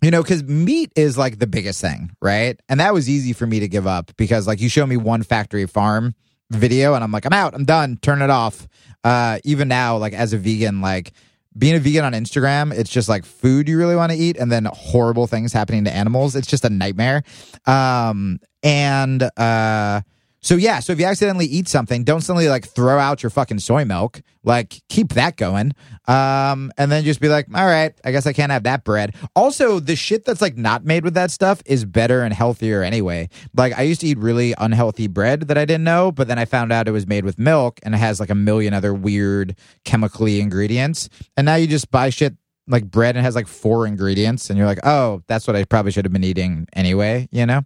You 0.01 0.11
know, 0.11 0.22
because 0.22 0.43
meat 0.43 0.91
is 0.95 1.18
like 1.18 1.39
the 1.39 1.47
biggest 1.47 1.82
thing, 1.82 2.11
right? 2.22 2.59
And 2.70 2.80
that 2.80 2.93
was 2.93 3.09
easy 3.09 3.34
for 3.34 3.47
me 3.47 3.61
to 3.61 3.68
give 3.68 3.88
up 3.88 4.11
because, 4.18 4.45
like, 4.45 4.61
you 4.61 4.70
show 4.70 4.86
me 4.86 4.97
one 4.97 5.24
factory 5.24 5.66
farm 5.66 6.13
video 6.51 6.93
and 6.93 7.03
I'm 7.03 7.11
like, 7.11 7.26
I'm 7.26 7.34
out, 7.34 7.55
I'm 7.55 7.66
done, 7.66 7.97
turn 7.97 8.22
it 8.22 8.30
off. 8.30 8.68
Uh, 9.03 9.39
even 9.43 9.68
now, 9.68 9.97
like, 9.97 10.13
as 10.13 10.32
a 10.34 10.38
vegan, 10.38 10.80
like, 10.80 11.13
being 11.57 11.76
a 11.76 11.80
vegan 11.80 12.03
on 12.03 12.13
Instagram, 12.13 12.72
it's 12.74 12.89
just 12.89 13.07
like 13.09 13.26
food 13.26 13.68
you 13.68 13.78
really 13.78 13.95
want 13.95 14.11
to 14.11 14.18
eat 14.18 14.38
and 14.38 14.51
then 14.51 14.66
horrible 14.66 15.26
things 15.26 15.53
happening 15.53 15.86
to 15.86 15.91
animals. 15.91 16.36
It's 16.36 16.47
just 16.47 16.66
a 16.66 16.70
nightmare. 16.70 17.24
Um, 17.66 18.39
and, 18.61 19.24
uh, 19.38 20.01
so 20.46 20.56
yeah, 20.56 20.80
so 20.80 20.93
if 20.93 21.00
you 21.00 21.08
accidentally 21.08 21.48
eat 21.48 21.68
something, 21.68 22.04
don't 22.04 22.22
suddenly 22.22 22.50
like 22.50 22.68
throw 22.68 23.00
out 23.00 23.24
your 23.24 23.32
fucking 23.32 23.58
soy 23.58 23.84
milk. 23.84 24.22
Like 24.43 24.80
keep 24.89 25.14
that 25.14 25.38
going. 25.38 25.74
Um, 26.08 26.72
and 26.78 26.91
then 26.91 27.04
just 27.04 27.20
be 27.20 27.30
like, 27.30 27.48
all 27.56 27.66
right, 27.66 28.00
I 28.06 28.12
guess 28.12 28.28
I 28.28 28.34
can't 28.34 28.52
have 28.52 28.62
that 28.62 28.84
bread. 28.84 29.16
Also, 29.36 29.80
the 29.80 29.96
shit 29.96 30.24
that's 30.24 30.41
like 30.41 30.56
not 30.56 30.86
made 30.86 31.04
with 31.04 31.16
that 31.16 31.32
stuff 31.32 31.64
is 31.66 31.84
better 31.84 32.22
and 32.22 32.32
healthier 32.32 32.84
anyway. 32.84 33.28
Like 33.58 33.74
I 33.74 33.82
used 33.82 34.02
to 34.02 34.08
eat 34.08 34.20
really 34.20 34.54
unhealthy 34.60 35.08
bread 35.08 35.48
that 35.48 35.58
I 35.58 35.66
didn't 35.66 35.84
know, 35.84 36.12
but 36.12 36.28
then 36.28 36.38
I 36.38 36.46
found 36.46 36.72
out 36.72 36.88
it 36.88 36.91
was 36.91 37.08
made 37.08 37.26
with 37.26 37.39
milk 37.39 37.80
and 37.82 37.96
it 37.96 37.98
has 37.98 38.20
like 38.20 38.30
a 38.30 38.36
million 38.36 38.76
other 38.76 38.93
weird 38.93 39.56
chemically 39.84 40.41
ingredients. 40.41 41.10
And 41.36 41.46
now 41.46 41.56
you 41.56 41.66
just 41.66 41.89
buy 41.89 42.12
shit 42.12 42.36
like 42.68 42.86
bread 42.86 43.16
and 43.16 43.26
has 43.26 43.34
like 43.34 43.48
four 43.48 43.88
ingredients 43.88 44.52
and 44.52 44.60
you're 44.60 44.68
like, 44.68 44.86
oh, 44.86 45.24
that's 45.26 45.48
what 45.48 45.56
I 45.56 45.64
probably 45.64 45.91
should 45.91 46.06
have 46.06 46.14
been 46.14 46.24
eating 46.24 46.68
anyway, 46.74 47.28
you 47.32 47.48
know? 47.48 47.64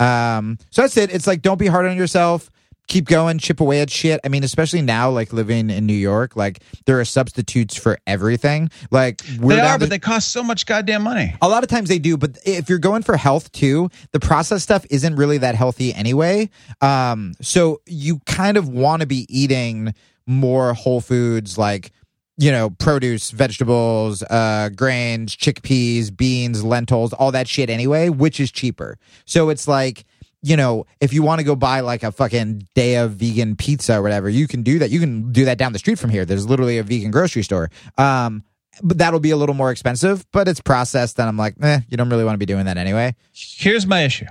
Um, 0.00 0.58
so 0.70 0.82
that's 0.82 0.96
it. 0.96 1.12
It's 1.14 1.26
like 1.26 1.42
don't 1.42 1.58
be 1.58 1.66
hard 1.66 1.86
on 1.86 1.96
yourself. 1.96 2.50
Keep 2.88 3.06
going, 3.06 3.38
chip 3.38 3.60
away 3.60 3.82
at 3.82 3.88
shit. 3.88 4.20
I 4.24 4.28
mean, 4.28 4.42
especially 4.42 4.82
now, 4.82 5.10
like 5.10 5.32
living 5.32 5.70
in 5.70 5.86
New 5.86 5.92
York, 5.92 6.34
like 6.34 6.60
there 6.86 6.98
are 6.98 7.04
substitutes 7.04 7.76
for 7.76 7.98
everything. 8.04 8.68
Like 8.90 9.22
They 9.22 9.60
are, 9.60 9.78
but 9.78 9.90
they 9.90 10.00
cost 10.00 10.32
so 10.32 10.42
much 10.42 10.66
goddamn 10.66 11.02
money. 11.02 11.36
a 11.40 11.48
lot 11.48 11.62
of 11.62 11.68
times 11.68 11.88
they 11.88 12.00
do, 12.00 12.16
but 12.16 12.36
if 12.44 12.68
you're 12.68 12.80
going 12.80 13.02
for 13.02 13.16
health 13.16 13.52
too, 13.52 13.90
the 14.10 14.18
processed 14.18 14.64
stuff 14.64 14.84
isn't 14.90 15.14
really 15.14 15.38
that 15.38 15.54
healthy 15.54 15.94
anyway. 15.94 16.50
Um, 16.80 17.34
so 17.40 17.80
you 17.86 18.18
kind 18.26 18.56
of 18.56 18.68
want 18.68 19.02
to 19.02 19.06
be 19.06 19.24
eating 19.28 19.94
more 20.26 20.74
whole 20.74 21.00
foods 21.00 21.56
like 21.58 21.92
you 22.40 22.50
know, 22.50 22.70
produce, 22.70 23.30
vegetables, 23.32 24.22
uh, 24.22 24.70
grains, 24.74 25.36
chickpeas, 25.36 26.16
beans, 26.16 26.64
lentils, 26.64 27.12
all 27.12 27.30
that 27.32 27.46
shit 27.46 27.68
anyway, 27.68 28.08
which 28.08 28.40
is 28.40 28.50
cheaper. 28.50 28.96
So 29.26 29.50
it's 29.50 29.68
like, 29.68 30.04
you 30.42 30.56
know, 30.56 30.86
if 31.02 31.12
you 31.12 31.22
want 31.22 31.40
to 31.40 31.44
go 31.44 31.54
buy 31.54 31.80
like 31.80 32.02
a 32.02 32.10
fucking 32.10 32.66
day 32.74 32.94
of 32.96 33.12
vegan 33.12 33.56
pizza 33.56 33.98
or 33.98 34.02
whatever, 34.02 34.30
you 34.30 34.48
can 34.48 34.62
do 34.62 34.78
that. 34.78 34.88
You 34.88 34.98
can 34.98 35.32
do 35.32 35.44
that 35.44 35.58
down 35.58 35.74
the 35.74 35.78
street 35.78 35.98
from 35.98 36.08
here. 36.08 36.24
There's 36.24 36.48
literally 36.48 36.78
a 36.78 36.82
vegan 36.82 37.10
grocery 37.10 37.42
store. 37.42 37.70
Um, 37.98 38.42
but 38.82 38.96
that'll 38.96 39.20
be 39.20 39.32
a 39.32 39.36
little 39.36 39.54
more 39.54 39.70
expensive, 39.70 40.24
but 40.32 40.48
it's 40.48 40.62
processed. 40.62 41.18
And 41.20 41.28
I'm 41.28 41.36
like, 41.36 41.56
eh, 41.60 41.80
you 41.88 41.98
don't 41.98 42.08
really 42.08 42.24
want 42.24 42.34
to 42.36 42.38
be 42.38 42.46
doing 42.46 42.64
that 42.64 42.78
anyway. 42.78 43.14
Here's 43.32 43.86
my 43.86 44.04
issue, 44.04 44.24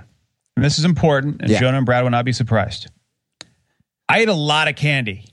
and 0.56 0.64
this 0.64 0.80
is 0.80 0.84
important, 0.84 1.42
and 1.42 1.48
Yeah. 1.50 1.60
Jonah 1.60 1.76
and 1.76 1.86
Brad 1.86 2.02
will 2.02 2.10
not 2.10 2.24
be 2.24 2.32
surprised. 2.32 2.90
I 4.08 4.18
ate 4.18 4.28
a 4.28 4.34
lot 4.34 4.66
of 4.66 4.74
candy, 4.74 5.26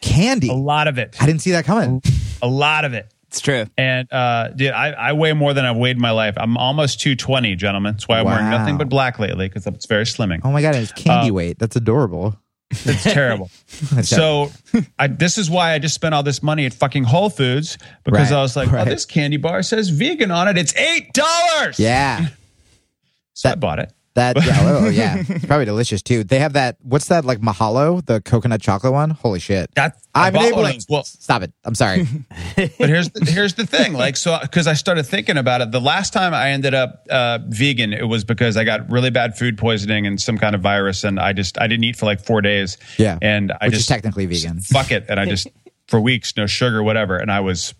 Candy. 0.00 0.48
a 0.48 0.54
lot 0.54 0.88
of 0.88 0.98
it, 0.98 1.16
I 1.20 1.26
didn't 1.26 1.42
see 1.42 1.52
that 1.52 1.64
coming. 1.64 2.02
a 2.42 2.48
lot 2.48 2.84
of 2.84 2.94
it. 2.94 3.12
It's 3.28 3.40
true. 3.40 3.66
And 3.76 4.10
uh, 4.10 4.48
dude, 4.56 4.70
I, 4.72 4.90
I 4.92 5.12
weigh 5.12 5.34
more 5.34 5.52
than 5.52 5.66
I've 5.66 5.76
weighed 5.76 5.96
in 5.96 6.00
my 6.02 6.12
life. 6.12 6.34
I'm 6.38 6.56
almost 6.56 7.00
220, 7.00 7.56
gentlemen. 7.56 7.92
That's 7.92 8.08
why 8.08 8.20
I'm 8.20 8.24
wearing 8.24 8.48
nothing 8.48 8.78
but 8.78 8.88
black 8.88 9.18
lately 9.18 9.48
because 9.48 9.66
it's 9.66 9.84
very 9.86 10.04
slimming. 10.04 10.40
Oh 10.44 10.50
my 10.50 10.62
God, 10.62 10.74
it's 10.76 10.92
candy 10.92 11.30
weight. 11.30 11.58
That's 11.58 11.76
adorable. 11.76 12.36
It's 12.70 13.02
terrible. 13.02 13.50
so 14.02 14.50
I, 14.98 15.08
this 15.08 15.36
is 15.36 15.50
why 15.50 15.72
I 15.74 15.78
just 15.78 15.94
spent 15.94 16.14
all 16.14 16.22
this 16.22 16.42
money 16.42 16.64
at 16.66 16.72
fucking 16.72 17.04
Whole 17.04 17.28
Foods 17.30 17.76
because 18.04 18.30
Right, 18.30 18.38
I 18.38 18.40
was 18.42 18.56
like, 18.56 18.70
right. 18.72 18.86
oh, 18.86 18.90
this 18.90 19.04
candy 19.04 19.36
bar 19.36 19.62
says 19.62 19.88
vegan 19.90 20.30
on 20.30 20.48
it. 20.48 20.56
It's 20.56 20.74
eight 20.76 21.12
dollars. 21.12 21.78
Yeah. 21.78 22.28
so 23.34 23.50
I 23.50 23.54
bought 23.56 23.78
it. 23.78 23.92
That 24.18 24.36
yeah, 24.44 24.58
oh 24.64 24.88
yeah, 24.88 25.22
it's 25.28 25.44
probably 25.46 25.64
delicious 25.64 26.02
too. 26.02 26.24
They 26.24 26.40
have 26.40 26.54
that. 26.54 26.76
What's 26.82 27.06
that 27.06 27.24
like 27.24 27.38
Mahalo, 27.40 28.04
the 28.04 28.20
coconut 28.20 28.60
chocolate 28.60 28.92
one? 28.92 29.10
Holy 29.10 29.38
shit! 29.38 29.72
That 29.76 29.96
I 30.12 30.26
I'm 30.26 30.34
able 30.34 30.40
one 30.40 30.44
of 30.44 30.52
enabling. 30.54 30.72
those. 30.74 30.86
Well, 30.88 31.04
Stop 31.04 31.42
it. 31.42 31.52
I'm 31.64 31.76
sorry. 31.76 32.04
but 32.56 32.88
here's 32.88 33.10
the, 33.10 33.24
here's 33.30 33.54
the 33.54 33.64
thing 33.66 33.92
like 33.92 34.16
so 34.16 34.36
because 34.42 34.66
i 34.66 34.72
started 34.74 35.04
thinking 35.04 35.36
about 35.36 35.60
it 35.60 35.70
the 35.70 35.80
last 35.80 36.12
time 36.12 36.34
i 36.34 36.50
ended 36.50 36.74
up 36.74 37.04
uh, 37.10 37.38
vegan 37.48 37.92
it 37.92 38.08
was 38.08 38.24
because 38.24 38.56
i 38.56 38.64
got 38.64 38.90
really 38.90 39.10
bad 39.10 39.36
food 39.38 39.56
poisoning 39.56 40.06
and 40.06 40.20
some 40.20 40.36
kind 40.38 40.54
of 40.56 40.60
virus 40.60 41.04
and 41.04 41.20
i 41.20 41.32
just 41.32 41.60
i 41.60 41.66
didn't 41.68 41.84
eat 41.84 41.94
for 41.96 42.06
like 42.06 42.20
four 42.20 42.40
days 42.40 42.78
Yeah. 42.96 43.18
and 43.22 43.52
i 43.60 43.66
Which 43.66 43.74
is 43.74 43.78
just 43.80 43.88
technically 43.88 44.26
vegan. 44.26 44.60
fuck 44.60 44.90
it 44.90 45.04
and 45.08 45.20
i 45.20 45.26
just 45.26 45.46
for 45.86 46.00
weeks 46.00 46.36
no 46.36 46.46
sugar 46.46 46.82
whatever 46.82 47.16
and 47.16 47.30
i 47.30 47.40
was 47.40 47.74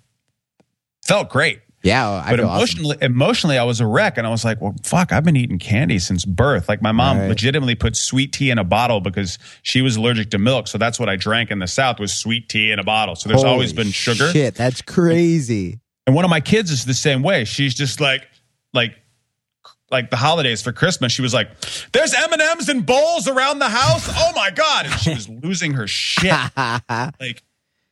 felt 1.04 1.28
great 1.28 1.60
Yeah, 1.82 2.08
I 2.10 2.30
but 2.30 2.40
feel 2.40 2.48
awesome. 2.48 2.58
emotionally 2.80 2.96
emotionally 3.00 3.58
i 3.58 3.62
was 3.64 3.80
a 3.80 3.86
wreck 3.86 4.18
and 4.18 4.26
i 4.26 4.30
was 4.30 4.44
like 4.44 4.60
well 4.60 4.74
fuck 4.82 5.12
i've 5.12 5.22
been 5.24 5.36
eating 5.36 5.58
candy 5.60 5.98
since 6.00 6.24
birth 6.24 6.68
like 6.68 6.82
my 6.82 6.90
mom 6.92 7.18
Right. 7.18 7.28
legitimately 7.28 7.76
put 7.76 7.94
sweet 7.96 8.32
tea 8.32 8.50
in 8.50 8.58
a 8.58 8.64
bottle 8.64 9.00
because 9.00 9.38
she 9.62 9.80
was 9.80 9.94
allergic 9.96 10.30
to 10.30 10.38
milk 10.38 10.66
so 10.66 10.76
that's 10.76 10.98
what 10.98 11.08
i 11.08 11.14
drank 11.16 11.50
in 11.52 11.60
the 11.60 11.68
south 11.68 12.00
was 12.00 12.12
sweet 12.12 12.48
tea 12.48 12.72
in 12.72 12.78
a 12.80 12.84
bottle 12.84 13.14
so 13.14 13.28
there's 13.28 13.44
always 13.44 13.72
been 13.72 13.90
sugar 13.92 14.30
Shit, 14.32 14.56
that's 14.56 14.82
crazy. 14.82 15.78
and 16.06 16.16
one 16.16 16.24
of 16.24 16.30
my 16.30 16.40
kids 16.40 16.70
is 16.72 16.84
the 16.84 16.94
same 16.94 17.22
way. 17.22 17.44
She's 17.44 17.74
just 17.74 18.00
like, 18.00 18.26
like, 18.72 18.96
like 19.90 20.10
the 20.10 20.16
holidays 20.16 20.60
for 20.62 20.72
Christmas. 20.72 21.12
She 21.12 21.22
was 21.22 21.32
like, 21.32 21.48
"There's 21.92 22.12
M 22.12 22.32
and 22.32 22.42
M's 22.42 22.68
and 22.68 22.84
bowls 22.84 23.26
around 23.28 23.58
the 23.58 23.68
house. 23.68 24.08
Oh 24.14 24.32
my 24.34 24.50
god!" 24.50 24.86
And 24.86 24.94
she 25.00 25.10
was 25.14 25.28
losing 25.44 25.72
her 25.74 25.86
shit. 25.86 26.32
like, 26.56 27.42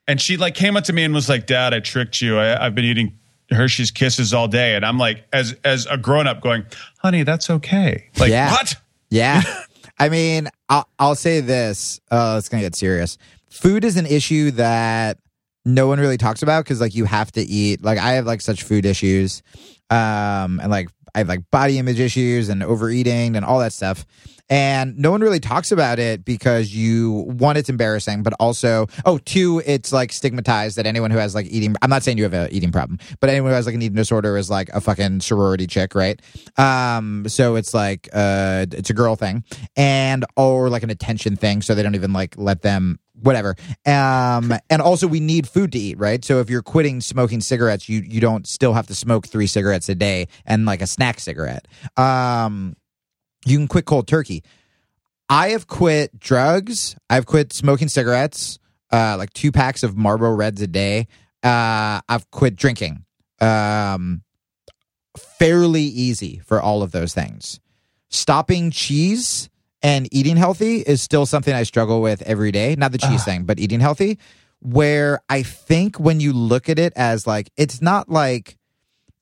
and 0.09 0.21
she 0.21 0.37
like 0.37 0.55
came 0.55 0.77
up 0.77 0.85
to 0.85 0.93
me 0.93 1.05
and 1.05 1.15
was 1.15 1.29
like, 1.29 1.47
"Dad, 1.47 1.73
I 1.75 1.81
tricked 1.81 2.21
you. 2.21 2.39
I, 2.39 2.67
I've 2.67 2.75
been 2.75 2.85
eating 2.85 3.19
Hershey's 3.51 3.91
Kisses 3.91 4.33
all 4.35 4.49
day." 4.49 4.75
And 4.75 4.85
I'm 4.85 4.99
like, 4.99 5.25
as 5.33 5.55
as 5.65 5.87
a 5.87 5.97
grown 5.97 6.27
up, 6.27 6.41
going, 6.41 6.65
"Honey, 6.99 7.23
that's 7.23 7.49
okay." 7.51 8.09
Like, 8.19 8.31
Yeah. 8.31 8.51
what? 8.51 8.75
Yeah. 9.11 9.43
I 9.99 10.09
mean, 10.11 10.49
I'll, 10.69 10.87
I'll 10.99 11.15
say 11.15 11.41
this. 11.41 12.01
Uh, 12.11 12.35
it's 12.39 12.49
going 12.51 12.61
to 12.63 12.67
get 12.67 12.75
serious. 12.75 13.17
Food 13.49 13.83
is 13.85 13.97
an 13.97 14.05
issue 14.05 14.51
that 14.53 15.17
no 15.65 15.87
one 15.87 15.99
really 15.99 16.19
talks 16.19 16.43
about 16.43 16.65
because 16.65 16.81
like 16.83 16.95
you 16.95 17.07
have 17.07 17.33
to 17.33 17.41
eat. 17.41 17.83
Like 17.83 17.99
I 17.99 18.13
have 18.13 18.27
like 18.27 18.41
such 18.43 18.63
food 18.63 18.85
issues, 18.85 19.43
um, 19.91 20.61
and 20.61 20.71
like 20.71 20.89
I 21.15 21.19
have 21.19 21.29
like 21.29 21.51
body 21.51 21.79
image 21.79 21.99
issues 21.99 22.49
and 22.51 22.63
overeating 22.63 23.37
and 23.37 23.45
all 23.45 23.59
that 23.61 23.73
stuff. 23.73 24.05
And 24.49 24.97
no 24.97 25.11
one 25.11 25.21
really 25.21 25.41
talks 25.41 25.73
about 25.73 25.99
it 25.99 26.25
because 26.25 26.75
you 26.75 27.25
one, 27.27 27.57
it's 27.57 27.69
embarrassing, 27.69 28.23
but 28.23 28.33
also 28.35 28.87
oh, 29.05 29.19
two, 29.19 29.63
it's 29.67 29.93
like 29.93 30.13
stigmatized 30.13 30.77
that 30.77 30.87
anyone 30.87 31.11
who 31.11 31.19
has 31.19 31.35
like 31.35 31.47
eating. 31.47 31.75
I'm 31.83 31.91
not 31.91 32.03
saying 32.03 32.19
you 32.19 32.25
have 32.25 32.35
an 32.35 32.49
eating 32.53 32.73
problem, 32.73 32.99
but 33.21 33.31
anyone 33.31 33.51
who 33.51 33.57
has 33.57 33.67
like 33.67 33.75
an 33.75 33.83
eating 33.83 33.97
disorder 33.97 34.37
is 34.37 34.49
like 34.49 34.69
a 34.71 34.81
fucking 34.81 35.21
sorority 35.21 35.67
chick, 35.67 35.95
right? 35.95 36.21
Um, 36.57 37.29
so 37.29 37.57
it's 37.57 37.75
like 37.75 38.09
uh, 38.13 38.67
it's 38.73 38.91
a 38.91 38.95
girl 38.95 39.17
thing, 39.17 39.45
and 39.77 40.25
or 40.37 40.71
like 40.71 40.83
an 40.83 40.91
attention 40.91 41.37
thing, 41.37 41.63
so 41.63 41.75
they 41.75 41.83
don't 41.83 41.95
even 41.95 42.13
like 42.13 42.35
let 42.39 42.63
them 42.63 43.01
whatever. 43.21 43.57
Um, 43.85 44.53
and 44.71 44.83
also 44.83 45.07
we 45.07 45.21
need 45.21 45.49
food 45.49 45.73
to 45.73 45.79
eat, 45.79 45.99
right? 45.99 46.25
So 46.25 46.41
if 46.41 46.51
you're 46.51 46.63
quitting 46.63 47.01
smoking 47.01 47.41
cigarettes, 47.41 47.89
you 47.89 48.01
you 48.01 48.21
don't 48.21 48.47
still 48.47 48.75
have 48.75 48.87
to 48.89 48.95
smoke 48.95 49.27
three 49.27 49.47
cigarettes 49.47 49.89
a 49.89 49.95
day 49.95 50.29
and 50.45 50.67
like 50.67 50.83
a 50.83 50.87
snack 50.87 51.21
cigarette. 51.21 51.67
Um, 51.97 52.77
you 53.47 53.57
can 53.57 53.69
quit 53.69 53.87
cold 53.87 54.07
turkey. 54.07 54.43
I 55.29 55.49
have 55.49 55.67
quit 55.67 56.19
drugs. 56.19 56.97
I've 57.09 57.27
quit 57.27 57.53
smoking 57.53 57.89
cigarettes, 57.89 58.59
uh, 58.93 59.17
like 59.17 59.33
two 59.33 59.51
packs 59.51 59.83
of 59.83 59.97
Marlboro 59.97 60.35
Reds 60.35 60.61
a 60.61 60.67
day. 60.67 61.09
Uh, 61.43 62.01
I've 62.09 62.31
quit 62.31 62.57
drinking. 62.57 63.05
Um, 63.41 64.23
fairly 65.39 65.83
easy 65.83 66.39
for 66.45 66.61
all 66.61 66.83
of 66.83 66.93
those 66.93 67.15
things. 67.15 67.61
Stopping 68.09 68.71
cheese 68.71 69.49
and 69.83 70.09
eating 70.13 70.37
healthy 70.37 70.81
is 70.81 71.03
still 71.03 71.27
something 71.27 71.55
I 71.55 71.65
struggle 71.65 72.01
with 72.01 72.23
every 72.23 72.53
day. 72.53 72.75
Not 72.77 72.93
the 72.93 72.99
cheese 72.99 73.25
thing, 73.25 73.45
but 73.45 73.59
eating 73.59 73.81
healthy. 73.81 74.19
Where 74.61 75.21
I 75.29 75.43
think 75.43 76.01
when 76.01 76.19
you 76.19 76.33
look 76.33 76.69
at 76.69 76.79
it 76.79 76.93
as 76.97 77.27
like, 77.27 77.51
it's 77.57 77.83
not 77.83 78.09
like, 78.09 78.57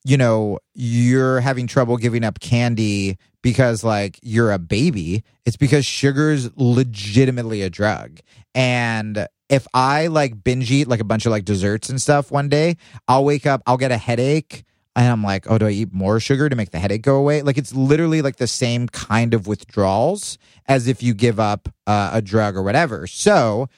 you 0.04 0.16
know, 0.16 0.58
you're 0.74 1.40
having 1.40 1.66
trouble 1.66 1.96
giving 1.96 2.24
up 2.24 2.40
candy 2.40 3.18
because 3.42 3.82
like 3.82 4.18
you're 4.22 4.52
a 4.52 4.58
baby. 4.58 5.24
It's 5.44 5.56
because 5.56 5.86
sugar's 5.86 6.50
legitimately 6.56 7.62
a 7.62 7.70
drug. 7.70 8.20
And 8.54 9.26
if 9.48 9.66
I 9.74 10.06
like 10.06 10.42
binge 10.42 10.70
eat 10.70 10.88
like 10.88 11.00
a 11.00 11.04
bunch 11.04 11.26
of 11.26 11.32
like 11.32 11.44
desserts 11.44 11.88
and 11.88 12.00
stuff 12.00 12.30
one 12.30 12.48
day, 12.48 12.76
I'll 13.08 13.24
wake 13.24 13.46
up, 13.46 13.62
I'll 13.66 13.76
get 13.76 13.92
a 13.92 13.96
headache. 13.98 14.64
And 14.96 15.08
I'm 15.08 15.24
like, 15.24 15.50
oh, 15.50 15.58
do 15.58 15.66
I 15.66 15.70
eat 15.70 15.92
more 15.92 16.20
sugar 16.20 16.48
to 16.48 16.54
make 16.54 16.70
the 16.70 16.78
headache 16.78 17.02
go 17.02 17.16
away? 17.16 17.42
Like, 17.42 17.58
it's 17.58 17.74
literally 17.74 18.22
like 18.22 18.36
the 18.36 18.46
same 18.46 18.86
kind 18.88 19.34
of 19.34 19.48
withdrawals 19.48 20.38
as 20.66 20.86
if 20.86 21.02
you 21.02 21.14
give 21.14 21.40
up 21.40 21.68
uh, 21.88 22.10
a 22.12 22.22
drug 22.22 22.56
or 22.56 22.62
whatever. 22.62 23.08
So 23.08 23.68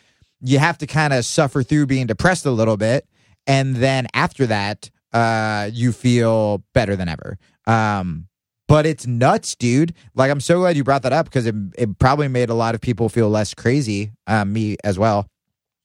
you 0.43 0.59
have 0.59 0.77
to 0.79 0.87
kind 0.87 1.15
of 1.15 1.25
suffer 1.25 1.63
through 1.63 1.87
being 1.87 2.07
depressed 2.07 2.45
a 2.45 2.51
little 2.51 2.77
bit. 2.77 3.09
And 3.47 3.77
then 3.77 4.09
after 4.13 4.47
that, 4.47 4.91
uh, 5.13 5.71
you 5.73 5.93
feel 5.93 6.63
better 6.73 6.97
than 6.97 7.09
ever. 7.09 7.39
Um, 7.67 8.29
but 8.69 8.87
it's 8.87 9.07
nuts, 9.07 9.55
dude. 9.55 9.95
Like, 10.15 10.31
I'm 10.31 10.41
so 10.41 10.59
glad 10.59 10.77
you 10.77 10.85
brought 10.85 11.03
that 11.03 11.13
up 11.13 11.27
because 11.27 11.47
it, 11.47 11.55
it 11.79 11.99
probably 11.99 12.29
made 12.29 12.51
a 12.51 12.55
lot 12.55 12.75
of 12.75 12.81
people 12.81 13.09
feel 13.09 13.29
less 13.29 13.55
crazy, 13.55 14.13
um, 14.27 14.53
me 14.53 14.77
as 14.83 14.99
well, 14.99 15.29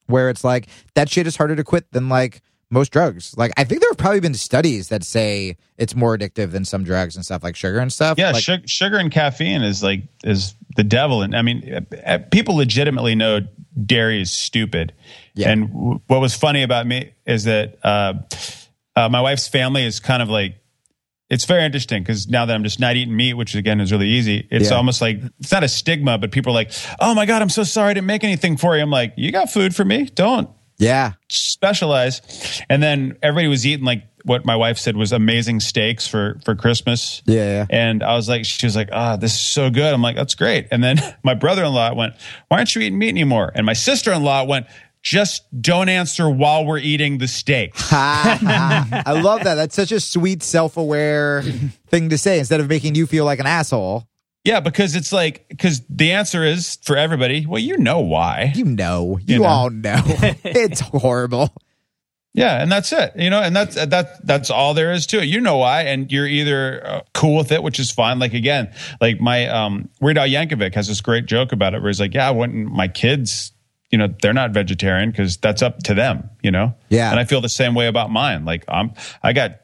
where 0.07 0.29
it's 0.29 0.43
like 0.43 0.67
that 0.95 1.09
shit 1.09 1.27
is 1.27 1.35
harder 1.35 1.55
to 1.55 1.63
quit 1.63 1.91
than 1.91 2.09
like 2.09 2.41
most 2.71 2.91
drugs. 2.91 3.37
Like, 3.37 3.51
I 3.57 3.65
think 3.65 3.81
there 3.81 3.89
have 3.91 3.97
probably 3.97 4.21
been 4.21 4.33
studies 4.33 4.87
that 4.89 5.03
say 5.03 5.57
it's 5.77 5.95
more 5.95 6.17
addictive 6.17 6.51
than 6.51 6.65
some 6.65 6.83
drugs 6.83 7.15
and 7.15 7.23
stuff 7.23 7.43
like 7.43 7.55
sugar 7.55 7.79
and 7.79 7.91
stuff. 7.93 8.17
Yeah, 8.17 8.31
like, 8.31 8.43
sugar, 8.43 8.63
sugar 8.65 8.97
and 8.97 9.11
caffeine 9.11 9.61
is 9.61 9.83
like 9.83 10.03
is 10.23 10.55
the 10.77 10.83
devil, 10.83 11.21
and 11.21 11.35
I 11.35 11.41
mean, 11.41 11.85
uh, 12.05 12.19
people 12.31 12.55
legitimately 12.55 13.13
know 13.13 13.41
dairy 13.85 14.21
is 14.21 14.31
stupid. 14.31 14.93
Yeah. 15.33 15.49
And 15.49 15.67
w- 15.67 16.01
what 16.07 16.21
was 16.21 16.33
funny 16.33 16.63
about 16.63 16.87
me 16.87 17.13
is 17.25 17.43
that 17.43 17.77
uh, 17.85 18.13
uh, 18.95 19.09
my 19.09 19.21
wife's 19.21 19.47
family 19.47 19.85
is 19.85 19.99
kind 19.99 20.21
of 20.21 20.29
like 20.29 20.55
it's 21.29 21.45
very 21.45 21.63
interesting 21.63 22.03
because 22.03 22.27
now 22.27 22.45
that 22.45 22.53
I'm 22.53 22.63
just 22.63 22.79
not 22.79 22.97
eating 22.97 23.15
meat, 23.15 23.35
which 23.35 23.55
again 23.55 23.79
is 23.79 23.91
really 23.91 24.09
easy, 24.09 24.45
it's 24.51 24.69
Yeah. 24.69 24.75
almost 24.75 24.99
like 25.01 25.19
it's 25.39 25.51
not 25.51 25.63
a 25.63 25.69
stigma, 25.69 26.17
but 26.17 26.31
people 26.31 26.51
are 26.51 26.55
like, 26.55 26.71
"Oh 26.99 27.13
my 27.15 27.25
god, 27.25 27.41
I'm 27.41 27.49
so 27.49 27.63
sorry 27.63 27.91
I 27.91 27.93
didn't 27.93 28.07
make 28.07 28.23
anything 28.25 28.57
for 28.57 28.75
you." 28.75 28.81
I'm 28.83 28.89
like, 28.91 29.13
"You 29.15 29.31
got 29.31 29.49
food 29.49 29.73
for 29.73 29.85
me? 29.85 30.09
Don't 30.13 30.49
yeah. 30.77 31.13
specialize." 31.29 32.21
And 32.69 32.81
then 32.83 33.17
everybody 33.23 33.47
was 33.47 33.65
eating 33.65 33.85
like 33.85 34.03
what 34.23 34.45
my 34.45 34.55
wife 34.55 34.77
said 34.77 34.97
was 34.97 35.11
amazing 35.13 35.59
steaks 35.61 36.05
for 36.07 36.39
for 36.43 36.53
Christmas. 36.55 37.21
Yeah, 37.25 37.45
yeah. 37.45 37.65
And 37.69 38.03
I 38.03 38.13
was 38.15 38.27
like, 38.29 38.43
she 38.45 38.65
was 38.65 38.75
like, 38.75 38.89
ah, 38.91 39.15
this 39.15 39.33
is 39.33 39.39
so 39.41 39.69
good. 39.69 39.93
I'm 39.93 40.01
like, 40.01 40.15
that's 40.15 40.35
great. 40.35 40.67
And 40.69 40.83
then 40.83 40.97
my 41.23 41.33
brother 41.33 41.63
in 41.63 41.73
law 41.73 41.93
went, 41.93 42.13
why 42.49 42.57
aren't 42.57 42.75
you 42.75 42.81
eating 42.81 42.99
meat 42.99 43.09
anymore? 43.09 43.51
And 43.55 43.65
my 43.65 43.73
sister 43.73 44.11
in 44.11 44.21
law 44.23 44.43
went, 44.43 44.67
just 45.01 45.43
don't 45.61 45.89
answer 45.89 46.29
while 46.29 46.65
we're 46.65 46.77
eating 46.77 47.17
the 47.17 47.27
steak. 47.27 47.73
I 47.91 49.19
love 49.23 49.43
that. 49.43 49.55
That's 49.55 49.75
such 49.75 49.91
a 49.91 49.99
sweet, 49.99 50.43
self 50.43 50.77
aware 50.77 51.41
thing 51.87 52.09
to 52.09 52.17
say 52.17 52.39
instead 52.39 52.59
of 52.59 52.69
making 52.69 52.95
you 52.95 53.07
feel 53.07 53.25
like 53.25 53.39
an 53.39 53.47
asshole. 53.47 54.07
yeah, 54.43 54.59
because 54.59 54.95
it's 54.95 55.11
like, 55.11 55.47
because 55.49 55.81
the 55.89 56.11
answer 56.11 56.43
is 56.43 56.77
for 56.83 56.97
everybody, 56.97 57.45
well, 57.45 57.61
you 57.61 57.77
know 57.77 57.99
why. 57.99 58.51
You 58.55 58.65
know, 58.65 59.19
you, 59.25 59.39
know. 59.39 59.45
all 59.45 59.69
know. 59.69 60.01
it's 60.05 60.79
horrible. 60.79 61.49
Yeah, 62.33 62.61
and 62.61 62.71
that's 62.71 62.93
it. 62.93 63.13
You 63.17 63.29
know, 63.29 63.41
and 63.41 63.53
that's 63.53 63.75
that 63.75 64.25
that's 64.25 64.49
all 64.49 64.73
there 64.73 64.93
is 64.93 65.05
to 65.07 65.19
it. 65.19 65.25
You 65.25 65.41
know 65.41 65.57
why, 65.57 65.81
and 65.81 66.09
you're 66.09 66.27
either 66.27 66.85
uh, 66.85 67.01
cool 67.13 67.35
with 67.35 67.51
it, 67.51 67.61
which 67.61 67.77
is 67.77 67.91
fine. 67.91 68.19
Like 68.19 68.33
again, 68.33 68.73
like 69.01 69.19
my 69.19 69.47
um, 69.47 69.89
Weird 69.99 70.17
Al 70.17 70.27
Yankovic 70.27 70.73
has 70.75 70.87
this 70.87 71.01
great 71.01 71.25
joke 71.25 71.51
about 71.51 71.73
it, 71.73 71.81
where 71.81 71.89
he's 71.89 71.99
like, 71.99 72.13
"Yeah, 72.13 72.29
when 72.29 72.71
my 72.71 72.87
kids, 72.87 73.51
you 73.91 73.97
know, 73.97 74.07
they're 74.21 74.33
not 74.33 74.51
vegetarian 74.51 75.11
because 75.11 75.37
that's 75.37 75.61
up 75.61 75.79
to 75.83 75.93
them." 75.93 76.29
You 76.41 76.51
know, 76.51 76.75
Yeah. 76.89 77.11
And 77.11 77.19
I 77.19 77.25
feel 77.25 77.41
the 77.41 77.49
same 77.49 77.75
way 77.75 77.87
about 77.87 78.09
mine. 78.11 78.45
Like 78.45 78.63
I'm, 78.67 78.93
I 79.23 79.33
got 79.33 79.57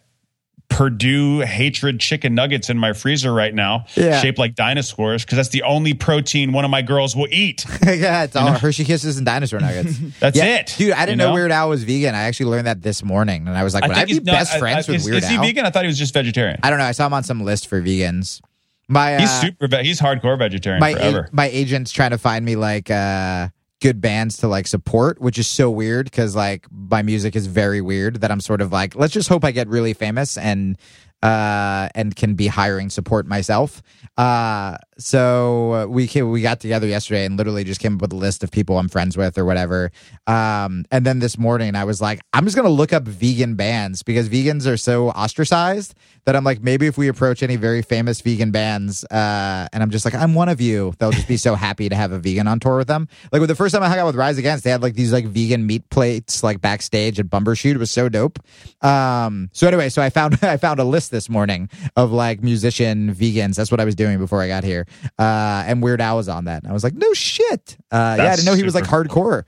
Perdue 0.70 1.40
hatred 1.40 2.02
chicken 2.02 2.36
nuggets 2.36 2.70
in 2.70 2.78
my 2.78 2.92
freezer 2.92 3.34
right 3.34 3.56
now, 3.56 3.86
Yeah. 3.96 4.20
shaped 4.20 4.38
like 4.38 4.54
dinosaurs, 4.54 5.24
because 5.24 5.38
that's 5.38 5.48
the 5.50 5.64
only 5.64 5.94
protein 5.94 6.52
one 6.52 6.66
of 6.66 6.70
my 6.72 6.82
girls 6.82 7.16
will 7.16 7.30
eat. 7.32 7.66
yeah, 7.86 8.24
it's 8.26 8.36
all 8.36 8.52
Hershey 8.52 8.84
Kisses 8.84 9.16
and 9.16 9.26
dinosaur 9.26 9.62
nuggets. 9.62 9.98
That's 10.20 10.36
Yeah, 10.38 10.58
it, 10.58 10.76
Dude, 10.78 10.92
I 10.92 11.06
didn't 11.06 11.12
you 11.12 11.16
know? 11.26 11.28
know? 11.30 11.34
Weird 11.36 11.52
Al 11.54 11.70
was 11.70 11.86
vegan. 11.86 12.16
I 12.16 12.24
actually 12.24 12.48
learned 12.52 12.68
that 12.68 12.82
this 12.82 13.02
morning. 13.02 13.48
And 13.48 13.58
I 13.58 13.64
was 13.64 13.74
like, 13.74 13.88
would 13.88 13.96
I, 13.96 14.04
be 14.04 14.16
not- 14.16 14.26
best 14.26 14.56
I- 14.56 14.60
friends 14.60 14.90
I- 14.90 14.92
with 14.92 15.02
is, 15.02 15.06
Weird 15.10 15.24
is 15.24 15.30
he 15.30 15.38
Al? 15.38 15.42
vegan? 15.44 15.66
I 15.66 15.70
thought 15.70 15.84
he 15.84 15.88
was 15.88 15.98
just 15.98 16.14
vegetarian. 16.14 16.60
I 16.62 16.70
don't 16.70 16.80
know. 16.80 16.86
I 16.86 16.92
saw 16.92 17.08
him 17.08 17.14
on 17.14 17.24
some 17.24 17.42
list 17.46 17.68
for 17.68 17.82
vegans. 17.82 18.42
My 18.90 19.16
uh, 19.16 19.20
He's 19.22 19.32
super. 19.40 19.68
He's 19.82 20.02
hardcore 20.02 20.38
vegetarian 20.38 20.82
my 20.82 20.94
forever. 20.94 21.30
a- 21.32 21.36
my 21.36 21.48
agent's 21.48 21.94
trying 21.94 22.12
to 22.12 22.18
find 22.18 22.44
me 22.44 22.58
like 22.58 22.92
uh 22.92 23.48
good 23.82 24.02
bands 24.02 24.38
to 24.38 24.48
like 24.48 24.68
support, 24.68 25.22
which 25.22 25.38
is 25.38 25.48
so 25.48 25.70
weird 25.70 26.06
because 26.06 26.36
like 26.36 26.66
my 26.72 27.02
music 27.02 27.36
is 27.36 27.48
very 27.48 27.82
weird 27.82 28.22
that 28.22 28.32
I'm 28.32 28.42
sort 28.42 28.62
of 28.62 28.72
like, 28.72 28.96
let's 28.96 29.14
just 29.14 29.30
hope 29.30 29.44
I 29.44 29.52
get 29.52 29.68
really 29.68 29.94
famous 29.94 30.38
and 30.38 30.78
uh 31.24 31.90
and 31.96 32.16
can 32.16 32.36
be 32.36 32.48
hiring 32.48 32.90
support 32.90 33.26
myself. 33.26 33.82
Uh 34.18 34.78
so 34.98 35.88
we 35.88 36.08
came, 36.08 36.32
we 36.32 36.42
got 36.42 36.60
together 36.60 36.88
yesterday 36.88 37.26
and 37.26 37.38
literally 37.38 37.64
just 37.64 37.80
came 37.80 37.96
up 37.96 38.02
with 38.02 38.14
a 38.14 38.16
list 38.16 38.44
of 38.44 38.52
people 38.52 38.78
I'm 38.80 38.90
friends 38.90 39.18
with 39.18 39.38
or 39.38 39.46
whatever. 39.46 39.92
Um 40.26 40.86
and 40.92 41.06
then 41.06 41.20
this 41.20 41.38
morning 41.38 41.76
I 41.76 41.84
was 41.84 42.02
like, 42.02 42.22
I'm 42.34 42.46
just 42.46 42.56
gonna 42.56 42.70
look 42.70 42.94
up 42.94 43.04
vegan 43.04 43.56
bands 43.56 44.04
because 44.04 44.30
vegans 44.30 44.68
are 44.68 44.78
so 44.78 45.10
ostracized 45.10 45.96
that 46.28 46.36
I'm 46.36 46.44
like, 46.44 46.62
maybe 46.62 46.88
if 46.88 46.98
we 46.98 47.08
approach 47.08 47.42
any 47.42 47.56
very 47.56 47.82
famous 47.82 48.20
vegan 48.20 48.52
bands, 48.52 49.06
uh, 49.06 49.68
and 49.72 49.82
I'm 49.82 49.90
just 49.90 50.04
like, 50.04 50.14
I'm 50.14 50.34
one 50.34 50.50
of 50.50 50.60
you, 50.60 50.94
they'll 51.00 51.12
just 51.12 51.28
be 51.28 51.38
so 51.38 51.56
happy 51.68 51.88
to 51.88 51.96
have 51.96 52.12
a 52.12 52.20
vegan 52.20 52.50
on 52.50 52.60
tour 52.60 52.76
with 52.76 52.90
them. 52.90 53.08
Like 53.32 53.40
with 53.40 53.48
the 53.48 53.56
first 53.56 53.74
time 53.74 53.82
I 53.82 53.88
hung 53.88 54.00
out 54.00 54.08
with 54.08 54.18
Rise 54.18 54.38
Against, 54.38 54.66
they 54.66 54.70
had 54.70 54.82
like 54.82 54.94
these 54.94 55.14
like 55.14 55.26
vegan 55.26 55.66
meat 55.66 55.90
plates 55.90 56.44
like 56.44 56.60
backstage 56.60 57.18
at 57.18 57.28
Bumbershoot. 57.28 57.76
It 57.76 57.78
was 57.78 57.92
so 57.92 58.10
dope. 58.10 58.40
Um, 58.84 59.50
so 59.54 59.68
anyway, 59.70 59.88
so 59.88 60.02
I 60.02 60.10
found 60.10 60.38
I 60.44 60.58
found 60.58 60.82
a 60.82 60.84
list 60.84 61.07
this 61.10 61.30
morning 61.30 61.70
of 61.96 62.12
like 62.12 62.42
musician 62.44 63.14
vegans. 63.14 63.56
That's 63.56 63.72
what 63.72 63.80
I 63.80 63.86
was 63.86 63.96
doing 63.96 64.18
before 64.18 64.42
I 64.42 64.48
got 64.48 64.64
here. 64.64 64.86
Uh, 65.20 65.64
and 65.68 65.82
Weird 65.84 66.02
Al 66.02 66.18
was 66.18 66.30
on 66.30 66.46
that. 66.46 66.64
And 66.64 66.70
I 66.70 66.74
was 66.74 66.84
like, 66.84 66.94
no 66.94 67.14
shit. 67.14 67.78
Uh, 67.92 68.16
yeah, 68.18 68.32
I 68.32 68.36
didn't 68.36 68.46
know 68.46 68.54
he 68.54 68.64
was 68.64 68.76
like 68.76 68.86
super 68.86 69.06
hardcore. 69.06 69.44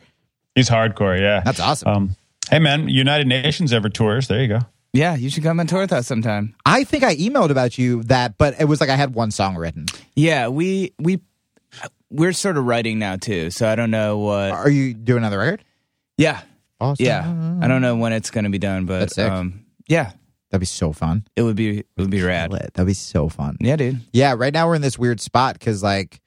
He's 0.56 0.70
hardcore. 0.70 1.20
Yeah, 1.20 1.42
That's 1.46 1.60
awesome. 1.60 1.88
Um, 1.90 2.16
hey 2.50 2.60
man, 2.60 2.90
United 2.90 3.28
Nations 3.28 3.72
ever 3.74 3.90
tours? 3.90 4.28
There 4.28 4.42
you 4.42 4.48
go. 4.48 4.60
Yeah, 4.92 5.16
you 5.16 5.30
should 5.30 5.44
come 5.44 5.60
and 5.60 5.70
tour 5.70 5.82
with 5.82 5.94
us 5.94 6.08
sometime. 6.08 6.56
I 6.66 6.84
think 6.84 7.04
I 7.04 7.16
emailed 7.16 7.52
about 7.52 7.78
you 7.78 8.02
that, 8.06 8.38
but 8.40 8.60
it 8.60 8.66
was 8.66 8.82
like 8.82 8.90
I 8.90 8.96
had 8.96 9.14
one 9.14 9.30
song 9.30 9.56
written. 9.56 9.86
Yeah, 10.16 10.48
we 10.48 10.94
we 11.00 11.20
we're 12.10 12.34
sort 12.34 12.58
of 12.58 12.66
writing 12.66 12.98
now 12.98 13.16
too, 13.16 13.52
so 13.52 13.70
I 13.70 13.76
don't 13.76 13.92
know 13.92 14.18
what. 14.18 14.52
Are 14.52 14.70
you 14.70 14.96
doing 14.96 15.20
another 15.20 15.38
record? 15.38 15.64
Yeah, 16.18 16.42
Awesome. 16.82 17.06
yeah. 17.06 17.58
I 17.62 17.68
don't 17.68 17.82
know 17.84 17.96
when 17.98 18.14
it's 18.14 18.32
going 18.32 18.46
to 18.46 18.50
be 18.50 18.58
done, 18.58 18.86
but 18.86 19.18
um, 19.20 19.64
yeah, 19.88 20.12
That'd 20.50 20.62
be 20.62 20.66
so 20.66 20.92
fun. 20.92 21.26
it 21.36 21.44
would 21.44 21.56
be 21.56 21.80
it 21.80 21.88
would 21.98 22.10
be 22.10 22.24
rad. 22.24 22.52
That'd 22.52 22.88
be 22.88 22.94
so 22.94 23.30
fun. 23.30 23.58
Yeah, 23.60 23.76
dude. 23.76 24.02
Yeah, 24.14 24.34
right 24.38 24.54
now 24.54 24.68
we're 24.68 24.76
in 24.76 24.82
this 24.82 24.98
weird 24.98 25.22
spot 25.22 25.54
because 25.60 25.84
like 25.84 26.22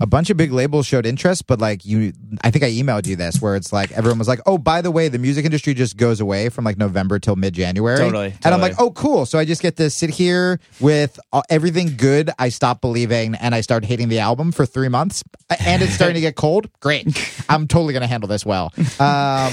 a 0.00 0.06
bunch 0.06 0.30
of 0.30 0.36
big 0.38 0.50
labels 0.50 0.86
showed 0.86 1.04
interest, 1.04 1.46
but 1.46 1.60
like 1.60 1.84
you, 1.84 2.12
I 2.42 2.50
think 2.50 2.64
I 2.64 2.70
emailed 2.70 3.06
you 3.06 3.16
this 3.16 3.40
where 3.42 3.54
it's 3.54 3.70
like 3.72 3.92
everyone 3.92 4.18
was 4.18 4.28
like, 4.28 4.40
"Oh, 4.46 4.56
by 4.56 4.80
the 4.80 4.90
way, 4.90 5.08
the 5.08 5.18
music 5.18 5.44
industry 5.44 5.74
just 5.74 5.98
goes 5.98 6.20
away 6.20 6.48
from 6.48 6.64
like 6.64 6.78
November 6.78 7.18
till 7.18 7.36
mid 7.36 7.52
January." 7.52 7.98
Totally, 7.98 8.34
And 8.42 8.54
I'm 8.54 8.60
like, 8.62 8.74
"Oh, 8.80 8.90
cool!" 8.92 9.26
So 9.26 9.38
I 9.38 9.44
just 9.44 9.60
get 9.60 9.76
to 9.76 9.90
sit 9.90 10.08
here 10.10 10.58
with 10.80 11.20
everything 11.50 11.96
good. 11.98 12.30
I 12.38 12.48
stop 12.48 12.80
believing 12.80 13.34
and 13.34 13.54
I 13.54 13.60
start 13.60 13.84
hating 13.84 14.08
the 14.08 14.20
album 14.20 14.52
for 14.52 14.64
three 14.64 14.88
months, 14.88 15.22
and 15.64 15.82
it's 15.82 15.92
starting 15.92 16.14
to 16.14 16.20
get 16.22 16.34
cold. 16.34 16.70
Great, 16.80 17.06
I'm 17.50 17.68
totally 17.68 17.92
gonna 17.92 18.06
handle 18.06 18.28
this 18.28 18.46
well. 18.46 18.72
Um, 18.78 18.86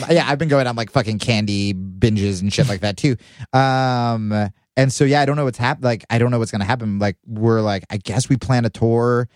yeah, 0.10 0.26
I've 0.28 0.40
been 0.40 0.49
going 0.49 0.65
on 0.65 0.78
like 0.78 0.91
fucking 0.91 1.19
candy 1.19 1.74
binges 1.74 2.41
and 2.41 2.53
shit 2.53 2.69
like 2.69 2.82
that 2.82 2.95
too. 2.95 3.18
Um, 3.52 4.49
and 4.78 4.94
so 4.94 5.03
yeah, 5.03 5.22
I 5.22 5.26
don't 5.26 5.36
know 5.36 5.45
what's 5.45 5.57
hap- 5.57 5.84
Like, 5.84 6.06
I 6.10 6.19
don't 6.19 6.32
know 6.32 6.40
what's 6.40 6.52
gonna 6.52 6.64
happen. 6.65 6.99
Like, 6.99 7.18
we're 7.26 7.61
like, 7.61 7.84
I 7.90 7.98
guess 7.98 8.30
we 8.30 8.38
plan 8.38 8.64
a 8.64 8.69
tour 8.69 9.28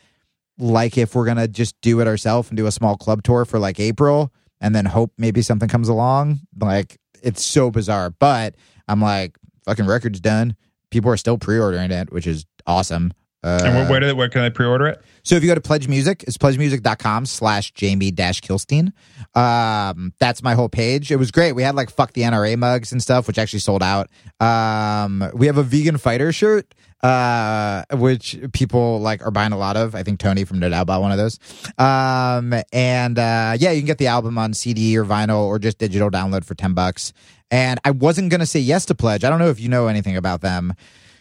like 0.62 0.98
if 0.98 1.16
we're 1.16 1.26
gonna 1.26 1.48
just 1.48 1.80
do 1.82 2.00
it 2.00 2.08
ourselves 2.08 2.50
and 2.50 2.58
do 2.58 2.68
a 2.68 2.72
small 2.72 2.96
club 2.96 3.24
tour 3.24 3.46
for 3.46 3.60
like 3.60 3.80
April 3.80 4.32
and 4.62 4.76
then 4.76 4.86
hope 4.86 5.12
maybe 5.18 5.42
something 5.42 5.68
comes 5.68 5.90
along. 5.90 6.40
Like 6.58 6.98
it's 7.24 7.44
so 7.44 7.72
bizarre. 7.72 8.12
But 8.12 8.56
I'm 8.88 9.02
like, 9.02 9.38
fucking 9.66 9.88
record's 9.88 10.20
done. 10.20 10.56
People 10.92 11.12
are 11.12 11.18
still 11.18 11.38
pre-ordering 11.38 11.92
it, 11.92 12.12
which 12.12 12.28
is 12.28 12.46
awesome. 12.68 13.14
Uh, 13.44 13.60
and 13.64 13.76
where, 13.76 13.90
where, 13.90 14.00
do, 14.00 14.16
where 14.16 14.30
can 14.30 14.44
they 14.44 14.52
pre-order 14.52 14.86
it? 14.86 15.02
so 15.24 15.36
if 15.36 15.42
you 15.42 15.50
go 15.50 15.56
to 15.56 15.62
Pledge 15.62 15.88
Music, 15.88 16.24
it's 16.28 16.38
pledgemusic.com 16.38 17.26
slash 17.26 17.72
Jamie 17.72 18.12
dash 18.12 18.40
Kilstein. 18.40 18.94
Um, 19.36 20.14
that's 20.20 20.44
my 20.44 20.54
whole 20.54 20.70
page. 20.70 21.12
It 21.12 21.16
was 21.16 21.32
great. 21.32 21.54
We 21.54 21.64
had 21.64 21.74
like 21.74 21.90
fuck 21.90 22.14
the 22.14 22.22
NRA 22.22 22.56
mugs 22.56 22.92
and 22.92 23.02
stuff, 23.02 23.28
which 23.28 23.40
actually 23.40 23.60
sold 23.60 23.82
out. 23.82 24.10
Um, 24.40 25.28
we 25.34 25.48
have 25.48 25.58
a 25.58 25.64
vegan 25.64 25.98
fighter 25.98 26.32
shirt, 26.32 26.76
uh, 27.03 27.84
which 27.91 28.38
people 28.53 28.99
like 28.99 29.26
are 29.26 29.32
buying 29.32 29.52
a 29.52 29.57
lot 29.57 29.78
of. 29.78 29.95
I 29.95 30.03
think 30.03 30.19
Tony 30.19 30.44
from 30.44 30.60
No 30.60 30.69
Doubt 30.69 30.88
bought 30.88 31.02
one 31.02 31.11
of 31.11 31.18
those. 31.18 31.40
Um, 31.78 32.53
and, 32.72 33.18
uh, 33.18 33.56
yeah, 33.57 33.72
you 33.72 33.82
can 33.82 33.88
get 33.88 33.98
the 33.98 34.07
album 34.07 34.38
on 34.38 34.53
CD 34.53 34.98
or 34.98 35.06
vinyl 35.06 35.45
or 35.45 35.60
just 35.60 35.78
digital 35.78 36.10
download 36.11 36.45
for 36.45 36.56
10 36.56 36.73
bucks. 36.73 37.14
And 37.49 37.80
I 37.84 37.91
wasn't 37.91 38.32
to 38.32 38.45
say 38.45 38.60
yes 38.60 38.86
to 38.86 38.95
Pledge. 38.95 39.23
I 39.23 39.30
don't 39.30 39.40
know 39.40 39.49
if 39.49 39.60
you 39.60 39.68
know 39.68 39.88
anything 39.88 40.15
about 40.15 40.41
them 40.41 40.73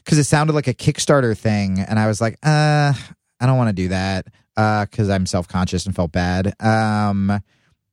because 0.04 0.18
it 0.18 0.24
sounded 0.24 0.54
like 0.54 0.68
a 0.68 0.74
Kickstarter 0.74 1.36
thing, 1.36 1.80
and 1.80 1.98
I 1.98 2.06
was 2.06 2.20
like, 2.20 2.34
uh, 2.42 2.92
I 3.40 3.46
don't 3.46 3.56
want 3.56 3.68
to 3.68 3.82
do 3.82 3.88
that 3.88 4.26
because 4.54 5.08
I'm 5.08 5.26
self 5.26 5.48
conscious 5.48 5.86
and 5.86 5.94
felt 5.94 6.12
bad. 6.12 6.54
Um, 6.60 7.40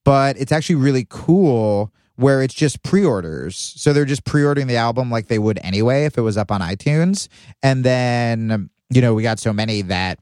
but 0.04 0.38
it's 0.38 0.52
actually 0.52 0.76
really 0.76 1.06
cool 1.10 1.92
where 2.18 2.42
it's 2.42 2.54
just 2.54 2.84
pre 2.84 3.06
orders. 3.06 3.56
So 3.56 3.94
they're 3.94 4.06
just 4.06 4.26
pre 4.26 4.44
ordering 4.44 4.68
the 4.68 4.76
album 4.76 5.10
like 5.10 5.28
they 5.28 5.40
would 5.40 5.60
anyway 5.64 6.06
if 6.06 6.18
it 6.18 6.22
was 6.22 6.36
up 6.36 6.52
on 6.52 6.62
iTunes. 6.62 7.30
And 7.64 7.84
then, 7.84 8.70
you 8.90 9.02
know, 9.02 9.14
we 9.14 9.24
got 9.24 9.40
so 9.40 9.54
many 9.54 9.84
that 9.84 10.20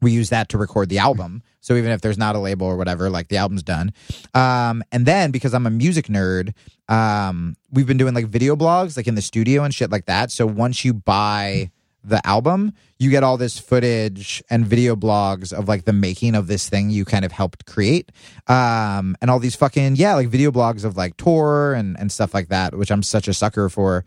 we 0.00 0.12
use 0.12 0.30
that 0.30 0.48
to 0.50 0.58
record 0.58 0.88
the 0.88 0.98
album. 0.98 1.42
So 1.60 1.74
even 1.76 1.92
if 1.92 2.00
there's 2.00 2.18
not 2.18 2.34
a 2.34 2.38
label 2.38 2.66
or 2.66 2.76
whatever, 2.76 3.08
like 3.08 3.28
the 3.28 3.36
album's 3.36 3.62
done. 3.62 3.92
Um, 4.34 4.82
and 4.92 5.06
then 5.06 5.30
because 5.30 5.54
I'm 5.54 5.66
a 5.66 5.70
music 5.70 6.06
nerd, 6.06 6.54
um, 6.88 7.56
we've 7.70 7.86
been 7.86 7.98
doing 7.98 8.12
like 8.12 8.26
video 8.26 8.56
blogs, 8.56 8.96
like 8.96 9.06
in 9.06 9.14
the 9.14 9.22
studio 9.22 9.62
and 9.62 9.72
shit 9.72 9.90
like 9.90 10.06
that. 10.06 10.30
So 10.30 10.44
once 10.44 10.84
you 10.84 10.92
buy 10.92 11.70
the 12.04 12.24
album, 12.26 12.72
you 12.98 13.10
get 13.10 13.22
all 13.22 13.36
this 13.36 13.58
footage 13.58 14.42
and 14.50 14.66
video 14.66 14.96
blogs 14.96 15.52
of 15.52 15.68
like 15.68 15.84
the 15.84 15.92
making 15.92 16.34
of 16.34 16.46
this 16.46 16.68
thing 16.68 16.90
you 16.90 17.04
kind 17.04 17.24
of 17.24 17.32
helped 17.32 17.66
create. 17.66 18.10
Um, 18.46 19.16
and 19.20 19.30
all 19.30 19.38
these 19.38 19.56
fucking, 19.56 19.96
yeah, 19.96 20.14
like 20.14 20.28
video 20.28 20.50
blogs 20.50 20.84
of 20.84 20.96
like 20.96 21.16
tour 21.16 21.74
and, 21.74 21.98
and 21.98 22.10
stuff 22.10 22.34
like 22.34 22.48
that, 22.48 22.76
which 22.76 22.90
I'm 22.90 23.02
such 23.02 23.28
a 23.28 23.34
sucker 23.34 23.68
for. 23.68 24.04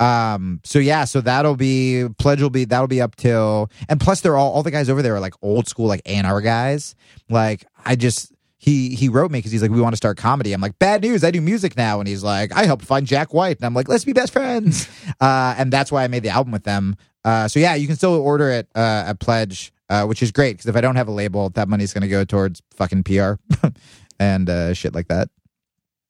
Um, 0.00 0.60
so 0.64 0.78
yeah, 0.78 1.04
so 1.04 1.20
that'll 1.20 1.56
be, 1.56 2.06
Pledge 2.18 2.42
will 2.42 2.50
be, 2.50 2.64
that'll 2.64 2.88
be 2.88 3.00
up 3.00 3.16
till, 3.16 3.70
and 3.88 4.00
plus 4.00 4.20
they're 4.20 4.36
all, 4.36 4.52
all 4.52 4.62
the 4.62 4.70
guys 4.70 4.88
over 4.88 5.02
there 5.02 5.16
are 5.16 5.20
like 5.20 5.34
old 5.42 5.68
school, 5.68 5.86
like 5.86 6.02
A&R 6.06 6.40
guys. 6.40 6.94
Like 7.28 7.66
I 7.84 7.96
just, 7.96 8.32
he 8.58 8.94
he 8.96 9.08
wrote 9.08 9.30
me 9.30 9.38
because 9.38 9.52
he's 9.52 9.62
like, 9.62 9.70
we 9.70 9.80
want 9.80 9.92
to 9.92 9.96
start 9.96 10.16
comedy. 10.18 10.52
I'm 10.52 10.60
like, 10.60 10.78
bad 10.78 11.02
news, 11.02 11.22
I 11.22 11.30
do 11.30 11.40
music 11.40 11.76
now, 11.76 12.00
and 12.00 12.08
he's 12.08 12.24
like, 12.24 12.52
I 12.52 12.64
helped 12.64 12.84
find 12.84 13.06
Jack 13.06 13.32
White, 13.32 13.56
and 13.56 13.64
I'm 13.64 13.72
like, 13.72 13.88
let's 13.88 14.04
be 14.04 14.12
best 14.12 14.32
friends, 14.32 14.88
uh, 15.20 15.54
and 15.56 15.72
that's 15.72 15.92
why 15.92 16.02
I 16.04 16.08
made 16.08 16.24
the 16.24 16.30
album 16.30 16.52
with 16.52 16.64
them. 16.64 16.96
Uh, 17.24 17.48
so 17.48 17.58
yeah, 17.60 17.74
you 17.74 17.86
can 17.86 17.96
still 17.96 18.14
order 18.14 18.50
it 18.50 18.68
uh, 18.74 19.04
at 19.08 19.20
Pledge, 19.20 19.72
uh, 19.90 20.04
which 20.06 20.22
is 20.22 20.30
great 20.32 20.52
because 20.56 20.66
if 20.66 20.76
I 20.76 20.80
don't 20.80 20.96
have 20.96 21.08
a 21.08 21.12
label, 21.12 21.50
that 21.50 21.68
money's 21.68 21.92
going 21.92 22.02
to 22.02 22.08
go 22.08 22.24
towards 22.24 22.62
fucking 22.74 23.02
PR 23.04 23.32
and 24.20 24.48
uh, 24.48 24.72
shit 24.74 24.94
like 24.94 25.08
that. 25.08 25.28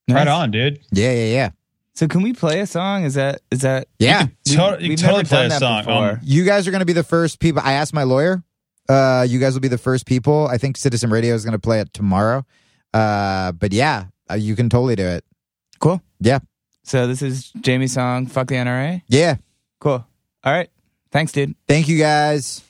Right 0.09 0.25
Nice. 0.25 0.29
on, 0.29 0.51
dude. 0.51 0.81
Yeah, 0.93 1.13
yeah, 1.13 1.25
yeah. 1.35 1.51
So 1.95 2.07
can 2.07 2.23
we 2.23 2.33
play 2.33 2.61
a 2.61 2.67
song? 2.67 3.05
Is 3.05 3.15
that 3.15 3.41
is 3.51 3.61
that 3.63 3.89
Yeah, 3.99 4.27
We've- 4.47 4.57
To- 4.57 4.77
you 4.81 4.89
we've 4.91 5.01
totally 5.01 5.25
play 5.25 5.47
a 5.47 5.51
song. 5.51 5.89
Um, 5.89 6.19
you 6.23 6.45
guys 6.45 6.67
are 6.69 6.71
going 6.71 6.81
to 6.81 6.87
be 6.87 6.93
the 6.93 7.03
first 7.05 7.41
people. 7.41 7.61
I 7.65 7.73
asked 7.73 7.93
my 7.93 8.05
lawyer. 8.05 8.43
Uh, 8.89 9.27
you 9.29 9.39
guys 9.39 9.53
will 9.55 9.61
be 9.61 9.69
the 9.69 9.77
first 9.79 10.07
people. 10.07 10.47
I 10.47 10.57
think 10.57 10.77
Citizen 10.79 11.11
Radio 11.11 11.35
is 11.35 11.45
going 11.45 11.53
to 11.53 11.59
play 11.59 11.81
it 11.81 11.93
tomorrow. 11.93 12.47
Uh, 12.95 13.53
but 13.53 13.73
yeah, 13.75 14.07
uh, 14.31 14.35
you 14.35 14.57
can 14.57 14.71
totally 14.71 14.97
do 14.97 15.05
it. 15.07 15.25
cool? 15.81 16.01
Yeah, 16.21 16.39
So 16.85 17.07
this 17.07 17.21
is 17.21 17.51
Jamie's 17.61 17.93
song 17.93 18.27
"Fuck 18.27 18.47
the 18.49 18.55
NRA." 18.55 19.03
yeah. 19.09 19.37
Cool. 19.81 20.05
All 20.45 20.53
right. 20.53 20.71
Thanks, 21.11 21.33
dude. 21.33 21.55
Thank 21.67 21.89
you 21.89 21.99
guys. 21.99 22.68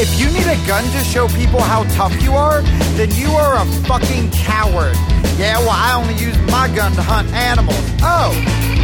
If 0.00 0.20
you 0.20 0.26
need 0.30 0.46
a 0.46 0.54
gun 0.64 0.84
to 0.92 0.98
show 1.02 1.26
people 1.26 1.60
how 1.60 1.82
tough 1.96 2.22
you 2.22 2.30
are, 2.34 2.62
then 2.94 3.10
you 3.16 3.32
are 3.32 3.60
a 3.60 3.64
fucking 3.82 4.30
coward. 4.30 4.94
Yeah, 5.36 5.58
well, 5.58 5.74
I 5.74 5.94
only 5.96 6.14
use 6.14 6.38
my 6.46 6.70
gun 6.72 6.92
to 6.92 7.02
hunt 7.02 7.28
animals. 7.34 7.82
Oh, 8.00 8.30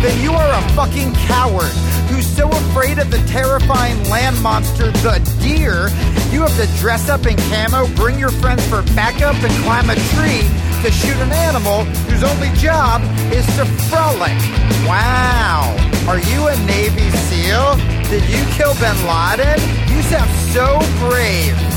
then 0.04 0.22
you 0.22 0.32
are 0.32 0.52
a 0.52 0.62
fucking 0.74 1.14
coward 1.14 1.72
who's 2.12 2.26
so 2.26 2.46
afraid 2.50 2.98
of 2.98 3.10
the 3.10 3.18
terrifying 3.26 3.96
land 4.10 4.40
monster, 4.42 4.90
the 5.00 5.18
deer, 5.40 5.88
you 6.30 6.42
have 6.42 6.54
to 6.60 6.66
dress 6.78 7.08
up 7.08 7.24
in 7.24 7.36
camo, 7.48 7.86
bring 7.96 8.18
your 8.18 8.30
friends 8.30 8.66
for 8.68 8.82
backup, 8.94 9.34
and 9.36 9.52
climb 9.64 9.88
a 9.88 9.94
tree 10.12 10.44
to 10.82 10.92
shoot 10.92 11.16
an 11.16 11.32
animal 11.32 11.84
whose 12.04 12.22
only 12.22 12.50
job 12.58 13.00
is 13.32 13.46
to 13.56 13.64
frolic. 13.88 14.36
Wow. 14.84 15.74
Are 16.06 16.18
you 16.18 16.48
a 16.48 16.56
Navy 16.66 17.10
SEAL? 17.10 17.76
Did 18.10 18.24
you 18.28 18.44
kill 18.52 18.74
bin 18.74 18.96
Laden? 19.08 19.58
You 19.88 20.02
sound 20.02 20.30
so 20.52 20.78
brave. 21.08 21.73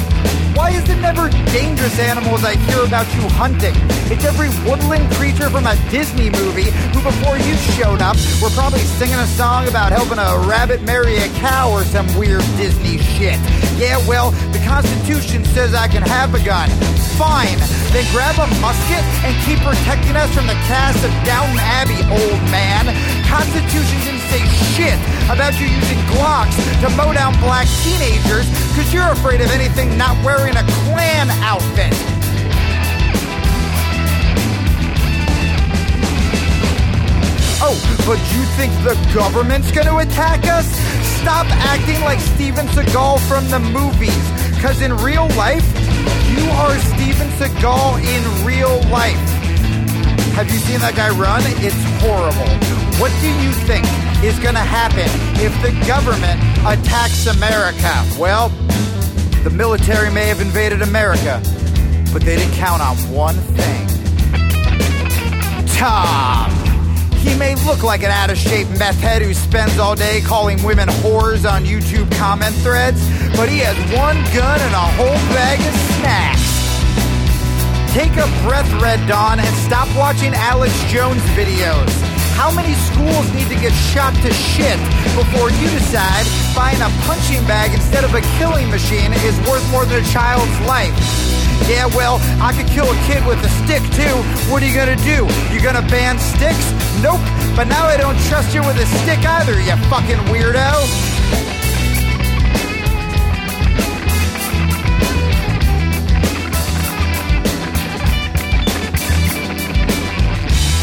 Why 0.57 0.71
is 0.71 0.89
it 0.89 0.97
never 1.05 1.29
dangerous 1.53 1.99
animals 1.99 2.43
I 2.43 2.57
hear 2.57 2.81
about 2.83 3.05
you 3.13 3.21
hunting? 3.37 3.77
It's 4.09 4.25
every 4.25 4.49
woodland 4.65 5.05
creature 5.13 5.51
from 5.51 5.67
a 5.67 5.77
Disney 5.93 6.31
movie 6.31 6.73
who, 6.97 6.99
before 7.05 7.37
you 7.37 7.53
showed 7.77 8.01
up, 8.01 8.17
were 8.41 8.49
probably 8.57 8.81
singing 8.97 9.21
a 9.21 9.27
song 9.37 9.67
about 9.67 9.91
helping 9.91 10.17
a 10.17 10.49
rabbit 10.49 10.81
marry 10.81 11.17
a 11.17 11.29
cow 11.37 11.69
or 11.69 11.83
some 11.83 12.09
weird 12.17 12.41
Disney 12.57 12.97
shit. 12.97 13.37
Yeah, 13.77 14.01
well, 14.09 14.31
the 14.49 14.57
Constitution 14.65 15.45
says 15.53 15.75
I 15.75 15.87
can 15.87 16.01
have 16.01 16.33
a 16.33 16.41
gun. 16.41 16.73
Fine, 17.21 17.61
then 17.93 18.05
grab 18.09 18.33
a 18.41 18.49
musket 18.57 19.05
and 19.21 19.37
keep 19.45 19.61
protecting 19.61 20.17
us 20.17 20.33
from 20.33 20.49
the 20.49 20.57
cast 20.65 21.05
of 21.05 21.13
Downton 21.21 21.61
Abbey, 21.61 22.01
old 22.09 22.41
man. 22.49 22.89
Constitution 23.29 23.97
didn't 24.01 24.25
say 24.33 24.41
shit 24.73 24.97
about 25.29 25.53
you 25.59 25.67
using 25.67 26.01
Glocks 26.13 26.57
to 26.81 26.89
mow 26.95 27.13
down 27.13 27.37
black 27.41 27.67
teenagers 27.83 28.49
because 28.69 28.93
you're 28.93 29.09
afraid 29.09 29.41
of 29.41 29.49
anything 29.51 29.97
not 29.97 30.13
wearing 30.23 30.46
a 30.55 30.63
Klan 30.63 31.29
outfit. 31.43 31.93
Oh, 37.59 37.75
but 38.05 38.19
you 38.31 38.43
think 38.55 38.71
the 38.83 38.95
government's 39.13 39.71
gonna 39.71 39.97
attack 39.97 40.45
us? 40.45 40.67
Stop 41.19 41.47
acting 41.67 41.99
like 42.01 42.19
Steven 42.19 42.67
Seagal 42.67 43.19
from 43.27 43.49
the 43.49 43.59
movies. 43.59 44.15
Cause 44.61 44.81
in 44.81 44.95
real 44.97 45.27
life, 45.35 45.65
you 46.29 46.47
are 46.51 46.77
Steven 46.95 47.27
Seagal 47.39 47.99
in 48.05 48.45
real 48.45 48.79
life. 48.89 49.19
Have 50.37 50.51
you 50.51 50.59
seen 50.59 50.79
that 50.79 50.95
guy 50.95 51.09
run? 51.09 51.41
It's 51.65 51.75
horrible. 51.99 52.47
What 53.01 53.11
do 53.21 53.29
you 53.41 53.51
think 53.65 53.85
is 54.23 54.37
gonna 54.39 54.59
happen 54.59 55.09
if 55.41 55.53
the 55.61 55.73
government 55.85 56.39
attacks 56.61 57.25
America? 57.25 58.05
Well, 58.19 58.49
the 59.49 59.55
military 59.55 60.11
may 60.11 60.25
have 60.27 60.41
invaded 60.41 60.81
America, 60.81 61.41
but 62.11 62.21
they 62.21 62.35
didn't 62.35 62.53
count 62.55 62.81
on 62.81 62.97
one 63.09 63.35
thing. 63.55 63.87
Tom. 65.77 66.51
He 67.19 67.33
may 67.37 67.55
look 67.65 67.81
like 67.81 68.03
an 68.03 68.11
out 68.11 68.29
of 68.29 68.37
shape 68.37 68.67
meth 68.71 68.99
head 68.99 69.21
who 69.21 69.33
spends 69.33 69.79
all 69.79 69.95
day 69.95 70.19
calling 70.19 70.61
women 70.63 70.89
whores 70.89 71.49
on 71.49 71.63
YouTube 71.63 72.11
comment 72.17 72.55
threads, 72.55 72.99
but 73.37 73.47
he 73.47 73.59
has 73.59 73.77
one 73.95 74.17
gun 74.35 74.59
and 74.59 74.73
a 74.73 74.87
whole 74.99 75.21
bag 75.31 75.59
of 75.61 75.73
snacks. 75.95 76.43
Take 77.93 78.11
a 78.17 78.27
breath, 78.45 78.69
Red 78.81 79.07
Dawn, 79.07 79.39
and 79.39 79.55
stop 79.55 79.87
watching 79.95 80.33
Alex 80.33 80.73
Jones 80.91 81.21
videos. 81.37 82.06
How 82.37 82.53
many 82.53 82.73
schools 82.93 83.25
need 83.33 83.49
to 83.49 83.57
get 83.57 83.73
shot 83.89 84.13
to 84.21 84.31
shit 84.31 84.77
before 85.17 85.49
you 85.49 85.67
decide 85.73 86.21
buying 86.53 86.77
a 86.85 86.89
punching 87.09 87.41
bag 87.49 87.73
instead 87.73 88.03
of 88.03 88.13
a 88.13 88.21
killing 88.37 88.69
machine 88.69 89.11
is 89.25 89.33
worth 89.49 89.65
more 89.71 89.85
than 89.85 90.05
a 90.05 90.07
child's 90.13 90.53
life? 90.69 90.93
Yeah, 91.65 91.87
well, 91.97 92.21
I 92.39 92.53
could 92.53 92.67
kill 92.67 92.85
a 92.85 92.97
kid 93.09 93.25
with 93.25 93.41
a 93.41 93.49
stick 93.65 93.81
too. 93.97 94.15
What 94.53 94.61
are 94.61 94.67
you 94.69 94.75
gonna 94.77 95.01
do? 95.01 95.25
You 95.49 95.59
gonna 95.59 95.81
ban 95.89 96.19
sticks? 96.19 96.69
Nope. 97.01 97.25
But 97.57 97.65
now 97.65 97.89
I 97.89 97.97
don't 97.97 98.17
trust 98.29 98.53
you 98.53 98.61
with 98.61 98.77
a 98.77 98.85
stick 99.01 99.25
either, 99.25 99.59
you 99.59 99.75
fucking 99.89 100.21
weirdo. 100.29 101.16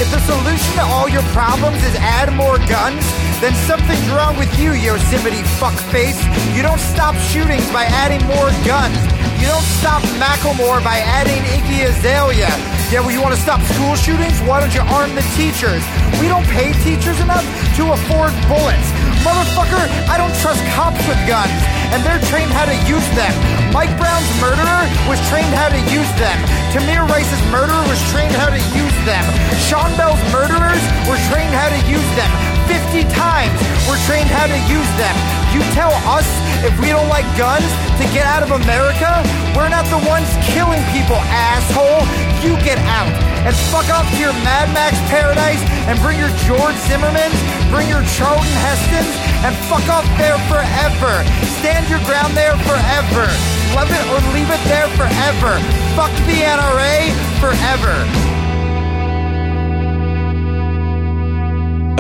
If 0.05 0.21
the 0.21 0.21
solution 0.29 0.77
to 0.77 0.85
all 0.93 1.09
your 1.09 1.25
problems 1.33 1.81
is 1.81 1.97
add 1.97 2.29
more 2.37 2.61
guns, 2.69 3.01
then 3.41 3.57
something's 3.65 4.05
wrong 4.13 4.37
with 4.37 4.53
you, 4.61 4.77
Yosemite 4.77 5.41
fuckface. 5.57 6.21
You 6.53 6.61
don't 6.61 6.79
stop 6.93 7.17
shootings 7.33 7.65
by 7.73 7.89
adding 7.89 8.21
more 8.29 8.53
guns. 8.69 9.01
You 9.41 9.49
don't 9.49 9.65
stop 9.81 10.05
Macklemore 10.21 10.85
by 10.85 11.01
adding 11.01 11.41
Iggy 11.57 11.89
Azalea. 11.89 12.53
Yeah, 12.93 13.01
well, 13.01 13.17
you 13.17 13.23
want 13.25 13.33
to 13.33 13.41
stop 13.41 13.65
school 13.73 13.97
shootings? 13.97 14.37
Why 14.45 14.61
don't 14.61 14.77
you 14.77 14.85
arm 14.93 15.09
the 15.17 15.25
teachers? 15.41 15.81
We 16.21 16.29
don't 16.29 16.45
pay 16.53 16.77
teachers 16.85 17.17
enough 17.25 17.49
to 17.81 17.89
afford 17.97 18.37
bullets. 18.45 18.89
Motherfucker, 19.25 19.89
I 20.05 20.21
don't 20.21 20.37
trust 20.45 20.61
cops 20.77 21.01
with 21.09 21.17
guns, 21.25 21.57
and 21.97 22.05
they're 22.05 22.21
trained 22.29 22.53
how 22.53 22.69
to 22.69 22.77
use 22.85 23.09
them. 23.17 23.33
Mike 23.75 23.91
Brown's 23.99 24.31
murderer 24.39 24.87
was 25.11 25.19
trained 25.27 25.51
how 25.51 25.67
to 25.67 25.81
use 25.91 26.13
them. 26.15 26.39
Tamir 26.71 27.03
Rice's 27.11 27.43
murderer 27.51 27.83
was 27.91 27.99
trained 28.15 28.31
how 28.39 28.47
to 28.47 28.63
use 28.71 28.99
them. 29.03 29.25
Sean 29.67 29.91
Bell's 29.99 30.23
murderers 30.31 30.79
were 31.11 31.19
trained 31.27 31.51
how 31.51 31.67
to 31.67 31.81
use 31.91 32.11
them. 32.15 32.31
50 32.71 33.03
times 33.19 33.59
we're 33.91 33.99
trained 34.07 34.31
how 34.31 34.47
to 34.47 34.59
use 34.71 34.91
them. 34.95 35.17
You 35.51 35.59
tell 35.75 35.91
us 36.07 36.31
if 36.63 36.71
we 36.79 36.95
don't 36.95 37.11
like 37.11 37.27
guns 37.35 37.67
to 37.99 38.07
get 38.15 38.23
out 38.31 38.47
of 38.47 38.55
America? 38.55 39.11
We're 39.59 39.75
not 39.75 39.91
the 39.91 39.99
ones 40.07 40.31
killing 40.55 40.83
people, 40.95 41.19
asshole. 41.35 42.34
You 42.45 42.53
get 42.61 42.77
out 42.93 43.09
and 43.49 43.57
fuck 43.73 43.89
off 43.89 44.05
to 44.13 44.19
your 44.21 44.37
Mad 44.45 44.69
Max 44.77 45.01
paradise 45.09 45.65
and 45.89 45.97
bring 46.05 46.19
your 46.21 46.29
George 46.45 46.77
Zimmermans, 46.85 47.33
bring 47.73 47.89
your 47.89 48.05
Charlton 48.21 48.53
Hestons, 48.61 49.17
and 49.49 49.57
fuck 49.65 49.89
off 49.89 50.05
there 50.21 50.37
forever. 50.53 51.25
Stand 51.65 51.89
your 51.89 52.05
ground 52.05 52.37
there 52.37 52.53
forever. 52.69 53.25
Love 53.73 53.89
it 53.89 54.05
or 54.13 54.21
leave 54.37 54.51
it 54.53 54.61
there 54.69 54.89
forever. 54.93 55.57
Fuck 55.97 56.13
the 56.29 56.45
NRA 56.45 57.09
forever. 57.41 57.97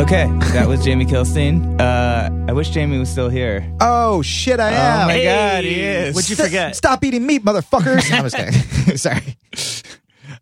Okay, 0.03 0.27
that 0.53 0.67
was 0.69 0.85
Jamie 0.85 1.07
Kilstein. 1.07 1.81
Uh, 1.81 2.29
I 2.49 2.53
wish 2.53 2.69
Jamie 2.71 2.99
was 2.99 3.09
still 3.09 3.29
here. 3.31 3.65
Oh 3.81 4.21
shit, 4.23 4.61
I 4.61 4.73
am. 4.73 4.75
Oh 4.77 5.01
am. 5.03 5.09
my 5.09 5.25
god, 5.25 5.65
he 5.65 5.81
is. 5.81 6.15
What'd 6.15 6.29
you 6.29 6.37
St- 6.37 6.49
forget? 6.49 6.77
Stop 6.77 7.03
eating 7.05 7.25
meat, 7.25 7.45
motherfuckers. 7.45 8.13
I'm 8.13 8.29
just 8.29 8.37
kidding. 8.37 8.97
Sorry. 8.99 9.37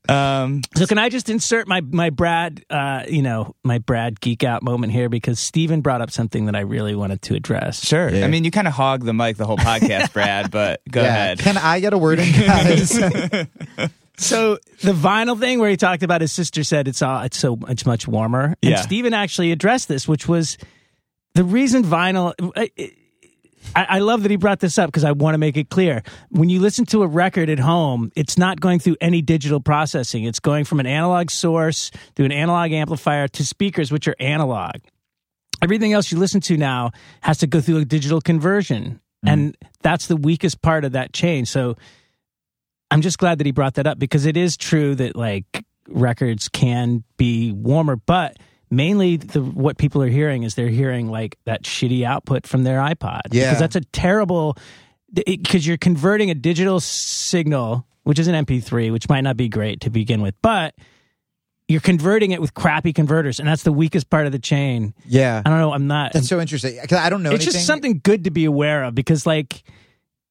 Um, 0.08 0.62
So 0.76 0.86
can 0.86 0.98
I 0.98 1.08
just 1.08 1.28
insert 1.30 1.68
my 1.68 1.80
my 1.80 2.10
Brad, 2.10 2.64
uh, 2.70 3.04
you 3.08 3.22
know, 3.22 3.54
my 3.62 3.78
Brad 3.78 4.20
geek 4.20 4.42
out 4.42 4.62
moment 4.62 4.92
here 4.92 5.08
because 5.08 5.38
Steven 5.38 5.80
brought 5.80 6.00
up 6.02 6.10
something 6.10 6.46
that 6.46 6.56
I 6.56 6.60
really 6.60 6.94
wanted 6.94 7.22
to 7.22 7.34
address. 7.34 7.84
sure. 7.86 8.10
Yeah. 8.10 8.24
I 8.24 8.28
mean, 8.28 8.44
you 8.44 8.50
kind 8.50 8.66
of 8.66 8.74
hog 8.74 9.04
the 9.04 9.12
mic 9.12 9.36
the 9.36 9.46
whole 9.46 9.56
podcast, 9.58 10.12
Brad. 10.14 10.50
But 10.50 10.80
go 10.90 11.02
yeah. 11.02 11.08
ahead. 11.08 11.38
Can 11.38 11.56
I 11.56 11.78
get 11.80 11.92
a 11.92 11.98
word 11.98 12.18
in, 12.18 12.32
guys? 12.32 12.98
So 14.18 14.58
the 14.82 14.92
vinyl 14.92 15.40
thing 15.40 15.58
where 15.58 15.70
he 15.70 15.76
talked 15.76 16.02
about 16.02 16.20
his 16.20 16.30
sister 16.32 16.62
said 16.62 16.86
it's 16.86 17.00
all 17.02 17.22
it's 17.22 17.36
so 17.38 17.58
it's 17.68 17.86
much 17.86 18.06
warmer. 18.06 18.54
And 18.62 18.72
Yeah. 18.72 18.80
Steven 18.82 19.14
actually 19.14 19.50
addressed 19.52 19.88
this, 19.88 20.06
which 20.06 20.28
was 20.28 20.58
the 21.34 21.42
reason 21.42 21.82
vinyl. 21.82 22.34
I, 22.54 22.70
I 23.74 23.86
I 23.89 23.99
love 24.01 24.23
that 24.23 24.31
he 24.31 24.36
brought 24.36 24.61
this 24.61 24.78
up 24.78 24.89
because 24.89 25.05
I 25.05 25.12
want 25.12 25.35
to 25.35 25.39
make 25.39 25.57
it 25.57 25.70
clear. 25.70 26.03
When 26.31 26.49
you 26.49 26.61
listen 26.61 26.85
to 26.86 27.03
a 27.03 27.07
record 27.07 27.49
at 27.49 27.59
home, 27.59 28.12
it's 28.16 28.39
not 28.39 28.61
going 28.61 28.78
through 28.78 28.97
any 29.01 29.23
digital 29.23 29.61
processing. 29.61 30.24
It's 30.24 30.40
going 30.40 30.65
from 30.65 30.81
an 30.81 30.86
analog 30.86 31.31
source 31.31 31.90
through 32.15 32.27
an 32.27 32.32
analog 32.32 32.73
amplifier 32.73 33.28
to 33.28 33.44
speakers, 33.44 33.90
which 33.93 34.09
are 34.09 34.16
analog. 34.19 34.77
Everything 35.62 35.93
else 35.93 36.11
you 36.11 36.19
listen 36.19 36.40
to 36.43 36.57
now 36.57 36.90
has 37.20 37.39
to 37.39 37.47
go 37.47 37.61
through 37.61 37.78
a 37.78 37.85
digital 37.85 38.20
conversion. 38.20 39.01
Mm-hmm. 39.24 39.28
And 39.28 39.57
that's 39.82 40.07
the 40.09 40.16
weakest 40.16 40.61
part 40.61 40.85
of 40.85 40.93
that 40.93 41.12
chain. 41.12 41.47
So 41.47 41.77
I'm 42.90 43.01
just 43.01 43.19
glad 43.19 43.39
that 43.39 43.47
he 43.47 43.53
brought 43.53 43.74
that 43.74 43.86
up 43.86 43.99
because 43.99 44.27
it 44.27 44.36
is 44.36 44.57
true 44.57 44.94
that 44.97 45.16
like 45.16 45.65
records 45.89 46.49
can 46.49 47.05
be 47.16 47.53
warmer, 47.53 47.97
but 47.97 48.36
mainly 48.73 49.19
the 49.19 49.40
what 49.43 49.77
people 49.78 50.03
are 50.03 50.09
hearing 50.09 50.43
is 50.43 50.55
they're 50.57 50.69
hearing 50.69 51.09
like 51.11 51.36
that 51.44 51.62
shitty 51.62 52.05
output 52.05 52.47
from 52.47 52.65
their 52.65 52.81
iPod. 52.81 53.20
Yeah. 53.31 53.51
because 53.51 53.59
that's 53.61 53.77
a 53.77 53.82
terrible 53.93 54.57
because 55.12 55.66
you're 55.66 55.77
converting 55.77 56.31
a 56.31 56.35
digital 56.35 56.81
signal, 56.81 57.86
which 58.05 58.19
is 58.19 58.28
an 58.28 58.44
MP3, 58.47 58.90
which 58.90 59.09
might 59.09 59.20
not 59.20 59.36
be 59.36 59.49
great 59.49 59.82
to 59.82 59.90
begin 59.90 60.23
with, 60.23 60.35
but 60.40 60.74
you're 61.69 61.81
converting 61.82 62.32
it 62.32 62.40
with 62.40 62.55
crappy 62.55 62.93
converters, 62.93 63.39
and 63.39 63.47
that's 63.49 63.62
the 63.62 63.73
weakest 63.73 64.11
part 64.11 64.27
of 64.27 64.32
the 64.32 64.39
chain. 64.39 64.94
yeah. 65.07 65.40
I 65.44 65.49
don't 65.51 65.59
know. 65.59 65.73
I'm 65.73 65.86
not. 65.86 66.12
That's 66.12 66.28
so 66.28 66.40
interesting. 66.40 66.77
'Cause 66.89 66.99
I 66.99 67.09
don't 67.11 67.23
know 67.23 67.31
it's 67.31 67.44
anything. 67.44 67.53
just 67.53 67.66
something 67.66 68.01
good 68.03 68.24
to 68.24 68.31
be 68.31 68.44
aware 68.47 68.85
of 68.85 68.94
because 68.94 69.27
like 69.27 69.62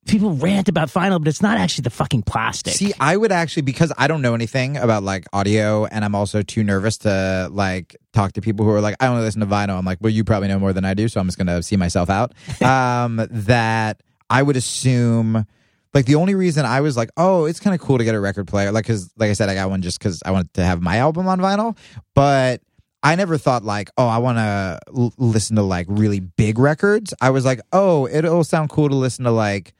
people 0.08 0.32
rant 0.32 0.68
about 0.68 0.90
vinyl, 0.90 1.20
but 1.20 1.28
it's 1.28 1.42
not 1.42 1.58
actually 1.58 1.84
the 1.84 1.90
fucking 1.90 2.24
plastic. 2.24 2.74
See, 2.74 2.94
I 3.00 3.16
would 3.16 3.32
actually 3.32 3.64
because 3.64 3.94
I 3.98 4.08
don't 4.08 4.22
know 4.22 4.34
anything 4.34 4.78
about 4.78 5.04
like 5.04 5.26
audio, 5.34 5.86
and 5.86 6.04
I'm 6.04 6.16
also 6.16 6.42
too 6.42 6.64
nervous 6.64 6.98
to 7.00 7.50
like 7.52 7.96
talk 8.14 8.34
to 8.34 8.42
people 8.42 8.66
who 8.66 8.72
are 8.72 8.82
like, 8.82 8.96
I 9.00 9.08
only 9.08 9.24
listen 9.24 9.42
to 9.42 9.48
vinyl. 9.48 9.78
I'm 9.78 9.86
like, 9.86 10.00
well, 10.02 10.12
you 10.12 10.24
probably 10.24 10.48
know 10.48 10.60
more 10.60 10.74
than 10.74 10.86
I 10.86 10.94
do, 10.94 11.08
so 11.08 11.20
I'm 11.20 11.28
just 11.28 11.38
gonna 11.38 11.62
see 11.64 11.78
myself 11.78 12.10
out. 12.10 12.34
um, 12.62 13.28
that 13.30 14.02
I 14.30 14.44
would 14.44 14.56
assume. 14.56 15.46
Like 15.94 16.06
the 16.06 16.16
only 16.16 16.36
reason 16.36 16.66
I 16.66 16.80
was 16.80 16.96
like, 16.96 17.10
oh, 17.18 17.44
it's 17.44 17.60
kind 17.60 17.74
of 17.74 17.82
cool 17.82 17.98
to 17.98 18.06
get 18.06 18.16
a 18.16 18.20
record 18.20 18.48
player, 18.48 18.72
like 18.72 18.86
because, 18.86 19.12
like 19.18 19.30
I 19.30 19.34
said, 19.34 19.50
I 19.50 19.56
got 19.56 19.70
one 19.70 19.82
just 19.82 20.00
because 20.00 20.24
I 20.26 20.32
wanted 20.32 20.54
to 20.54 20.64
have 20.64 20.82
my 20.82 20.98
album 20.98 21.28
on 21.28 21.42
vinyl. 21.42 21.78
But 22.16 22.62
I 23.04 23.16
never 23.16 23.38
thought 23.38 23.66
like, 23.66 23.90
oh, 23.98 24.08
I 24.08 24.20
want 24.20 24.38
to 24.38 24.80
l- 24.96 25.14
listen 25.18 25.58
to 25.58 25.64
like 25.64 25.88
really 25.90 26.22
big 26.22 26.60
records. 26.60 27.14
I 27.20 27.32
was 27.32 27.44
like, 27.44 27.60
oh, 27.74 28.08
it'll 28.08 28.46
sound 28.46 28.70
cool 28.70 28.88
to 28.88 28.96
listen 28.96 29.26
to 29.26 29.32
like 29.32 29.74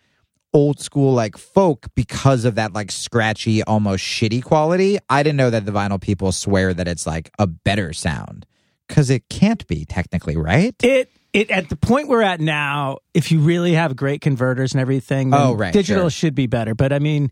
old 0.54 0.80
school 0.80 1.14
like 1.14 1.38
folk 1.38 1.88
because 1.96 2.44
of 2.46 2.56
that 2.56 2.74
like 2.74 2.92
scratchy, 2.92 3.64
almost 3.64 4.04
shitty 4.04 4.44
quality. 4.44 4.98
I 5.10 5.24
didn't 5.24 5.38
know 5.38 5.50
that 5.50 5.66
the 5.66 5.72
vinyl 5.72 6.00
people 6.02 6.32
swear 6.32 6.74
that 6.74 6.88
it's 6.88 7.08
like 7.08 7.32
a 7.40 7.48
better 7.48 7.94
sound 7.94 8.46
because 8.88 9.10
it 9.10 9.30
can't 9.30 9.66
be 9.68 9.86
technically, 9.86 10.36
right? 10.38 10.76
It 10.84 11.10
it 11.34 11.50
at 11.50 11.70
the 11.70 11.78
point 11.78 12.10
we're 12.10 12.22
at 12.24 12.42
now, 12.42 12.98
if 13.14 13.32
you 13.32 13.40
really 13.40 13.74
have 13.74 13.96
great 13.96 14.20
converters 14.20 14.74
and 14.74 14.82
everything, 14.82 15.34
Oh, 15.34 15.54
right, 15.54 15.72
digital 15.72 16.04
sure. 16.04 16.10
should 16.10 16.36
be 16.36 16.48
better. 16.48 16.76
But 16.76 16.92
I 16.92 17.00
mean, 17.00 17.32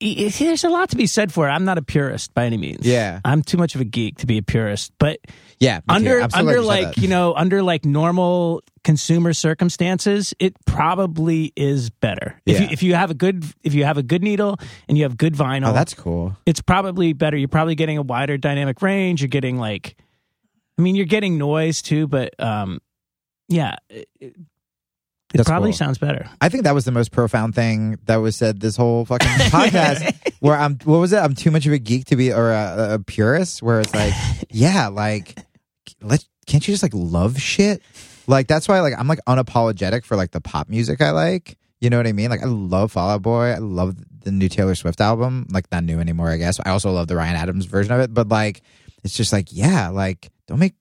i- 0.00 0.14
i- 0.26 0.28
there's 0.28 0.62
a 0.64 0.68
lot 0.70 0.90
to 0.90 0.96
be 0.96 1.06
said 1.08 1.32
for 1.32 1.48
it. 1.48 1.50
I'm 1.50 1.64
not 1.64 1.78
a 1.78 1.82
purist 1.82 2.32
by 2.34 2.46
any 2.46 2.56
means. 2.58 2.86
Yeah. 2.86 3.18
I'm 3.24 3.42
too 3.42 3.56
much 3.56 3.74
of 3.74 3.80
a 3.80 3.84
geek 3.84 4.18
to 4.18 4.26
be 4.26 4.38
a 4.38 4.42
purist. 4.42 4.92
But 4.98 5.18
Yeah, 5.62 5.80
under 5.88 6.26
under 6.34 6.60
like 6.60 6.96
you 6.96 7.06
know 7.06 7.34
under 7.34 7.62
like 7.62 7.84
normal 7.84 8.62
consumer 8.82 9.32
circumstances, 9.32 10.34
it 10.40 10.56
probably 10.66 11.52
is 11.54 11.88
better. 11.90 12.40
If 12.44 12.60
you 12.60 12.66
if 12.70 12.82
you 12.82 12.94
have 12.96 13.12
a 13.12 13.14
good 13.14 13.44
if 13.62 13.72
you 13.72 13.84
have 13.84 13.96
a 13.96 14.02
good 14.02 14.24
needle 14.24 14.58
and 14.88 14.98
you 14.98 15.04
have 15.04 15.16
good 15.16 15.34
vinyl, 15.34 15.68
Oh, 15.68 15.72
that's 15.72 15.94
cool. 15.94 16.36
it's 16.46 16.60
probably 16.60 17.12
better. 17.12 17.36
You're 17.36 17.46
probably 17.46 17.76
getting 17.76 17.96
a 17.96 18.02
wider 18.02 18.36
dynamic 18.36 18.82
range. 18.82 19.20
You're 19.22 19.28
getting 19.28 19.56
like, 19.56 19.94
I 20.78 20.82
mean, 20.82 20.96
you're 20.96 21.06
getting 21.06 21.38
noise 21.38 21.80
too, 21.80 22.08
but 22.08 22.34
um, 22.40 22.80
yeah, 23.48 23.76
it, 23.88 24.08
it 24.18 24.34
That's 25.32 25.48
probably 25.48 25.70
cool. 25.70 25.76
sounds 25.76 25.98
better. 25.98 26.28
I 26.40 26.48
think 26.48 26.64
that 26.64 26.74
was 26.74 26.84
the 26.86 26.90
most 26.92 27.12
profound 27.12 27.54
thing 27.54 28.00
that 28.06 28.16
was 28.16 28.34
said 28.34 28.58
this 28.58 28.76
whole 28.76 29.04
fucking 29.04 29.28
podcast. 29.28 30.32
where 30.40 30.56
I'm, 30.56 30.76
what 30.82 30.98
was 30.98 31.12
it? 31.12 31.18
I'm 31.18 31.34
too 31.36 31.52
much 31.52 31.66
of 31.66 31.72
a 31.72 31.78
geek 31.78 32.06
to 32.06 32.16
be 32.16 32.32
or 32.32 32.50
a, 32.50 32.94
a 32.94 32.98
purist. 32.98 33.62
Where 33.62 33.78
it's 33.80 33.94
like, 33.94 34.12
yeah, 34.50 34.88
like, 34.88 35.38
let 36.02 36.24
can't 36.46 36.66
you 36.66 36.72
just 36.72 36.82
like 36.82 36.94
love 36.94 37.40
shit? 37.40 37.82
Like 38.26 38.46
that's 38.46 38.68
why 38.68 38.80
like 38.80 38.94
I'm 38.98 39.08
like 39.08 39.20
unapologetic 39.26 40.04
for 40.04 40.16
like 40.16 40.30
the 40.30 40.40
pop 40.40 40.68
music 40.68 41.00
I 41.00 41.10
like. 41.10 41.58
You 41.80 41.90
know 41.90 41.96
what 41.96 42.06
I 42.06 42.12
mean? 42.12 42.30
Like 42.30 42.42
I 42.42 42.46
love 42.46 42.92
Fall 42.92 43.10
Out 43.10 43.22
Boy. 43.22 43.46
I 43.46 43.58
love 43.58 43.96
the 44.24 44.30
new 44.30 44.48
Taylor 44.48 44.74
Swift 44.74 45.00
album. 45.00 45.46
Like 45.50 45.70
not 45.72 45.84
new 45.84 45.98
anymore, 45.98 46.30
I 46.30 46.36
guess. 46.36 46.60
I 46.64 46.70
also 46.70 46.92
love 46.92 47.08
the 47.08 47.16
Ryan 47.16 47.36
Adams 47.36 47.66
version 47.66 47.92
of 47.92 48.00
it. 48.00 48.14
But 48.14 48.28
like, 48.28 48.62
it's 49.02 49.16
just 49.16 49.32
like, 49.32 49.48
yeah, 49.50 49.88
like 49.88 50.30
don't 50.46 50.60
make 50.60 50.74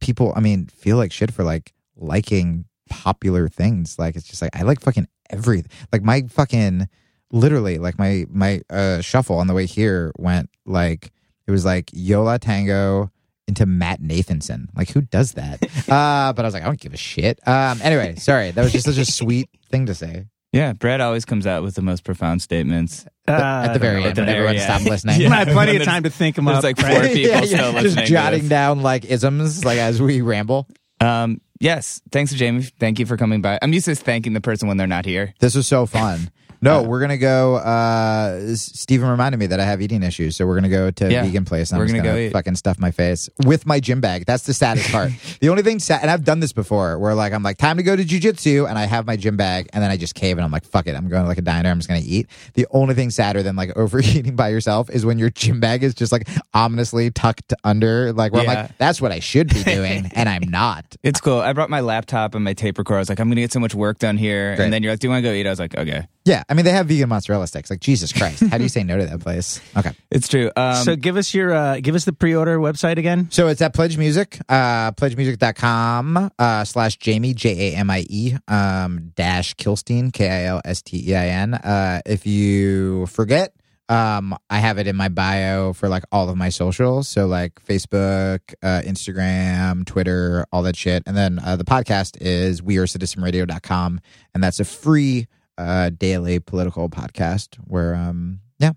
people. 0.00 0.32
I 0.34 0.40
mean, 0.40 0.66
feel 0.66 0.96
like 0.96 1.12
shit 1.12 1.32
for 1.32 1.44
like 1.44 1.74
liking 1.96 2.64
popular 2.88 3.48
things. 3.48 3.98
Like 3.98 4.16
it's 4.16 4.26
just 4.26 4.40
like 4.40 4.56
I 4.56 4.62
like 4.62 4.80
fucking 4.80 5.08
everything. 5.30 5.70
Like 5.92 6.02
my 6.02 6.22
fucking 6.22 6.88
literally 7.32 7.78
like 7.78 7.98
my 7.98 8.24
my 8.30 8.62
uh 8.70 9.00
shuffle 9.00 9.38
on 9.38 9.48
the 9.48 9.54
way 9.54 9.66
here 9.66 10.12
went 10.16 10.48
like 10.64 11.12
it 11.46 11.50
was 11.50 11.64
like 11.64 11.90
Yo 11.92 12.22
La 12.22 12.38
Tengo 12.38 13.10
into 13.48 13.66
Matt 13.66 14.00
Nathanson. 14.00 14.66
Like 14.76 14.90
who 14.90 15.00
does 15.00 15.32
that? 15.32 15.62
uh 15.88 16.32
but 16.32 16.40
I 16.40 16.42
was 16.48 16.54
like 16.54 16.62
I 16.62 16.66
don't 16.66 16.80
give 16.80 16.94
a 16.94 16.96
shit. 16.98 17.38
Um 17.46 17.80
anyway, 17.82 18.16
sorry. 18.16 18.50
That 18.50 18.62
was 18.62 18.72
just 18.72 18.86
such 18.86 18.98
a 18.98 19.04
sweet 19.04 19.48
thing 19.70 19.86
to 19.86 19.94
say. 19.94 20.26
Yeah, 20.52 20.72
Brad 20.72 21.00
always 21.02 21.24
comes 21.26 21.46
out 21.46 21.62
with 21.62 21.74
the 21.74 21.82
most 21.82 22.02
profound 22.02 22.40
statements. 22.40 23.04
Uh, 23.28 23.32
At 23.32 23.72
the 23.74 23.78
very 23.78 24.00
At 24.02 24.06
end, 24.10 24.16
the 24.16 24.22
when 24.22 24.28
everyone 24.30 24.54
end. 24.56 24.62
stopped 24.62 24.84
listening. 24.90 25.20
Yeah. 25.20 25.30
I 25.32 25.36
had 25.38 25.48
plenty 25.48 25.76
of 25.76 25.82
time 25.82 26.04
to 26.04 26.10
think 26.10 26.36
them 26.36 26.46
There's 26.46 26.58
up. 26.58 26.64
like 26.64 26.78
four 26.78 27.00
people 27.02 27.18
Yeah, 27.18 27.40
yeah. 27.42 27.44
still 27.44 27.72
listening. 27.72 27.94
Just 27.96 28.12
jotting 28.12 28.48
down 28.48 28.80
like 28.80 29.04
isms, 29.04 29.64
like 29.66 29.78
as 29.78 30.00
we 30.00 30.22
ramble. 30.22 30.66
Um, 31.00 31.42
yes, 31.60 32.00
thanks, 32.10 32.32
Jamie. 32.32 32.62
Thank 32.62 32.98
you 33.00 33.04
for 33.04 33.18
coming 33.18 33.42
by. 33.42 33.58
I'm 33.60 33.72
used 33.74 33.84
to 33.86 33.94
thanking 33.96 34.32
the 34.32 34.40
person 34.40 34.66
when 34.66 34.78
they're 34.78 34.86
not 34.86 35.04
here. 35.04 35.34
This 35.40 35.54
was 35.54 35.66
so 35.66 35.84
fun. 35.84 36.30
No, 36.60 36.82
we're 36.82 37.00
gonna 37.00 37.18
go. 37.18 37.56
Uh, 37.56 38.40
S- 38.50 38.70
Steven 38.74 39.08
reminded 39.08 39.38
me 39.38 39.46
that 39.48 39.60
I 39.60 39.64
have 39.64 39.80
eating 39.82 40.02
issues, 40.02 40.36
so 40.36 40.46
we're 40.46 40.54
gonna 40.56 40.68
go 40.68 40.90
to 40.90 41.06
a 41.06 41.10
Yeah, 41.10 41.22
vegan 41.22 41.44
place. 41.44 41.70
And 41.70 41.78
we're 41.78 41.84
I'm 41.84 41.88
just 41.88 41.96
gonna 41.96 42.08
gonna, 42.08 42.20
go 42.22 42.26
eat. 42.28 42.32
fucking 42.32 42.56
stuff 42.56 42.78
my 42.78 42.90
face 42.90 43.28
with 43.44 43.66
my 43.66 43.80
gym 43.80 44.00
bag. 44.00 44.24
That's 44.26 44.44
the 44.44 44.54
saddest 44.54 44.90
part. 44.90 45.12
the 45.40 45.48
only 45.48 45.62
thing 45.62 45.78
sad, 45.78 46.02
and 46.02 46.10
I've 46.10 46.24
done 46.24 46.40
this 46.40 46.52
before, 46.52 46.98
where 46.98 47.14
like 47.14 47.32
I'm 47.32 47.42
like 47.42 47.58
time 47.58 47.76
to 47.76 47.82
go 47.82 47.94
to 47.96 48.04
jujitsu, 48.04 48.68
and 48.68 48.78
I 48.78 48.86
have 48.86 49.06
my 49.06 49.16
gym 49.16 49.36
bag, 49.36 49.68
and 49.72 49.82
then 49.82 49.90
I 49.90 49.96
just 49.96 50.14
cave, 50.14 50.36
and 50.38 50.44
I'm 50.44 50.50
like 50.50 50.64
fuck 50.64 50.86
it, 50.86 50.94
I'm 50.94 51.08
going 51.08 51.22
to 51.22 51.28
like 51.28 51.38
a 51.38 51.42
diner, 51.42 51.70
I'm 51.70 51.78
just 51.78 51.88
gonna 51.88 52.00
eat. 52.04 52.28
The 52.54 52.66
only 52.70 52.94
thing 52.94 53.10
sadder 53.10 53.42
than 53.42 53.56
like 53.56 53.76
overeating 53.76 54.36
by 54.36 54.48
yourself 54.48 54.90
is 54.90 55.04
when 55.04 55.18
your 55.18 55.30
gym 55.30 55.60
bag 55.60 55.82
is 55.82 55.94
just 55.94 56.12
like 56.12 56.28
ominously 56.54 57.10
tucked 57.10 57.52
under, 57.64 58.12
like 58.12 58.32
where 58.32 58.42
I'm 58.42 58.46
like 58.46 58.78
that's 58.78 59.00
what 59.00 59.12
I 59.12 59.20
should 59.20 59.48
be 59.52 59.62
doing, 59.64 60.10
and 60.14 60.28
I'm 60.28 60.48
not. 60.48 60.84
It's 61.02 61.20
cool. 61.20 61.40
I 61.40 61.52
brought 61.52 61.70
my 61.70 61.80
laptop 61.80 62.34
and 62.34 62.42
my 62.44 62.54
tape 62.54 62.78
recorder. 62.78 62.98
I 62.98 63.00
was 63.00 63.08
like, 63.08 63.20
I'm 63.20 63.28
going 63.28 63.36
to 63.36 63.42
get 63.42 63.52
so 63.52 63.60
much 63.60 63.74
work 63.74 63.98
done 63.98 64.16
here. 64.16 64.56
Great. 64.56 64.64
And 64.64 64.72
then 64.72 64.82
you're 64.82 64.92
like, 64.92 65.00
Do 65.00 65.06
you 65.06 65.10
want 65.10 65.22
to 65.24 65.28
go 65.30 65.34
eat? 65.34 65.46
I 65.46 65.50
was 65.50 65.58
like, 65.58 65.76
Okay. 65.76 66.06
Yeah, 66.24 66.42
I 66.48 66.54
mean 66.54 66.64
they 66.64 66.70
have 66.70 66.86
vegan 66.86 67.08
mozzarella 67.08 67.46
sticks. 67.46 67.70
Like 67.70 67.80
Jesus 67.80 68.12
Christ, 68.12 68.42
how 68.50 68.58
do 68.58 68.62
you 68.62 68.68
say 68.68 68.84
no 68.84 68.96
to 68.96 69.06
that 69.06 69.20
place? 69.20 69.60
Okay. 69.76 69.92
It's 70.10 70.28
true. 70.28 70.50
Um, 70.56 70.84
so 70.84 70.96
give 70.96 71.16
us 71.16 71.34
your 71.34 71.52
uh, 71.52 71.80
give 71.80 71.94
us 71.94 72.04
the 72.04 72.12
pre-order 72.12 72.58
website 72.58 72.98
again. 72.98 73.28
So 73.30 73.48
it's 73.48 73.60
at 73.62 73.74
Pledge 73.74 73.98
Music, 73.98 74.38
uh, 74.48 74.92
pledgemusic.com 74.92 76.30
uh, 76.38 76.64
slash 76.64 76.96
Jamie, 76.98 77.34
J 77.34 77.72
A 77.72 77.76
M 77.76 77.90
I 77.90 78.06
E, 78.08 78.36
um, 78.48 79.12
dash 79.16 79.54
Kilstein, 79.54 80.12
K 80.12 80.28
I 80.28 80.44
L 80.44 80.60
S 80.64 80.82
T 80.82 81.10
E 81.10 81.14
I 81.14 81.28
N. 81.28 81.54
Uh, 81.54 82.00
if 82.06 82.26
you 82.26 83.06
forget, 83.06 83.52
um, 83.88 84.36
I 84.50 84.58
have 84.58 84.78
it 84.78 84.86
in 84.86 84.96
my 84.96 85.08
bio 85.08 85.72
for 85.72 85.88
like 85.88 86.04
all 86.10 86.28
of 86.28 86.36
my 86.36 86.48
socials. 86.48 87.08
So 87.08 87.26
like 87.26 87.62
Facebook, 87.64 88.40
uh, 88.62 88.82
Instagram, 88.84 89.84
Twitter, 89.86 90.46
all 90.52 90.62
that 90.62 90.76
shit. 90.76 91.02
And 91.06 91.16
then 91.16 91.38
uh, 91.38 91.56
the 91.56 91.64
podcast 91.64 92.16
is 92.20 92.60
wearecitizenradio.com. 92.60 94.00
And 94.34 94.42
that's 94.42 94.60
a 94.60 94.64
free 94.64 95.28
uh, 95.58 95.90
daily 95.90 96.38
political 96.38 96.88
podcast 96.88 97.56
where, 97.64 97.94
um, 97.94 98.40
yeah. 98.58 98.72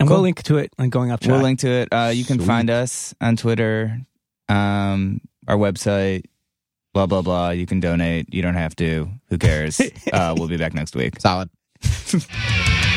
And 0.00 0.08
we'll 0.08 0.20
link 0.20 0.42
to 0.44 0.58
it 0.58 0.72
on 0.78 0.90
going 0.90 1.10
up. 1.10 1.20
To 1.20 1.28
We'll 1.28 1.42
link 1.42 1.60
to 1.60 1.68
it. 1.68 1.88
Uh, 1.92 2.10
you 2.14 2.24
can 2.24 2.38
Sweet. 2.38 2.46
find 2.46 2.70
us 2.70 3.14
on 3.20 3.36
Twitter, 3.36 3.98
um, 4.48 5.20
our 5.46 5.56
website, 5.56 6.24
blah, 6.94 7.06
blah, 7.06 7.22
blah. 7.22 7.50
You 7.50 7.66
can 7.66 7.80
donate. 7.80 8.32
You 8.32 8.42
don't 8.42 8.54
have 8.54 8.76
to. 8.76 9.08
Who 9.28 9.38
cares? 9.38 9.80
uh, 10.12 10.34
we'll 10.36 10.48
be 10.48 10.56
back 10.56 10.74
next 10.74 10.94
week. 10.94 11.20
Solid. 11.20 11.50